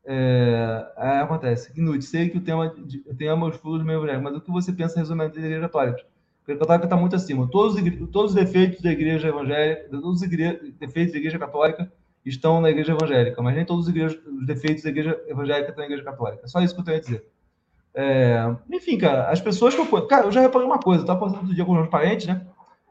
É, 0.07 0.87
é, 0.97 1.19
acontece. 1.21 1.73
Knut, 1.73 2.05
sei 2.05 2.29
que 2.29 2.39
o 2.39 2.41
tema, 2.41 2.69
de, 2.69 3.03
o 3.07 3.15
tema 3.15 3.47
os 3.47 3.57
furos 3.57 3.85
meio 3.85 4.03
breve, 4.03 4.23
mas 4.23 4.37
o 4.37 4.41
que 4.41 4.51
você 4.51 4.73
pensa 4.73 4.99
resumidamente 4.99 5.39
da 5.39 5.47
igreja 5.47 5.61
católica? 5.63 6.01
A 6.01 6.45
igreja 6.45 6.61
católica 6.61 6.87
está 6.87 6.97
muito 6.97 7.17
acima. 7.17 7.49
Todos, 7.51 7.81
todos 8.13 8.33
os 8.33 8.35
defeitos 8.35 8.83
da 8.83 8.93
igreja 8.93 9.29
evangélica, 9.29 9.89
todos 9.91 10.21
os 10.21 10.29
defeitos 10.79 11.13
da 11.13 11.19
igreja 11.19 11.39
católica 11.39 11.91
estão 12.25 12.61
na 12.61 12.71
igreja 12.71 12.93
evangélica, 12.93 13.41
mas 13.43 13.55
nem 13.55 13.65
todos 13.65 13.89
os, 13.89 13.95
os 13.95 14.47
defeitos 14.47 14.83
da 14.83 14.91
igreja 14.91 15.21
evangélica 15.27 15.71
estão 15.71 15.83
na 15.83 15.87
igreja 15.87 16.05
católica. 16.05 16.47
Só 16.49 16.61
isso 16.61 16.75
que 16.75 16.81
eu 16.81 16.85
tenho 16.85 16.99
a 16.99 17.01
dizer. 17.01 17.27
É, 17.95 18.57
enfim, 18.73 18.99
cara, 18.99 19.31
as 19.31 19.41
pessoas 19.41 19.75
que 19.75 19.81
eu. 19.81 20.07
Cara, 20.07 20.27
eu 20.27 20.33
já 20.33 20.41
reparei 20.41 20.67
uma 20.67 20.81
coisa, 20.81 21.01
eu 21.01 21.05
estava 21.05 21.21
passando 21.21 21.41
outro 21.41 21.55
dia 21.55 21.65
com 21.65 21.73
os 21.73 21.79
meus 21.79 21.91
parentes, 21.91 22.27
né? 22.27 22.45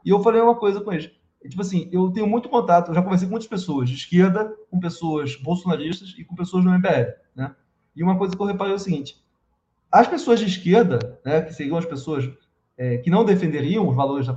E 0.04 0.10
eu 0.10 0.20
falei 0.22 0.40
uma 0.40 0.54
coisa 0.54 0.80
com 0.80 0.92
eles. 0.92 1.10
Tipo 1.48 1.62
assim, 1.62 1.88
eu 1.92 2.10
tenho 2.10 2.26
muito 2.26 2.48
contato, 2.48 2.88
eu 2.88 2.94
já 2.94 3.02
conversei 3.02 3.28
com 3.28 3.32
muitas 3.32 3.48
pessoas 3.48 3.88
de 3.88 3.96
esquerda, 3.96 4.54
com 4.70 4.80
pessoas 4.80 5.36
bolsonaristas 5.36 6.14
e 6.18 6.24
com 6.24 6.34
pessoas 6.34 6.64
do 6.64 6.70
MBL, 6.70 7.12
né? 7.36 7.54
E 7.94 8.02
uma 8.02 8.16
coisa 8.16 8.34
que 8.34 8.42
eu 8.42 8.46
reparei 8.46 8.72
é 8.72 8.76
o 8.76 8.78
seguinte: 8.78 9.22
as 9.92 10.08
pessoas 10.08 10.40
de 10.40 10.46
esquerda, 10.46 11.20
né, 11.24 11.42
que 11.42 11.52
seriam 11.52 11.76
as 11.76 11.84
pessoas 11.84 12.28
é, 12.76 12.98
que 12.98 13.10
não 13.10 13.24
defenderiam 13.24 13.88
os 13.88 13.94
valores 13.94 14.26
da 14.26 14.36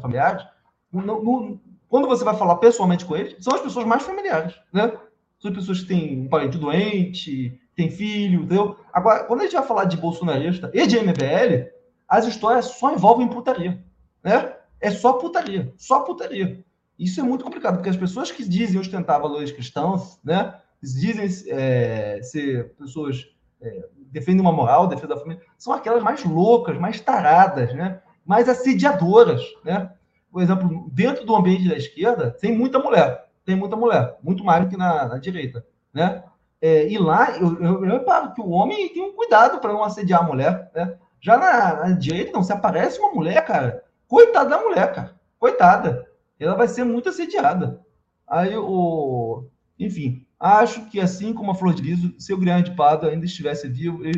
não, 0.92 1.60
quando 1.88 2.08
você 2.08 2.24
vai 2.24 2.36
falar 2.36 2.58
pessoalmente 2.58 3.06
com 3.06 3.16
eles, 3.16 3.36
são 3.44 3.56
as 3.56 3.62
pessoas 3.62 3.86
mais 3.86 4.04
familiares, 4.04 4.54
né? 4.74 4.92
São 5.40 5.52
as 5.52 5.58
pessoas 5.58 5.82
que 5.82 5.88
têm 5.88 6.22
um 6.22 6.28
parente 6.28 6.58
doente, 6.58 7.60
tem 7.76 7.90
filho, 7.90 8.44
entendeu? 8.44 8.78
Agora, 8.92 9.24
quando 9.24 9.42
a 9.42 9.44
gente 9.44 9.56
vai 9.56 9.66
falar 9.66 9.86
de 9.86 9.98
bolsonarista 9.98 10.72
e 10.74 10.86
de 10.88 10.98
MBL, 10.98 11.70
as 12.08 12.26
histórias 12.26 12.66
só 12.66 12.94
envolvem 12.94 13.28
putaria, 13.28 13.84
né? 14.24 14.56
É 14.80 14.92
só 14.92 15.14
putaria, 15.14 15.74
só 15.78 16.02
putaria. 16.02 16.64
Isso 16.98 17.20
é 17.20 17.24
muito 17.24 17.44
complicado, 17.44 17.76
porque 17.76 17.90
as 17.90 17.98
pessoas 17.98 18.32
que 18.32 18.48
dizem 18.48 18.80
ostentar 18.80 19.22
valores 19.22 19.52
cristãos, 19.52 20.20
né? 20.24 20.56
Dizem 20.82 21.28
é, 21.50 22.20
ser 22.22 22.74
pessoas 22.76 23.26
é, 23.62 23.88
defendem 24.12 24.42
uma 24.42 24.52
moral, 24.52 24.88
defendem 24.88 25.18
família, 25.18 25.44
são 25.58 25.74
aquelas 25.74 26.04
mais 26.04 26.24
loucas, 26.24 26.78
mais 26.78 27.00
taradas, 27.00 27.74
né? 27.74 28.02
Mais 28.26 28.50
assediadoras, 28.50 29.42
né? 29.64 29.92
Por 30.32 30.42
exemplo, 30.42 30.90
dentro 30.92 31.26
do 31.26 31.36
ambiente 31.36 31.70
da 31.70 31.76
esquerda, 31.76 32.32
tem 32.32 32.56
muita 32.56 32.80
mulher, 32.80 33.28
tem 33.46 33.56
muita 33.56 33.76
mulher, 33.76 34.18
muito 34.22 34.44
mais 34.44 34.64
do 34.64 34.70
que 34.70 34.78
na, 34.78 35.08
na 35.08 35.18
direita, 35.18 35.66
né? 35.94 36.24
É, 36.60 36.88
e 36.88 36.98
lá, 36.98 37.38
eu, 37.38 37.62
eu, 37.62 37.86
eu 37.86 37.92
reparo 38.00 38.34
que 38.34 38.42
o 38.42 38.50
homem 38.50 38.90
tem 38.90 39.04
um 39.04 39.14
cuidado 39.14 39.60
para 39.60 39.72
não 39.72 39.84
assediar 39.84 40.22
a 40.22 40.28
mulher, 40.28 40.72
né? 40.74 40.98
Já 41.20 41.38
na, 41.38 41.76
na, 41.76 41.92
direita, 41.92 42.32
não, 42.32 42.44
se 42.44 42.52
aparece 42.52 43.00
uma 43.00 43.12
mulher, 43.12 43.44
cara, 43.46 43.84
coitada 44.08 44.50
da 44.50 44.60
mulher, 44.60 44.94
cara, 44.94 45.16
coitada, 45.40 46.07
ela 46.40 46.56
vai 46.56 46.68
ser 46.68 46.84
muito 46.84 47.10
assediada. 47.10 47.82
Aí, 48.28 48.56
o, 48.56 49.46
enfim, 49.80 50.26
acho 50.40 50.90
que 50.90 51.00
assim 51.00 51.34
como 51.34 51.52
a 51.52 51.56
Flor 51.56 51.74
de 51.74 51.82
Liso, 51.82 52.14
se 52.18 52.34
o 52.34 52.38
Guilherme 52.38 52.64
de 52.64 52.76
Pado 52.76 53.08
ainda 53.08 53.26
estivesse 53.26 53.68
vivo, 53.68 54.04
ele, 54.04 54.18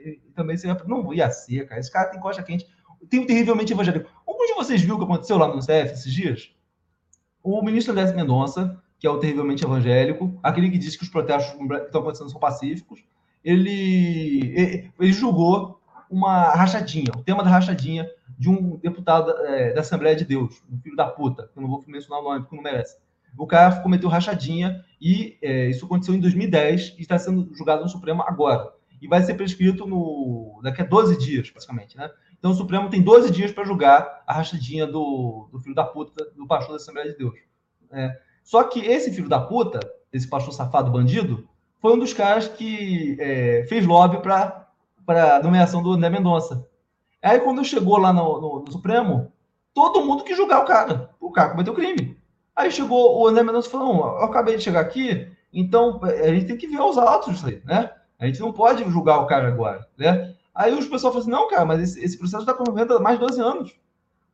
ele 0.00 0.22
também 0.34 0.56
seria. 0.56 0.76
Não 0.86 1.12
ia 1.12 1.30
ser, 1.30 1.66
cara, 1.66 1.80
esse 1.80 1.92
cara 1.92 2.10
tem 2.10 2.20
coxa 2.20 2.42
quente, 2.42 2.66
tem 3.08 3.20
um 3.20 3.26
terrivelmente 3.26 3.72
evangélico. 3.72 4.10
Algum 4.26 4.46
de 4.46 4.54
vocês 4.54 4.80
viu 4.80 4.94
o 4.94 4.98
que 4.98 5.04
aconteceu 5.04 5.36
lá 5.36 5.48
no 5.48 5.60
CF 5.60 5.92
esses 5.92 6.12
dias? 6.12 6.50
O 7.42 7.62
ministro 7.62 7.92
André 7.92 8.12
Mendonça 8.12 8.80
que 8.98 9.06
é 9.06 9.10
o 9.10 9.18
terrivelmente 9.18 9.64
evangélico, 9.64 10.38
aquele 10.42 10.70
que 10.70 10.78
diz 10.78 10.96
que 10.96 11.04
os 11.04 11.08
protestos 11.08 11.54
que 11.54 11.74
estão 11.74 12.00
acontecendo 12.00 12.30
são 12.30 12.40
pacíficos, 12.40 13.04
ele, 13.44 14.52
ele 14.98 15.12
julgou 15.12 15.80
uma 16.10 16.50
rachadinha, 16.50 17.12
o 17.16 17.22
tema 17.22 17.44
da 17.44 17.50
rachadinha 17.50 18.08
de 18.38 18.48
um 18.48 18.76
deputado 18.76 19.32
é, 19.46 19.72
da 19.72 19.80
Assembleia 19.80 20.14
de 20.14 20.24
Deus, 20.24 20.62
um 20.70 20.78
filho 20.78 20.94
da 20.94 21.06
puta, 21.06 21.50
que 21.52 21.58
eu 21.58 21.62
não 21.62 21.68
vou 21.68 21.84
mencionar 21.88 22.20
o 22.20 22.24
nome 22.24 22.40
porque 22.40 22.54
não 22.54 22.62
merece. 22.62 22.96
O 23.36 23.46
cara 23.46 23.80
cometeu 23.80 24.08
rachadinha 24.08 24.84
e 25.00 25.36
é, 25.42 25.68
isso 25.68 25.84
aconteceu 25.84 26.14
em 26.14 26.20
2010 26.20 26.94
e 26.96 27.02
está 27.02 27.18
sendo 27.18 27.52
julgado 27.54 27.82
no 27.82 27.88
Supremo 27.88 28.22
agora. 28.22 28.72
E 29.00 29.08
vai 29.08 29.22
ser 29.22 29.34
prescrito 29.34 29.86
no, 29.86 30.60
daqui 30.62 30.82
a 30.82 30.84
12 30.84 31.18
dias, 31.18 31.50
basicamente, 31.50 31.96
né? 31.96 32.10
Então 32.38 32.52
o 32.52 32.54
Supremo 32.54 32.88
tem 32.88 33.02
12 33.02 33.30
dias 33.30 33.52
para 33.52 33.64
julgar 33.64 34.22
a 34.26 34.32
rachadinha 34.32 34.86
do, 34.86 35.48
do 35.52 35.58
filho 35.58 35.74
da 35.74 35.84
puta 35.84 36.24
do 36.36 36.46
pastor 36.46 36.70
da 36.70 36.76
Assembleia 36.76 37.10
de 37.10 37.18
Deus. 37.18 37.38
É, 37.92 38.16
só 38.44 38.64
que 38.64 38.80
esse 38.80 39.12
filho 39.12 39.28
da 39.28 39.40
puta, 39.40 39.80
esse 40.12 40.28
pastor 40.28 40.52
safado 40.54 40.90
bandido, 40.90 41.48
foi 41.80 41.92
um 41.92 41.98
dos 41.98 42.12
caras 42.12 42.48
que 42.48 43.16
é, 43.20 43.66
fez 43.68 43.86
lobby 43.86 44.20
para 44.22 44.68
a 45.06 45.42
nomeação 45.42 45.82
do 45.82 45.92
André 45.92 46.10
Mendonça. 46.10 46.66
Aí, 47.22 47.40
quando 47.40 47.64
chegou 47.64 47.98
lá 47.98 48.12
no, 48.12 48.40
no, 48.40 48.60
no, 48.60 48.72
Supremo, 48.72 49.32
todo 49.74 50.04
mundo 50.04 50.24
quis 50.24 50.36
julgar 50.36 50.62
o 50.62 50.66
cara. 50.66 51.10
O 51.20 51.30
cara 51.30 51.50
cometeu 51.50 51.74
crime. 51.74 52.16
Aí 52.54 52.70
chegou 52.70 53.20
o 53.20 53.28
André 53.28 53.42
Mendonça 53.42 53.68
e 53.68 53.70
falou: 53.70 54.18
eu 54.18 54.24
acabei 54.24 54.56
de 54.56 54.62
chegar 54.62 54.80
aqui, 54.80 55.30
então 55.52 56.00
é, 56.04 56.28
a 56.28 56.34
gente 56.34 56.46
tem 56.46 56.56
que 56.56 56.66
ver 56.66 56.80
os 56.80 56.98
autos 56.98 57.34
disso 57.34 57.46
aí, 57.46 57.62
né? 57.64 57.90
A 58.18 58.26
gente 58.26 58.40
não 58.40 58.52
pode 58.52 58.82
julgar 58.90 59.20
o 59.20 59.26
cara 59.26 59.46
agora, 59.46 59.86
né? 59.96 60.34
Aí 60.54 60.74
os 60.74 60.88
pessoal 60.88 61.12
falou 61.12 61.22
assim: 61.22 61.30
não, 61.30 61.48
cara, 61.48 61.64
mas 61.64 61.80
esse, 61.80 62.04
esse 62.04 62.18
processo 62.18 62.42
está 62.42 62.52
correndo 62.52 62.96
há 62.96 63.00
mais 63.00 63.18
de 63.18 63.26
12 63.26 63.40
anos. 63.40 63.74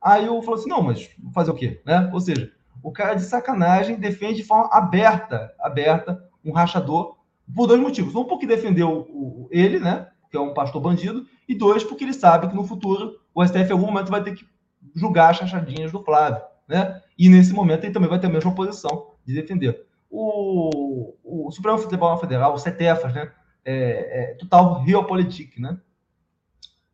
Aí 0.01 0.27
eu 0.27 0.41
falou 0.41 0.59
assim: 0.59 0.71
não, 0.71 0.83
mas 0.83 1.11
fazer 1.35 1.51
o 1.51 1.55
quê? 1.55 1.83
Né? 1.85 2.11
Ou 2.13 2.21
seja, 2.21 2.51
o 2.83 2.91
cara 2.91 3.15
de 3.15 3.23
sacanagem 3.23 3.97
defende 3.97 4.37
de 4.37 4.45
forma 4.45 4.69
aberta, 4.73 5.55
aberta, 5.59 6.23
um 6.45 6.53
rachador, 6.53 7.17
por 7.55 7.67
dois 7.67 7.81
motivos. 7.81 8.15
Um, 8.15 8.25
porque 8.25 8.47
defendeu 8.47 9.49
ele, 9.51 9.79
né? 9.79 10.09
Que 10.31 10.37
é 10.37 10.41
um 10.41 10.55
pastor 10.55 10.81
bandido, 10.81 11.27
e 11.49 11.55
dois, 11.55 11.85
porque 11.85 12.05
ele 12.05 12.13
sabe 12.13 12.49
que 12.49 12.55
no 12.55 12.65
futuro 12.65 13.19
o 13.35 13.45
STF 13.45 13.69
em 13.69 13.73
algum 13.73 13.87
momento 13.87 14.11
vai 14.11 14.23
ter 14.23 14.35
que 14.35 14.47
julgar 14.95 15.31
as 15.31 15.41
rachadinhas 15.41 15.93
do 15.93 16.03
Flávio, 16.03 16.43
né? 16.69 17.03
E 17.19 17.29
nesse 17.29 17.53
momento 17.53 17.85
ele 17.85 17.93
também 17.93 18.09
vai 18.09 18.19
ter 18.19 18.27
a 18.27 18.31
mesma 18.31 18.55
posição 18.55 19.13
de 19.25 19.35
defender. 19.35 19.87
O, 20.11 21.15
o 21.25 21.51
Supremo 21.51 21.79
Tribunal 21.87 22.21
Federal, 22.21 22.55
o 22.55 22.59
CETEFAS, 22.59 23.15
né? 23.15 23.33
É, 23.65 24.33
é 24.33 24.35
total 24.35 24.83
realpolitik, 24.83 25.61
né? 25.61 25.79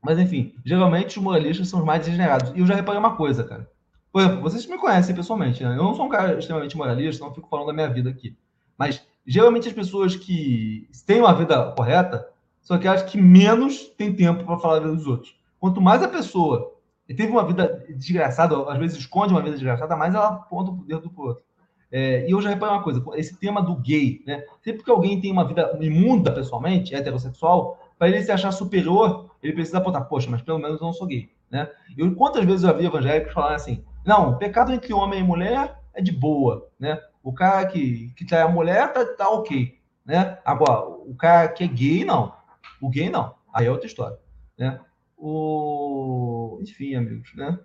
Mas 0.03 0.19
enfim, 0.19 0.55
geralmente 0.65 1.19
os 1.19 1.23
moralistas 1.25 1.69
são 1.69 1.81
os 1.81 1.85
mais 1.85 2.05
degenerados. 2.05 2.53
E 2.55 2.61
eu 2.61 2.67
já 2.67 2.75
reparei 2.75 2.99
uma 2.99 3.17
coisa, 3.17 3.45
cara. 3.45 3.71
Por 4.13 4.23
exemplo, 4.23 4.41
vocês 4.41 4.67
me 4.67 4.79
conhecem 4.79 5.15
pessoalmente, 5.15 5.63
né? 5.63 5.73
Eu 5.73 5.85
não 5.85 5.95
sou 5.95 6.07
um 6.07 6.09
cara 6.09 6.39
extremamente 6.39 6.77
moralista, 6.77 7.25
não 7.25 7.35
fico 7.35 7.49
falando 7.49 7.69
da 7.69 7.73
minha 7.73 7.89
vida 7.89 8.11
aqui. 8.11 8.37
Mas, 8.77 9.07
geralmente, 9.27 9.69
as 9.69 9.75
pessoas 9.75 10.17
que 10.17 10.89
têm 11.07 11.21
uma 11.21 11.35
vida 11.35 11.73
correta 11.73 12.27
são 12.61 12.77
aquelas 12.77 13.03
que 13.03 13.21
menos 13.21 13.89
têm 13.97 14.15
tempo 14.15 14.45
para 14.45 14.59
falar 14.59 14.81
dos 14.81 15.07
outros. 15.07 15.35
Quanto 15.59 15.81
mais 15.81 16.03
a 16.03 16.09
pessoa 16.09 16.75
teve 17.07 17.27
uma 17.27 17.45
vida 17.45 17.85
desgraçada, 17.97 18.57
às 18.71 18.79
vezes 18.79 18.99
esconde 18.99 19.33
uma 19.33 19.43
vida 19.43 19.55
desgraçada, 19.55 19.97
mais 19.97 20.15
ela 20.15 20.29
aponta 20.29 20.71
o 20.71 20.85
dedo 20.85 21.11
pro 21.11 21.29
outro. 21.29 21.45
É, 21.93 22.27
e 22.27 22.31
eu 22.31 22.41
já 22.41 22.51
reparei 22.51 22.77
uma 22.77 22.85
coisa, 22.85 23.05
esse 23.17 23.37
tema 23.37 23.61
do 23.61 23.75
gay, 23.75 24.23
né? 24.25 24.45
Sempre 24.63 24.85
que 24.85 24.91
alguém 24.91 25.21
tem 25.21 25.33
uma 25.33 25.47
vida 25.47 25.77
imunda 25.81 26.31
pessoalmente, 26.33 26.95
heterossexual, 26.95 27.79
para 27.99 28.09
ele 28.09 28.23
se 28.23 28.31
achar 28.31 28.53
superior, 28.53 29.31
ele 29.43 29.53
precisa 29.53 29.79
apontar, 29.79 30.09
poxa, 30.09 30.31
mas 30.31 30.41
pelo 30.41 30.59
menos 30.59 30.81
eu 30.81 30.87
não 30.87 30.93
sou 30.93 31.07
gay, 31.07 31.29
né? 31.51 31.69
E 31.99 32.11
quantas 32.13 32.45
vezes 32.45 32.63
eu 32.63 32.77
vi 32.77 32.87
evangélicos 32.87 33.33
falar 33.33 33.57
assim, 33.57 33.85
não, 34.07 34.39
pecado 34.39 34.73
entre 34.73 34.93
homem 34.93 35.21
e 35.21 35.25
mulher 35.25 35.81
é 35.93 36.01
de 36.01 36.13
boa, 36.13 36.69
né? 36.79 37.01
O 37.23 37.33
cara 37.33 37.67
que, 37.67 38.13
que 38.17 38.25
trai 38.25 38.43
a 38.43 38.49
mulher 38.49 38.93
tá, 38.93 39.05
tá 39.05 39.29
ok, 39.29 39.77
né? 40.07 40.39
Agora, 40.45 40.87
o 40.89 41.15
cara 41.17 41.49
que 41.49 41.65
é 41.65 41.67
gay, 41.67 42.05
não. 42.05 42.33
O 42.81 42.89
gay, 42.89 43.11
não. 43.11 43.35
Aí 43.53 43.67
é 43.67 43.71
outra 43.71 43.87
história, 43.87 44.19
né? 44.59 44.81
O... 45.17 46.59
Enfim, 46.63 46.95
amigos, 46.95 47.35
né? 47.35 47.59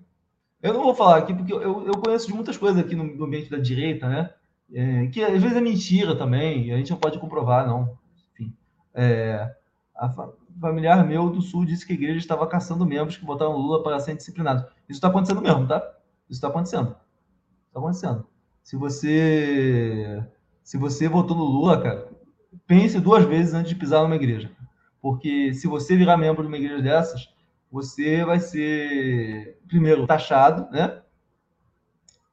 Eu 0.61 0.74
não 0.74 0.84
vou 0.84 0.95
falar 0.95 1.18
aqui 1.18 1.34
porque 1.34 1.53
eu, 1.53 1.86
eu 1.86 1.93
conheço 1.93 2.28
de 2.28 2.34
muitas 2.34 2.57
coisas 2.57 2.80
aqui 2.84 2.95
no, 2.95 3.24
ambiente 3.24 3.49
da 3.49 3.57
direita, 3.57 4.09
né? 4.09 4.34
É, 4.74 5.07
que 5.07 5.24
às 5.24 5.41
vezes 5.41 5.55
é 5.55 5.61
mentira 5.61 6.16
também, 6.16 6.72
a 6.72 6.78
gente 6.78 6.89
não 6.89 6.97
pode 6.97 7.20
comprovar, 7.20 7.68
não. 7.68 7.97
Enfim, 8.34 8.51
é, 8.93 9.55
a 9.95 10.11
familiar 10.59 11.05
meu 11.05 11.30
do 11.30 11.41
Sul 11.41 11.66
disse 11.66 11.86
que 11.86 11.93
a 11.93 11.95
igreja 11.95 12.18
estava 12.18 12.47
caçando 12.47 12.86
membros 12.86 13.18
que 13.18 13.26
votaram 13.26 13.55
Lula 13.55 13.84
para 13.84 13.99
serem 13.99 14.18
disciplinados. 14.18 14.63
Isso 14.89 14.97
está 14.97 15.07
acontecendo 15.07 15.41
mesmo, 15.41 15.68
tá? 15.68 15.78
Isso 16.30 16.38
está 16.38 16.47
acontecendo. 16.47 16.95
Está 17.68 17.80
acontecendo. 17.80 18.26
Se 18.63 18.76
você 18.76 20.26
se 20.63 20.78
você 20.78 21.07
votou 21.07 21.38
no 21.38 21.43
Lula, 21.43 21.80
cara, 21.80 22.09
pense 22.66 22.99
duas 22.99 23.24
vezes 23.24 23.53
antes 23.53 23.70
de 23.70 23.76
pisar 23.76 24.01
numa 24.01 24.16
igreja. 24.16 24.49
Porque 25.06 25.53
se 25.53 25.68
você 25.68 25.95
virar 25.95 26.18
membro 26.18 26.41
de 26.41 26.47
uma 26.47 26.58
igreja 26.58 26.82
dessas, 26.82 27.30
você 27.72 28.26
vai 28.26 28.39
ser, 28.39 29.60
primeiro, 29.68 30.08
taxado, 30.08 30.68
né? 30.72 30.99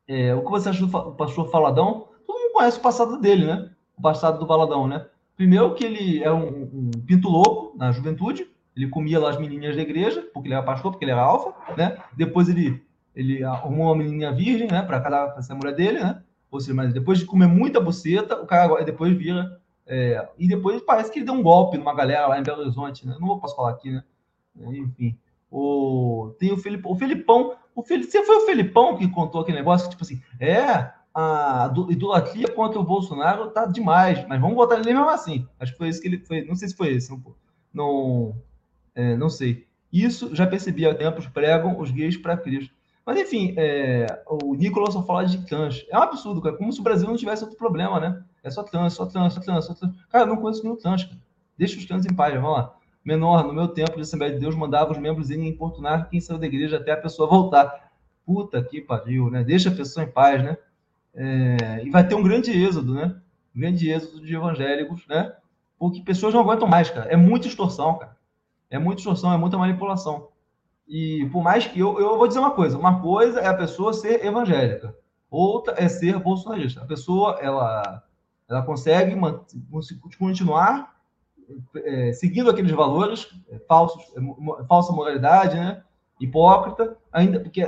É, 0.09 0.35
o 0.35 0.43
que 0.43 0.51
você 0.51 0.71
achou 0.71 0.87
do 0.87 1.13
pastor 1.13 1.51
Faladão? 1.51 2.09
Todo 2.27 2.41
mundo 2.41 2.55
conhece 2.55 2.79
o 2.79 2.81
passado 2.81 3.21
dele, 3.21 3.45
né? 3.45 3.71
O 3.95 4.01
passado 4.01 4.39
do 4.39 4.47
Faladão, 4.47 4.89
né? 4.89 5.07
Primeiro 5.37 5.75
que 5.75 5.85
ele 5.85 6.25
é 6.25 6.33
um, 6.33 6.63
um 6.63 6.91
pinto 7.07 7.29
louco 7.29 7.77
na 7.77 7.93
juventude, 7.93 8.51
ele 8.75 8.89
comia 8.89 9.21
lá 9.21 9.29
as 9.29 9.39
menininhas 9.39 9.77
da 9.77 9.83
igreja, 9.83 10.27
porque 10.33 10.49
ele 10.49 10.55
era 10.55 10.65
pastor, 10.65 10.93
porque 10.93 11.05
ele 11.05 11.13
era 11.13 11.21
alfa, 11.21 11.53
né? 11.77 11.99
Depois 12.17 12.49
ele, 12.49 12.83
ele 13.15 13.45
arrumou 13.45 13.89
uma 13.89 13.97
menininha 13.97 14.33
virgem, 14.33 14.69
né? 14.69 14.81
Para 14.81 14.99
cada 14.99 15.35
essa 15.37 15.55
mulher 15.55 15.75
dele, 15.75 16.01
né? 16.01 16.23
Ou 16.51 16.59
seja, 16.59 16.73
mas 16.73 16.95
depois 16.95 17.19
de 17.19 17.27
comer 17.27 17.49
muita 17.49 17.79
buceta, 17.79 18.41
o 18.41 18.47
cara 18.47 18.83
depois 18.83 19.15
vira. 19.15 19.61
É, 19.87 20.29
e 20.39 20.47
depois 20.47 20.81
parece 20.83 21.11
que 21.11 21.19
ele 21.19 21.27
deu 21.27 21.35
um 21.35 21.43
golpe 21.43 21.77
numa 21.77 21.95
galera 21.95 22.27
lá 22.27 22.39
em 22.39 22.43
Belo 22.43 22.61
Horizonte, 22.61 23.07
né? 23.07 23.17
Não 23.21 23.29
vou 23.29 23.41
posso 23.41 23.57
falar 23.57 23.71
aqui, 23.71 23.91
né? 23.91 24.03
Enfim. 24.57 25.19
O, 25.51 26.35
tem 26.39 26.53
o 26.53 26.57
Felipão. 26.57 26.93
O 26.93 26.97
Felipão. 26.97 27.57
O 27.75 27.83
Felip, 27.83 28.11
você 28.11 28.25
foi 28.25 28.37
o 28.37 28.47
Felipão 28.47 28.97
que 28.97 29.09
contou 29.09 29.41
aquele 29.41 29.59
negócio, 29.59 29.89
tipo 29.89 30.03
assim, 30.03 30.21
é, 30.39 30.91
a 31.15 31.73
idolatria 31.89 32.49
contra 32.49 32.79
o 32.79 32.85
Bolsonaro 32.85 33.51
tá 33.51 33.67
demais, 33.67 34.27
mas 34.27 34.41
vamos 34.41 34.57
votar 34.57 34.79
nele 34.79 34.95
mesmo 34.95 35.09
assim. 35.09 35.47
Acho 35.59 35.73
que 35.73 35.79
foi 35.79 35.89
isso 35.89 36.01
que 36.01 36.09
ele 36.09 36.19
foi. 36.19 36.43
Não 36.43 36.55
sei 36.55 36.69
se 36.69 36.77
foi 36.77 36.89
esse, 36.89 37.11
não, 37.11 37.23
não, 37.73 38.37
é, 38.95 39.17
não 39.17 39.29
sei. 39.29 39.67
Isso 39.93 40.35
já 40.35 40.47
percebi 40.47 40.87
há 40.87 40.95
tempos, 40.95 41.27
pregam 41.27 41.79
os 41.79 41.91
gays 41.91 42.17
para 42.17 42.37
Cristo. 42.37 42.75
Mas, 43.05 43.19
enfim, 43.19 43.55
é, 43.57 44.07
o 44.27 44.55
Nicolas 44.55 44.95
só 44.95 45.03
fala 45.03 45.25
de 45.25 45.45
trans. 45.45 45.85
É 45.91 45.99
um 45.99 46.03
absurdo, 46.03 46.41
cara. 46.41 46.57
Como 46.57 46.73
se 46.73 46.81
o 46.81 46.85
Brasil 46.85 47.07
não 47.07 47.17
tivesse 47.17 47.43
outro 47.43 47.59
problema, 47.59 47.99
né? 48.01 48.23
É 48.43 48.51
só 48.51 48.63
trans, 48.63 48.95
só 48.95 49.07
trans, 49.07 49.35
só 49.35 49.41
trans, 49.41 49.65
só 49.65 49.75
trans. 49.75 49.95
Cara, 50.11 50.25
eu 50.25 50.29
não 50.29 50.37
conheço 50.37 50.63
nenhum 50.63 50.77
trans, 50.77 51.05
cara. 51.05 51.19
Deixa 51.57 51.79
os 51.79 51.85
trans 51.85 52.05
em 52.07 52.15
paz, 52.15 52.35
vamos 52.35 52.53
lá. 52.53 52.75
Menor, 53.05 53.45
no 53.45 53.53
meu 53.53 53.69
tempo 53.69 53.97
de 53.97 54.03
Assembleia 54.03 54.33
de 54.33 54.41
Deus, 54.41 54.55
mandava 54.55 54.93
os 54.93 54.99
membros 54.99 55.31
irem 55.31 55.49
importunar 55.49 56.09
quem 56.09 56.21
saiu 56.21 56.39
da 56.39 56.47
igreja 56.47 56.77
até 56.77 56.93
a 56.93 56.97
pessoa 56.97 57.29
voltar. 57.29 57.91
Puta 58.25 58.63
que 58.63 58.81
pariu, 58.81 59.31
né? 59.31 59.43
Deixa 59.43 59.69
a 59.69 59.75
pessoa 59.75 60.05
em 60.05 60.11
paz, 60.11 60.43
né? 60.43 60.57
É, 61.15 61.85
e 61.85 61.91
vai 61.91 62.07
ter 62.07 62.15
um 62.15 62.23
grande 62.23 62.51
êxodo, 62.51 62.95
né? 62.95 63.17
Um 63.55 63.61
grande 63.61 63.91
êxodo 63.91 64.25
de 64.25 64.35
evangélicos, 64.35 65.07
né? 65.07 65.35
Porque 65.79 66.01
pessoas 66.01 66.33
não 66.33 66.41
aguentam 66.41 66.69
mais, 66.69 66.91
cara. 66.91 67.11
É 67.11 67.17
muita 67.17 67.49
extorsão, 67.49 67.99
cara. 67.99 68.17
É 68.71 68.79
muita 68.79 69.01
extorsão, 69.01 69.33
é 69.33 69.37
muita 69.37 69.59
manipulação. 69.59 70.29
E 70.87 71.29
por 71.33 71.43
mais 71.43 71.67
que 71.67 71.79
eu, 71.81 71.99
eu 71.99 72.17
vou 72.17 72.29
dizer 72.29 72.39
uma 72.39 72.53
coisa, 72.53 72.79
uma 72.79 73.01
coisa 73.01 73.41
é 73.41 73.47
a 73.47 73.55
pessoa 73.55 73.93
ser 73.93 74.25
evangélica, 74.25 74.97
outra 75.31 75.75
é 75.77 75.89
ser 75.89 76.19
bolsonarista. 76.19 76.83
A 76.83 76.87
pessoa 76.87 77.39
ela 77.41 78.03
ela 78.53 78.63
consegue 78.63 79.17
continuar 80.19 80.95
é, 81.77 82.13
seguindo 82.13 82.51
aqueles 82.51 82.73
valores 82.73 83.29
é, 83.51 83.59
falsos, 83.61 84.03
é, 84.17 84.65
falsa 84.65 84.93
moralidade, 84.93 85.57
né? 85.57 85.83
hipócrita, 86.21 86.97
ainda 87.13 87.41
porque 87.41 87.63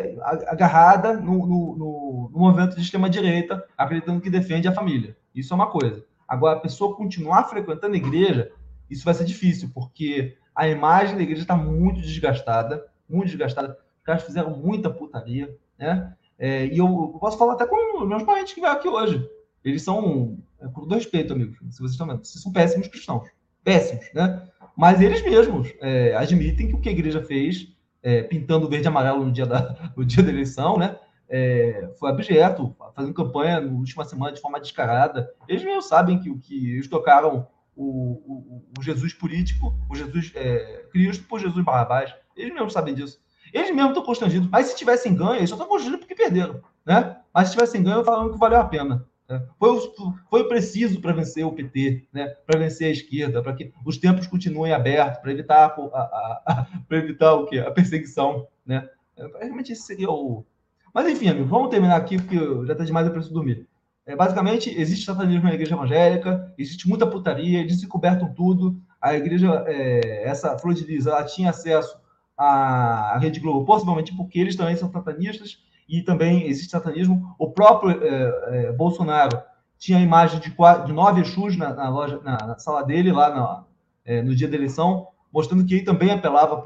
agarrada 0.47 1.15
no, 1.15 1.45
no, 1.45 1.77
no, 1.77 2.39
movimento 2.39 2.77
de 2.77 2.83
extrema 2.83 3.11
direita, 3.11 3.65
acreditando 3.77 4.21
que 4.21 4.31
defende 4.31 4.69
a 4.69 4.73
família. 4.73 5.17
Isso 5.35 5.53
é 5.53 5.57
uma 5.57 5.67
coisa. 5.67 6.05
Agora, 6.29 6.59
a 6.59 6.61
pessoa 6.61 6.95
continuar 6.95 7.45
frequentando 7.45 7.95
a 7.95 7.99
igreja, 7.99 8.53
isso 8.89 9.05
vai 9.05 9.13
ser 9.13 9.25
difícil, 9.25 9.71
porque 9.75 10.37
a 10.55 10.69
imagem 10.69 11.17
da 11.17 11.23
igreja 11.23 11.43
está 11.43 11.57
muito 11.57 12.01
desgastada, 12.01 12.87
muito 13.09 13.27
desgastada. 13.27 13.77
Os 13.99 14.05
caras 14.05 14.23
fizeram 14.23 14.57
muita 14.57 14.89
putaria, 14.89 15.53
né? 15.77 16.15
É, 16.39 16.67
e 16.67 16.79
eu 16.79 17.17
posso 17.21 17.37
falar 17.37 17.55
até 17.55 17.67
com 17.67 18.05
meus 18.05 18.23
parentes 18.23 18.55
que 18.55 18.61
vieram 18.61 18.77
aqui 18.77 18.89
hoje. 18.89 19.29
Eles 19.65 19.83
são, 19.83 20.39
é, 20.61 20.67
com 20.67 20.83
todo 20.83 20.95
respeito, 20.95 21.33
amigos, 21.33 21.57
se 21.71 21.79
vocês 21.79 21.93
estão 21.93 22.07
vendo, 22.07 22.25
vocês 22.25 22.43
são 22.43 22.53
péssimos 22.53 22.89
cristãos. 22.89 23.29
Péssimos, 23.63 24.05
né? 24.15 24.47
Mas 24.77 25.01
eles 25.01 25.23
mesmos 25.23 25.73
é, 25.81 26.15
admitem 26.15 26.69
que 26.69 26.75
o 26.75 26.81
que 26.81 26.89
a 26.89 26.93
igreja 26.93 27.23
fez, 27.23 27.69
é, 28.03 28.23
pintando 28.23 28.69
verde 28.69 28.87
e 28.87 28.89
amarelo 28.89 29.25
no 29.25 29.33
dia 29.33 29.47
da, 29.47 29.93
no 29.97 30.05
dia 30.05 30.23
da 30.23 30.31
eleição, 30.31 30.77
né? 30.77 30.99
É, 31.29 31.91
foi 31.99 32.11
objeto, 32.11 32.77
fazendo 32.95 33.15
campanha 33.15 33.61
na 33.61 33.73
última 33.73 34.05
semana 34.05 34.33
de 34.33 34.41
forma 34.41 34.61
descarada. 34.61 35.33
Eles 35.49 35.65
mesmos 35.65 35.87
sabem 35.87 36.21
que 36.21 36.29
o 36.29 36.39
que 36.39 36.73
eles 36.73 36.87
tocaram 36.87 37.47
o, 37.75 37.85
o, 37.85 38.65
o 38.79 38.83
Jesus 38.83 39.15
político, 39.15 39.75
o 39.89 39.95
Jesus 39.95 40.31
é, 40.35 40.87
Cristo 40.93 41.25
por 41.27 41.41
Jesus 41.41 41.65
Barrabás. 41.65 42.15
Eles 42.37 42.53
mesmos 42.53 42.73
sabem 42.73 42.95
disso. 42.95 43.21
Eles 43.53 43.71
mesmos 43.71 43.91
estão 43.91 44.05
constrangidos. 44.05 44.49
Mas 44.51 44.67
se 44.67 44.77
tivessem 44.77 45.15
ganho, 45.15 45.37
eles 45.37 45.49
só 45.49 45.57
estão 45.57 45.69
constrangidos 45.69 46.01
porque 46.07 46.15
perderam. 46.15 46.61
Né? 46.85 47.17
Mas 47.33 47.49
se 47.49 47.55
tivessem 47.55 47.83
ganho, 47.83 48.05
falando 48.05 48.33
que 48.33 48.39
valeu 48.39 48.61
a 48.61 48.65
pena. 48.65 49.07
Né? 49.29 49.43
Foi, 49.59 49.93
foi 50.29 50.49
preciso 50.49 51.01
para 51.01 51.13
vencer 51.13 51.45
o 51.45 51.53
PT, 51.53 52.07
né? 52.13 52.27
para 52.47 52.59
vencer 52.59 52.89
a 52.89 52.91
esquerda, 52.91 53.43
para 53.43 53.55
que 53.55 53.73
os 53.85 53.99
tempos 53.99 54.27
continuem 54.27 54.73
abertos, 54.73 55.21
para 55.21 55.33
evitar, 55.33 55.67
a, 55.67 55.99
a, 55.99 56.43
a, 56.47 56.97
evitar 56.97 57.35
o 57.35 57.47
quê? 57.47 57.59
a 57.59 57.71
perseguição. 57.71 58.47
Né? 58.67 58.89
Realmente 59.17 59.73
esse 59.73 59.83
seria 59.83 60.11
o. 60.11 60.45
Mas 60.93 61.09
enfim, 61.09 61.29
amigo, 61.29 61.47
vamos 61.47 61.71
terminar 61.71 61.97
aqui, 61.97 62.17
porque 62.17 62.37
já 62.67 62.73
está 62.73 62.85
demais, 62.85 63.07
eu 63.07 63.13
preciso 63.13 63.35
dormir. 63.35 63.67
É, 64.07 64.15
basicamente, 64.15 64.71
existe 64.79 65.07
satanismo 65.07 65.45
na 65.45 65.55
igreja 65.55 65.75
evangélica, 65.75 66.53
existe 66.59 66.87
muita 66.89 67.07
putaria, 67.07 67.61
eles 67.61 67.81
se 67.81 67.87
cobertam 67.87 68.33
tudo. 68.35 68.79
A 69.01 69.15
igreja, 69.15 69.65
é, 69.67 70.29
essa 70.29 70.59
flor 70.59 70.75
de 70.75 70.85
lis, 70.85 71.07
ela 71.07 71.25
tinha 71.25 71.51
acesso 71.51 71.97
à, 72.37 73.19
Rede 73.19 73.41
Globo, 73.41 73.65
possivelmente 73.65 74.15
porque 74.15 74.39
eles 74.39 74.57
também 74.57 74.77
são 74.77 74.91
satanistas 74.91 75.59
e 75.89 76.03
também 76.03 76.47
existe 76.47 76.71
satanismo. 76.71 77.35
O 77.39 77.51
próprio 77.51 78.03
é, 78.03 78.67
é, 78.69 78.73
Bolsonaro 78.73 79.41
tinha 79.79 79.99
a 79.99 80.03
imagem 80.03 80.41
de, 80.41 80.51
quatro, 80.51 80.87
de 80.87 80.93
nove 80.93 81.21
Exus 81.21 81.57
na, 81.57 81.73
na, 81.75 81.89
loja, 81.89 82.21
na, 82.23 82.39
na, 82.47 82.59
sala 82.59 82.83
dele, 82.83 83.13
lá 83.13 83.31
na, 83.31 83.65
é, 84.05 84.23
no 84.23 84.35
dia 84.35 84.49
da 84.49 84.57
eleição, 84.57 85.09
mostrando 85.33 85.65
que 85.65 85.75
ele 85.75 85.85
também 85.85 86.11
apelava 86.11 86.63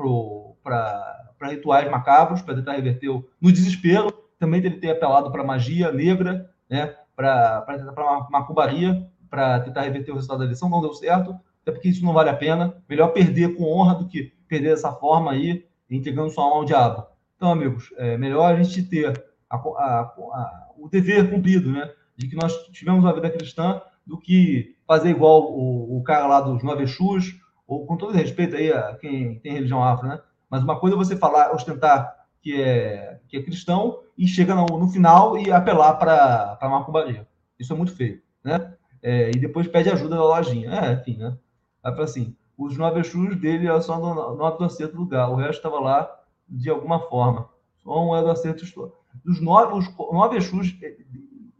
para 0.62 1.48
rituais 1.48 1.90
macabros, 1.90 2.42
para 2.42 2.54
tentar 2.54 2.72
reverter 2.72 3.08
o, 3.08 3.28
no 3.40 3.50
desespero. 3.50 4.12
Também 4.38 4.60
ele 4.60 4.78
ter 4.78 4.90
apelado 4.90 5.32
para 5.32 5.42
magia 5.42 5.90
negra, 5.90 6.48
né? 6.70 6.94
para 7.16 8.28
macumbaria, 8.30 9.04
para 9.28 9.58
tentar 9.60 9.82
reverter 9.82 10.12
o 10.12 10.14
resultado 10.14 10.38
da 10.38 10.44
eleição, 10.44 10.68
não 10.68 10.80
deu 10.80 10.94
certo, 10.94 11.36
até 11.62 11.72
porque 11.72 11.88
isso 11.88 12.04
não 12.04 12.12
vale 12.12 12.30
a 12.30 12.36
pena. 12.36 12.76
Melhor 12.88 13.08
perder 13.08 13.56
com 13.56 13.64
honra 13.64 13.96
do 13.96 14.06
que 14.06 14.32
perder 14.46 14.70
dessa 14.70 14.92
forma 14.92 15.32
aí, 15.32 15.66
entregando 15.90 16.30
sua 16.30 16.44
alma 16.44 16.56
ao 16.56 16.64
diabo. 16.64 17.06
Então, 17.38 17.52
amigos, 17.52 17.94
é 17.96 18.18
melhor 18.18 18.52
a 18.52 18.60
gente 18.60 18.82
ter 18.82 19.06
a, 19.48 19.56
a, 19.56 20.00
a, 20.00 20.68
o 20.76 20.88
dever 20.88 21.30
cumprido, 21.30 21.70
né? 21.70 21.88
De 22.16 22.26
que 22.26 22.34
nós 22.34 22.52
tivemos 22.72 23.04
uma 23.04 23.14
vida 23.14 23.30
cristã, 23.30 23.80
do 24.04 24.18
que 24.18 24.74
fazer 24.84 25.10
igual 25.10 25.52
o, 25.52 25.98
o 25.98 26.02
cara 26.02 26.26
lá 26.26 26.40
dos 26.40 26.64
Nove 26.64 26.82
Exus, 26.82 27.36
ou 27.64 27.86
com 27.86 27.96
todo 27.96 28.12
respeito 28.12 28.56
aí 28.56 28.72
a 28.72 28.96
quem 28.96 29.38
tem 29.38 29.52
religião 29.52 29.84
afro, 29.84 30.08
né? 30.08 30.20
Mas 30.50 30.64
uma 30.64 30.80
coisa 30.80 30.96
é 30.96 30.98
você 30.98 31.16
falar, 31.16 31.54
ostentar 31.54 32.12
que 32.42 32.60
é, 32.60 33.20
que 33.28 33.36
é 33.36 33.42
cristão 33.42 34.00
e 34.16 34.26
chega 34.26 34.52
no, 34.56 34.66
no 34.66 34.88
final 34.88 35.38
e 35.38 35.52
apelar 35.52 35.94
para 35.94 36.58
a 36.60 36.68
macumbaria. 36.68 37.28
Isso 37.56 37.72
é 37.72 37.76
muito 37.76 37.94
feio, 37.94 38.20
né? 38.42 38.74
É, 39.00 39.28
e 39.30 39.38
depois 39.38 39.68
pede 39.68 39.90
ajuda 39.90 40.16
da 40.16 40.24
lojinha. 40.24 40.70
É, 40.72 40.92
enfim, 40.94 41.18
né? 41.18 41.38
Aí 41.84 42.00
assim, 42.00 42.34
os 42.56 42.76
nove 42.76 42.98
Exus 42.98 43.36
dele 43.36 43.68
eram 43.68 43.80
só 43.80 43.96
no, 43.96 44.34
no 44.34 44.56
do 44.56 44.98
lugar, 44.98 45.30
o 45.30 45.36
resto 45.36 45.58
estava 45.58 45.78
lá 45.78 46.17
de 46.48 46.70
alguma 46.70 47.00
forma. 47.08 47.48
Só 47.82 48.04
um 48.04 48.14
era 48.14 48.24
do 48.24 48.30
acerto 48.30 48.64
histórico. 48.64 48.98
Dos 49.24 49.40
nove, 49.40 49.74
os 49.74 50.12
nove 50.12 50.36
Exus, 50.36 50.76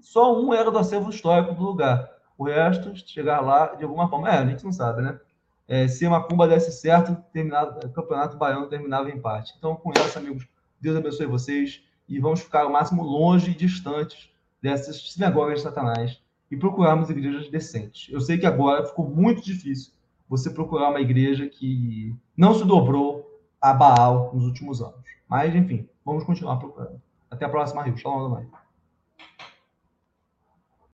só 0.00 0.40
um 0.40 0.54
era 0.54 0.70
do 0.70 0.78
acervo 0.78 1.10
histórico 1.10 1.54
do 1.54 1.62
lugar. 1.62 2.08
O 2.36 2.44
resto, 2.44 2.94
chegar 2.96 3.40
lá 3.40 3.74
de 3.74 3.84
alguma 3.84 4.08
forma. 4.08 4.28
É, 4.30 4.38
a 4.38 4.46
gente 4.46 4.64
não 4.64 4.72
sabe, 4.72 5.02
né? 5.02 5.18
É, 5.66 5.86
se 5.86 6.06
a 6.06 6.10
Macumba 6.10 6.48
desse 6.48 6.72
certo, 6.72 7.14
terminado, 7.32 7.86
o 7.86 7.90
campeonato 7.90 8.38
baiano 8.38 8.68
terminava 8.68 9.10
em 9.10 9.16
empate. 9.16 9.54
Então, 9.58 9.76
com 9.76 9.92
isso, 9.92 10.18
amigos, 10.18 10.46
Deus 10.80 10.96
abençoe 10.96 11.26
vocês 11.26 11.82
e 12.08 12.18
vamos 12.18 12.40
ficar 12.40 12.66
o 12.66 12.72
máximo 12.72 13.02
longe 13.02 13.50
e 13.50 13.54
distantes 13.54 14.30
dessas 14.62 15.12
sinagogas 15.12 15.58
de 15.58 15.62
Satanás 15.64 16.22
e 16.50 16.56
procurarmos 16.56 17.10
igrejas 17.10 17.50
decentes. 17.50 18.10
Eu 18.10 18.20
sei 18.20 18.38
que 18.38 18.46
agora 18.46 18.86
ficou 18.86 19.06
muito 19.06 19.42
difícil 19.42 19.92
você 20.28 20.50
procurar 20.50 20.90
uma 20.90 21.00
igreja 21.00 21.46
que 21.46 22.14
não 22.36 22.54
se 22.54 22.64
dobrou 22.64 23.17
a 23.60 23.72
Baal 23.72 24.30
nos 24.34 24.44
últimos 24.44 24.80
anos. 24.80 25.00
Mas, 25.28 25.54
enfim, 25.54 25.88
vamos 26.04 26.24
continuar 26.24 26.58
procurando. 26.58 27.00
Até 27.30 27.44
a 27.44 27.48
próxima, 27.48 27.82
Rio. 27.82 27.96
Shalom, 27.96 28.30
mãe. 28.30 28.48